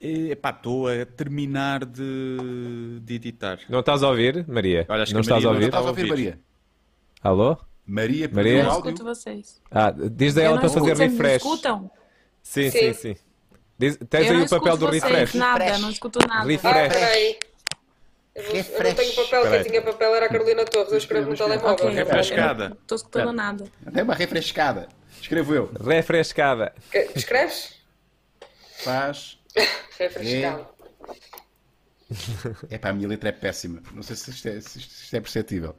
Epá, 0.00 0.50
estou 0.50 0.88
a 0.88 1.04
terminar 1.04 1.84
de, 1.84 3.00
de 3.02 3.14
editar. 3.14 3.58
Não 3.68 3.80
estás 3.80 4.02
a 4.02 4.08
ouvir, 4.08 4.46
Maria? 4.48 4.86
Olha, 4.88 5.02
acho 5.02 5.12
não 5.14 5.20
que 5.22 5.30
a 5.32 5.36
estás 5.36 5.44
a 5.44 5.48
Maria 5.52 5.66
ouvir? 5.66 5.72
não 5.72 5.78
Estás 5.80 5.84
a 5.84 5.86
a 5.86 5.90
ouvir, 5.90 6.10
ouvir. 6.10 6.10
Maria? 6.26 6.40
Alô? 7.22 7.58
Maria, 7.86 8.30
Maria? 8.32 8.62
não 8.64 8.72
escuto 8.72 9.04
vocês. 9.04 9.60
Ah, 9.70 9.90
diz 9.90 10.36
a 10.38 10.42
ela 10.42 10.54
não 10.54 10.60
para 10.60 10.68
fazer 10.70 10.80
escuto, 10.92 10.96
vocês 10.96 11.12
me 11.12 11.18
refresh. 11.18 11.44
escutam? 11.44 11.90
Sim, 12.42 12.70
sim, 12.70 12.78
Sim. 12.78 12.94
sim. 12.94 13.16
Diz- 13.78 13.98
tens 14.08 14.26
eu 14.26 14.32
aí 14.32 14.38
não 14.38 14.44
o 14.46 14.48
papel 14.48 14.76
do 14.76 14.84
escuto 14.86 15.00
vocês, 15.00 15.02
refresh. 15.18 15.34
Nada, 15.34 15.78
não 15.78 15.90
escuto 15.90 16.18
nada. 16.28 16.46
Refresh. 16.46 16.94
Ah. 17.44 17.49
Eu, 18.34 18.42
vou- 18.44 18.54
eu 18.56 18.84
não 18.84 18.94
tenho 18.94 19.14
papel, 19.14 19.42
Peraí. 19.42 19.62
quem 19.62 19.70
tinha 19.72 19.82
papel 19.82 20.14
era 20.14 20.26
a 20.26 20.28
Carolina 20.28 20.64
Torres, 20.64 20.92
eu 20.92 20.98
escrevo 20.98 21.30
no 21.30 21.36
telemóvel. 21.36 21.72
Ok, 21.72 21.90
Refrescada. 21.90 22.76
tô 22.86 22.94
escutando 22.94 23.32
nada. 23.32 23.64
É 23.94 24.02
uma 24.02 24.14
refrescada. 24.14 24.88
Escrevo 25.20 25.54
eu. 25.54 25.70
Refrescada. 25.84 26.72
Que- 26.90 27.10
Escreves? 27.14 27.74
Faz. 28.84 29.38
Refrescado. 29.98 30.66
É 32.70 32.78
pá, 32.78 32.88
a 32.88 32.92
minha 32.92 33.06
letra 33.08 33.28
é 33.28 33.32
péssima. 33.32 33.82
Não 33.92 34.02
sei 34.02 34.16
se 34.16 34.30
isto 34.30 34.48
é, 34.48 34.60
se 34.60 34.78
isto 34.78 35.14
é 35.16 35.20
perceptível. 35.20 35.74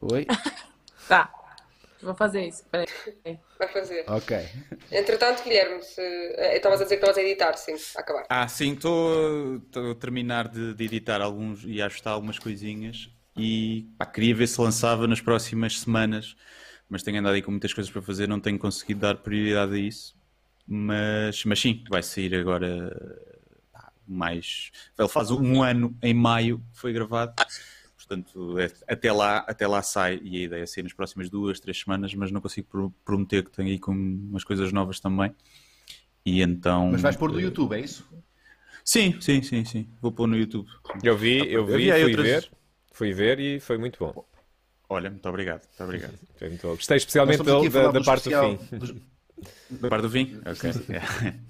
Oi? 0.00 0.26
Tá. 1.08 1.32
Vou 2.02 2.14
fazer 2.14 2.46
isso. 2.46 2.64
Peraí. 2.70 2.86
Vai 3.58 3.68
fazer. 3.68 4.04
Ok. 4.06 4.36
Entretanto, 4.90 5.42
Guilherme, 5.42 5.82
se... 5.82 6.00
eh, 6.00 6.56
estavas 6.56 6.80
a 6.80 6.84
dizer 6.84 6.96
que 6.96 7.04
estavas 7.04 7.18
a 7.18 7.26
editar, 7.26 7.56
sim, 7.56 7.74
a 7.96 8.00
acabar. 8.00 8.24
Ah, 8.28 8.46
sim, 8.48 8.74
estou 8.74 9.56
estou 9.56 9.90
a 9.90 9.94
terminar 9.94 10.48
de, 10.48 10.74
de 10.74 10.84
editar 10.84 11.20
alguns 11.20 11.64
e 11.64 11.82
a 11.82 11.86
ajustar 11.86 12.12
algumas 12.12 12.38
coisinhas 12.38 13.10
e 13.36 13.88
pá, 13.98 14.06
queria 14.06 14.34
ver 14.34 14.46
se 14.46 14.60
lançava 14.60 15.06
nas 15.06 15.20
próximas 15.20 15.80
semanas, 15.80 16.36
mas 16.88 17.02
tenho 17.02 17.18
andado 17.18 17.34
aí 17.34 17.42
com 17.42 17.50
muitas 17.50 17.72
coisas 17.72 17.90
para 17.92 18.02
fazer, 18.02 18.28
não 18.28 18.40
tenho 18.40 18.58
conseguido 18.58 19.00
dar 19.00 19.16
prioridade 19.16 19.74
a 19.74 19.78
isso. 19.78 20.16
Mas, 20.66 21.44
mas 21.44 21.58
sim, 21.60 21.82
vai 21.88 22.02
sair 22.02 22.34
agora 22.34 22.94
pá, 23.72 23.90
mais. 24.06 24.70
Ele 24.98 25.08
faz 25.08 25.30
um 25.30 25.62
ano 25.62 25.96
em 26.02 26.12
maio 26.12 26.58
que 26.72 26.78
foi 26.78 26.92
gravado. 26.92 27.32
Portanto, 28.08 28.58
é- 28.58 28.72
até 28.88 29.12
lá, 29.12 29.38
até 29.46 29.66
lá 29.66 29.82
sai 29.82 30.18
e 30.22 30.38
a 30.38 30.40
ideia 30.44 30.62
é 30.62 30.66
sair 30.66 30.82
nas 30.82 30.94
próximas 30.94 31.28
duas, 31.28 31.60
três 31.60 31.78
semanas, 31.78 32.14
mas 32.14 32.30
não 32.30 32.40
consigo 32.40 32.66
pro- 32.66 32.90
prometer 33.04 33.44
que 33.44 33.50
tenho 33.50 33.68
aí 33.68 33.78
com 33.78 33.92
umas 33.92 34.42
coisas 34.44 34.72
novas 34.72 34.98
também. 34.98 35.34
E 36.24 36.40
então. 36.40 36.90
Mas 36.90 37.02
vais 37.02 37.16
pôr 37.16 37.30
no 37.30 37.38
YouTube, 37.40 37.74
é 37.74 37.80
isso? 37.80 38.08
Sim, 38.82 39.20
sim, 39.20 39.42
sim, 39.42 39.64
sim. 39.66 39.86
Vou 40.00 40.10
pôr 40.10 40.26
no 40.26 40.36
YouTube. 40.36 40.66
Eu 41.04 41.16
vi, 41.18 41.46
eu 41.52 41.66
vi, 41.66 41.76
vi 41.76 41.92
aí 41.92 42.02
fui 42.02 42.10
outras- 42.12 42.26
ver. 42.26 42.50
Fui 42.92 43.12
ver 43.12 43.38
e 43.38 43.60
foi 43.60 43.76
muito 43.76 43.98
bom. 43.98 44.24
Olha, 44.88 45.10
muito 45.10 45.28
obrigado, 45.28 45.60
muito 45.68 45.84
obrigado. 45.84 46.14
Foi 46.38 46.48
muito 46.48 46.66
bom. 46.66 46.74
Gostei 46.74 46.96
especialmente 46.96 47.42
da, 47.42 47.60
da, 47.60 47.92
da 47.92 48.00
parte 48.00 48.30
do 48.30 48.40
fim. 48.40 48.58
Da 49.70 49.88
parte 49.90 50.02
do 50.02 50.08
vinho? 50.08 50.40
Ok. 50.46 50.70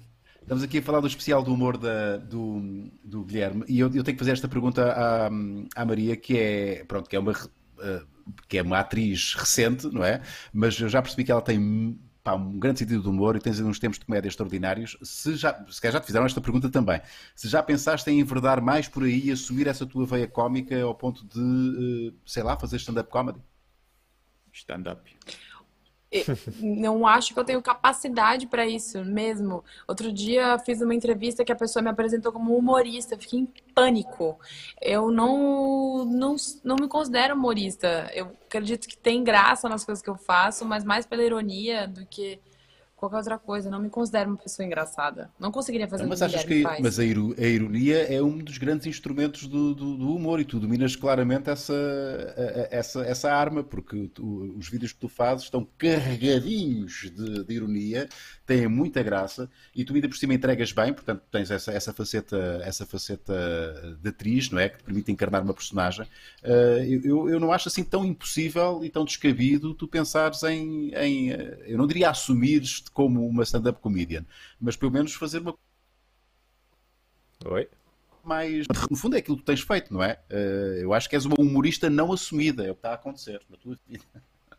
Estamos 0.49 0.63
aqui 0.63 0.79
a 0.79 0.81
falar 0.81 0.99
do 0.99 1.05
especial 1.05 1.43
do 1.43 1.53
humor 1.53 1.77
da- 1.77 2.17
do, 2.17 2.89
do 3.03 3.23
Guilherme 3.23 3.63
e 3.67 3.79
eu, 3.79 3.85
eu 3.93 4.03
tenho 4.03 4.17
que 4.17 4.19
fazer 4.23 4.31
esta 4.31 4.47
pergunta 4.47 4.83
à, 4.91 5.27
à 5.75 5.85
Maria, 5.85 6.15
que 6.17 6.35
é, 6.39 6.83
pronto, 6.85 7.07
que 7.07 7.15
é 7.15 7.19
uma 7.19 7.33
eh, 7.79 8.01
que 8.47 8.57
é 8.57 8.63
uma 8.63 8.79
atriz 8.79 9.35
recente, 9.35 9.85
não 9.93 10.03
é? 10.03 10.23
Mas 10.51 10.79
eu 10.79 10.89
já 10.89 11.03
percebi 11.03 11.23
que 11.23 11.31
ela 11.31 11.43
tem 11.43 11.99
pá, 12.23 12.33
um 12.33 12.57
grande 12.57 12.79
sentido 12.79 13.03
de 13.03 13.07
humor 13.07 13.35
e 13.35 13.39
tens 13.39 13.59
uns 13.59 13.77
tempos 13.77 13.99
de 13.99 14.05
comédia 14.05 14.27
extraordinários. 14.27 14.97
Se 15.03 15.35
já, 15.35 15.53
se 15.69 15.79
calhar 15.79 15.93
já 15.93 15.99
te 15.99 16.07
fizeram 16.07 16.25
esta 16.25 16.41
pergunta 16.41 16.67
também. 16.67 16.99
Se 17.35 17.47
já 17.47 17.61
pensaste 17.61 18.09
em 18.09 18.19
enverdar 18.19 18.59
mais 18.59 18.87
por 18.87 19.03
aí 19.03 19.27
e 19.27 19.31
assumir 19.31 19.67
essa 19.67 19.85
tua 19.85 20.03
veia 20.07 20.27
cómica 20.27 20.81
ao 20.81 20.95
ponto 20.95 21.23
de, 21.27 22.09
eh, 22.09 22.13
sei 22.25 22.41
lá, 22.41 22.57
fazer 22.57 22.77
stand-up 22.77 23.07
comedy? 23.11 23.39
Stand-up. 24.51 25.01
Não 26.59 27.05
acho 27.05 27.33
que 27.33 27.39
eu 27.39 27.43
tenho 27.43 27.61
capacidade 27.61 28.47
para 28.47 28.65
isso 28.65 29.03
mesmo. 29.05 29.63
Outro 29.87 30.11
dia 30.11 30.57
fiz 30.59 30.81
uma 30.81 30.95
entrevista 30.95 31.45
que 31.45 31.51
a 31.51 31.55
pessoa 31.55 31.83
me 31.83 31.89
apresentou 31.89 32.31
como 32.31 32.57
humorista, 32.57 33.17
fiquei 33.17 33.41
em 33.41 33.45
pânico. 33.75 34.39
Eu 34.81 35.11
não, 35.11 36.05
não, 36.05 36.35
não 36.63 36.75
me 36.75 36.87
considero 36.87 37.35
humorista. 37.35 38.09
Eu 38.13 38.35
acredito 38.47 38.87
que 38.87 38.97
tem 38.97 39.23
graça 39.23 39.69
nas 39.69 39.85
coisas 39.85 40.01
que 40.01 40.09
eu 40.09 40.17
faço, 40.17 40.65
mas 40.65 40.83
mais 40.83 41.05
pela 41.05 41.23
ironia 41.23 41.87
do 41.87 42.05
que 42.05 42.39
qualquer 42.99 43.17
outra 43.17 43.37
coisa. 43.39 43.69
Não 43.69 43.79
me 43.81 43.89
considero 43.89 44.29
uma 44.29 44.37
pessoa 44.37 44.65
engraçada. 44.65 45.29
Não 45.39 45.51
conseguiria 45.51 45.87
fazer 45.87 46.05
Mas 46.05 46.21
achas 46.21 46.43
que 46.43 46.61
faz. 46.63 46.79
mas 46.81 46.99
a, 46.99 47.03
iro- 47.05 47.33
a 47.37 47.45
ironia 47.45 47.97
é 48.13 48.21
um 48.21 48.37
dos 48.37 48.57
grandes 48.57 48.85
instrumentos 48.85 49.47
do, 49.47 49.73
do- 49.73 49.97
do 49.97 50.15
humor 50.15 50.39
e 50.39 50.45
tu 50.45 50.59
dominas 50.59 50.95
claramente 50.95 51.49
essa, 51.49 51.73
a- 51.73 52.67
essa, 52.75 53.01
essa 53.01 53.31
arma, 53.31 53.63
porque 53.63 54.07
tu- 54.13 54.53
os 54.57 54.67
vídeos 54.69 54.91
que 54.91 54.99
tu 54.99 55.07
fazes 55.09 55.45
estão 55.45 55.67
carregadinhos 55.77 57.09
de, 57.15 57.43
de 57.43 57.53
ironia, 57.53 58.07
têm 58.45 58.67
muita 58.67 59.01
graça 59.03 59.49
e 59.75 59.83
tu 59.85 59.93
ainda 59.93 60.07
por 60.09 60.17
cima 60.17 60.33
entregas 60.33 60.71
bem, 60.71 60.93
portanto 60.93 61.21
tens 61.31 61.51
essa, 61.51 61.71
essa, 61.71 61.93
faceta, 61.93 62.59
essa 62.63 62.85
faceta 62.85 63.33
de 64.01 64.09
atriz, 64.09 64.49
não 64.49 64.59
é? 64.59 64.69
Que 64.69 64.77
te 64.77 64.83
permite 64.83 65.11
encarnar 65.11 65.43
uma 65.43 65.53
personagem. 65.53 66.05
Uh, 66.43 66.83
eu, 67.03 67.29
eu- 67.29 67.39
não 67.39 67.51
acho 67.53 67.67
assim 67.69 67.83
tão 67.83 68.03
impossível 68.05 68.81
e 68.83 68.89
tão 68.89 69.05
descabido 69.05 69.73
tu 69.73 69.87
pensares 69.87 70.43
em, 70.43 70.91
em, 70.95 71.31
uh, 71.31 71.35
eu 71.65 71.77
não 71.77 71.87
diria 71.87 72.09
assumires-te 72.09 72.88
como 72.91 73.27
uma 73.27 73.43
stand-up 73.43 73.79
comedian, 73.81 74.25
mas 74.59 74.75
pelo 74.75 74.91
menos 74.91 75.13
fazer 75.13 75.39
uma 75.39 75.55
Oi? 77.45 77.69
mais. 78.23 78.65
No 78.89 78.97
fundo 78.97 79.15
é 79.15 79.19
aquilo 79.19 79.37
que 79.37 79.43
tens 79.43 79.61
feito, 79.61 79.93
não 79.93 80.03
é? 80.03 80.19
Uh, 80.29 80.81
eu 80.81 80.93
acho 80.93 81.09
que 81.09 81.15
és 81.15 81.25
uma 81.25 81.35
humorista 81.39 81.89
não 81.89 82.11
assumida, 82.11 82.63
é 82.65 82.71
o 82.71 82.75
que 82.75 82.79
está 82.79 82.91
a 82.91 82.95
acontecer 82.95 83.41
na 83.49 83.57
tua 83.57 83.75
vida. 83.87 84.03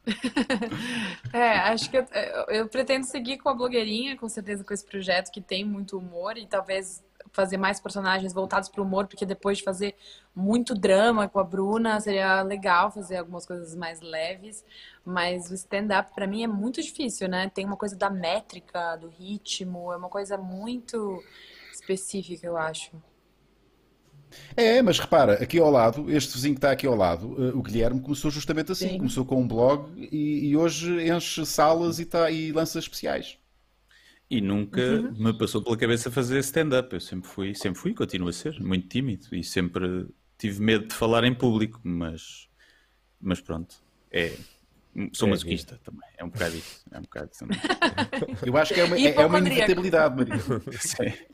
É, 1.33 1.59
acho 1.59 1.91
que 1.91 1.97
eu- 1.99 2.07
eu 2.49 2.69
pretendo 2.69 3.07
seguir 3.07 3.39
com 3.39 3.49
a 3.49 3.55
blogueirinha, 3.55 4.17
com 4.17 4.29
certeza 4.29 4.65
com 4.65 4.73
esse 4.75 4.85
projeto 4.85 5.31
que 5.31 5.41
tem 5.41 5.65
muito 5.65 5.97
humor 5.99 6.37
e 6.37 6.47
talvez 6.47 7.05
fazer 7.33 7.57
mais 7.57 7.81
personagens 7.81 8.33
voltados 8.33 8.69
para 8.69 8.81
o 8.81 8.85
humor, 8.85 9.07
porque 9.07 9.25
depois 9.25 9.59
de 9.59 9.65
fazer 9.65 9.95
muito 10.35 10.75
drama 10.75 11.29
com 11.29 11.39
a 11.39 11.45
Bruna, 11.45 12.01
seria 12.01 12.43
legal 12.43 12.91
fazer 12.91 13.17
algumas 13.17 13.47
coisas 13.47 13.75
mais 13.75 14.01
leves, 14.01 14.65
mas 15.05 15.51
o 15.51 15.55
stand-up 15.55 16.15
para 16.15 16.27
mim 16.27 16.43
é 16.43 16.47
muito 16.47 16.83
difícil, 16.83 17.29
né? 17.29 17.51
Tem 17.53 17.65
uma 17.65 17.77
coisa 17.77 17.97
da 17.97 18.11
métrica, 18.11 18.97
do 18.97 19.09
ritmo, 19.09 19.93
é 19.93 19.97
uma 19.97 20.09
coisa 20.09 20.37
muito 20.37 21.23
específica, 21.73 22.47
eu 22.47 22.57
acho. 22.57 22.93
É, 24.57 24.81
mas 24.83 24.99
repara, 24.99 25.35
aqui 25.35 25.59
ao 25.59 25.71
lado, 25.71 26.11
este 26.11 26.35
vizinho 26.35 26.55
que 26.55 26.59
está 26.59 26.71
aqui 26.71 26.87
ao 26.87 26.95
lado, 26.95 27.29
uh, 27.33 27.59
o 27.59 27.63
Guilherme, 27.63 28.01
começou 28.01 28.31
justamente 28.31 28.73
assim. 28.73 28.91
Sim. 28.91 28.99
Começou 28.99 29.25
com 29.25 29.41
um 29.41 29.49
blog 29.49 29.91
e, 29.97 30.49
e 30.49 30.57
hoje 30.57 31.09
enche 31.11 31.45
salas 31.45 31.99
e, 31.99 32.05
tá, 32.05 32.31
e 32.31 32.53
lança 32.53 32.79
especiais. 32.79 33.40
E 34.31 34.41
nunca 34.41 34.81
Uhum. 34.81 35.13
me 35.19 35.33
passou 35.37 35.61
pela 35.63 35.77
cabeça 35.77 36.11
fazer 36.11 36.39
stand-up. 36.39 36.95
Eu 36.95 37.01
sempre 37.01 37.29
fui, 37.29 37.55
sempre 37.55 37.81
fui 37.81 37.91
e 37.91 37.95
continuo 37.95 38.29
a 38.29 38.33
ser 38.33 38.61
muito 38.61 38.87
tímido 38.89 39.27
e 39.35 39.43
sempre 39.43 40.07
tive 40.39 40.63
medo 40.63 40.87
de 40.87 40.95
falar 40.95 41.25
em 41.25 41.35
público, 41.35 41.81
mas, 41.83 42.49
mas 43.21 43.41
pronto. 43.41 43.75
É, 44.13 44.33
sou 45.13 45.27
É 45.27 45.31
masoquista 45.33 45.81
também. 45.85 46.09
É 46.17 46.25
um 46.25 46.29
bocado 46.29 46.57
isso. 46.57 46.81
É 46.93 46.99
um 46.99 47.03
bocado 47.03 47.31
também. 47.37 47.59
Eu 48.47 48.57
acho 48.57 48.73
que 48.73 48.81
é 48.81 48.85
uma, 48.85 48.97
é, 48.97 49.15
é 49.15 49.27
uma 49.27 49.39
inevitabilidade, 49.39 50.17
Maria. 50.17 50.35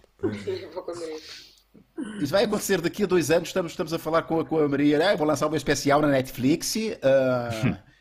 Isso 2.21 2.31
vai 2.33 2.45
acontecer 2.45 2.81
daqui 2.81 3.03
a 3.05 3.07
dois 3.07 3.31
anos. 3.31 3.49
Estamos, 3.49 3.73
estamos 3.73 3.93
a 3.93 3.99
falar 3.99 4.23
com 4.23 4.41
a, 4.41 4.45
com 4.45 4.59
a 4.59 4.69
Maria. 4.69 5.11
Ah, 5.13 5.17
vou 5.17 5.27
lançar 5.27 5.47
uma 5.47 5.57
especial 5.57 6.01
na 6.01 6.09
Netflix. 6.09 6.75
ah, 7.03 7.79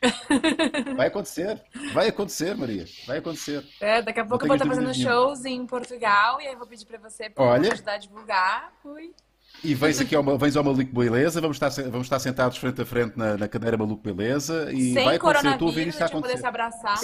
vai 0.96 1.08
acontecer. 1.08 1.62
Vai 1.94 2.08
acontecer, 2.10 2.56
Maria. 2.56 2.86
Vai 3.08 3.18
acontecer. 3.20 3.64
É, 3.80 4.02
daqui 4.02 4.20
a 4.20 4.26
pouco 4.26 4.44
eu 4.44 4.48
vou 4.48 4.56
estar 4.56 4.68
fazendo 4.68 4.90
nenhuma. 4.92 5.12
shows 5.12 5.46
em 5.46 5.66
Portugal 5.66 6.42
e 6.42 6.48
aí 6.48 6.56
vou 6.56 6.68
pedir 6.68 6.86
para 6.86 6.98
você 6.98 7.32
Olha. 7.38 7.72
ajudar 7.74 7.94
a 7.94 7.98
divulgar. 7.98 8.74
Ui. 8.84 9.14
E 9.64 9.74
vens 9.74 10.02
aqui 10.02 10.14
ao, 10.16 10.38
vens 10.38 10.56
ao 10.58 10.64
Maluco 10.64 10.94
Beleza. 10.94 11.40
Vamos 11.40 11.56
estar, 11.56 11.70
vamos 11.90 12.08
estar 12.08 12.20
sentados 12.20 12.58
frente 12.58 12.82
a 12.82 12.86
frente 12.86 13.18
na, 13.18 13.38
na 13.38 13.48
cadeira 13.48 13.78
Maluco 13.78 14.02
Beleza. 14.04 14.70
E 14.72 14.94
Sem 14.94 15.06
vai 15.06 15.16
acontecer. 15.16 15.48
Estou 15.48 15.70
a 15.70 15.72
coronavírus, 15.72 15.94
isso 15.96 16.04
a 16.04 16.06
a 16.06 16.08
gente 16.08 16.22
poder 16.22 16.34
acontecer. 16.34 16.42
se 16.42 16.48
abraçar. 16.48 16.98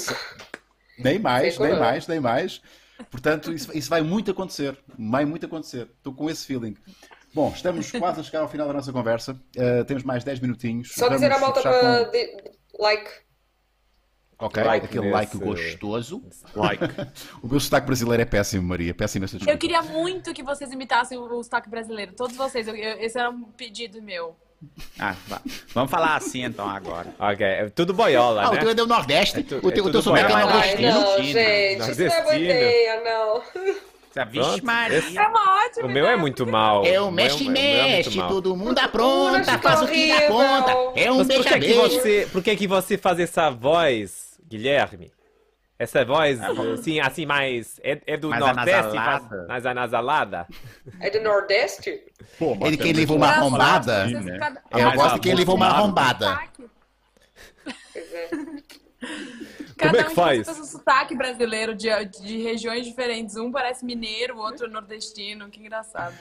Nem 1.00 1.18
mais, 1.20 1.56
Sem 1.56 1.64
nem 1.64 1.72
corona. 1.72 1.80
mais, 1.92 2.08
nem 2.08 2.20
mais. 2.20 2.62
Portanto, 3.10 3.52
isso, 3.54 3.76
isso 3.76 3.90
vai 3.90 4.02
muito 4.02 4.32
acontecer. 4.32 4.78
Vai 5.00 5.26
muito 5.26 5.46
acontecer. 5.46 5.90
Estou 5.98 6.14
com 6.14 6.30
esse 6.30 6.46
feeling. 6.46 6.76
Bom, 7.34 7.52
estamos 7.56 7.90
quase 7.92 8.20
a 8.20 8.24
chegar 8.24 8.42
ao 8.42 8.50
final 8.50 8.68
da 8.68 8.74
nossa 8.74 8.92
conversa. 8.92 9.32
Uh, 9.56 9.86
temos 9.86 10.04
mais 10.04 10.24
10 10.24 10.42
minutinhos. 10.42 10.92
Só 10.94 11.08
dizer 11.08 11.32
à 11.32 11.38
Vamos 11.38 11.42
malta 11.42 11.62
para 11.62 12.06
com- 12.06 12.52
like. 12.82 13.10
Ok, 14.44 14.64
Like 14.64 14.86
aquele 14.88 15.04
nesse- 15.12 15.14
like 15.14 15.38
gostoso. 15.38 16.24
Like. 16.56 16.84
O 17.44 17.48
meu 17.48 17.60
sotaque 17.60 17.86
brasileiro 17.86 18.24
é 18.24 18.26
péssimo, 18.26 18.64
Maria. 18.68 18.92
Péssimo 18.94 19.26
essa 19.26 19.38
Eu 19.48 19.58
queria 19.58 19.84
muito 19.84 20.34
que 20.34 20.42
vocês 20.42 20.72
imitassem 20.72 21.16
o, 21.18 21.22
o 21.32 21.44
sotaque 21.44 21.70
brasileiro. 21.70 22.14
Todos 22.14 22.36
vocês. 22.36 22.68
Eu- 22.68 22.76
eu- 22.76 23.00
esse 23.00 23.20
era 23.20 23.30
um 23.30 23.44
pedido 23.44 24.02
meu. 24.02 24.36
Ah. 25.00 25.16
Vamos 25.74 25.90
falar 25.92 26.16
assim 26.16 26.44
então 26.44 26.68
agora. 26.70 27.14
Ok, 27.20 27.46
é 27.46 27.70
tudo 27.70 27.94
boiola, 27.94 28.44
Ah, 28.44 28.50
o 28.50 28.54
né? 28.54 28.60
teu 28.60 28.70
é 28.70 28.74
do 28.76 28.86
Nordeste. 28.88 29.40
É 29.40 29.44
tu- 29.44 29.58
o 29.58 29.72
teu, 29.72 29.86
é 29.86 29.88
o 29.88 29.92
teu 29.92 30.02
sotaque 30.04 30.32
é 30.32 30.36
nordestino. 30.38 30.88
não, 30.92 31.02
Nordestino. 31.02 31.34
gente, 31.34 31.92
isso 31.92 32.02
não 32.04 32.14
é 32.14 32.22
boa 32.24 32.36
ideia, 32.36 33.02
não. 33.04 33.44
Vixe 34.30 34.62
Maria. 34.62 34.98
É 34.98 35.28
uma 35.28 35.66
ótima 35.66 35.88
O 35.88 35.90
meu 35.92 36.06
é 36.06 36.16
muito 36.16 36.46
mau. 36.46 36.86
É 36.86 37.00
o 37.00 37.06
meu- 37.06 37.12
mexe, 37.12 37.44
é 37.44 37.44
muito 37.46 37.52
mexe, 37.62 38.18
todo 38.28 38.56
mundo 38.56 38.78
apronta, 38.80 39.38
Mexe 39.40 39.58
faz 39.60 39.82
o 39.82 39.88
que 39.88 40.08
dá 40.10 40.28
conta. 40.28 40.72
É 40.96 41.12
um 41.12 41.18
Mas 41.18 41.28
por 41.28 41.44
que, 41.46 41.54
é 41.54 41.60
que 41.60 41.74
você, 41.74 42.30
por 42.32 42.44
que 42.44 42.50
é 42.52 42.56
que 42.56 42.68
você 42.68 42.98
faz 42.98 43.20
essa 43.20 43.50
voz, 43.50 44.38
Guilherme? 44.48 45.12
Essa 45.80 46.06
voz, 46.06 46.40
assim, 46.40 47.00
assim 47.00 47.26
mais... 47.26 47.80
É, 47.84 48.00
é 48.06 48.16
do 48.18 48.30
Mais 48.30 48.40
Nordeste? 48.46 48.72
anasalada. 48.98 49.46
Mais 49.48 49.66
anasalada? 49.66 50.48
É 51.00 51.10
do 51.10 51.22
Nordeste? 51.22 52.04
Pô, 52.38 52.56
Ele 52.62 52.78
que 52.78 52.94
levou 52.94 53.18
uma 53.18 53.30
arrombada. 53.30 54.06
Né? 54.06 54.38
Eu 54.72 54.92
gosto 54.92 55.20
que 55.20 55.30
ele 55.30 55.38
levou 55.40 55.56
uma 55.56 55.68
arrombada. 55.68 56.40
Pois 57.94 58.14
é. 58.14 58.30
Cada 59.78 60.00
é 60.00 60.04
que 60.04 60.12
um 60.12 60.16
faz? 60.16 60.48
tem 60.48 60.62
o 60.62 60.66
sotaque 60.66 61.16
brasileiro 61.16 61.74
de, 61.74 61.88
de 62.22 62.42
regiões 62.44 62.86
diferentes. 62.86 63.36
Um 63.36 63.52
parece 63.52 63.84
mineiro, 63.84 64.36
o 64.36 64.40
outro 64.40 64.70
nordestino. 64.70 65.50
Que 65.50 65.60
engraçado. 65.60 66.14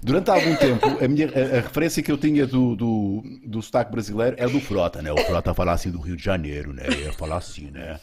Durante 0.00 0.30
algum 0.30 0.54
tempo, 0.54 0.86
a, 1.04 1.08
minha, 1.08 1.26
a, 1.26 1.58
a 1.58 1.60
referência 1.62 2.00
que 2.02 2.12
eu 2.12 2.16
tinha 2.16 2.46
do, 2.46 2.76
do, 2.76 3.22
do 3.44 3.60
sotaque 3.60 3.90
brasileiro 3.90 4.36
é 4.38 4.46
do 4.48 4.60
Frota, 4.60 5.02
né? 5.02 5.12
O 5.12 5.16
Frota 5.18 5.52
fala 5.52 5.72
assim 5.72 5.90
do 5.90 5.98
Rio 6.00 6.16
de 6.16 6.22
Janeiro, 6.22 6.72
né? 6.72 6.84
Ia 7.02 7.12
falar 7.12 7.38
assim, 7.38 7.70
né? 7.72 7.98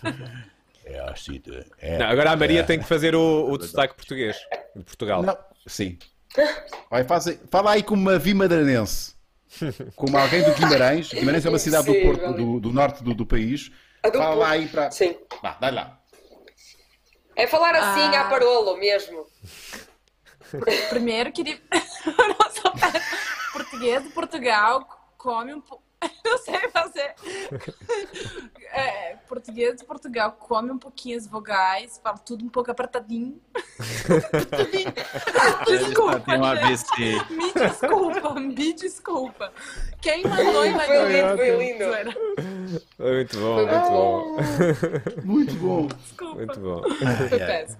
É 0.86 1.00
assim, 1.10 1.40
de- 1.40 1.66
é, 1.80 1.98
Não, 1.98 2.08
agora 2.08 2.32
a 2.32 2.36
Maria 2.36 2.60
é. 2.60 2.64
tem 2.64 2.78
que 2.78 2.86
fazer 2.86 3.16
o, 3.16 3.50
o 3.50 3.58
destaque 3.58 3.96
português, 3.96 4.36
de 4.76 4.84
Portugal. 4.84 5.24
Não, 5.24 5.38
sim. 5.66 5.98
Vai, 6.92 7.06
faz 7.06 7.40
fala 7.50 7.72
aí 7.72 7.84
como 7.84 8.02
uma 8.02 8.20
vimadranense. 8.20 9.14
Como 9.96 10.18
alguém 10.18 10.44
do 10.44 10.52
Guimarães. 10.56 11.10
Guimarães 11.14 11.46
é 11.46 11.50
uma 11.50 11.60
cidade 11.60 11.86
do. 11.86 11.94
Porto, 12.02 12.34
do, 12.34 12.60
do 12.60 12.74
norte 12.74 13.04
do, 13.04 13.14
do 13.14 13.26
país. 13.26 13.72
Do 14.12 14.18
Fala 14.18 14.50
aí 14.50 14.68
para. 14.68 14.92
Sim. 14.92 15.18
Vá, 15.42 15.58
dá 15.60 15.70
lá. 15.70 16.00
É 17.36 17.48
falar 17.48 17.76
assim 17.76 18.16
Ah. 18.16 18.22
à 18.22 18.30
parolo 18.30 18.78
mesmo. 18.78 19.26
Primeiro, 20.90 21.32
queria. 21.32 21.60
Português 23.54 24.04
de 24.04 24.10
Portugal 24.10 24.88
come 25.18 25.54
um 25.54 25.62
pouco. 25.62 25.83
Não 26.26 26.38
sei 26.38 26.70
fazer. 26.70 27.14
É, 28.76 29.18
português 29.28 29.76
de 29.76 29.86
Portugal 29.86 30.32
come 30.32 30.72
um 30.72 30.80
pouquinho 30.80 31.16
as 31.16 31.28
vogais, 31.28 32.02
fala 32.04 32.18
tudo 32.18 32.44
um 32.44 32.50
pouco 32.50 32.72
apertadinho. 32.72 33.40
desculpa, 35.68 36.36
um. 36.36 36.44
ABC. 36.44 36.90
Me 37.30 37.54
desculpa, 37.54 38.34
me 38.34 38.74
desculpa. 38.74 39.54
Quem 40.02 40.24
mandou 40.24 40.66
e 40.66 40.74
Foi 40.74 41.08
lindo, 41.08 41.38
foi 41.38 41.52
lindo. 41.58 41.86
Muito 42.98 43.40
bom, 43.40 43.56
muito 43.56 43.90
bom. 43.92 44.38
Muito 45.24 45.54
bom. 45.54 45.86
Desculpa. 45.88 46.36
Muito 46.36 46.60
bom. 46.60 46.82
Foi 47.30 47.38
péssimo. 47.38 47.78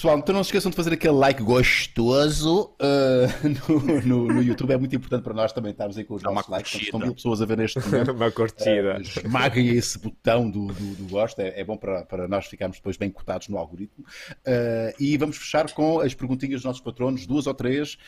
Pessoal, 0.00 0.16
então 0.16 0.34
não 0.34 0.42
se 0.42 0.48
esqueçam 0.48 0.70
de 0.70 0.76
fazer 0.78 0.94
aquele 0.94 1.12
like 1.12 1.42
gostoso 1.42 2.74
uh, 2.80 3.68
no, 3.68 4.00
no, 4.00 4.32
no 4.32 4.42
YouTube. 4.42 4.72
É 4.72 4.78
muito 4.78 4.96
importante 4.96 5.22
para 5.22 5.34
nós 5.34 5.52
também 5.52 5.72
estarmos 5.72 5.98
aí 5.98 6.04
com 6.04 6.14
os 6.14 6.22
Dá 6.22 6.30
nossos 6.32 6.48
likes. 6.48 6.72
Curtida. 6.72 6.86
Estão 6.86 7.00
mil 7.00 7.14
pessoas 7.14 7.42
a 7.42 7.44
ver 7.44 7.58
neste 7.58 7.80
momento. 7.80 8.12
Uma 8.16 8.30
curtida. 8.30 8.96
Uh, 8.96 9.02
esmaguem 9.02 9.68
esse 9.68 9.98
botão 9.98 10.50
do, 10.50 10.68
do, 10.68 10.94
do 10.94 11.06
gosto, 11.06 11.40
é, 11.40 11.60
é 11.60 11.62
bom 11.62 11.76
para, 11.76 12.06
para 12.06 12.26
nós 12.26 12.46
ficarmos 12.46 12.78
depois 12.78 12.96
bem 12.96 13.10
cotados 13.10 13.48
no 13.48 13.58
algoritmo. 13.58 14.02
Uh, 14.38 14.96
e 14.98 15.18
vamos 15.18 15.36
fechar 15.36 15.70
com 15.74 16.00
as 16.00 16.14
perguntinhas 16.14 16.62
dos 16.62 16.64
nossos 16.64 16.80
patronos, 16.80 17.26
duas 17.26 17.46
ou 17.46 17.52
três, 17.52 17.98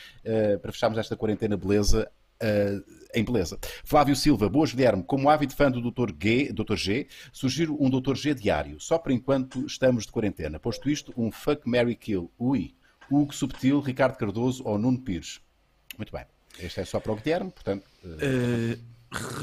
para 0.63 0.73
fecharmos 0.73 0.99
esta 0.99 1.15
quarentena 1.15 1.59
beleza. 1.59 2.11
Uh, 2.43 2.85
em 3.15 3.25
beleza. 3.25 3.59
Flávio 3.85 4.17
Silva, 4.17 4.49
boas 4.49 4.73
Guilherme. 4.73 5.03
Como 5.05 5.29
ávido 5.31 5.55
fã 5.55 5.71
do 5.71 5.81
Dr. 5.91 6.13
G, 6.21 6.53
Dr. 6.53 6.77
G, 6.77 7.07
sugiro 7.33 7.77
um 7.81 7.89
Dr. 7.89 8.15
G 8.17 8.35
diário, 8.35 8.81
só 8.81 8.99
por 8.99 9.13
enquanto 9.13 9.65
estamos 9.67 10.07
de 10.07 10.13
quarentena. 10.13 10.59
Posto 10.59 10.91
isto, 10.91 11.13
um 11.17 11.31
Fuck 11.31 11.69
Mary 11.69 11.95
Kill. 11.95 12.31
Ui. 12.39 12.75
Hugo 13.11 13.35
Subtil, 13.35 13.81
Ricardo 13.81 14.17
Cardoso 14.17 14.63
ou 14.67 14.79
Nuno 14.79 14.99
Pires. 14.99 15.41
Muito 15.99 16.11
bem. 16.13 16.25
Este 16.59 16.81
é 16.81 16.85
só 16.85 16.99
para 17.01 17.13
o 17.13 17.17
Guilherme, 17.17 17.51
portanto. 17.51 17.85
uh, 18.05 18.79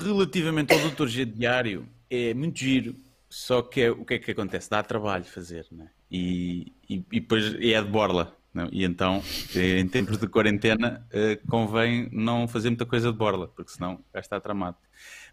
relativamente 0.02 0.74
ao 0.74 0.80
Dr. 0.90 1.08
G 1.08 1.26
diário, 1.26 1.88
é 2.10 2.34
muito 2.34 2.58
giro, 2.60 2.96
só 3.30 3.62
que 3.62 3.82
é- 3.82 3.92
o 3.92 4.04
que 4.04 4.16
é 4.16 4.20
que 4.20 4.32
acontece? 4.32 4.70
Dá 4.70 4.82
trabalho 4.82 5.26
fazer, 5.26 5.68
né? 5.72 5.90
e, 6.10 6.74
e, 6.90 6.96
e 7.12 7.20
depois 7.20 7.54
é 7.56 7.82
de 7.82 7.88
borla. 7.88 8.36
Não? 8.54 8.68
E 8.72 8.84
então, 8.84 9.24
em 9.56 9.88
tempos 9.88 10.18
de 10.18 10.28
quarentena, 10.28 11.06
eh, 11.12 11.40
convém 11.48 12.10
não 12.12 12.48
fazer 12.48 12.70
muita 12.70 12.86
coisa 12.86 13.12
de 13.12 13.18
borla, 13.18 13.48
porque 13.48 13.72
senão 13.72 14.04
vai 14.12 14.22
estar 14.22 14.40
tramado. 14.42 14.78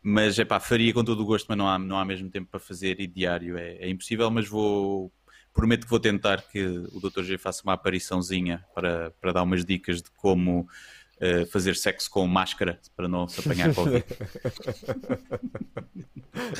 Mas 0.02 0.38
é 0.38 0.44
pá, 0.44 0.60
faria 0.60 0.92
com 0.92 1.02
todo 1.02 1.20
o 1.22 1.24
gosto, 1.24 1.46
mas 1.48 1.56
não 1.56 1.68
há, 1.68 1.78
não 1.78 1.98
há 1.98 2.04
mesmo 2.04 2.30
tempo 2.30 2.48
para 2.50 2.60
fazer 2.60 3.00
e 3.00 3.06
diário 3.06 3.56
é, 3.56 3.76
é 3.76 3.88
impossível. 3.88 4.30
Mas 4.30 4.46
vou, 4.46 5.10
prometo 5.54 5.84
que 5.84 5.90
vou 5.90 5.98
tentar 5.98 6.42
que 6.42 6.62
o 6.92 7.00
Dr. 7.00 7.22
G 7.22 7.38
faça 7.38 7.62
uma 7.64 7.72
apariçãozinha 7.72 8.64
para, 8.74 9.10
para 9.12 9.32
dar 9.32 9.42
umas 9.42 9.64
dicas 9.64 10.02
de 10.02 10.10
como 10.10 10.68
eh, 11.18 11.46
fazer 11.46 11.74
sexo 11.76 12.10
com 12.10 12.26
máscara 12.26 12.78
para 12.94 13.08
não 13.08 13.26
se 13.26 13.40
apanhar 13.40 13.74
Covid. 13.74 14.04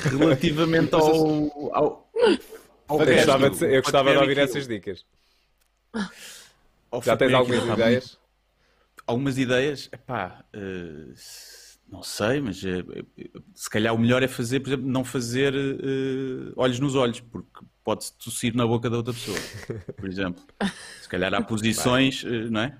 Relativamente 0.09 0.95
ao. 0.95 1.05
ao, 1.75 2.11
ao 2.87 3.01
Eu 3.01 3.15
gostava, 3.15 3.49
de, 3.51 3.65
eu 3.65 3.81
gostava 3.83 4.11
de 4.11 4.17
ouvir 4.17 4.39
essas 4.39 4.67
dicas. 4.67 5.05
Ao 6.91 7.01
Já 7.01 7.17
tens 7.17 7.33
algumas 7.33 7.63
ideias? 7.63 8.19
algumas 9.07 9.37
ideias, 9.37 9.89
epá, 9.91 10.43
eh, 10.51 11.13
não 11.89 12.03
sei, 12.03 12.41
mas 12.41 12.63
eh, 12.65 12.83
se 13.55 13.69
calhar 13.69 13.95
o 13.95 13.97
melhor 13.97 14.21
é 14.21 14.27
fazer, 14.27 14.59
por 14.59 14.69
exemplo, 14.69 14.85
não 14.85 15.05
fazer 15.05 15.55
eh, 15.55 16.51
olhos 16.57 16.79
nos 16.79 16.93
olhos, 16.93 17.21
porque 17.21 17.65
pode-se 17.83 18.13
tossir 18.17 18.53
na 18.53 18.67
boca 18.67 18.89
da 18.89 18.97
outra 18.97 19.13
pessoa, 19.13 19.37
por 19.95 20.09
exemplo. 20.09 20.43
Se 21.01 21.07
calhar 21.07 21.33
há 21.33 21.41
posições, 21.41 22.25
não 22.51 22.61
é? 22.61 22.77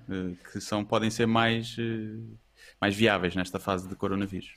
Que 0.52 0.60
são, 0.60 0.84
podem 0.84 1.08
ser 1.08 1.26
mais, 1.26 1.74
mais 2.78 2.94
viáveis 2.94 3.34
nesta 3.34 3.58
fase 3.58 3.88
de 3.88 3.96
coronavírus. 3.96 4.52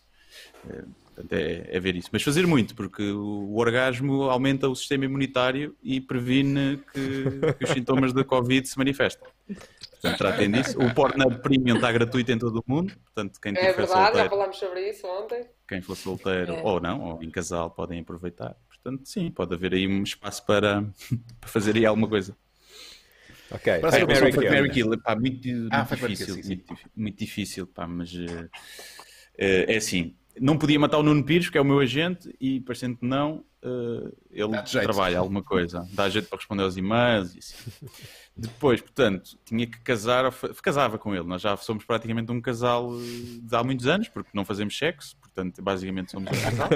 Portanto, 1.22 1.34
é, 1.34 1.68
é 1.76 1.80
ver 1.80 1.96
isso. 1.96 2.10
Mas 2.12 2.24
fazer 2.24 2.46
muito, 2.48 2.76
porque 2.76 3.04
o, 3.12 3.56
orgasmo 3.56 4.24
aumenta 4.24 4.68
o 4.70 4.76
sistema 4.76 5.06
imunitário 5.06 5.76
e 5.84 6.00
previne 6.02 6.82
que, 6.94 7.54
que 7.58 7.64
os 7.64 7.70
sintomas 7.72 8.14
da 8.14 8.24
Covid 8.24 8.68
se 8.68 8.78
manifestem. 8.78 9.28
Portanto, 9.48 10.18
tratem 10.18 10.50
disso. 10.52 10.80
O 10.80 10.94
Pornhub 10.94 11.42
Premium 11.42 11.76
está 11.76 11.92
gratuito 11.92 12.32
em 12.32 12.38
todo 12.40 12.58
o 12.60 12.64
mundo. 12.72 12.94
Portanto, 13.06 13.40
quem 13.40 13.52
É 13.52 13.72
verdade, 13.74 13.88
já 13.88 14.06
solteiro, 14.06 14.30
falámos 14.30 14.58
sobre 14.58 14.90
isso 14.90 15.06
ontem. 15.08 15.46
quem 15.68 15.82
for 15.82 15.96
solteiro 15.96 16.54
É. 16.54 16.62
ou 16.64 16.80
não, 16.80 17.02
ou 17.02 17.24
em 17.24 17.30
casal, 17.30 17.70
podem 17.70 18.00
aproveitar. 18.00 18.56
Portanto, 18.68 19.08
sim, 19.08 19.30
pode 19.30 19.54
haver 19.54 19.74
aí 19.74 19.88
um 19.88 20.02
espaço 20.02 20.44
para, 20.46 20.82
para 21.40 21.50
fazer 21.50 21.76
aí 21.76 21.86
alguma 21.86 22.08
coisa. 22.08 22.36
Ok. 23.52 23.80
Para 23.80 23.92
ser- 23.92 24.08
Mary, 24.08 24.32
Kill. 24.32 24.50
Mary 24.52 24.70
Kill, 24.72 25.02
pá, 25.02 25.16
muito, 25.16 25.48
Ah, 25.72 25.86
muito 25.90 26.08
difícil, 26.08 26.34
Kill, 26.36 26.44
sim, 26.44 26.48
muito, 26.56 26.74
dif- 26.74 26.86
muito 26.96 27.18
difícil, 27.20 27.68
pá, 27.68 27.86
mas 27.86 28.12
eh, 29.38 29.66
é 29.74 29.76
assim, 29.78 30.16
não 30.40 30.58
podia 30.58 30.80
matar 30.80 30.98
o 30.98 31.04
Nuno 31.04 31.24
Pires, 31.24 31.50
que 31.50 31.58
é 31.58 31.62
o 31.62 31.66
meu 31.66 31.80
agente, 31.80 32.34
e 32.40 32.60
parecendo 32.62 32.98
que 32.98 33.06
não, 33.06 33.44
eh, 33.64 34.12
ele 34.32 34.62
trabalha 34.64 35.20
alguma 35.20 35.44
coisa, 35.44 35.88
dá 35.94 36.10
jeito 36.10 36.28
para 36.28 36.38
responder 36.38 36.64
aos 36.64 36.78
e-mails 36.78 37.36
e 37.36 37.40
assim. 37.40 37.56
Depois, 38.36 38.82
portanto, 38.82 39.38
tinha 39.44 39.68
que 39.68 39.80
casar, 39.82 40.32
casava 40.64 40.98
com 40.98 41.14
ele, 41.14 41.26
nós 41.26 41.42
já 41.42 41.56
somos 41.58 41.84
praticamente 41.84 42.32
um 42.32 42.42
casal 42.42 42.90
eh, 42.96 43.40
de 43.44 43.56
há 43.56 43.64
muitos 43.64 43.88
anos, 43.88 44.08
porque 44.08 44.30
não 44.34 44.46
fazemos 44.46 44.78
sexo, 44.78 45.16
portanto, 45.18 45.62
basicamente 45.62 46.12
somos 46.12 46.32
um 46.32 46.42
casal. 46.42 46.70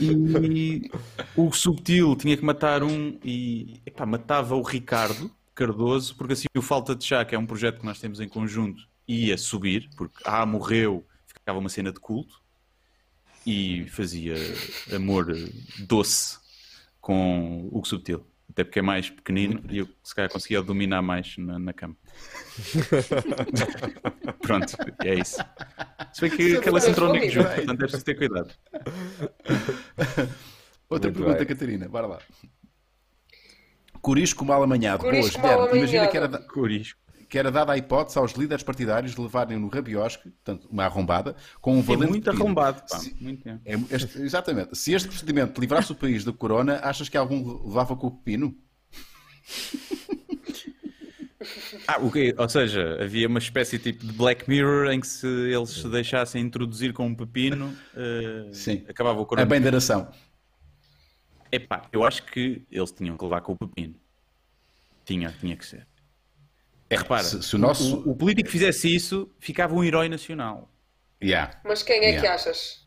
E 0.00 0.90
o 1.36 1.52
subtil 1.52 2.16
tinha 2.16 2.36
que 2.36 2.44
matar 2.44 2.82
um 2.82 3.18
e 3.24 3.80
epá, 3.84 4.06
matava 4.06 4.54
o 4.54 4.62
Ricardo 4.62 5.30
Cardoso, 5.54 6.14
porque 6.16 6.34
assim 6.34 6.46
o 6.56 6.62
Falta 6.62 6.94
de 6.94 7.04
Chá, 7.04 7.24
que 7.24 7.34
é 7.34 7.38
um 7.38 7.46
projeto 7.46 7.80
que 7.80 7.86
nós 7.86 7.98
temos 7.98 8.20
em 8.20 8.28
conjunto, 8.28 8.82
ia 9.08 9.36
subir, 9.36 9.88
porque 9.96 10.16
ah, 10.24 10.44
morreu, 10.46 11.04
ficava 11.46 11.60
uma 11.60 11.68
cena 11.68 11.92
de 11.92 12.00
culto 12.00 12.42
e 13.46 13.86
fazia 13.90 14.34
amor 14.92 15.26
doce 15.78 16.38
com 17.00 17.68
o 17.70 17.84
Subtil. 17.84 18.26
Até 18.50 18.64
porque 18.64 18.80
é 18.80 18.82
mais 18.82 19.08
pequenino 19.10 19.62
e 19.70 19.78
eu 19.78 19.88
se 20.02 20.12
calhar 20.12 20.28
conseguia 20.30 20.60
dominar 20.60 21.02
mais 21.02 21.36
na, 21.38 21.56
na 21.56 21.72
cama. 21.72 21.96
Pronto, 24.42 24.74
é 25.04 25.14
isso. 25.14 25.36
Se 26.12 26.20
bem 26.22 26.30
que, 26.30 26.60
que 26.60 26.68
ela 26.68 26.80
se 26.80 26.90
entrou 26.90 27.12
nisso 27.12 27.30
junto, 27.34 27.48
portanto 27.48 27.70
é 27.70 27.76
preciso 27.76 28.04
ter 28.04 28.14
cuidado. 28.16 28.50
Outra 30.90 31.10
Muito 31.10 31.18
pergunta, 31.18 31.38
bem. 31.38 31.46
Catarina, 31.46 31.88
bora 31.88 32.06
lá. 32.08 32.18
Corisco 34.00 34.44
mal 34.44 34.62
amanhado. 34.64 35.00
Corisco 35.04 35.40
Boas, 35.40 35.54
mal 35.56 35.66
Guilherme. 35.66 35.78
Imagina 35.78 36.08
que 36.08 36.16
era, 36.16 36.26
amanhado. 36.26 36.42
da- 36.46 36.52
Corisco. 36.52 37.00
Que 37.28 37.38
era 37.38 37.50
dada 37.50 37.72
a 37.72 37.76
hipótese 37.78 38.18
aos 38.18 38.32
líderes 38.32 38.62
partidários 38.62 39.14
de 39.14 39.20
levarem 39.20 39.58
no 39.58 39.68
rabiosque, 39.68 40.30
portanto, 40.30 40.68
uma 40.70 40.84
arrombada, 40.84 41.34
com 41.60 41.74
um 41.76 41.80
É 41.80 41.82
valente 41.82 42.10
muito 42.10 42.24
pepino. 42.24 42.44
arrombado, 42.44 42.82
pá. 42.88 42.98
Se- 42.98 43.14
Muito, 43.20 43.48
é. 43.48 43.58
é- 43.64 43.78
este- 43.90 44.18
exatamente. 44.22 44.76
Se 44.76 44.92
este 44.92 45.08
procedimento 45.08 45.60
livrasse 45.60 45.90
o 45.92 45.94
país 45.94 46.24
da 46.24 46.32
corona, 46.32 46.80
achas 46.82 47.08
que 47.08 47.16
algum 47.16 47.66
levava 47.66 47.96
com 47.96 48.06
o 48.06 48.10
pepino? 48.10 48.56
Ah, 51.86 51.98
o 52.00 52.10
quê? 52.10 52.34
Ou 52.36 52.48
seja, 52.48 52.98
havia 53.00 53.28
uma 53.28 53.38
espécie 53.38 53.78
tipo 53.78 54.04
de 54.04 54.12
Black 54.12 54.48
Mirror 54.48 54.90
em 54.90 54.98
que 55.00 55.06
se 55.06 55.26
eles 55.26 55.70
se 55.70 55.88
deixassem 55.88 56.42
introduzir 56.42 56.92
com 56.92 57.06
um 57.06 57.14
pepino, 57.14 57.72
eh, 57.94 58.48
Sim. 58.52 58.84
acabava 58.88 59.20
o 59.20 59.22
A 59.22 59.26
coronavírus. 59.26 59.50
bem 59.62 59.64
da 59.64 59.70
nação. 59.76 60.10
Epá, 61.52 61.86
eu 61.92 62.02
acho 62.04 62.24
que 62.24 62.66
eles 62.70 62.90
tinham 62.90 63.16
que 63.16 63.22
levar 63.22 63.42
com 63.42 63.52
o 63.52 63.56
pepino. 63.56 63.94
Tinha, 65.04 65.32
tinha 65.38 65.56
que 65.56 65.64
ser. 65.64 65.86
É, 66.88 66.96
repara, 66.96 67.24
se- 67.24 67.42
se 67.42 67.56
o 67.56 67.58
nosso- 67.58 67.98
o, 68.06 68.10
o 68.12 68.16
político 68.16 68.48
fizesse 68.48 68.94
isso, 68.94 69.30
ficava 69.38 69.74
um 69.74 69.82
herói 69.82 70.08
nacional. 70.08 70.72
Yeah. 71.22 71.60
Mas 71.64 71.82
quem 71.82 71.96
é 71.96 72.00
que 72.00 72.06
Yeah. 72.18 72.34
achas? 72.34 72.86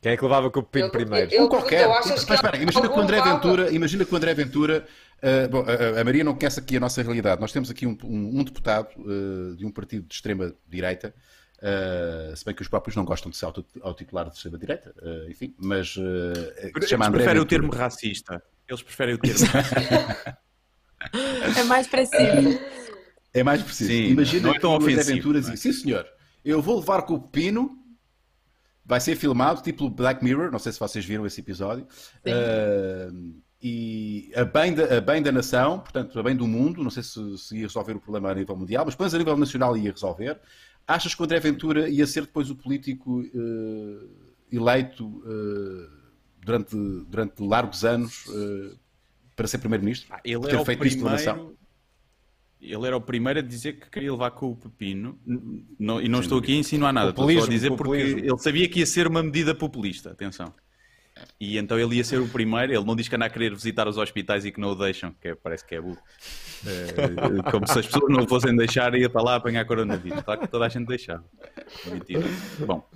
Quem 0.00 0.12
é 0.12 0.16
que 0.16 0.22
levava 0.22 0.48
com 0.50 0.60
o 0.60 0.62
pepino 0.62 0.90
primeiro? 0.92 1.30
eu- 1.34 1.44
Um 1.44 1.48
qualquer. 1.48 1.82
eu 1.82 2.00
que 2.00 2.08
Mas 2.08 2.22
espera, 2.30 2.56
imagina 2.56 2.88
que 2.88 2.96
o 2.96 3.00
André. 3.00 3.20
Ventura, 3.20 3.70
imagina 3.72 4.04
que 4.04 4.14
o 4.14 4.16
André 4.16 4.32
Ventura, 4.32 4.86
uh, 5.20 5.48
bom, 5.50 5.64
a, 5.66 6.00
a 6.00 6.04
Maria 6.04 6.22
não 6.22 6.34
conhece 6.36 6.60
aqui 6.60 6.76
a 6.76 6.80
nossa 6.80 7.02
realidade. 7.02 7.40
Nós 7.40 7.50
temos 7.52 7.68
aqui 7.68 7.84
um, 7.86 7.98
um- 8.04 8.38
um 8.38 8.44
deputado 8.44 8.88
uh, 9.00 9.56
de 9.56 9.66
um 9.66 9.72
partido 9.72 10.06
de 10.06 10.14
extrema 10.14 10.54
direita, 10.68 11.12
uh, 11.58 12.34
se 12.36 12.44
bem 12.44 12.54
que 12.54 12.62
os 12.62 12.68
próprios 12.68 12.94
não 12.94 13.04
gostam 13.04 13.28
de 13.28 13.36
se 13.36 13.44
auto- 13.44 13.66
autotitular 13.82 14.30
de 14.30 14.36
extrema 14.36 14.56
direita, 14.56 14.94
uh, 15.02 15.28
enfim, 15.30 15.52
mas 15.58 15.96
uh, 15.96 16.00
que 16.72 16.78
Eles 16.78 16.88
chama 16.88 17.08
André 17.08 17.18
preferem 17.24 17.42
o 17.42 17.44
termo 17.46 17.72
racista. 17.72 18.40
Eles 18.68 18.82
preferem 18.82 19.16
o 19.16 19.18
termo 19.18 19.44
racista. 19.50 20.38
É 21.58 21.62
mais 21.64 21.86
preciso. 21.88 22.60
É 23.32 23.42
mais 23.42 23.62
preciso. 23.62 23.90
Sim, 23.90 24.08
Imagina 24.08 24.48
não 24.48 24.50
é 24.50 24.54
que 24.54 24.60
tão 24.60 24.72
o 24.72 24.76
André 24.76 24.92
ofensivo, 24.92 25.16
Ventura 25.16 25.40
não 25.40 25.50
é? 25.50 25.56
sim 25.56 25.72
senhor, 25.72 26.06
eu 26.44 26.62
vou 26.62 26.78
levar 26.78 27.02
com 27.02 27.14
o 27.14 27.20
pepino. 27.20 27.76
Vai 28.84 29.00
ser 29.00 29.16
filmado, 29.16 29.62
tipo 29.62 29.90
Black 29.90 30.24
Mirror, 30.24 30.50
não 30.50 30.58
sei 30.58 30.72
se 30.72 30.80
vocês 30.80 31.04
viram 31.04 31.26
esse 31.26 31.40
episódio. 31.40 31.86
Uh, 32.24 33.34
e 33.60 34.32
a 34.34 34.44
bem, 34.44 34.72
da, 34.72 34.96
a 34.96 35.00
bem 35.00 35.20
da 35.20 35.30
nação, 35.30 35.80
portanto, 35.80 36.18
a 36.18 36.22
bem 36.22 36.34
do 36.34 36.46
mundo, 36.46 36.82
não 36.82 36.90
sei 36.90 37.02
se, 37.02 37.38
se 37.38 37.56
ia 37.56 37.66
resolver 37.66 37.92
o 37.92 38.00
problema 38.00 38.30
a 38.30 38.34
nível 38.34 38.56
mundial, 38.56 38.84
mas 38.86 38.94
depois 38.94 39.12
a 39.12 39.18
nível 39.18 39.36
nacional 39.36 39.76
ia 39.76 39.90
resolver. 39.90 40.40
Achas 40.86 41.14
que 41.14 41.20
o 41.20 41.24
André 41.24 41.38
Ventura 41.40 41.88
ia 41.88 42.06
ser 42.06 42.22
depois 42.22 42.48
o 42.48 42.56
político 42.56 43.20
uh, 43.20 44.08
eleito 44.50 45.06
uh, 45.06 45.90
durante, 46.40 46.76
durante 47.08 47.42
largos 47.42 47.84
anos 47.84 48.24
uh, 48.28 48.78
para 49.36 49.46
ser 49.46 49.58
primeiro-ministro? 49.58 50.08
Ah, 50.10 50.20
Ele 50.24 50.40
ter 50.46 50.56
o 50.56 50.64
primeiro. 50.64 51.57
Ele 52.60 52.86
era 52.86 52.96
o 52.96 53.00
primeiro 53.00 53.38
a 53.38 53.42
dizer 53.42 53.74
que 53.74 53.88
queria 53.88 54.10
levar 54.12 54.30
com 54.32 54.50
o 54.50 54.56
pepino. 54.56 55.18
Não- 55.78 56.00
e 56.00 56.08
não 56.08 56.20
estou 56.20 56.38
aqui 56.38 56.52
a 56.52 56.56
insinuar 56.56 56.92
nada, 56.92 57.10
estou 57.10 57.24
só 57.24 57.30
a 57.30 57.34
Populismo, 57.34 57.52
dizer 57.54 57.68
porque 57.70 57.84
populismo. 58.04 58.18
ele 58.20 58.38
sabia 58.38 58.68
que 58.68 58.80
ia 58.80 58.86
ser 58.86 59.06
uma 59.06 59.22
medida 59.22 59.54
populista. 59.54 60.10
Atenção. 60.10 60.52
E 61.40 61.58
então 61.58 61.78
ele 61.78 61.96
ia 61.96 62.04
ser 62.04 62.20
o 62.20 62.28
primeiro. 62.28 62.72
Ele 62.72 62.84
não 62.84 62.94
diz 62.94 63.08
que 63.08 63.14
anda 63.16 63.26
a 63.26 63.30
querer 63.30 63.52
visitar 63.54 63.86
os 63.88 63.96
hospitais 63.96 64.44
e 64.44 64.52
que 64.52 64.60
não 64.60 64.70
o 64.70 64.74
deixam, 64.74 65.12
que 65.20 65.28
é- 65.28 65.34
parece 65.34 65.64
que 65.64 65.74
é 65.74 65.80
burro. 65.80 65.98
Eh, 66.66 67.50
como 67.50 67.66
se 67.66 67.78
as 67.78 67.86
pessoas 67.86 68.12
não 68.12 68.24
o 68.24 68.28
fossem 68.28 68.54
deixar 68.56 68.94
e 68.94 69.00
ia 69.00 69.10
para 69.10 69.22
lá 69.22 69.34
apanhar 69.36 69.64
coronavírus. 69.64 70.20
Claro 70.22 70.40
que 70.40 70.48
toda 70.48 70.66
a 70.66 70.68
gente 70.68 70.86
deixava. 70.86 71.24
Mentira. 71.86 72.24
Bom. 72.66 72.88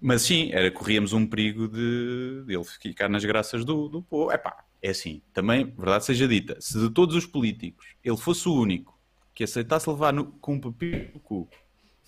Mas 0.00 0.22
sim, 0.22 0.50
era, 0.52 0.70
corríamos 0.70 1.12
um 1.12 1.26
perigo 1.26 1.66
de, 1.68 2.44
de 2.46 2.54
ele 2.54 2.64
ficar 2.64 3.08
nas 3.08 3.24
graças 3.24 3.64
do, 3.64 3.88
do 3.88 4.02
povo. 4.02 4.30
Epá, 4.32 4.64
é 4.82 4.90
assim, 4.90 5.20
também, 5.32 5.64
verdade 5.76 6.04
seja 6.04 6.26
dita, 6.28 6.56
se 6.60 6.78
de 6.78 6.90
todos 6.90 7.14
os 7.16 7.26
políticos 7.26 7.86
ele 8.04 8.16
fosse 8.16 8.48
o 8.48 8.54
único 8.54 8.98
que 9.34 9.44
aceitasse 9.44 9.88
levar 9.88 10.12
no- 10.12 10.26
com 10.40 10.54
um 10.54 10.60
papel 10.60 11.08
no 11.14 11.20
cu 11.20 11.48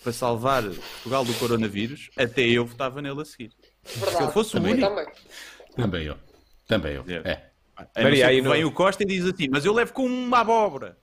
para 0.03 0.13
salvar 0.13 0.63
Portugal 0.63 1.25
do 1.25 1.35
coronavírus, 1.35 2.11
até 2.17 2.43
eu 2.43 2.65
votava 2.65 3.03
nele 3.03 3.21
a 3.21 3.25
seguir. 3.25 3.53
Verdade. 3.85 4.17
Se 4.17 4.23
ele 4.23 4.33
fosse 4.33 4.51
o 4.51 4.53
Também, 4.61 4.73
único. 4.75 4.89
também. 4.89 5.07
Também 5.77 6.05
eu. 6.07 6.17
Também 6.67 6.95
eu. 6.95 7.05
É. 7.25 7.51
É. 7.95 8.03
Maria, 8.03 8.27
aí 8.29 8.41
não- 8.43 8.51
vem 8.53 8.65
o 8.65 8.73
Costa 8.73 9.03
e 9.03 9.07
diz 9.07 9.25
assim, 9.25 9.49
mas 9.51 9.65
eu 9.65 9.73
levo 9.73 9.93
com 9.93 10.05
uma 10.07 10.41
abóbora. 10.41 10.99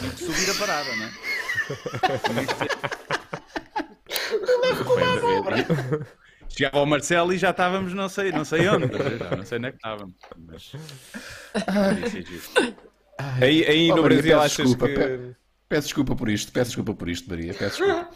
Tem 0.00 0.10
que 0.10 0.24
subir 0.24 0.50
a 0.50 0.54
parada, 0.54 0.96
não 0.96 1.04
é? 1.04 1.12
Chegava 6.56 6.78
ao 6.78 6.86
Marcelo 6.86 7.32
e 7.32 7.38
já 7.38 7.50
estávamos 7.50 7.94
não 7.94 8.08
sei, 8.08 8.30
não 8.32 8.44
sei 8.44 8.68
onde, 8.68 8.86
não 9.36 9.44
sei 9.44 9.58
onde 9.58 9.68
é 9.68 9.70
que 9.70 9.76
estávamos. 9.78 10.14
Mas... 10.38 10.72
ser 12.10 12.26
giro. 12.26 12.42
Aí, 13.40 13.64
aí 13.64 13.90
Oh, 13.92 13.96
no 13.96 14.02
Maria, 14.02 14.16
Brasil 14.22 14.32
peço 14.38 14.44
achas 14.44 14.56
desculpa, 14.68 14.88
que. 14.88 14.94
pe- 14.94 15.36
Peço 15.68 15.86
desculpa 15.86 16.14
por 16.14 16.28
isto, 16.28 16.52
peço 16.52 16.68
desculpa 16.70 16.94
por 16.94 17.08
isto, 17.08 17.30
Maria, 17.30 17.54
peço 17.54 17.78
desculpa. 17.82 18.10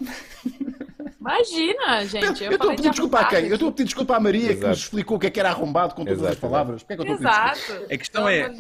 Imagina, 1.18 2.04
gente. 2.04 2.44
Eu 2.44 2.50
Eu, 2.50 2.56
estou 2.56 2.70
a 2.70 2.74
pedir 2.74 2.82
de 2.82 2.90
desculpa 2.90 3.20
a 3.20 3.24
quem? 3.24 3.46
Eu 3.46 3.54
estou 3.54 3.68
a 3.68 3.72
pedir 3.72 3.84
desculpa 3.84 4.16
à 4.16 4.20
Maria 4.20 4.46
que 4.48 4.52
Exato. 4.52 4.68
nos 4.68 4.78
explicou 4.78 5.16
o 5.16 5.20
que 5.20 5.26
é 5.26 5.30
que 5.30 5.40
era 5.40 5.48
arrombado 5.50 5.94
com 5.94 6.04
todas 6.04 6.20
as 6.22 6.26
Exato, 6.28 6.40
palavras. 6.40 6.82
Porquê 6.82 6.92
é 6.92 6.96
que 6.96 7.02
eu 7.10 7.14
estou 7.14 7.28
a 7.28 7.32
pedir 7.32 7.54
desculpa? 7.54 7.72
Exato. 7.80 7.94
A 7.94 7.98
questão 7.98 8.28
é, 8.28 8.52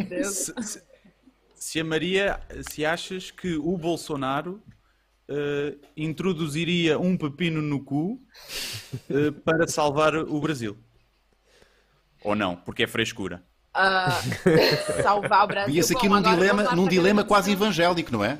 se 1.54 1.80
a 1.80 1.84
Maria, 1.84 2.40
se 2.70 2.84
achas 2.86 3.30
que 3.30 3.54
o 3.56 3.76
Bolsonaro 3.76 4.62
eh, 5.28 5.74
introduziria 5.96 6.98
um 6.98 7.16
pepino 7.16 7.60
no 7.62 7.82
cu 7.84 8.20
eh, 9.10 9.30
para 9.44 9.66
salvar 9.66 10.14
o 10.16 10.40
Brasil? 10.40 10.76
Ou 12.22 12.34
não? 12.34 12.56
Porque 12.56 12.84
é 12.84 12.86
frescura. 12.86 13.42
Ah, 13.72 14.20
salvar 15.02 15.44
o 15.44 15.46
Brasil. 15.48 15.74
Vias 15.74 15.90
aqui 15.90 16.08
Bom, 16.08 16.16
num 16.16 16.22
dilema, 16.22 16.62
num 16.74 16.88
dilema 16.88 17.24
quase 17.24 17.52
evangélico, 17.52 18.12
não 18.12 18.24
é? 18.24 18.38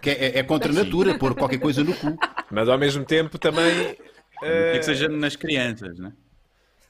Que 0.00 0.10
é, 0.10 0.24
é- 0.26 0.38
é 0.38 0.42
contra 0.42 0.70
a 0.70 0.74
natura 0.74 1.18
pôr 1.18 1.34
qualquer 1.34 1.58
coisa 1.58 1.82
no 1.84 1.94
cu. 1.94 2.16
Mas 2.50 2.68
ao 2.68 2.78
mesmo 2.78 3.04
tempo 3.04 3.38
também. 3.38 3.96
É 4.42 4.74
eh, 4.74 4.78
que 4.78 4.84
seja 4.84 5.08
nas 5.08 5.36
crianças, 5.36 5.98
né? 5.98 6.12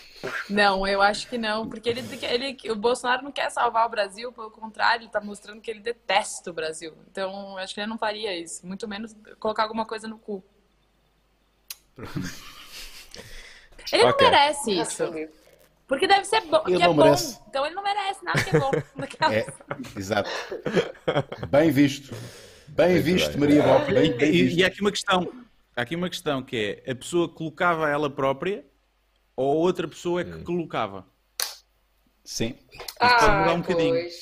Não, 0.50 0.88
eu 0.88 1.02
acho 1.02 1.28
que 1.28 1.38
não, 1.38 1.68
porque 1.68 1.90
ele, 1.90 2.02
ele, 2.24 2.58
o 2.72 2.76
Bolsonaro 2.76 3.24
não 3.24 3.32
quer 3.32 3.50
salvar 3.50 3.86
o 3.86 3.90
Brasil, 3.90 4.32
pelo 4.32 4.50
contrário, 4.52 5.00
ele 5.02 5.06
está 5.08 5.20
mostrando 5.20 5.60
que 5.62 5.70
ele 5.70 5.80
detesta 5.82 6.50
o 6.50 6.54
Brasil. 6.54 6.94
Então, 7.12 7.52
eu 7.52 7.58
acho 7.58 7.74
que 7.74 7.80
ele 7.82 7.88
não 7.88 7.98
faria 7.98 8.38
isso, 8.38 8.66
muito 8.66 8.88
menos 8.88 9.16
colocar 9.40 9.64
alguma 9.64 9.86
coisa 9.86 10.08
no 10.08 10.18
cu. 10.18 10.44
Ele 13.92 14.04
Ok. 14.06 14.26
não 14.26 14.32
merece 14.32 14.72
isso, 14.72 15.04
porque 15.88 16.08
deve 16.08 16.26
ser 16.26 16.42
bom, 16.42 16.64
Ele 16.66 16.78
que 16.78 16.84
é 16.84 16.88
não 16.88 16.96
bom. 16.96 17.04
merece. 17.04 17.40
Então 17.50 17.66
ele 17.66 17.76
não 17.76 17.84
merece 17.84 18.24
nada 18.24 18.42
que 18.44 18.56
é 18.56 18.60
bom. 18.60 18.72
É, 19.32 19.46
exato. 20.00 20.30
Bem 21.50 21.70
visto. 21.70 22.16
Bem 22.70 23.00
visto, 23.02 23.38
Maria 23.38 23.62
Bob. 23.62 23.94
Bem, 23.94 24.14
bem 24.18 24.30
E, 24.30 24.44
visto. 24.44 24.58
e 24.60 24.64
há 24.64 24.68
aqui 24.68 24.82
uma 24.82 24.90
questão, 24.92 25.32
há 25.76 25.82
aqui 25.82 25.96
uma 25.96 26.10
questão 26.10 26.42
que 26.42 26.82
é 26.86 26.92
a 26.92 26.96
pessoa 26.96 27.30
colocava 27.30 27.90
ela 27.90 28.10
própria 28.10 28.66
ou 29.36 29.58
outra 29.58 29.88
pessoa 29.88 30.22
é 30.22 30.24
que 30.24 30.44
colocava, 30.44 31.06
Sim, 32.24 32.56
pode 32.98 33.14
mudar 33.22 33.50
Ah, 33.50 33.54
um 33.54 33.62
bocadinho. 33.62 33.90
pois. 33.96 34.16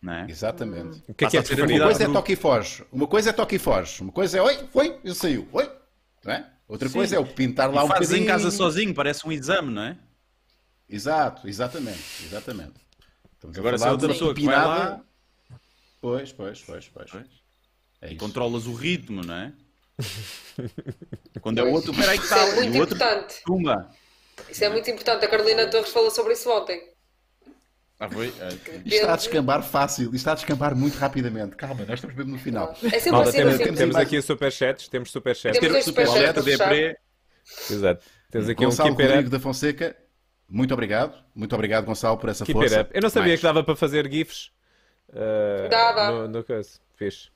não 0.00 0.12
é? 0.12 0.26
exatamente. 0.30 1.02
O 1.08 1.14
que 1.14 1.24
é 1.24 1.28
que 1.30 1.36
é 1.36 1.40
a 1.40 1.42
Uma 1.42 1.80
coisa 1.84 2.04
é 2.04 2.08
toque 2.12 2.32
e 2.32 2.36
foge. 2.36 2.84
Uma 2.92 3.06
coisa 3.08 3.30
é 3.30 3.32
toque 3.32 3.56
e 3.56 3.58
foge. 3.58 4.02
Uma 4.02 4.12
coisa 4.12 4.38
é 4.38 4.42
oi, 4.42 4.68
foi, 4.72 5.00
e 5.02 5.12
saiu. 5.14 5.48
Oi. 5.52 5.70
Não 6.24 6.32
é? 6.32 6.50
Outra 6.68 6.88
Sim. 6.88 6.94
coisa 6.94 7.16
é 7.16 7.18
o 7.18 7.26
pintar 7.26 7.68
lá 7.72 7.82
E 7.82 7.84
um 7.84 7.88
fazes 7.88 8.10
em 8.12 8.20
bocadinho. 8.22 8.26
casa 8.28 8.50
sozinho, 8.56 8.94
parece 8.94 9.26
um 9.26 9.32
exame, 9.32 9.72
não 9.72 9.82
é? 9.82 9.98
Exato, 10.88 11.48
exatamente, 11.48 12.24
exatamente. 12.24 12.74
Estamos 13.34 13.58
Agora 13.58 13.76
se 13.78 13.86
é 13.86 13.90
outra 13.90 14.08
pessoa 14.08 14.34
que 14.34 14.44
vai 14.44 14.54
lá, 14.54 15.00
Pois, 16.00 16.32
pois, 16.32 16.62
pois, 16.62 16.88
pois. 16.88 17.10
Pois. 17.10 17.26
É 18.00 18.08
isso. 18.08 18.16
controlas 18.18 18.66
o 18.66 18.74
ritmo, 18.74 19.22
não 19.22 19.34
é? 19.34 19.52
Quando 21.42 21.58
é 21.58 21.62
o 21.62 21.72
outro, 21.72 21.92
peraí 21.94 22.18
que 22.18 22.24
está, 22.24 22.38
é 22.38 22.54
muito 22.54 22.74
e 22.74 22.78
o 22.78 22.80
outro, 22.80 22.96
importante. 22.96 23.42
tumba. 23.44 23.90
Isso 24.48 24.64
é 24.64 24.68
muito 24.68 24.88
importante. 24.90 25.24
A 25.24 25.28
Carolina 25.28 25.66
Torres 25.68 25.90
falou 25.90 26.10
sobre 26.10 26.32
isso 26.34 26.50
ontem. 26.50 26.80
Ah, 27.98 28.08
foi? 28.08 28.32
Ah, 28.40 28.48
Isto 28.48 28.86
está 28.86 29.12
a 29.12 29.16
descambar 29.16 29.62
fácil, 29.62 30.04
isto 30.04 30.14
está 30.16 30.32
a 30.32 30.34
descambar 30.34 30.74
muito 30.74 30.96
rapidamente. 30.96 31.54
Calma, 31.56 31.84
nós 31.84 31.94
estamos 31.98 32.16
mesmo 32.16 32.32
no 32.32 32.38
final. 32.38 32.74
É 32.82 32.90
sempre 32.98 33.10
Malta, 33.10 33.28
assim, 33.28 33.38
temos, 33.38 33.54
assim. 33.54 33.64
temos 33.64 33.78
temos 33.78 33.94
mais- 33.94 34.06
aqui 34.06 34.22
superchats. 34.22 34.88
Temos 34.88 35.10
superchats. 35.10 35.58
Temos 35.60 35.66
ter 35.68 35.72
dois 35.72 35.84
superchats 35.84 36.44
deprê. 36.44 36.96
Exato. 37.70 38.04
Temos 38.30 38.48
aqui 38.48 38.64
Gonçalo 38.64 38.90
um 38.90 38.92
Rodrigo 38.92 39.20
up. 39.20 39.28
da 39.28 39.40
Fonseca, 39.40 39.96
muito 40.48 40.72
obrigado. 40.72 41.14
Muito 41.34 41.54
obrigado, 41.54 41.84
Gonçalo, 41.84 42.16
por 42.16 42.30
essa 42.30 42.44
Keep 42.46 42.58
força. 42.58 42.88
Eu 42.92 43.02
não 43.02 43.10
sabia 43.10 43.28
Mais. 43.28 43.40
que 43.40 43.46
dava 43.46 43.62
para 43.62 43.76
fazer 43.76 44.10
GIFs. 44.10 44.50
Dá, 45.70 45.92
dá. 45.92 46.10
No, 46.12 46.28
no 46.28 46.44
coisa. 46.44 46.70
Fixe. 46.96 47.28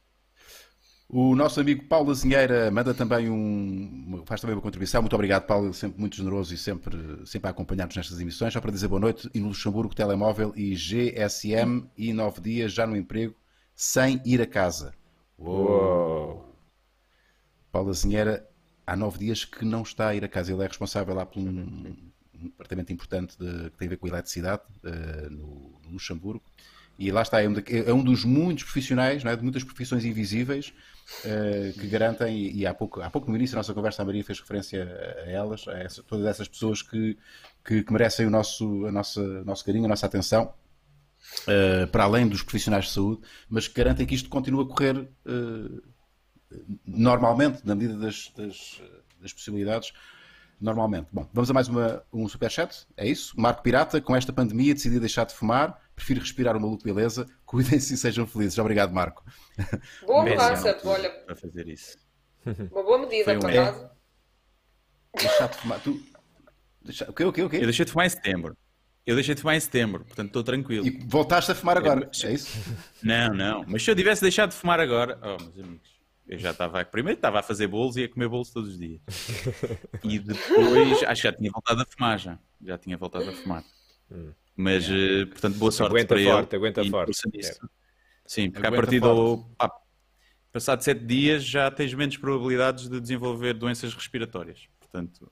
O 1.09 1.37
nosso 1.37 1.61
amigo 1.61 1.85
Paulo 1.85 2.11
Azinheira 2.11 2.71
manda 2.71 2.93
também 2.95 3.29
um. 3.31 4.23
faz 4.27 4.41
também 4.41 4.57
uma 4.57 4.63
contribuição. 4.63 5.03
Muito 5.03 5.15
obrigado, 5.15 5.47
Paulo, 5.47 5.67
ele 5.67 5.75
sempre 5.75 6.01
muito 6.01 6.17
generoso 6.17 6.53
e 6.53 6.57
sempre, 6.57 6.97
sempre 7.27 7.47
a 7.49 7.51
acompanhar-nos 7.51 7.95
nestas 7.95 8.19
emissões. 8.21 8.53
Só 8.53 8.61
para 8.61 8.73
dizer 8.73 8.89
boa 8.89 9.01
noite. 9.01 9.29
E 9.33 9.39
no 9.39 9.49
Luxemburgo, 9.49 9.95
telemóvel 9.95 10.53
e 10.57 10.75
GSM 10.75 11.87
e 11.97 12.13
nove 12.13 12.41
dias 12.41 12.73
já 12.73 12.87
no 12.87 12.97
emprego, 12.97 13.35
sem 13.75 14.21
ir 14.25 14.41
a 14.41 14.47
casa. 14.47 14.93
Uou. 15.39 16.53
Paulo 17.71 17.91
Azinheira, 17.91 18.49
há 18.87 18.97
nove 18.97 19.19
dias 19.19 19.45
que 19.45 19.65
não 19.65 19.83
está 19.83 20.09
a 20.09 20.15
ir 20.17 20.25
a 20.25 20.29
casa. 20.29 20.53
Ele 20.53 20.65
é 20.65 20.67
responsável 20.67 21.15
lá 21.15 21.27
por 21.27 21.39
um, 21.39 21.49
um 22.35 22.45
departamento 22.45 22.93
importante 22.93 23.37
de- 23.39 23.71
que 23.71 23.77
tem 23.77 23.87
a 23.87 23.91
ver 23.91 23.97
com 23.99 24.07
a 24.07 24.11
eletricidade 24.11 24.63
eh, 24.83 25.29
no, 25.31 25.79
no 25.85 25.91
Luxemburgo. 25.93 26.43
E 26.99 27.11
lá 27.11 27.23
está, 27.23 27.41
é 27.43 27.49
um, 27.49 27.53
da- 27.53 27.63
é 27.69 27.93
um 27.93 28.03
dos 28.03 28.25
muitos 28.25 28.65
profissionais, 28.65 29.23
não 29.23 29.31
é? 29.31 29.37
de 29.37 29.43
muitas 29.43 29.65
profissões 29.65 30.05
invisíveis, 30.05 30.73
que 31.79 31.87
garantem, 31.89 32.51
e, 32.57 32.67
há, 32.67 32.73
pouco, 32.75 33.01
há 33.03 33.11
pouco 33.11 33.31
no 33.31 33.37
início 33.37 33.55
da 33.55 33.59
nossa 33.59 33.75
conversa 33.75 34.03
a 34.03 34.05
Maria 34.05 34.25
fez 34.25 34.41
referência 34.41 34.85
a, 35.27 35.31
elas, 35.31 35.67
a 35.69 35.79
essa- 35.79 36.03
todas 36.03 36.27
essas 36.27 36.49
pessoas 36.49 36.83
que, 36.83 37.19
que, 37.65 37.83
que 37.83 37.93
merecem 37.93 38.27
o 38.27 38.31
nosso, 38.31 38.87
a 38.87 38.93
nossa, 38.93 39.23
nosso 39.45 39.65
carinho, 39.65 39.85
a 39.85 39.89
nossa 39.89 40.07
atenção. 40.07 40.55
uh, 41.49 41.87
para 41.89 42.05
além 42.05 42.29
dos 42.29 42.43
profissionais 42.43 42.87
de 42.87 42.91
saúde, 42.93 43.23
mas 43.49 43.67
que 43.69 43.75
garantem 43.75 44.07
que 44.07 44.15
isto 44.15 44.29
continue 44.29 44.63
a 44.65 44.67
correr 44.67 44.97
uh, 45.27 45.83
normalmente, 46.87 47.63
na 47.65 47.75
medida 47.75 47.99
das, 47.99 48.33
das, 48.37 48.81
das, 49.21 49.33
possibilidades, 49.33 49.93
normalmente. 50.61 51.09
Bom, 51.13 51.29
vamos 51.33 51.51
a 51.51 51.55
mais 51.55 51.69
uma, 51.69 52.03
um 52.13 52.29
superchat, 52.29 52.87
é 52.97 53.09
isso? 53.09 53.39
Marco 53.39 53.63
Pirata, 53.63 54.01
com 54.01 54.15
esta 54.15 54.33
pandemia 54.33 54.75
decidi 54.75 55.01
deixar 55.01 55.25
de 55.25 55.35
fumar, 55.35 55.81
prefiro 55.95 56.21
respirar 56.21 56.57
uma 56.57 56.67
maluco 56.67 56.85
beleza, 56.85 57.27
cuidem-se 57.45 57.95
e 57.95 57.97
sejam 57.97 58.27
felizes. 58.27 58.59
Obrigado, 58.59 58.93
Marco. 58.93 59.25
Boa 60.07 60.25
mudança, 60.25 60.79
olha. 60.85 61.11
Para 61.11 61.37
fazer 61.37 61.69
isso. 61.69 61.97
Uma 62.47 62.83
boa 62.83 62.99
medida, 62.99 63.25
Foi 63.25 63.37
um 63.37 63.49
é. 63.49 63.91
Deixar 65.17 65.49
de 65.49 65.57
fumar. 65.57 65.81
Tu... 65.81 66.03
Deixar... 66.83 67.09
O 67.09 67.13
quê, 67.13 67.25
o 67.25 67.33
quê, 67.33 67.43
o 67.43 67.51
quê? 67.51 67.57
Eu 67.57 67.65
deixei 67.65 67.85
de 67.85 67.93
fumar 67.93 68.07
em 68.07 68.11
setembro. 68.11 68.57
Eu 69.07 69.15
deixei 69.15 69.35
de 69.35 69.41
fumar 69.43 69.57
em 69.57 69.61
setembro, 69.61 70.05
portanto 70.05 70.29
estou 70.29 70.43
tranquilo. 70.43 70.87
E 70.87 70.99
voltaste 71.07 71.53
a 71.53 71.55
fumar 71.55 71.77
agora, 71.77 72.11
É, 72.23 72.27
é 72.27 72.33
isso? 72.33 72.59
Não, 73.03 73.35
não. 73.35 73.65
Mas 73.69 73.83
se 73.83 73.91
eu 73.91 73.97
tivesse 73.97 74.23
deixado 74.23 74.51
de 74.51 74.57
fumar 74.57 74.81
agora, 74.81 75.19
oh, 75.23 75.43
meus 75.43 75.59
amigos, 75.59 75.95
eu 76.27 76.39
já 76.39 76.53
estava. 76.53 76.83
Primeiro 76.87 77.19
estava 77.19 77.41
a 77.41 77.43
fazer 77.43 77.67
bolos 77.67 77.97
e 77.97 78.05
a 78.05 78.09
comer 78.09 78.29
bolos 78.29 78.51
todos 78.51 78.71
os 78.71 78.79
dias. 78.79 79.01
E 80.03 80.19
depois, 80.19 81.03
acho 81.03 81.23
que 81.23 81.29
já 81.29 81.33
tinha 81.33 81.51
voltado 81.51 81.83
a 81.83 81.87
fumar 81.87 82.19
já. 82.19 82.39
Já 82.63 82.79
tinha 82.79 82.97
voltado 82.97 83.29
a 83.29 83.33
fumar. 83.33 83.63
Mas, 84.57 84.85
eh, 84.89 85.27
portanto, 85.27 85.57
boa 85.57 85.73
sorte 85.73 85.91
Aguenta 85.93 86.15
para 86.15 86.25
forte, 86.25 86.49
ele. 86.55 86.57
aguenta 86.57 86.83
E 86.83 86.91
forte. 86.91 87.07
força 87.07 87.29
nisso. 87.33 87.71
Sim, 88.27 88.51
porque 88.51 88.67
Aguenta 88.67 88.83
a 88.83 88.85
partir 88.85 89.01
forte. 89.01 89.15
do. 89.17 89.45
pá, 89.57 89.71
passado 90.53 90.83
sete 90.83 91.05
dias 91.05 91.45
já 91.45 91.71
tens 91.71 91.93
menos 91.95 92.17
probabilidades 92.17 92.89
de 92.89 93.01
desenvolver 93.01 93.55
doenças 93.55 93.93
respiratórias. 93.95 94.69
Portanto, 94.79 95.31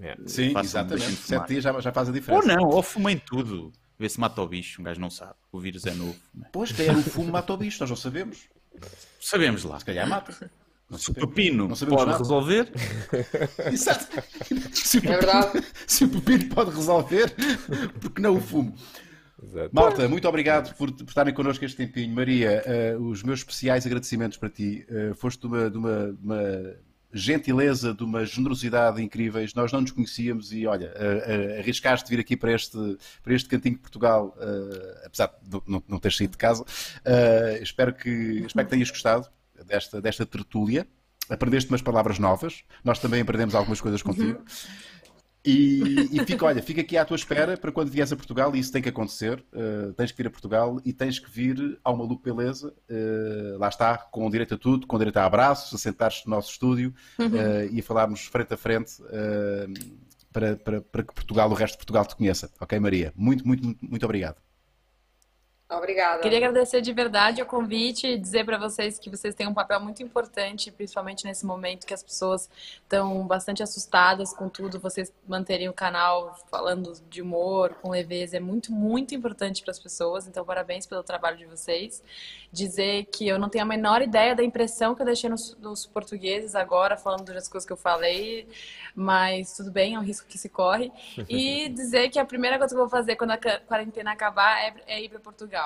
É. 0.00 0.16
Sim, 0.26 0.56
exatamente. 0.58 1.10
Sete 1.16 1.48
dias 1.48 1.64
já, 1.64 1.80
já 1.80 1.92
faz 1.92 2.08
a 2.08 2.12
diferença. 2.12 2.40
ou 2.42 2.46
não, 2.56 2.68
ou 2.68 2.82
fumem 2.82 3.18
tudo. 3.18 3.72
Vê 3.98 4.08
se 4.08 4.18
mata 4.18 4.40
o 4.40 4.46
bicho, 4.46 4.80
um 4.80 4.84
gajo 4.84 5.00
não 5.00 5.10
sabe. 5.10 5.34
O 5.52 5.58
vírus 5.60 5.84
é 5.84 5.92
novo. 5.92 6.16
né? 6.34 6.48
Pois, 6.52 6.72
quem 6.72 6.86
era 6.86 6.96
o 6.96 7.02
fumo 7.02 7.30
mata 7.32 7.52
o 7.52 7.56
bicho, 7.56 7.78
nós 7.80 7.90
não 7.90 7.96
sabemos. 7.96 8.48
Sabemos 9.20 9.64
lá. 9.64 9.78
Se 9.78 9.84
calhar 9.84 10.08
mata. 10.08 10.50
Não 10.90 10.98
Se 10.98 11.10
o 11.10 11.14
pepino 11.14 11.68
pode 11.68 11.86
nada. 12.06 12.18
resolver, 12.18 12.68
Exato. 13.72 14.06
Se 14.72 14.98
o 14.98 15.12
É 15.12 15.16
pepino- 15.18 15.64
Se 15.86 16.04
o 16.04 16.08
pepino 16.08 16.54
pode 16.54 16.70
resolver, 16.74 17.32
porque 18.00 18.20
não 18.20 18.36
o 18.36 18.40
fumo? 18.40 18.74
Exato. 19.42 19.70
Malta, 19.72 20.08
muito 20.08 20.28
obrigado 20.28 20.74
por, 20.76 20.92
por 20.92 21.04
estarem 21.08 21.32
connosco 21.32 21.64
este 21.64 21.76
tempinho. 21.78 22.14
Maria, 22.14 22.62
eh, 22.66 22.96
os 22.98 23.22
meus 23.22 23.40
especiais 23.40 23.86
agradecimentos 23.86 24.36
para 24.36 24.50
ti. 24.50 24.84
Eh, 24.88 25.12
foste 25.14 25.40
de 25.40 25.46
uma, 25.46 25.70
de 25.70 25.78
uma- 25.78 26.12
de 26.12 26.24
uma 26.24 26.74
gentileza, 27.12 27.94
de 27.94 28.04
uma 28.04 28.24
generosidade 28.26 29.02
incríveis. 29.02 29.54
Nós 29.54 29.72
não 29.72 29.80
nos 29.80 29.90
conhecíamos 29.92 30.52
e, 30.52 30.66
olha, 30.66 30.92
eh, 30.94 31.56
arriscaste 31.60 32.08
vir 32.10 32.20
aqui 32.20 32.36
para 32.36 32.52
este, 32.52 32.76
para 33.22 33.32
este 33.34 33.48
cantinho 33.48 33.76
de 33.76 33.80
Portugal, 33.80 34.36
eh, 34.38 35.02
apesar 35.06 35.32
de 35.42 35.58
não, 35.66 35.82
não 35.88 35.98
ter 35.98 36.12
saído 36.12 36.32
de 36.32 36.38
casa. 36.38 36.64
Espero, 37.62 37.94
que, 37.94 38.10
espero 38.46 38.66
que 38.68 38.70
tenhas 38.74 38.90
gostado 38.90 39.26
desta, 39.64 40.00
desta 40.00 40.26
tertúlia. 40.26 40.86
Aprendeste 41.28 41.70
umas 41.70 41.82
palavras 41.82 42.18
novas. 42.18 42.64
Nós 42.84 42.98
também 42.98 43.20
aprendemos 43.20 43.54
algumas 43.54 43.80
coisas 43.80 44.02
contigo. 44.02 44.42
E, 45.44 46.08
e 46.12 46.24
fica, 46.26 46.44
olha, 46.44 46.62
fica 46.62 46.82
aqui 46.82 46.98
à 46.98 47.04
tua 47.04 47.16
espera 47.16 47.56
para 47.56 47.72
quando 47.72 47.90
vieres 47.90 48.12
a 48.12 48.16
Portugal, 48.16 48.54
e 48.54 48.58
isso 48.58 48.70
tem 48.70 48.82
que 48.82 48.90
acontecer. 48.90 49.42
uh, 49.54 49.92
tens 49.94 50.10
que 50.12 50.18
vir 50.18 50.26
a 50.26 50.30
Portugal 50.30 50.78
e 50.84 50.92
tens 50.92 51.18
que 51.18 51.30
vir 51.30 51.78
ao 51.82 51.96
Maluco 51.96 52.22
Beleza. 52.22 52.68
uh, 52.68 53.58
lá 53.58 53.68
está, 53.68 53.96
com 53.96 54.28
direito 54.28 54.54
a 54.54 54.58
tudo, 54.58 54.86
com 54.86 54.98
direito 54.98 55.16
a 55.16 55.24
abraços, 55.24 55.72
a 55.72 55.78
sentar-te 55.78 56.26
no 56.26 56.36
nosso 56.36 56.50
estúdio 56.50 56.94
uh, 57.18 57.72
e 57.72 57.80
a 57.80 57.82
falarmos 57.82 58.26
frente 58.26 58.52
a 58.52 58.56
frente 58.56 58.92
para, 60.32 60.56
para, 60.56 60.80
para 60.82 61.02
que 61.02 61.14
Portugal, 61.14 61.50
o 61.50 61.54
resto 61.54 61.74
de 61.74 61.78
Portugal, 61.78 62.04
te 62.04 62.16
conheça. 62.16 62.50
Ok, 62.60 62.78
Maria? 62.78 63.12
Muito, 63.16 63.46
muito, 63.46 63.64
muito, 63.64 63.84
muito 63.84 64.04
obrigado. 64.04 64.36
Obrigada. 65.70 66.20
Queria 66.20 66.38
agradecer 66.38 66.80
de 66.80 66.92
verdade 66.92 67.40
o 67.40 67.46
convite 67.46 68.08
e 68.08 68.18
dizer 68.18 68.44
para 68.44 68.58
vocês 68.58 68.98
que 68.98 69.08
vocês 69.08 69.36
têm 69.36 69.46
um 69.46 69.54
papel 69.54 69.78
muito 69.78 70.02
importante, 70.02 70.68
principalmente 70.72 71.24
nesse 71.24 71.46
momento 71.46 71.86
que 71.86 71.94
as 71.94 72.02
pessoas 72.02 72.50
estão 72.82 73.24
bastante 73.24 73.62
assustadas 73.62 74.34
com 74.34 74.48
tudo. 74.48 74.80
Vocês 74.80 75.12
manterem 75.28 75.68
o 75.68 75.72
canal 75.72 76.36
falando 76.50 76.92
de 77.08 77.22
humor, 77.22 77.74
com 77.80 77.90
leveza, 77.90 78.36
é 78.36 78.40
muito, 78.40 78.72
muito 78.72 79.14
importante 79.14 79.62
para 79.62 79.70
as 79.70 79.78
pessoas. 79.78 80.26
Então, 80.26 80.44
parabéns 80.44 80.86
pelo 80.86 81.04
trabalho 81.04 81.36
de 81.36 81.46
vocês. 81.46 82.02
Dizer 82.52 83.04
que 83.04 83.28
eu 83.28 83.38
não 83.38 83.48
tenho 83.48 83.62
a 83.62 83.68
menor 83.68 84.02
ideia 84.02 84.34
da 84.34 84.42
impressão 84.42 84.92
que 84.96 85.02
eu 85.02 85.06
deixei 85.06 85.30
nos, 85.30 85.56
nos 85.58 85.86
portugueses 85.86 86.56
agora, 86.56 86.96
falando 86.96 87.32
das 87.32 87.46
coisas 87.46 87.64
que 87.64 87.72
eu 87.72 87.76
falei, 87.76 88.48
mas 88.92 89.56
tudo 89.56 89.70
bem, 89.70 89.94
é 89.94 89.98
um 89.98 90.02
risco 90.02 90.26
que 90.26 90.36
se 90.36 90.48
corre. 90.48 90.90
E 91.30 91.68
dizer 91.68 92.08
que 92.08 92.18
a 92.18 92.24
primeira 92.24 92.58
coisa 92.58 92.74
que 92.74 92.80
eu 92.80 92.84
vou 92.84 92.90
fazer 92.90 93.14
quando 93.14 93.30
a 93.30 93.38
quarentena 93.38 94.10
acabar 94.10 94.58
é, 94.58 94.74
é 94.86 95.02
ir 95.02 95.08
para 95.08 95.20
Portugal. 95.20 95.59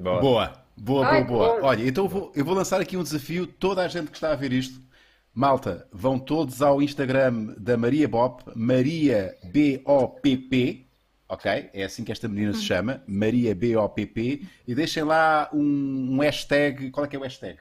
Boa. 0.00 0.20
Boa, 0.20 0.52
boa, 0.76 1.06
Ai, 1.06 1.24
boa, 1.24 1.48
boa. 1.48 1.64
Olha, 1.64 1.86
então 1.86 2.04
eu 2.04 2.08
vou, 2.08 2.32
eu 2.34 2.44
vou 2.44 2.54
lançar 2.54 2.80
aqui 2.80 2.96
um 2.96 3.02
desafio. 3.02 3.46
Toda 3.46 3.82
a 3.82 3.88
gente 3.88 4.10
que 4.10 4.16
está 4.16 4.32
a 4.32 4.36
ver 4.36 4.52
isto, 4.52 4.82
malta, 5.32 5.86
vão 5.92 6.18
todos 6.18 6.60
ao 6.62 6.82
Instagram 6.82 7.54
da 7.58 7.76
Maria 7.76 8.08
Bop, 8.08 8.42
Maria 8.56 9.36
B-O-P-P, 9.44 10.86
ok? 11.28 11.70
É 11.72 11.84
assim 11.84 12.02
que 12.04 12.10
esta 12.10 12.28
menina 12.28 12.52
se 12.54 12.62
chama, 12.62 13.02
Maria 13.06 13.54
B-O-P-P, 13.54 14.42
e 14.66 14.74
deixem 14.74 15.04
lá 15.04 15.48
um, 15.52 16.16
um 16.16 16.18
hashtag. 16.18 16.90
Qual 16.90 17.04
é 17.06 17.08
que 17.08 17.14
é 17.14 17.18
o 17.18 17.22
hashtag? 17.22 17.58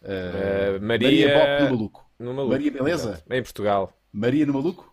Uh, 0.00 0.80
Maria 0.80 1.08
Maria... 1.08 1.38
Bop 1.38 1.62
no 1.62 1.76
Maluco. 1.76 2.10
no 2.20 2.34
Maluco. 2.34 2.52
Maria 2.52 2.70
Beleza? 2.70 3.10
Exato. 3.10 3.34
Em 3.34 3.42
Portugal. 3.42 3.92
Maria 4.12 4.46
no 4.46 4.52
Maluco? 4.52 4.92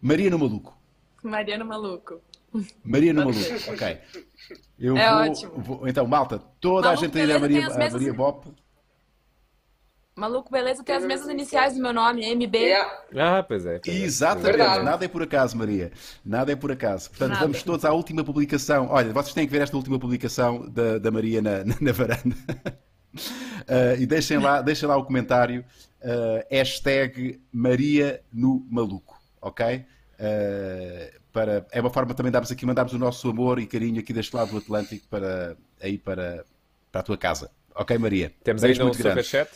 Maria 0.00 0.30
no 0.30 0.38
Maluco. 0.38 0.76
Maria 1.22 1.58
no 1.58 1.64
Maluco, 1.64 2.20
ok. 2.54 3.98
Eu 4.78 4.96
É 4.96 5.10
vou- 5.10 5.18
ótimo. 5.30 5.52
vou- 5.62 5.88
então, 5.88 6.06
malta, 6.06 6.38
toda 6.60 6.88
Maluco 6.88 7.04
a 7.04 7.06
gente 7.06 7.18
aí 7.20 7.26
da 7.26 7.38
Maria, 7.38 7.58
a 7.66 7.68
mesmas- 7.68 7.92
Maria 7.92 8.12
Bop. 8.14 8.48
Maluco 10.14 10.50
Beleza 10.50 10.82
tem 10.82 10.94
as 10.96 11.04
mesmas 11.04 11.28
iniciais 11.28 11.74
do 11.74 11.82
meu 11.82 11.92
nome, 11.92 12.24
MB. 12.24 12.56
Yeah. 12.56 12.90
Ah, 13.38 13.42
pois 13.42 13.66
é. 13.66 13.78
pois 13.78 13.94
é. 13.94 14.00
Exatamente, 14.00 14.56
Verdade. 14.56 14.82
nada 14.84 15.04
é 15.04 15.08
por 15.08 15.22
acaso, 15.22 15.56
Maria. 15.58 15.92
Nada 16.24 16.52
é 16.52 16.56
por 16.56 16.72
acaso. 16.72 17.10
Portanto, 17.10 17.30
Nada. 17.32 17.42
vamos 17.42 17.62
todos 17.62 17.84
à 17.84 17.92
última 17.92 18.24
publicação. 18.24 18.88
Olha, 18.90 19.12
vocês 19.12 19.34
têm 19.34 19.46
que 19.46 19.52
ver 19.52 19.60
esta 19.60 19.76
última 19.76 19.98
publicação 19.98 20.66
da, 20.70 20.96
da 20.98 21.10
Maria 21.10 21.42
na, 21.42 21.64
na, 21.64 21.74
na 21.78 21.92
varanda. 21.92 22.34
Uh, 23.14 23.96
e 24.00 24.06
deixem 24.06 24.38
lá, 24.38 24.62
deixem 24.62 24.88
lá 24.88 24.96
o 24.96 25.04
comentário. 25.04 25.62
uh, 26.00 26.46
hashtag 26.50 27.38
Maria 27.52 28.22
no 28.32 28.66
Maluco, 28.70 29.20
ok? 29.42 29.84
Uh, 30.18 31.20
para, 31.36 31.66
é 31.70 31.82
uma 31.82 31.90
forma 31.90 32.14
também 32.14 32.30
de 32.30 32.32
darmos 32.32 32.50
aqui, 32.50 32.64
mandarmos 32.64 32.94
o 32.94 32.98
nosso 32.98 33.28
amor 33.28 33.58
e 33.58 33.66
carinho 33.66 34.00
aqui 34.00 34.10
deste 34.10 34.34
lado 34.34 34.52
do 34.52 34.56
Atlântico 34.56 35.06
para, 35.10 35.54
aí 35.82 35.98
para, 35.98 36.46
para 36.90 37.02
a 37.02 37.04
tua 37.04 37.18
casa. 37.18 37.50
Ok, 37.74 37.98
Maria? 37.98 38.32
Temos 38.42 38.62
Beijos 38.62 38.80
ainda 38.80 38.90
um 38.90 38.94
muito 38.94 39.06
superchat? 39.06 39.50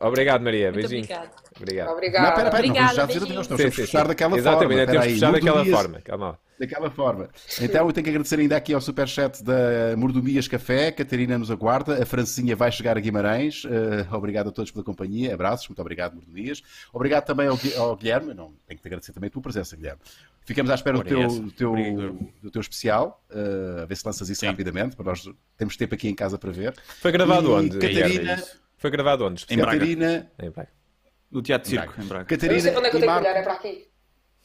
Obrigado, 0.00 0.42
Maria. 0.42 0.70
Muito 0.72 0.88
Beijinho. 0.88 1.04
obrigada. 1.04 1.30
Obrigado. 1.58 1.90
Obrigada. 1.92 2.28
Não, 2.28 2.34
pera, 2.36 2.50
pera, 2.50 2.66
não 2.66 2.74
vamos 2.74 2.90
Obrigada, 2.90 2.94
já 2.94 3.06
dizer 3.06 3.34
nós 3.34 3.46
temos 3.46 3.62
que 3.64 3.70
fechar 3.70 4.06
daquela 4.06 4.36
Exatamente, 4.36 4.66
forma. 4.68 4.80
ainda 4.80 4.92
temos 4.92 5.06
que 5.06 5.12
fechar 5.14 5.32
daquela 5.32 5.64
forma. 5.64 6.00
Calma. 6.02 6.38
Daquela 6.58 6.90
forma. 6.90 7.28
Então 7.60 7.86
eu 7.86 7.92
tenho 7.92 8.04
que 8.04 8.10
agradecer 8.10 8.38
ainda 8.38 8.56
aqui 8.56 8.72
ao 8.74 8.80
superchat 8.80 9.42
da 9.42 9.94
Mordomias 9.96 10.48
Café, 10.48 10.90
Catarina 10.90 11.36
nos 11.38 11.50
aguarda, 11.50 12.02
a 12.02 12.06
Francinha 12.06 12.54
vai 12.56 12.70
chegar 12.72 12.96
a 12.96 13.00
Guimarães, 13.00 13.62
Eh, 13.66 14.06
obrigado 14.14 14.48
a 14.48 14.52
todos 14.52 14.70
pela 14.70 14.82
companhia, 14.84 15.32
abraços, 15.34 15.68
muito 15.68 15.80
obrigado 15.80 16.14
Mordomias. 16.14 16.62
Obrigado 16.92 17.24
também 17.24 17.46
ao, 17.46 17.56
Gui- 17.56 17.74
ao 17.74 17.94
Guilherme, 17.96 18.32
não, 18.34 18.52
tenho 18.66 18.78
que 18.78 18.82
te 18.82 18.86
agradecer 18.88 19.12
também 19.12 19.28
a 19.28 19.30
tua 19.30 19.42
presença 19.42 19.76
Guilherme. 19.76 20.00
Ficamos 20.46 20.70
à 20.70 20.74
espera 20.76 20.96
do 20.98 21.04
teu, 21.04 21.28
do 21.28 21.50
teu, 21.50 21.70
Obrigado. 21.70 22.18
do 22.42 22.50
teu 22.50 22.60
especial, 22.60 23.22
eh, 23.30 23.82
a 23.82 23.86
ver 23.86 23.96
se 23.96 24.06
lanças 24.06 24.28
isso 24.30 24.40
Sim. 24.40 24.46
rapidamente, 24.46 24.94
para 24.96 25.04
nós 25.06 25.28
temos 25.58 25.76
tempo 25.76 25.94
aqui 25.94 26.08
em 26.08 26.14
casa 26.14 26.38
para 26.38 26.52
ver. 26.52 26.74
Foi 27.00 27.10
gravado 27.12 27.48
E 27.48 27.50
onde? 27.50 27.78
Catarina, 27.78 28.32
É 28.32 28.34
isso. 28.36 28.65
Foi 28.76 28.90
gravado 28.90 29.24
onde? 29.26 29.44
Em 29.48 29.56
Braga. 29.56 29.72
Catarina, 29.72 30.30
Em 30.42 30.50
Braga. 30.50 30.68
No 31.30 31.42
Teatro 31.42 31.68
Circo, 31.68 31.86
Braga. 31.86 32.02
em 32.02 32.06
Braga. 32.06 32.34
Eu 32.34 32.52
não 32.52 32.60
sei 32.60 32.72
Catarina 32.72 32.72
para 32.72 32.78
onde 32.78 32.86
é 32.86 32.90
que 32.90 32.96
eu 32.96 32.98
e 32.98 33.00
tenho 33.00 33.00
que 33.00 33.06
Marco. 33.06 33.28
olhar, 33.28 33.36
é 33.38 33.42
para 33.42 33.52
aqui. 33.54 33.88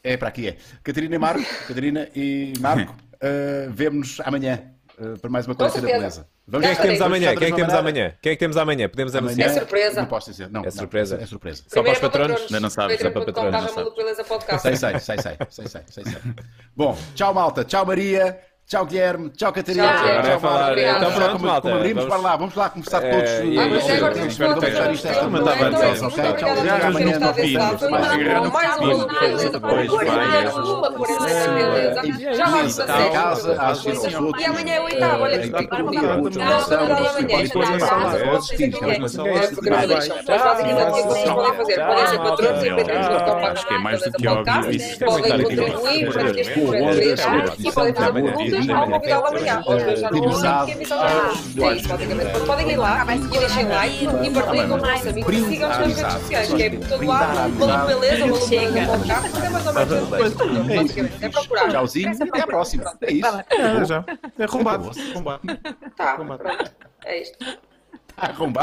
É 0.04 0.18
para 0.18 0.28
aqui, 0.30 0.48
é. 0.48 0.58
Catarina 0.84 1.16
e 1.16 1.20
Marco, 1.20 1.44
Catarina 1.68 2.10
e 2.16 2.54
Marco, 2.60 2.94
uh, 2.94 3.70
vemo-nos 3.72 4.20
amanhã 4.22 4.64
uh, 4.98 5.20
para 5.20 5.30
mais 5.30 5.46
uma 5.46 5.56
quarentena 5.56 5.82
certeza. 5.88 6.00
beleza. 6.00 6.28
Vamos 6.48 6.66
Quem 6.68 6.72
é 6.72 6.76
que 6.76 6.82
temos 6.82 7.02
amanhã? 7.02 7.36
Quem 7.36 7.48
é 7.48 7.52
que 7.52 7.52
da 7.52 7.56
temos 7.56 7.74
amanhã? 7.74 8.14
Quem 8.22 8.32
é 8.32 8.36
que 8.36 8.40
temos 8.40 8.58
amanhã? 8.58 8.90
Podemos 8.90 9.16
Amanhã, 9.16 9.32
anunciar? 9.34 9.50
É 9.52 9.54
surpresa. 9.60 10.02
Não 10.02 10.08
posso 10.08 10.32
dizer. 10.32 10.50
Não, 10.50 10.62
É 10.62 10.64
não, 10.66 10.72
surpresa. 10.72 11.16
É 11.22 11.26
surpresa. 11.26 11.64
Só 11.68 11.82
para 11.84 11.92
os 11.94 12.00
Primeiro 12.00 12.02
patronos? 12.02 12.42
Ainda 12.42 12.60
não 12.60 12.70
sabes, 12.70 13.00
só 13.00 13.10
para 13.12 13.26
Patreon.com 13.26 13.52
patronos, 13.52 13.72
sei, 14.62 14.76
sei, 14.76 15.00
sei, 15.00 15.18
sei, 15.18 15.38
sei, 15.68 15.82
sei, 15.88 16.04
sei. 16.04 16.22
Bom, 16.76 16.98
tchau 17.16 17.34
malta, 17.34 17.64
tchau 17.64 17.86
Maria, 17.86 18.38
tchau 18.72 18.86
Guilherme, 18.86 19.30
tchau 19.32 19.52
Catarina, 19.52 19.84
Tchau, 19.88 19.98
Guilherme. 20.00 20.22
tchau 20.24 20.32
é 20.32 20.40
falar- 20.40 20.78
então 20.78 20.94
Vamos 20.94 21.04
lá 21.04 21.12
pronto, 21.20 21.32
como- 21.34 21.46
malta, 21.46 21.62
como 21.62 21.76
abrimos, 21.76 22.04
vamos- 22.06 22.16
para 22.22 22.30
lá, 22.32 22.36
vamos 22.38 22.56
lá 22.56 22.70
começar 22.70 23.04
É, 23.04 23.12
todos. 23.12 23.30
e- 23.32 23.58
uh, 23.58 23.62
Ah, 23.62 23.68
mas 23.70 23.90
agora 23.90 24.14
temos 24.14 24.28
que 24.28 24.32
Espero 24.32 24.54
que 24.54 24.60
fazer 24.62 24.72
fechar 24.72 24.94
isto 24.94 25.08
esta 25.08 25.26
um 25.26 25.28
Então, 25.36 26.08
ok? 26.08 26.24
Tchau, 26.24 26.56
terem 26.56 26.82
amanhã. 26.88 27.18
uma- 27.20 28.18
grande 28.18 28.48
mais 28.52 28.80
beleza. 28.80 29.50
depois 29.50 29.92
Uma 29.92 30.06
vai. 30.06 30.46
Já 32.34 32.46
vamos 32.46 32.80
Em 32.80 32.86
fazer. 32.88 33.12
casa, 33.12 33.62
às 33.62 33.84
vezes 33.84 34.06
aos 34.06 34.14
outros. 34.16 34.42
E 34.42 34.46
amanhã 34.46 34.74
é 34.76 34.80
o 34.80 34.84
oitavo, 34.86 35.24
olha 35.24 35.40
que 35.40 35.48
Em 35.48 35.52
Não, 35.52 35.62
não, 35.62 36.88
não, 36.88 36.96
podem 37.90 38.30
assistir, 38.36 38.72
quero 38.72 39.00
mais 39.00 39.18
É, 39.18 39.48
porque 39.54 39.70
não 39.70 39.88
deixam. 39.88 40.16
Mas 40.28 40.42
basicamente 40.42 40.82
o 40.82 41.04
que 41.04 41.30
podem 41.34 41.54
fazer? 41.54 41.76
Podem 41.86 42.08
ser 42.08 42.18
patronos 42.20 42.64
e 42.64 42.70
no 42.70 42.76
Acho 43.52 43.68
que 43.68 43.74
é 43.74 43.78
mais 43.80 44.02
do 44.02 44.12
que 44.12 44.28
óbvio 44.28 44.72
isso. 44.72 45.00
Podem 45.06 45.32
contribuir 45.44 46.14
para 46.14 46.32
que 46.32 46.40
este 46.40 46.60
projeto 46.62 46.96
cresça 46.96 47.56
e 47.60 47.72
podem 47.72 47.94
fazer 47.94 48.14
perguntas 48.14 48.61
Um 48.70 49.26
amanhã. 49.28 49.64
Aos 49.66 49.84
meus 49.84 50.00
já 50.00 50.12
não 50.12 50.18
Aniversário. 50.18 50.66
que 50.66 50.72
avisar 50.74 51.08
É 51.08 51.76
isso, 51.76 51.88
basicamente. 51.88 52.40
Podem 52.46 52.72
ir 52.72 52.78
lá 52.78 53.06
e 53.16 53.20
deixem 53.20 53.68
like 53.68 54.06
e 54.06 54.32
partilhem 54.32 54.68
com 54.70 54.76
os 54.76 54.82
nossos 54.82 55.08
amigos 55.08 55.34
e 55.34 55.46
sigam-nos 55.46 55.78
nas 55.78 55.98
redes 55.98 56.14
sociais, 56.14 56.54
que 56.54 56.64
é 56.64 56.70
por 56.70 56.88
todo 56.88 57.06
lado. 57.08 57.54
Maluco 57.60 57.88
Beleza, 57.88 58.26
Maluco 58.28 58.48
Beleza 58.48 59.46
é 59.46 59.50
mais 59.50 59.68
ou 59.68 59.74
menos 59.74 60.34
tudo. 60.34 60.64
Basicamente, 60.64 61.26
é 61.26 61.30
procurar. 61.30 61.70
Tchauzinho 61.70 62.12
e 62.12 62.24
até 62.24 62.42
à 62.42 62.48
próxima. 62.48 62.98
É 63.02 63.14
isso. 63.14 63.38
É, 63.50 63.86
já. 63.86 64.06
É 64.40 64.48
combate. 64.48 65.14
combate. 65.14 65.42
Tá, 65.96 66.16
pronto. 66.16 66.72
É 67.06 67.22
isto. 67.22 67.38
Arrombado. 68.18 68.60